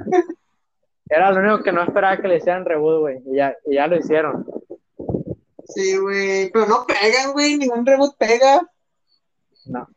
era 1.09 1.33
lo 1.33 1.41
único 1.41 1.65
que 1.65 1.73
no 1.73 1.83
esperaba 1.83 2.17
que 2.19 2.29
le 2.29 2.37
hicieran 2.37 2.65
reboot, 2.65 3.01
güey. 3.01 3.19
Y 3.27 3.37
ya, 3.37 3.57
y 3.67 3.75
ya 3.75 3.87
lo 3.89 3.97
hicieron. 3.97 4.47
Sí, 5.75 5.97
güey, 5.97 6.51
pero 6.51 6.67
no 6.67 6.85
pegan, 6.87 7.33
güey, 7.33 7.57
ningún 7.57 7.87
reboot 7.87 8.17
pega. 8.17 8.69
No. 9.67 9.89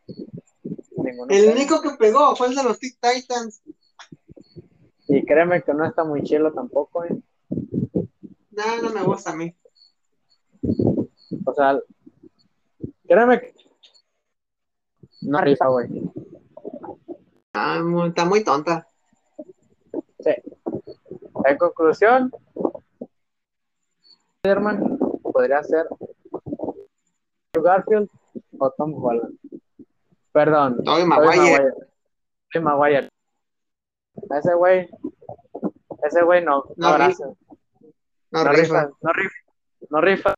Ninguno. 0.96 1.28
El 1.30 1.50
único 1.50 1.82
que 1.82 1.92
pegó 1.98 2.36
fue 2.36 2.48
el 2.48 2.56
de 2.56 2.64
los 2.64 2.80
Teen 2.80 2.94
Titans. 3.02 3.62
Y 5.08 5.26
créeme 5.26 5.64
que 5.64 5.74
no 5.74 5.86
está 5.86 6.04
muy 6.04 6.24
chilo 6.24 6.54
tampoco, 6.54 7.00
güey. 7.00 7.12
No, 8.52 8.82
no 8.84 8.90
me 8.92 9.04
gusta 9.04 9.32
a 9.32 9.36
mí. 9.36 9.56
O 11.46 11.54
sea, 11.54 11.80
créeme 13.08 13.42
que 13.42 13.56
no 15.22 15.42
rifa, 15.42 15.68
güey. 15.68 15.90
Ah, 17.54 17.82
está 18.08 18.26
muy 18.26 18.44
tonta. 18.44 18.88
Sí. 20.20 20.32
En 21.46 21.58
conclusión, 21.58 22.32
Spider-Man 24.44 25.03
podría 25.34 25.64
ser 25.64 25.86
Garfield 27.54 28.10
o 28.60 28.70
Tom 28.72 28.94
Holland. 29.04 29.38
Perdón, 30.32 30.84
Tobey 30.84 31.06
Maguire. 31.06 31.74
Tobey 32.52 32.64
Maguire. 32.64 33.10
Ese 34.38 34.54
güey, 34.56 34.90
ese 36.04 36.22
güey 36.24 36.44
no, 36.44 36.64
no, 36.78 36.90
No 36.90 36.94
gracias. 36.94 37.30
No, 38.32 38.44
No 38.44 38.52
rifa. 38.52 38.84
rifa, 38.84 38.90
no 39.02 39.14
rifa, 39.14 39.36
no 39.90 40.02
rifa. 40.02 40.34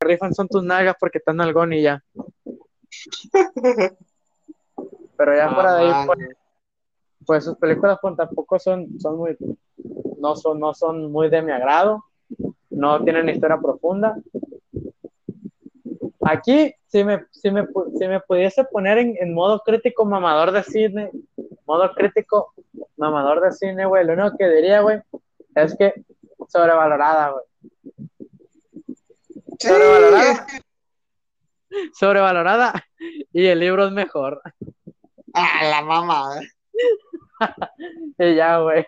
Rifan 0.00 0.34
son 0.34 0.48
tus 0.48 0.64
nalgas 0.64 0.96
porque 0.98 1.18
están 1.18 1.40
algón 1.40 1.72
y 1.72 1.82
ya. 1.82 2.02
Pero 5.16 5.36
ya 5.36 5.50
fuera 5.54 5.74
de 5.74 5.82
ahí, 5.84 5.90
Ah, 5.94 6.04
pues, 6.06 6.18
pues 7.24 7.44
sus 7.44 7.56
películas 7.56 7.98
pues, 8.02 8.16
tampoco 8.16 8.58
son, 8.58 8.98
son 9.00 9.16
muy, 9.16 9.36
no 10.18 10.34
son, 10.34 10.58
no 10.58 10.74
son 10.74 11.12
muy 11.12 11.30
de 11.30 11.40
mi 11.42 11.52
agrado, 11.52 12.04
no 12.82 13.04
tienen 13.04 13.28
historia 13.28 13.58
profunda. 13.58 14.16
Aquí, 16.20 16.74
si 16.88 17.04
me, 17.04 17.26
si 17.30 17.48
me, 17.52 17.64
si 17.96 18.08
me 18.08 18.18
pudiese 18.18 18.64
poner 18.64 18.98
en, 18.98 19.16
en 19.20 19.32
modo 19.34 19.60
crítico 19.60 20.04
mamador 20.04 20.50
de 20.50 20.64
cine, 20.64 21.10
modo 21.64 21.92
crítico 21.94 22.52
mamador 22.96 23.40
de 23.40 23.52
cine, 23.52 23.86
güey, 23.86 24.04
lo 24.04 24.14
único 24.14 24.36
que 24.36 24.48
diría, 24.48 24.80
güey, 24.80 25.00
es 25.54 25.76
que 25.76 25.94
sobrevalorada, 26.48 27.30
güey. 27.30 27.44
Sí. 29.60 29.68
Sobrevalorada. 29.68 30.46
Sobrevalorada. 31.94 32.72
Y 33.32 33.46
el 33.46 33.58
libro 33.60 33.86
es 33.86 33.92
mejor. 33.92 34.42
Ah, 35.34 35.60
la 35.70 35.82
mamá. 35.82 36.40
Y 38.18 38.34
ya, 38.36 38.58
güey. 38.58 38.84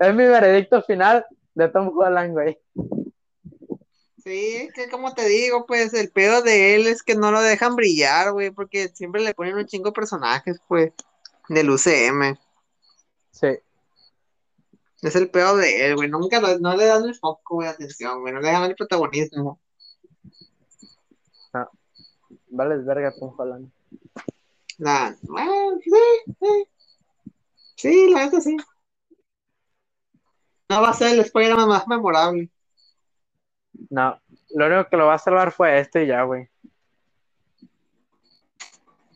Es 0.00 0.14
mi 0.14 0.24
veredicto 0.24 0.82
final 0.82 1.26
de 1.54 1.68
Tom 1.68 1.90
Holland, 1.96 2.32
güey. 2.32 2.58
Sí, 4.26 4.56
es 4.56 4.72
que 4.72 4.90
como 4.90 5.14
te 5.14 5.24
digo, 5.28 5.66
pues 5.66 5.94
el 5.94 6.10
pedo 6.10 6.42
de 6.42 6.74
él 6.74 6.88
es 6.88 7.04
que 7.04 7.14
no 7.14 7.30
lo 7.30 7.40
dejan 7.40 7.76
brillar, 7.76 8.32
güey, 8.32 8.50
porque 8.50 8.88
siempre 8.88 9.22
le 9.22 9.34
ponen 9.34 9.54
un 9.54 9.66
chingo 9.66 9.90
de 9.90 9.92
personajes, 9.92 10.58
pues, 10.66 10.92
del 11.48 11.70
UCM. 11.70 12.36
Sí. 13.30 13.46
Es 15.00 15.14
el 15.14 15.30
pedo 15.30 15.56
de 15.56 15.86
él, 15.86 15.94
güey. 15.94 16.08
Nunca 16.10 16.40
lo- 16.40 16.58
no 16.58 16.76
le 16.76 16.86
dan 16.86 17.04
el 17.04 17.14
foco, 17.14 17.54
güey, 17.54 17.68
atención, 17.68 18.20
güey. 18.20 18.34
No 18.34 18.40
le 18.40 18.50
dan 18.50 18.64
el 18.64 18.74
protagonismo. 18.74 19.60
Vale, 22.48 22.78
verga 22.78 23.14
Tom 23.20 23.32
Holland. 23.38 23.70
La, 24.78 25.16
bueno, 25.22 25.78
sí, 25.84 25.90
sí. 26.40 26.66
Sí, 27.76 28.10
la 28.10 28.24
neta 28.24 28.40
sí. 28.40 28.56
No 30.68 30.82
va 30.82 30.88
a 30.90 30.94
ser 30.94 31.14
el 31.14 31.20
Spider-Man 31.20 31.68
más 31.68 31.86
memorable. 31.86 32.50
No. 33.90 34.20
Lo 34.50 34.66
único 34.66 34.88
que 34.88 34.96
lo 34.96 35.06
va 35.06 35.14
a 35.14 35.18
salvar 35.18 35.52
fue 35.52 35.80
este 35.80 36.04
y 36.04 36.06
ya, 36.08 36.22
güey. 36.22 36.48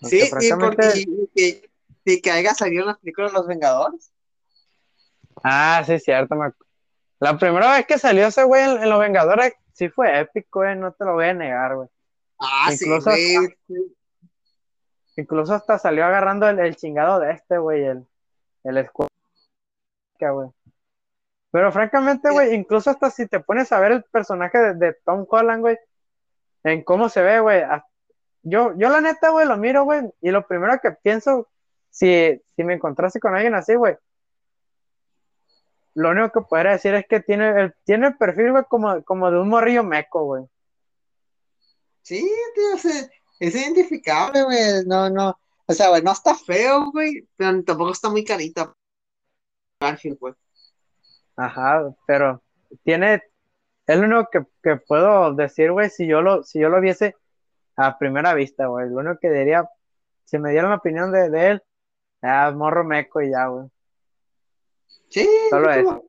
Sí, 0.02 0.22
y, 0.40 0.50
porque, 0.54 0.92
y 0.94 1.28
que, 1.34 1.70
y 2.04 2.20
que 2.20 2.30
haya 2.30 2.54
salido 2.54 2.82
en 2.82 2.88
las 2.88 2.98
películas 2.98 3.32
los 3.32 3.46
Vengadores. 3.46 4.12
Ah, 5.42 5.82
sí, 5.86 5.98
cierto. 5.98 6.34
me 6.36 6.52
La 7.18 7.38
primera 7.38 7.72
vez 7.72 7.86
que 7.86 7.98
salió 7.98 8.26
ese 8.26 8.44
güey 8.44 8.62
en, 8.62 8.82
en 8.82 8.88
Los 8.88 9.00
Vengadores 9.00 9.54
sí 9.72 9.88
fue 9.88 10.20
épico, 10.20 10.60
güey. 10.60 10.76
No 10.76 10.92
te 10.92 11.04
lo 11.04 11.14
voy 11.14 11.26
a 11.26 11.34
negar, 11.34 11.76
güey. 11.76 11.88
Ah, 12.38 12.70
Incluso 12.72 13.10
sí, 13.10 13.36
güey. 13.36 13.82
Incluso 15.16 15.54
hasta 15.54 15.78
salió 15.78 16.04
agarrando 16.04 16.48
el, 16.48 16.58
el 16.58 16.76
chingado 16.76 17.20
de 17.20 17.32
este, 17.32 17.58
güey, 17.58 17.84
el, 17.84 18.06
el 18.64 18.78
escudo. 18.78 19.08
güey. 20.18 20.48
Pero 21.50 21.72
francamente, 21.72 22.30
güey, 22.30 22.54
incluso 22.54 22.90
hasta 22.90 23.10
si 23.10 23.26
te 23.26 23.40
pones 23.40 23.72
a 23.72 23.80
ver 23.80 23.92
el 23.92 24.04
personaje 24.04 24.58
de, 24.58 24.74
de 24.74 24.96
Tom 25.04 25.26
Holland, 25.28 25.60
güey, 25.60 25.78
en 26.64 26.84
cómo 26.84 27.08
se 27.08 27.22
ve, 27.22 27.40
güey. 27.40 27.62
Yo, 28.42 28.72
yo 28.76 28.88
la 28.88 29.00
neta, 29.00 29.30
güey, 29.30 29.46
lo 29.46 29.56
miro, 29.56 29.84
güey, 29.84 30.02
y 30.20 30.30
lo 30.30 30.46
primero 30.46 30.78
que 30.80 30.92
pienso, 30.92 31.48
si, 31.90 32.40
si 32.54 32.64
me 32.64 32.74
encontrase 32.74 33.18
con 33.20 33.34
alguien 33.34 33.54
así, 33.54 33.74
güey, 33.74 33.96
lo 35.94 36.10
único 36.10 36.30
que 36.30 36.48
podría 36.48 36.72
decir 36.72 36.94
es 36.94 37.06
que 37.08 37.20
tiene 37.20 37.48
el, 37.60 37.74
tiene 37.84 38.08
el 38.08 38.16
perfil, 38.16 38.52
güey, 38.52 38.64
como, 38.68 39.02
como 39.04 39.30
de 39.30 39.38
un 39.38 39.48
morrillo 39.48 39.82
meco, 39.82 40.24
güey. 40.24 40.44
Sí, 42.02 42.20
tío, 42.54 42.74
es, 42.74 43.10
es 43.40 43.54
identificable, 43.54 44.42
güey. 44.44 44.84
No, 44.86 45.10
no. 45.10 45.38
O 45.66 45.72
sea, 45.72 45.88
güey, 45.88 46.02
no 46.02 46.12
está 46.12 46.34
feo, 46.34 46.90
güey, 46.92 47.28
pero 47.36 47.62
tampoco 47.64 47.92
está 47.92 48.08
muy 48.08 48.24
carita. 48.24 48.72
Garfield, 49.80 50.18
güey. 50.18 50.34
Ajá, 51.42 51.90
pero 52.06 52.42
tiene, 52.84 53.22
es 53.86 53.96
lo 53.98 54.04
único 54.04 54.28
que, 54.30 54.42
que 54.62 54.76
puedo 54.76 55.32
decir, 55.32 55.72
güey, 55.72 55.88
si 55.88 56.06
yo 56.06 56.20
lo, 56.20 56.42
si 56.42 56.60
yo 56.60 56.68
lo 56.68 56.82
viese 56.82 57.16
a 57.76 57.96
primera 57.96 58.34
vista, 58.34 58.66
güey, 58.66 58.90
lo 58.90 58.96
único 58.96 59.18
que 59.18 59.30
diría, 59.30 59.66
si 60.26 60.38
me 60.38 60.50
dieran 60.50 60.68
la 60.68 60.76
opinión 60.76 61.10
de, 61.12 61.30
de 61.30 61.46
él, 61.48 61.62
ah, 62.20 62.50
morro 62.54 62.84
meco 62.84 63.22
y 63.22 63.30
ya, 63.30 63.46
güey, 63.46 63.68
Sí, 65.08 65.26
solo 65.48 65.70
está 65.70 65.80
eso. 65.80 66.04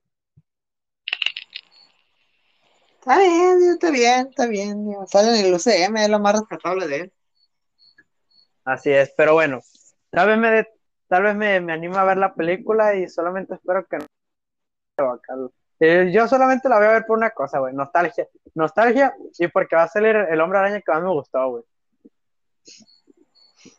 Está 2.99 3.18
bien, 3.18 3.64
está 3.72 3.90
bien, 3.90 4.28
está 4.28 4.48
bien. 4.48 4.95
Sale 5.08 5.40
en 5.40 5.45
el 5.45 5.53
UCM, 5.53 6.03
es 6.03 6.10
lo 6.10 6.20
más 6.20 6.34
rescatable 6.34 6.88
de 6.88 6.95
él. 6.98 7.14
Así 8.66 8.91
es, 8.91 9.14
pero 9.16 9.34
bueno, 9.34 9.62
tal 10.12 10.28
vez 10.28 10.38
me, 10.38 10.52
de- 10.52 10.68
tal 11.08 11.24
vez 11.24 11.36
me, 11.36 11.62
me 11.62 11.72
anime 11.72 11.98
a 11.98 12.03
ver 12.03 12.18
la 12.18 12.34
película 12.36 12.95
y 12.95 13.08
solamente 13.08 13.56
espero 13.56 13.86
que 13.88 13.98
no. 13.98 14.06
Eh, 15.80 16.11
yo 16.14 16.28
solamente 16.28 16.69
la 16.69 16.78
voy 16.78 16.86
a 16.86 16.91
ver 16.91 17.06
por 17.07 17.18
una 17.18 17.32
cosa, 17.32 17.60
güey, 17.60 17.73
nostalgia, 17.73 18.28
nostalgia 18.53 19.15
y 19.40 19.48
porque 19.48 19.76
va 19.76 19.84
a 19.84 19.88
salir 19.88 20.15
el 20.15 20.40
hombre 20.41 20.60
araña 20.60 20.82
que 20.82 20.91
más 20.91 21.02
me 21.02 21.10
gustó, 21.10 21.49
güey. 21.49 21.64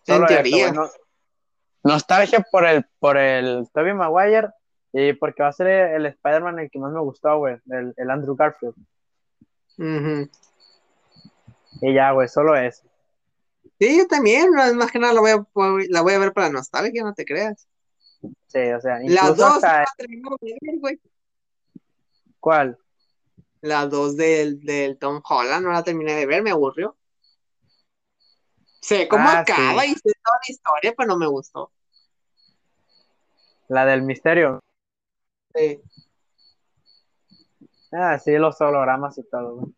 En 0.07 0.27
teoría. 0.27 0.73
no- 0.73 0.91
nostalgia 1.85 2.45
por 2.51 2.65
el, 2.67 2.85
por 2.99 3.17
el 3.17 3.69
Tobey 3.73 3.95
Maguire 3.95 4.49
y 4.93 5.13
porque 5.15 5.43
va 5.43 5.49
a 5.49 5.53
ser 5.53 5.67
el 5.69 6.07
Spider-Man 6.07 6.59
el 6.61 6.71
que 6.71 6.79
más 6.79 6.93
me 6.93 7.01
gustó, 7.01 7.39
güey, 7.39 7.57
el, 7.71 7.95
el 7.97 8.11
Andrew 8.11 8.37
Garfield. 8.37 8.75
Y 11.81 11.95
ya, 11.95 12.11
güey, 12.13 12.29
solo 12.29 12.57
eso. 12.57 12.83
Sí, 13.79 13.99
yo 13.99 14.07
también, 14.07 14.51
más 14.77 14.91
que 14.93 14.99
nada 14.99 15.13
la 15.15 15.21
voy, 15.21 15.31
a, 15.31 15.45
la 15.89 16.03
voy 16.03 16.13
a 16.15 16.19
ver 16.19 16.33
para 16.33 16.51
nostalgia, 16.51 17.03
no 17.03 17.15
te 17.15 17.25
creas. 17.25 17.67
Sí, 18.47 18.59
o 18.71 18.81
sea, 18.81 18.99
Las 18.99 19.03
incluso 19.03 19.35
dos 19.35 19.55
hasta- 19.55 19.73
no 19.73 19.79
la 19.81 19.87
terminé 19.97 20.23
de 20.41 20.59
ver, 20.61 20.79
güey. 20.79 21.01
¿Cuál? 22.43 22.77
Las 23.61 23.89
dos 23.89 24.17
del, 24.17 24.59
del 24.65 24.99
Tom 24.99 25.23
Holland 25.23 25.65
no 25.65 25.71
la 25.71 25.85
terminé 25.85 26.13
de 26.17 26.27
ver, 26.27 26.43
me 26.43 26.51
aburrió. 26.51 26.97
Sé 28.81 29.07
cómo 29.07 29.29
Ah, 29.29 29.39
acaba 29.39 29.85
sí. 29.85 29.93
y 29.93 29.95
sé 29.95 30.13
toda 30.25 30.39
la 30.39 30.53
historia, 30.53 30.95
pero 30.97 31.07
no 31.07 31.17
me 31.17 31.29
gustó. 31.29 31.71
La 33.69 33.87
del 33.87 34.03
misterio. 34.03 34.59
Sí, 35.55 35.81
Ah, 37.93 38.19
sí, 38.19 38.33
los 38.33 38.61
hologramas 38.61 39.17
y 39.19 39.23
todo, 39.23 39.55
güey. 39.59 39.73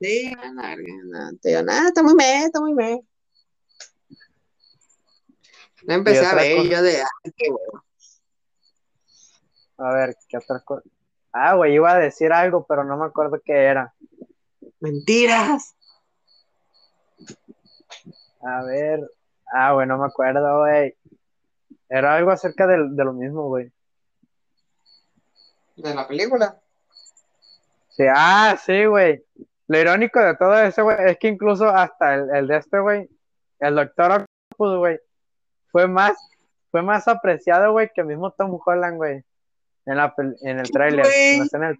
sí, 0.00 0.32
no, 0.34 0.52
no, 0.52 0.76
no, 1.04 1.38
digo, 1.40 1.62
nada, 1.62 1.88
está 1.88 2.02
muy 2.02 2.14
me, 2.16 2.44
está 2.44 2.58
muy 2.60 2.74
me. 2.74 3.02
La 5.82 5.94
empecé 5.94 6.26
a 6.26 6.34
ver 6.34 6.56
cosa- 6.56 6.70
yo 6.70 6.82
de, 6.82 6.96
ay, 7.02 7.32
qué 7.36 7.50
bueno. 7.50 7.84
A 9.78 9.94
ver, 9.94 10.16
¿qué 10.28 10.38
otra 10.38 10.58
cosa? 10.64 10.82
Ah, 11.32 11.54
güey, 11.54 11.74
iba 11.74 11.92
a 11.92 11.98
decir 11.98 12.32
algo, 12.32 12.64
pero 12.66 12.84
no 12.84 12.96
me 12.96 13.06
acuerdo 13.06 13.40
qué 13.44 13.52
era. 13.64 13.94
Mentiras. 14.80 15.74
A 18.42 18.64
ver. 18.64 19.00
Ah, 19.52 19.72
güey, 19.72 19.86
no 19.86 19.98
me 19.98 20.06
acuerdo, 20.06 20.60
güey. 20.60 20.94
Era 21.88 22.14
algo 22.16 22.30
acerca 22.30 22.66
del- 22.66 22.96
de, 22.96 23.04
lo 23.04 23.12
mismo, 23.12 23.48
güey. 23.48 23.70
De 25.76 25.94
la 25.94 26.06
película. 26.06 26.58
Sí, 27.90 28.04
ah, 28.08 28.56
sí, 28.64 28.84
güey. 28.86 29.24
Lo 29.66 29.78
irónico 29.78 30.20
de 30.20 30.36
todo 30.36 30.58
eso, 30.60 30.84
güey, 30.84 30.96
es 31.06 31.18
que 31.18 31.28
incluso 31.28 31.68
hasta 31.68 32.14
el, 32.14 32.34
el 32.34 32.46
de 32.48 32.56
este, 32.56 32.78
güey, 32.80 33.08
el 33.60 33.74
Doctor 33.76 34.10
Octopus, 34.12 34.78
güey, 34.78 35.00
fue 35.70 35.86
más, 35.86 36.16
fue 36.72 36.82
más 36.82 37.06
apreciado, 37.06 37.70
güey, 37.72 37.88
que 37.94 38.00
el 38.00 38.08
mismo 38.08 38.32
Tom 38.32 38.58
Holland, 38.64 38.96
güey, 38.96 39.22
en, 39.90 39.96
la, 39.96 40.14
pel- 40.14 40.36
en 40.42 40.58
el 40.60 40.70
tráiler, 40.70 41.06
en 41.06 41.48
tráiler. 41.50 41.76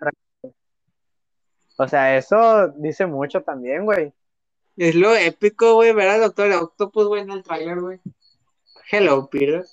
O 1.79 1.89
sea, 1.89 2.17
eso 2.17 2.69
dice 2.77 3.07
mucho 3.07 3.43
también, 3.43 3.85
güey. 3.85 4.13
Es 4.77 4.95
lo 4.95 5.15
épico, 5.15 5.75
güey, 5.75 5.93
ver 5.93 6.09
al 6.09 6.21
Doctor 6.21 6.51
Octopus, 6.53 7.07
güey, 7.07 7.23
en 7.23 7.31
el 7.31 7.43
trailer, 7.43 7.81
güey. 7.81 8.01
Hello, 8.91 9.29
Peter. 9.31 9.65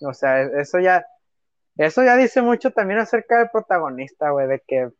O 0.00 0.12
sea, 0.12 0.42
e- 0.42 0.60
eso 0.60 0.78
ya, 0.78 1.06
eso 1.76 2.02
ya 2.04 2.16
dice 2.16 2.42
mucho 2.42 2.70
también 2.70 3.00
acerca 3.00 3.38
del 3.38 3.50
protagonista, 3.50 4.30
güey, 4.30 4.46
de 4.46 4.62
que, 4.66 4.90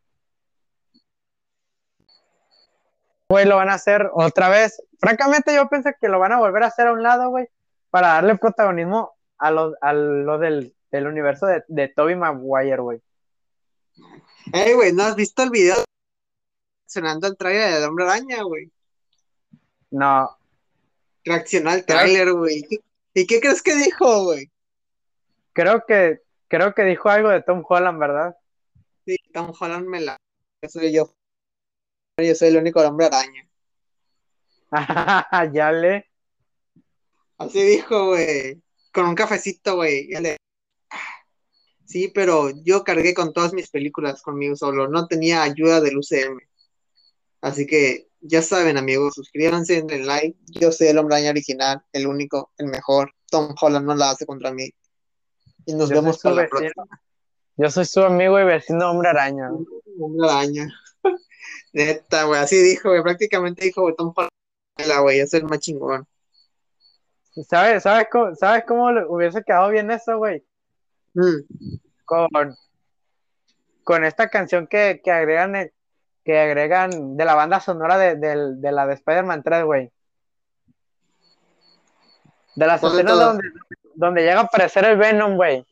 güey, 3.29 3.45
lo 3.45 3.57
van 3.57 3.69
a 3.69 3.75
hacer 3.75 4.09
otra 4.13 4.49
vez. 4.49 4.81
Francamente, 4.99 5.53
yo 5.53 5.69
pensé 5.69 5.95
que 6.01 6.09
lo 6.09 6.19
van 6.19 6.31
a 6.33 6.39
volver 6.39 6.63
a 6.63 6.67
hacer 6.67 6.87
a 6.87 6.93
un 6.93 7.03
lado, 7.03 7.29
güey, 7.29 7.47
para 7.89 8.07
darle 8.09 8.37
protagonismo 8.37 9.13
a 9.37 9.51
lo, 9.51 9.75
a 9.81 9.93
lo 9.93 10.37
del, 10.37 10.75
del 10.91 11.07
universo 11.07 11.45
de, 11.45 11.63
de 11.67 11.87
Tobey 11.89 12.15
Maguire, 12.15 12.81
güey. 12.81 13.01
Ey, 14.53 14.73
güey, 14.73 14.93
¿no 14.93 15.03
has 15.03 15.15
visto 15.15 15.43
el 15.43 15.49
video 15.49 15.75
reaccionando 16.81 17.27
al 17.27 17.37
trailer 17.37 17.73
del 17.75 17.83
Hombre 17.89 18.05
Araña, 18.05 18.43
güey? 18.43 18.71
No, 19.91 20.29
Reaccionó 21.23 21.71
al 21.71 21.85
trailer, 21.85 22.33
güey. 22.33 22.65
¿Y 23.13 23.27
qué 23.27 23.39
crees 23.39 23.61
que 23.61 23.75
dijo, 23.75 24.23
güey? 24.23 24.49
creo 25.53 25.83
que, 25.85 26.21
creo 26.47 26.73
que 26.73 26.83
dijo 26.83 27.09
algo 27.09 27.29
de 27.29 27.43
Tom 27.43 27.63
Holland, 27.67 27.99
¿verdad? 27.99 28.37
Sí, 29.05 29.17
Tom 29.33 29.51
Holland 29.59 29.87
me 29.87 29.99
la... 29.99 30.17
Yo 30.61 30.69
soy 30.69 30.93
yo. 30.93 31.13
Yo 32.17 32.33
soy 32.35 32.49
el 32.49 32.57
único 32.57 32.79
Hombre 32.81 33.07
Araña. 33.07 33.47
ya 35.53 35.71
le, 35.71 36.09
Así 37.37 37.61
dijo, 37.63 38.07
güey. 38.07 38.61
Con 38.93 39.05
un 39.05 39.15
cafecito, 39.15 39.75
güey. 39.77 40.07
Y 40.09 40.15
él 40.15 40.23
de, 40.23 40.33
"Ah, 40.33 40.38
Sí, 41.89 42.07
pero 42.07 42.51
yo 42.51 42.83
cargué 42.83 43.15
con 43.15 43.33
todas 43.33 43.51
mis 43.51 43.71
películas 43.71 44.21
conmigo 44.21 44.55
solo. 44.55 44.87
No 44.87 45.07
tenía 45.07 45.41
ayuda 45.41 45.81
del 45.81 45.97
UCM. 45.97 46.39
Así 47.41 47.65
que 47.65 48.09
ya 48.21 48.43
saben, 48.43 48.77
amigos, 48.77 49.15
suscríbanse, 49.15 49.81
denle 49.81 50.05
like. 50.05 50.37
Yo 50.45 50.71
soy 50.71 50.89
el 50.89 50.99
hombre 50.99 51.15
araña 51.15 51.31
original, 51.31 51.83
el 51.91 52.05
único, 52.05 52.51
el 52.59 52.67
mejor. 52.67 53.11
Tom 53.31 53.55
Holland 53.59 53.87
no 53.87 53.95
la 53.95 54.11
hace 54.11 54.27
contra 54.27 54.51
mí. 54.51 54.69
Y 55.65 55.73
nos 55.73 55.89
Yo 55.89 55.95
vemos 55.95 56.19
para 56.19 56.35
la 56.35 56.47
próxima. 56.47 56.85
yo 57.57 57.71
soy 57.71 57.85
su 57.85 58.01
amigo 58.01 58.39
y 58.39 58.43
vecino 58.43 58.91
hombre 58.91 59.09
araña. 59.09 59.49
Hombre 59.99 60.29
araña. 60.29 60.67
Neta, 61.73 62.25
güey, 62.25 62.39
así 62.39 62.61
dijo, 62.61 62.89
güey, 62.89 63.01
prácticamente 63.01 63.65
dijo, 63.65 63.81
güey, 63.81 63.95
Tom 63.95 64.13
Holland, 64.15 65.01
güey, 65.01 65.21
es 65.21 65.33
el 65.33 65.45
más 65.45 65.57
chingón. 65.57 66.05
¿Sabes, 67.47 67.81
sabes, 67.81 68.09
cómo, 68.11 68.35
¿Sabes 68.35 68.63
cómo 68.67 68.89
hubiese 69.07 69.43
quedado 69.43 69.69
bien 69.69 69.89
eso, 69.89 70.19
güey? 70.19 70.43
Mm. 71.13 71.77
Con, 72.05 72.55
con 73.83 74.03
esta 74.05 74.29
canción 74.29 74.67
que, 74.67 75.01
que 75.03 75.11
agregan 75.11 75.55
el- 75.55 75.71
que 76.25 76.37
agregan 76.39 77.17
de 77.17 77.25
la 77.25 77.33
banda 77.35 77.59
sonora 77.59 77.97
de, 77.97 78.15
del- 78.15 78.61
de 78.61 78.71
la 78.71 78.85
de 78.85 78.93
Spider-Man 78.95 79.41
3, 79.43 79.63
güey. 79.63 79.91
De 82.55 82.67
las 82.67 82.81
¿Cuál 82.81 82.93
de 82.93 82.97
escenas 82.99 83.19
donde, 83.19 83.43
donde 83.95 84.21
llega 84.21 84.41
a 84.41 84.43
aparecer 84.43 84.85
el 84.85 84.97
Venom, 84.97 85.35
güey. 85.37 85.65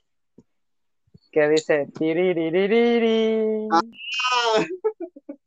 Que 1.32 1.50
dice. 1.50 1.88
Ah. 3.72 3.82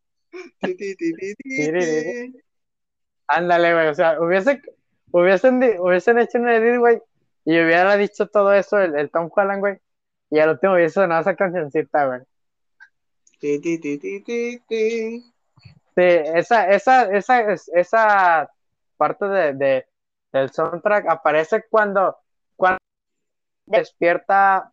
Ándale, 3.29 3.73
güey. 3.75 3.89
O 3.89 3.95
sea, 3.95 4.21
hubiese, 4.21 4.61
hubiesen, 5.13 5.61
di- 5.61 5.79
hubiesen 5.79 6.19
hecho 6.19 6.39
un 6.39 6.49
edit, 6.49 6.79
güey. 6.79 7.01
Y 7.45 7.53
hubiera 7.61 7.97
dicho 7.97 8.27
todo 8.29 8.53
eso 8.53 8.79
el, 8.79 8.97
el 8.99 9.11
Tom 9.11 9.31
Holland, 9.35 9.61
güey. 9.61 9.79
Y 10.31 10.39
al 10.39 10.51
último 10.51 10.75
hubiese 10.75 10.95
sonado 10.95 11.23
esa 11.23 11.35
cancioncita, 11.35 12.07
güey. 12.07 12.21
Ti, 13.41 13.59
ti, 13.61 13.79
ti, 13.81 13.99
ti, 13.99 14.21
ti, 14.23 14.59
ti. 14.69 15.33
Sí, 15.59 16.03
esa, 16.03 16.69
esa, 16.71 17.11
esa, 17.11 17.41
es- 17.53 17.69
esa 17.75 18.51
parte 18.97 19.25
de, 19.27 19.55
de- 19.55 19.87
del 20.33 20.51
soundtrack 20.51 21.09
aparece 21.09 21.65
cuando, 21.69 22.17
cuando 22.57 22.79
despierta 23.67 24.71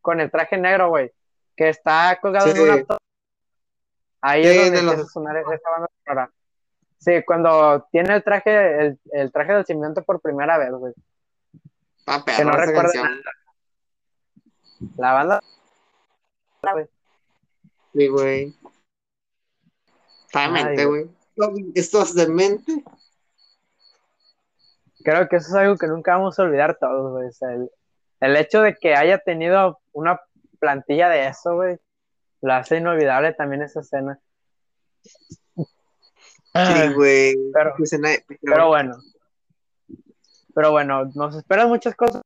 con 0.00 0.20
el 0.20 0.30
traje 0.30 0.58
negro, 0.58 0.90
güey, 0.90 1.10
que 1.56 1.68
está 1.68 2.18
colgado 2.20 2.50
en 2.50 2.60
una. 2.60 2.84
Ahí 4.20 4.42
Sí, 4.44 4.48
es 4.50 4.56
donde 4.56 4.70
de 4.76 4.82
los- 4.82 4.92
empieza 4.94 5.08
a 5.08 5.12
sonar 5.12 5.36
esa 5.36 5.70
banda 5.70 5.88
sonora. 6.04 6.30
Sí, 6.98 7.22
cuando 7.24 7.88
tiene 7.90 8.14
el 8.14 8.22
traje, 8.22 8.86
el, 8.86 9.00
el 9.12 9.32
traje 9.32 9.54
del 9.54 9.64
simbionte 9.64 10.02
por 10.02 10.20
primera 10.20 10.58
vez, 10.58 10.70
güey. 10.72 10.92
Ah, 12.06 12.24
Que 12.24 12.44
no 12.44 12.52
esa 12.52 12.72
canción. 12.72 13.22
La 14.96 15.12
banda. 15.12 15.40
güey. 16.72 16.86
Sí, 17.94 18.08
güey. 18.08 18.56
Realmente, 20.32 20.82
Ay, 20.82 20.86
güey. 20.86 21.10
Estos 21.74 22.14
demente. 22.14 22.84
Creo 25.04 25.28
que 25.28 25.36
eso 25.36 25.48
es 25.48 25.54
algo 25.54 25.76
que 25.76 25.86
nunca 25.86 26.16
vamos 26.16 26.38
a 26.38 26.42
olvidar 26.42 26.78
todos, 26.78 27.12
güey. 27.12 27.28
O 27.28 27.32
sea, 27.32 27.52
el, 27.52 27.70
el 28.20 28.36
hecho 28.36 28.62
de 28.62 28.74
que 28.74 28.94
haya 28.94 29.18
tenido 29.18 29.80
una 29.92 30.20
plantilla 30.58 31.08
de 31.08 31.26
eso, 31.26 31.54
güey, 31.54 31.78
lo 32.40 32.54
hace 32.54 32.76
inolvidable 32.76 33.34
también 33.34 33.62
esa 33.62 33.80
escena. 33.80 34.20
Sí, 36.54 36.92
güey. 36.94 37.34
Pero, 38.42 38.68
bueno. 38.68 38.96
Pero 40.54 40.70
bueno, 40.70 41.10
nos 41.14 41.36
esperan 41.36 41.68
muchas 41.68 41.94
cosas. 41.94 42.22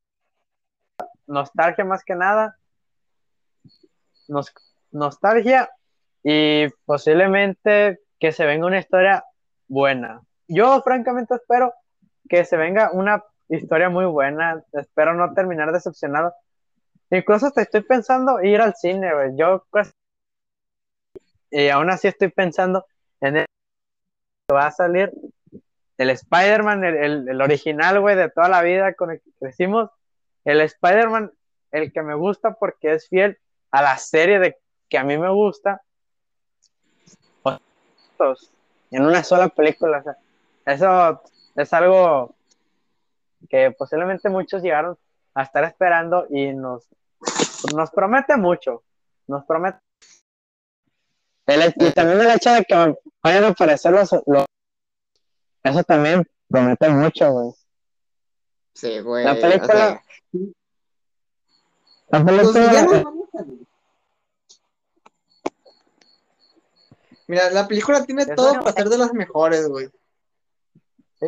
Nostalgia 1.26 1.84
más 1.84 2.04
que 2.04 2.14
nada. 2.14 2.56
Nos, 4.28 4.52
nostalgia 4.90 5.70
y 6.22 6.68
posiblemente 6.84 8.00
que 8.18 8.32
se 8.32 8.44
venga 8.44 8.66
una 8.66 8.78
historia 8.78 9.24
buena. 9.68 10.22
Yo 10.48 10.80
francamente 10.82 11.34
espero 11.34 11.74
que 12.28 12.44
se 12.44 12.56
venga 12.56 12.90
una 12.92 13.22
historia 13.48 13.88
muy 13.88 14.06
buena. 14.06 14.62
Espero 14.72 15.14
no 15.14 15.32
terminar 15.34 15.72
decepcionado. 15.72 16.34
Incluso 17.10 17.50
te 17.52 17.62
estoy 17.62 17.82
pensando 17.82 18.42
ir 18.42 18.60
al 18.60 18.74
cine, 18.74 19.14
güey. 19.14 19.36
Yo 19.36 19.64
y 21.50 21.68
aún 21.68 21.90
así 21.90 22.08
estoy 22.08 22.28
pensando 22.28 22.86
en 23.20 23.36
el 23.38 23.46
que 24.48 24.54
va 24.54 24.66
a 24.66 24.72
salir 24.72 25.12
el 25.98 26.10
Spider-Man, 26.10 26.84
el, 26.84 26.96
el- 26.96 27.28
el 27.28 27.40
original, 27.40 28.00
güey, 28.00 28.16
de 28.16 28.30
toda 28.30 28.48
la 28.48 28.62
vida 28.62 28.94
con 28.94 29.10
el 29.10 29.20
que 29.20 29.30
crecimos. 29.38 29.90
El 30.44 30.60
Spider-Man, 30.60 31.32
el 31.72 31.92
que 31.92 32.02
me 32.02 32.14
gusta 32.14 32.54
porque 32.54 32.92
es 32.94 33.08
fiel 33.08 33.38
a 33.70 33.82
la 33.82 33.96
serie 33.98 34.38
de 34.38 34.58
que 34.88 34.98
a 34.98 35.04
mí 35.04 35.18
me 35.18 35.30
gusta. 35.30 35.82
Pues, 38.16 38.50
En 38.90 39.04
una 39.04 39.22
sola 39.24 39.48
película. 39.48 40.02
eso 40.64 41.22
es 41.54 41.72
algo 41.72 42.34
que 43.48 43.70
posiblemente 43.72 44.28
muchos 44.28 44.62
llegaron 44.62 44.96
a 45.34 45.42
estar 45.42 45.64
esperando 45.64 46.26
y 46.30 46.52
nos, 46.54 46.88
nos 47.74 47.90
promete 47.90 48.36
mucho. 48.36 48.82
Nos 49.26 49.44
promete. 49.44 49.78
Y 51.48 51.90
también 51.92 52.20
el 52.20 52.30
hecho 52.30 52.52
de 52.52 52.64
que 52.64 52.96
vayan 53.22 53.44
a 53.44 53.48
aparecer 53.48 53.92
los- 53.92 54.10
Eso 55.70 55.82
también 55.84 56.24
promete 56.48 56.88
mucho, 56.88 57.32
güey. 57.32 57.52
Sí, 58.74 59.00
güey. 59.00 59.24
La 59.24 59.34
película- 59.34 59.64
o 59.64 59.68
sea, 59.68 60.02
La 62.08 62.18
los 62.20 62.52
película- 62.52 63.02
salir. 63.32 63.66
Mira, 67.28 67.50
la 67.50 67.66
película 67.66 68.04
tiene 68.04 68.22
Eso 68.22 68.34
todo 68.36 68.54
no- 68.54 68.60
para 68.60 68.72
ser 68.76 68.88
de 68.88 68.98
las 68.98 69.12
mejores, 69.12 69.68
güey. 69.68 69.90
Sí. 71.18 71.26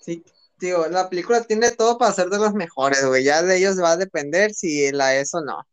Sí, 0.00 0.24
tío, 0.58 0.88
la 0.88 1.08
película 1.08 1.42
tiene 1.42 1.70
todo 1.72 1.96
para 1.96 2.12
ser 2.12 2.28
de 2.28 2.38
las 2.38 2.52
mejores, 2.52 3.04
güey. 3.06 3.24
Ya 3.24 3.42
de 3.42 3.56
ellos 3.56 3.80
va 3.80 3.92
a 3.92 3.96
depender 3.96 4.52
si 4.52 4.92
la 4.92 5.14
es 5.16 5.34
o 5.34 5.40
no. 5.40 5.66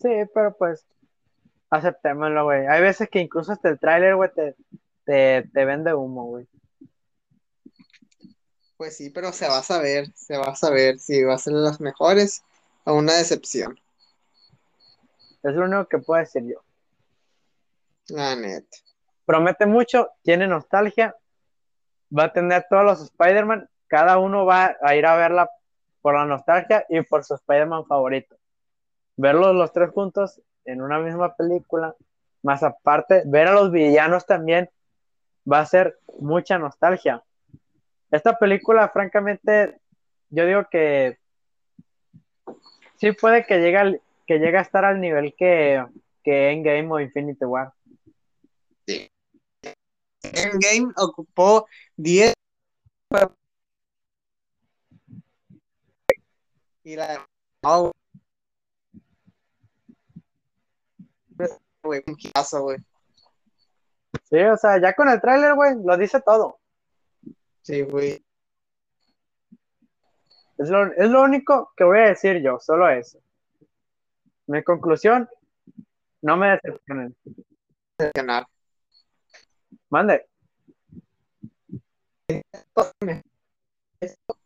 Sí, 0.00 0.08
pero 0.34 0.56
pues 0.56 0.84
aceptémoslo, 1.76 2.44
güey. 2.44 2.66
Hay 2.66 2.80
veces 2.80 3.08
que 3.08 3.20
incluso 3.20 3.52
hasta 3.52 3.68
el 3.68 3.78
tráiler, 3.78 4.16
güey, 4.16 4.30
te, 4.32 4.54
te, 5.04 5.48
te 5.52 5.64
vende 5.64 5.94
humo, 5.94 6.26
güey. 6.26 6.48
Pues 8.76 8.96
sí, 8.96 9.10
pero 9.10 9.32
se 9.32 9.48
va 9.48 9.58
a 9.58 9.62
saber, 9.62 10.12
se 10.14 10.36
va 10.36 10.48
a 10.48 10.56
saber 10.56 10.98
si 10.98 11.22
va 11.22 11.34
a 11.34 11.38
ser 11.38 11.54
de 11.54 11.60
las 11.60 11.80
mejores 11.80 12.44
o 12.84 12.94
una 12.94 13.14
decepción. 13.14 13.78
Es 15.42 15.54
lo 15.54 15.64
único 15.64 15.86
que 15.86 15.98
puedo 15.98 16.20
decir 16.20 16.42
yo. 16.44 16.62
La 18.08 18.34
neta. 18.36 18.76
Promete 19.24 19.66
mucho, 19.66 20.10
tiene 20.22 20.46
nostalgia, 20.46 21.16
va 22.16 22.24
a 22.24 22.32
tener 22.32 22.66
todos 22.68 22.84
los 22.84 23.02
Spider-Man, 23.02 23.68
cada 23.86 24.18
uno 24.18 24.44
va 24.44 24.76
a 24.82 24.96
ir 24.96 25.06
a 25.06 25.16
verla 25.16 25.48
por 26.02 26.14
la 26.14 26.26
nostalgia 26.26 26.84
y 26.88 27.00
por 27.02 27.24
su 27.24 27.34
Spider-Man 27.34 27.86
favorito. 27.86 28.36
Verlos 29.16 29.54
los 29.54 29.72
tres 29.72 29.90
juntos 29.90 30.42
en 30.64 30.82
una 30.82 30.98
misma 30.98 31.34
película, 31.34 31.94
más 32.42 32.62
aparte, 32.62 33.22
ver 33.26 33.48
a 33.48 33.52
los 33.52 33.70
villanos 33.70 34.26
también 34.26 34.70
va 35.50 35.60
a 35.60 35.66
ser 35.66 35.98
mucha 36.18 36.58
nostalgia. 36.58 37.22
Esta 38.10 38.38
película, 38.38 38.88
francamente, 38.88 39.78
yo 40.30 40.46
digo 40.46 40.66
que 40.70 41.18
sí 42.96 43.12
puede 43.12 43.44
que 43.46 43.58
llegue, 43.60 44.00
que 44.26 44.38
llegue 44.38 44.58
a 44.58 44.62
estar 44.62 44.84
al 44.84 45.00
nivel 45.00 45.34
que, 45.36 45.84
que 46.22 46.50
Endgame 46.50 46.90
o 46.90 47.00
Infinity 47.00 47.44
War. 47.44 47.72
Endgame 50.22 50.92
ocupó 50.96 51.66
10 51.96 52.34
y 56.84 56.96
la 56.96 57.26
güey, 61.82 62.02
un 62.06 62.16
hitazo, 62.18 62.62
güey. 62.62 62.78
Sí, 64.24 64.38
o 64.38 64.56
sea, 64.56 64.80
ya 64.80 64.94
con 64.94 65.08
el 65.08 65.20
tráiler, 65.20 65.54
güey, 65.54 65.74
lo 65.82 65.96
dice 65.96 66.20
todo. 66.20 66.60
Sí, 67.62 67.82
güey. 67.82 68.24
Es 70.56 70.68
lo, 70.68 70.92
es 70.92 71.10
lo 71.10 71.22
único 71.22 71.72
que 71.76 71.84
voy 71.84 71.98
a 71.98 72.08
decir 72.08 72.40
yo, 72.42 72.58
solo 72.60 72.88
eso. 72.88 73.18
Mi 74.46 74.62
conclusión, 74.62 75.28
no 76.22 76.36
me 76.36 76.50
decepcionen. 76.50 77.16
Ganar. 78.14 78.46
Mande. 79.90 80.28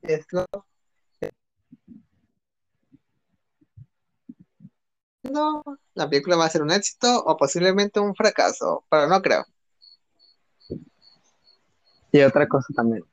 Es 0.03 0.27
lo- 0.33 0.47
La 5.95 6.09
película 6.09 6.37
va 6.37 6.47
a 6.47 6.51
ser 6.51 6.63
un 6.63 6.71
éxito 6.71 7.23
o 7.25 7.37
posiblemente 7.37 8.01
un 8.01 8.15
fracaso, 8.15 8.85
pero 8.89 9.09
no 9.09 9.21
creo. 9.21 9.45
Y 12.13 12.21
otra 12.21 12.49
cosa 12.49 12.73
también. 12.75 13.05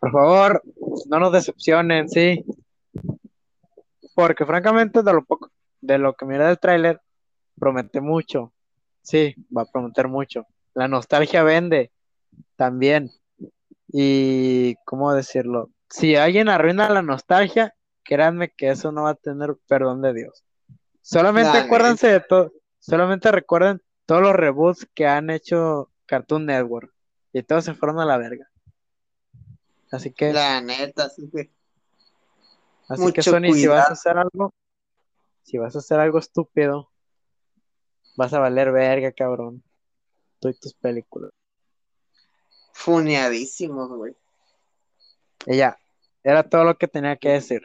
Por 0.00 0.12
favor, 0.12 0.62
no 1.08 1.18
nos 1.18 1.32
decepcionen, 1.32 2.08
sí. 2.08 2.44
Porque 4.14 4.44
francamente, 4.44 5.02
de 5.02 5.12
lo 5.12 5.24
poco, 5.24 5.50
de 5.80 5.98
lo 5.98 6.14
que 6.14 6.26
miré 6.26 6.44
del 6.44 6.58
tráiler, 6.58 7.00
promete 7.58 8.00
mucho. 8.00 8.52
Sí, 9.02 9.34
va 9.56 9.62
a 9.62 9.66
prometer 9.66 10.08
mucho. 10.08 10.46
La 10.74 10.88
nostalgia 10.88 11.42
vende 11.42 11.92
también. 12.56 13.10
Y, 13.88 14.76
¿cómo 14.84 15.14
decirlo? 15.14 15.70
Si 15.88 16.16
alguien 16.16 16.48
arruina 16.48 16.90
la 16.90 17.02
nostalgia, 17.02 17.74
créanme 18.02 18.50
que 18.50 18.70
eso 18.70 18.92
no 18.92 19.04
va 19.04 19.10
a 19.10 19.14
tener 19.14 19.56
perdón 19.66 20.02
de 20.02 20.12
Dios. 20.12 20.44
Solamente 21.02 21.52
Dale. 21.52 21.66
acuérdense 21.66 22.08
de 22.08 22.20
todo, 22.20 22.52
Solamente 22.78 23.30
recuerden 23.30 23.82
todos 24.06 24.22
los 24.22 24.32
reboots 24.32 24.88
que 24.94 25.06
han 25.06 25.30
hecho 25.30 25.90
Cartoon 26.06 26.46
Network. 26.46 26.92
Y 27.32 27.42
todos 27.42 27.64
se 27.64 27.74
fueron 27.74 28.00
a 28.00 28.06
la 28.06 28.16
verga. 28.16 28.48
Así 29.90 30.12
que. 30.12 30.32
La 30.32 30.60
neta, 30.60 31.10
sí 31.10 31.28
que. 31.30 31.50
Así 32.88 33.12
que, 33.12 33.22
Sony, 33.22 33.52
si 33.52 33.66
vas 33.66 33.90
a 33.90 33.92
hacer 33.92 34.16
algo, 34.16 34.54
si 35.42 35.58
vas 35.58 35.76
a 35.76 35.80
hacer 35.80 36.00
algo 36.00 36.18
estúpido, 36.18 36.90
vas 38.16 38.32
a 38.32 38.38
valer 38.38 38.72
verga, 38.72 39.12
cabrón. 39.12 39.62
Tú 40.40 40.48
y 40.48 40.54
tus 40.54 40.72
películas. 40.72 41.30
Funeadísimos, 42.72 43.90
güey. 43.90 44.16
Y 45.44 45.58
ya, 45.58 45.78
era 46.22 46.48
todo 46.48 46.64
lo 46.64 46.78
que 46.78 46.88
tenía 46.88 47.16
que 47.16 47.30
decir. 47.30 47.62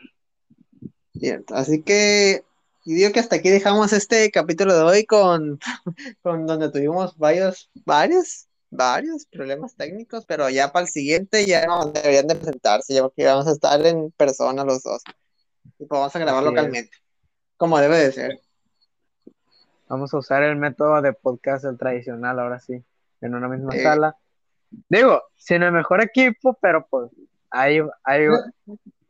Cierto, 1.13 1.55
así 1.55 1.83
que 1.83 2.43
y 2.85 2.95
digo 2.95 3.11
que 3.13 3.19
hasta 3.19 3.37
aquí 3.37 3.49
dejamos 3.49 3.93
este 3.93 4.29
capítulo 4.29 4.75
de 4.75 4.83
hoy 4.83 5.05
con, 5.05 5.59
con 6.21 6.45
donde 6.45 6.69
tuvimos 6.69 7.17
varios, 7.17 7.71
varios, 7.85 8.49
varios 8.69 9.25
problemas 9.25 9.75
técnicos, 9.75 10.25
pero 10.25 10.49
ya 10.49 10.71
para 10.71 10.85
el 10.85 10.91
siguiente 10.91 11.45
ya 11.45 11.65
no 11.65 11.85
deberían 11.85 12.27
de 12.27 12.35
presentarse, 12.35 12.93
ya 12.93 13.01
porque 13.01 13.25
vamos 13.25 13.47
a 13.47 13.51
estar 13.51 13.85
en 13.85 14.11
persona 14.11 14.65
los 14.65 14.83
dos. 14.83 15.01
Y 15.79 15.85
pues 15.85 15.99
vamos 15.99 16.15
a 16.15 16.19
grabar 16.19 16.43
localmente, 16.43 16.91
como 17.55 17.79
debe 17.79 17.97
de 17.97 18.11
ser. 18.11 18.39
Vamos 19.87 20.13
a 20.13 20.17
usar 20.17 20.43
el 20.43 20.57
método 20.57 21.01
de 21.01 21.13
podcast 21.13 21.63
el 21.65 21.77
tradicional 21.77 22.39
ahora 22.39 22.59
sí, 22.59 22.83
en 23.21 23.35
una 23.35 23.47
misma 23.47 23.73
sala. 23.81 24.17
Digo, 24.89 25.21
sin 25.37 25.63
el 25.63 25.71
mejor 25.71 26.01
equipo, 26.01 26.57
pero 26.61 26.85
pues 26.89 27.11
ahí, 27.49 27.79
ahí, 28.03 28.25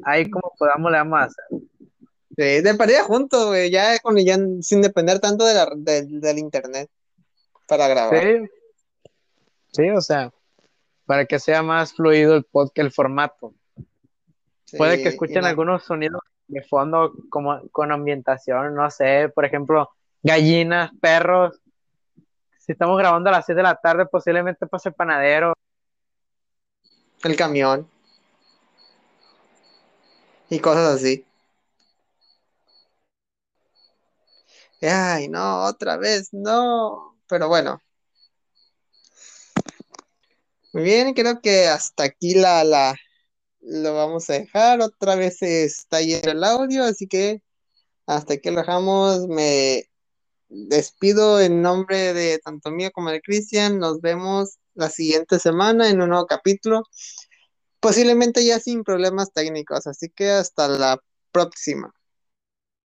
ahí 0.03 0.29
como 0.29 0.53
podamos 0.59 0.91
le 0.91 0.97
vamos 0.97 1.19
a 1.19 1.23
hacer. 1.23 1.45
Sí, 2.35 2.61
de 2.61 2.73
partida 2.75 3.03
juntos, 3.03 3.47
güey, 3.47 3.69
ya, 3.69 3.99
con, 3.99 4.17
ya 4.17 4.37
sin 4.61 4.81
depender 4.81 5.19
tanto 5.19 5.45
de 5.45 5.53
la, 5.53 5.69
del 5.75 6.39
internet 6.39 6.89
para 7.67 7.87
grabar. 7.87 8.23
Sí. 8.23 8.49
sí, 9.71 9.89
o 9.91 10.01
sea, 10.01 10.31
para 11.05 11.25
que 11.25 11.37
sea 11.37 11.61
más 11.61 11.93
fluido 11.93 12.35
el 12.35 12.43
podcast, 12.43 12.79
el 12.79 12.91
formato. 12.91 13.53
Puede 14.75 15.03
que 15.03 15.09
escuchen 15.09 15.45
algunos 15.45 15.83
sonidos 15.83 16.21
de 16.47 16.63
fondo 16.63 17.13
como 17.29 17.61
con 17.69 17.91
ambientación, 17.91 18.73
no 18.73 18.89
sé, 18.89 19.29
por 19.29 19.45
ejemplo, 19.45 19.91
gallinas, 20.23 20.91
perros. 20.99 21.59
Si 22.57 22.71
estamos 22.71 22.97
grabando 22.97 23.29
a 23.29 23.33
las 23.33 23.45
6 23.45 23.57
de 23.57 23.63
la 23.63 23.75
tarde, 23.75 24.07
posiblemente 24.07 24.65
pase 24.65 24.89
el 24.89 24.95
panadero. 24.95 25.53
El 27.23 27.35
camión. 27.35 27.87
Y 30.49 30.59
cosas 30.59 30.95
así. 30.95 31.25
Ay, 34.89 35.29
no, 35.29 35.65
otra 35.65 35.97
vez, 35.97 36.29
no. 36.33 37.17
Pero 37.27 37.47
bueno. 37.47 37.79
Muy 40.73 40.83
bien, 40.83 41.13
creo 41.13 41.39
que 41.41 41.67
hasta 41.67 42.03
aquí 42.03 42.33
la, 42.35 42.63
la 42.63 42.95
lo 43.61 43.95
vamos 43.95 44.29
a 44.29 44.33
dejar. 44.33 44.81
Otra 44.81 45.15
vez 45.15 45.41
está 45.41 46.01
lleno 46.01 46.31
el 46.31 46.43
audio, 46.43 46.83
así 46.83 47.07
que 47.07 47.41
hasta 48.07 48.35
aquí 48.35 48.49
lo 48.49 48.61
dejamos. 48.61 49.27
Me 49.27 49.89
despido 50.49 51.39
en 51.41 51.61
nombre 51.61 52.13
de 52.13 52.39
tanto 52.39 52.71
mío 52.71 52.91
como 52.93 53.11
de 53.11 53.21
Cristian. 53.21 53.79
Nos 53.79 54.01
vemos 54.01 54.57
la 54.75 54.89
siguiente 54.89 55.39
semana 55.39 55.89
en 55.89 56.01
un 56.01 56.09
nuevo 56.09 56.25
capítulo. 56.27 56.83
Posiblemente 57.79 58.45
ya 58.45 58.59
sin 58.59 58.83
problemas 58.83 59.33
técnicos, 59.33 59.87
así 59.87 60.09
que 60.09 60.31
hasta 60.31 60.67
la 60.67 60.99
próxima. 61.31 61.93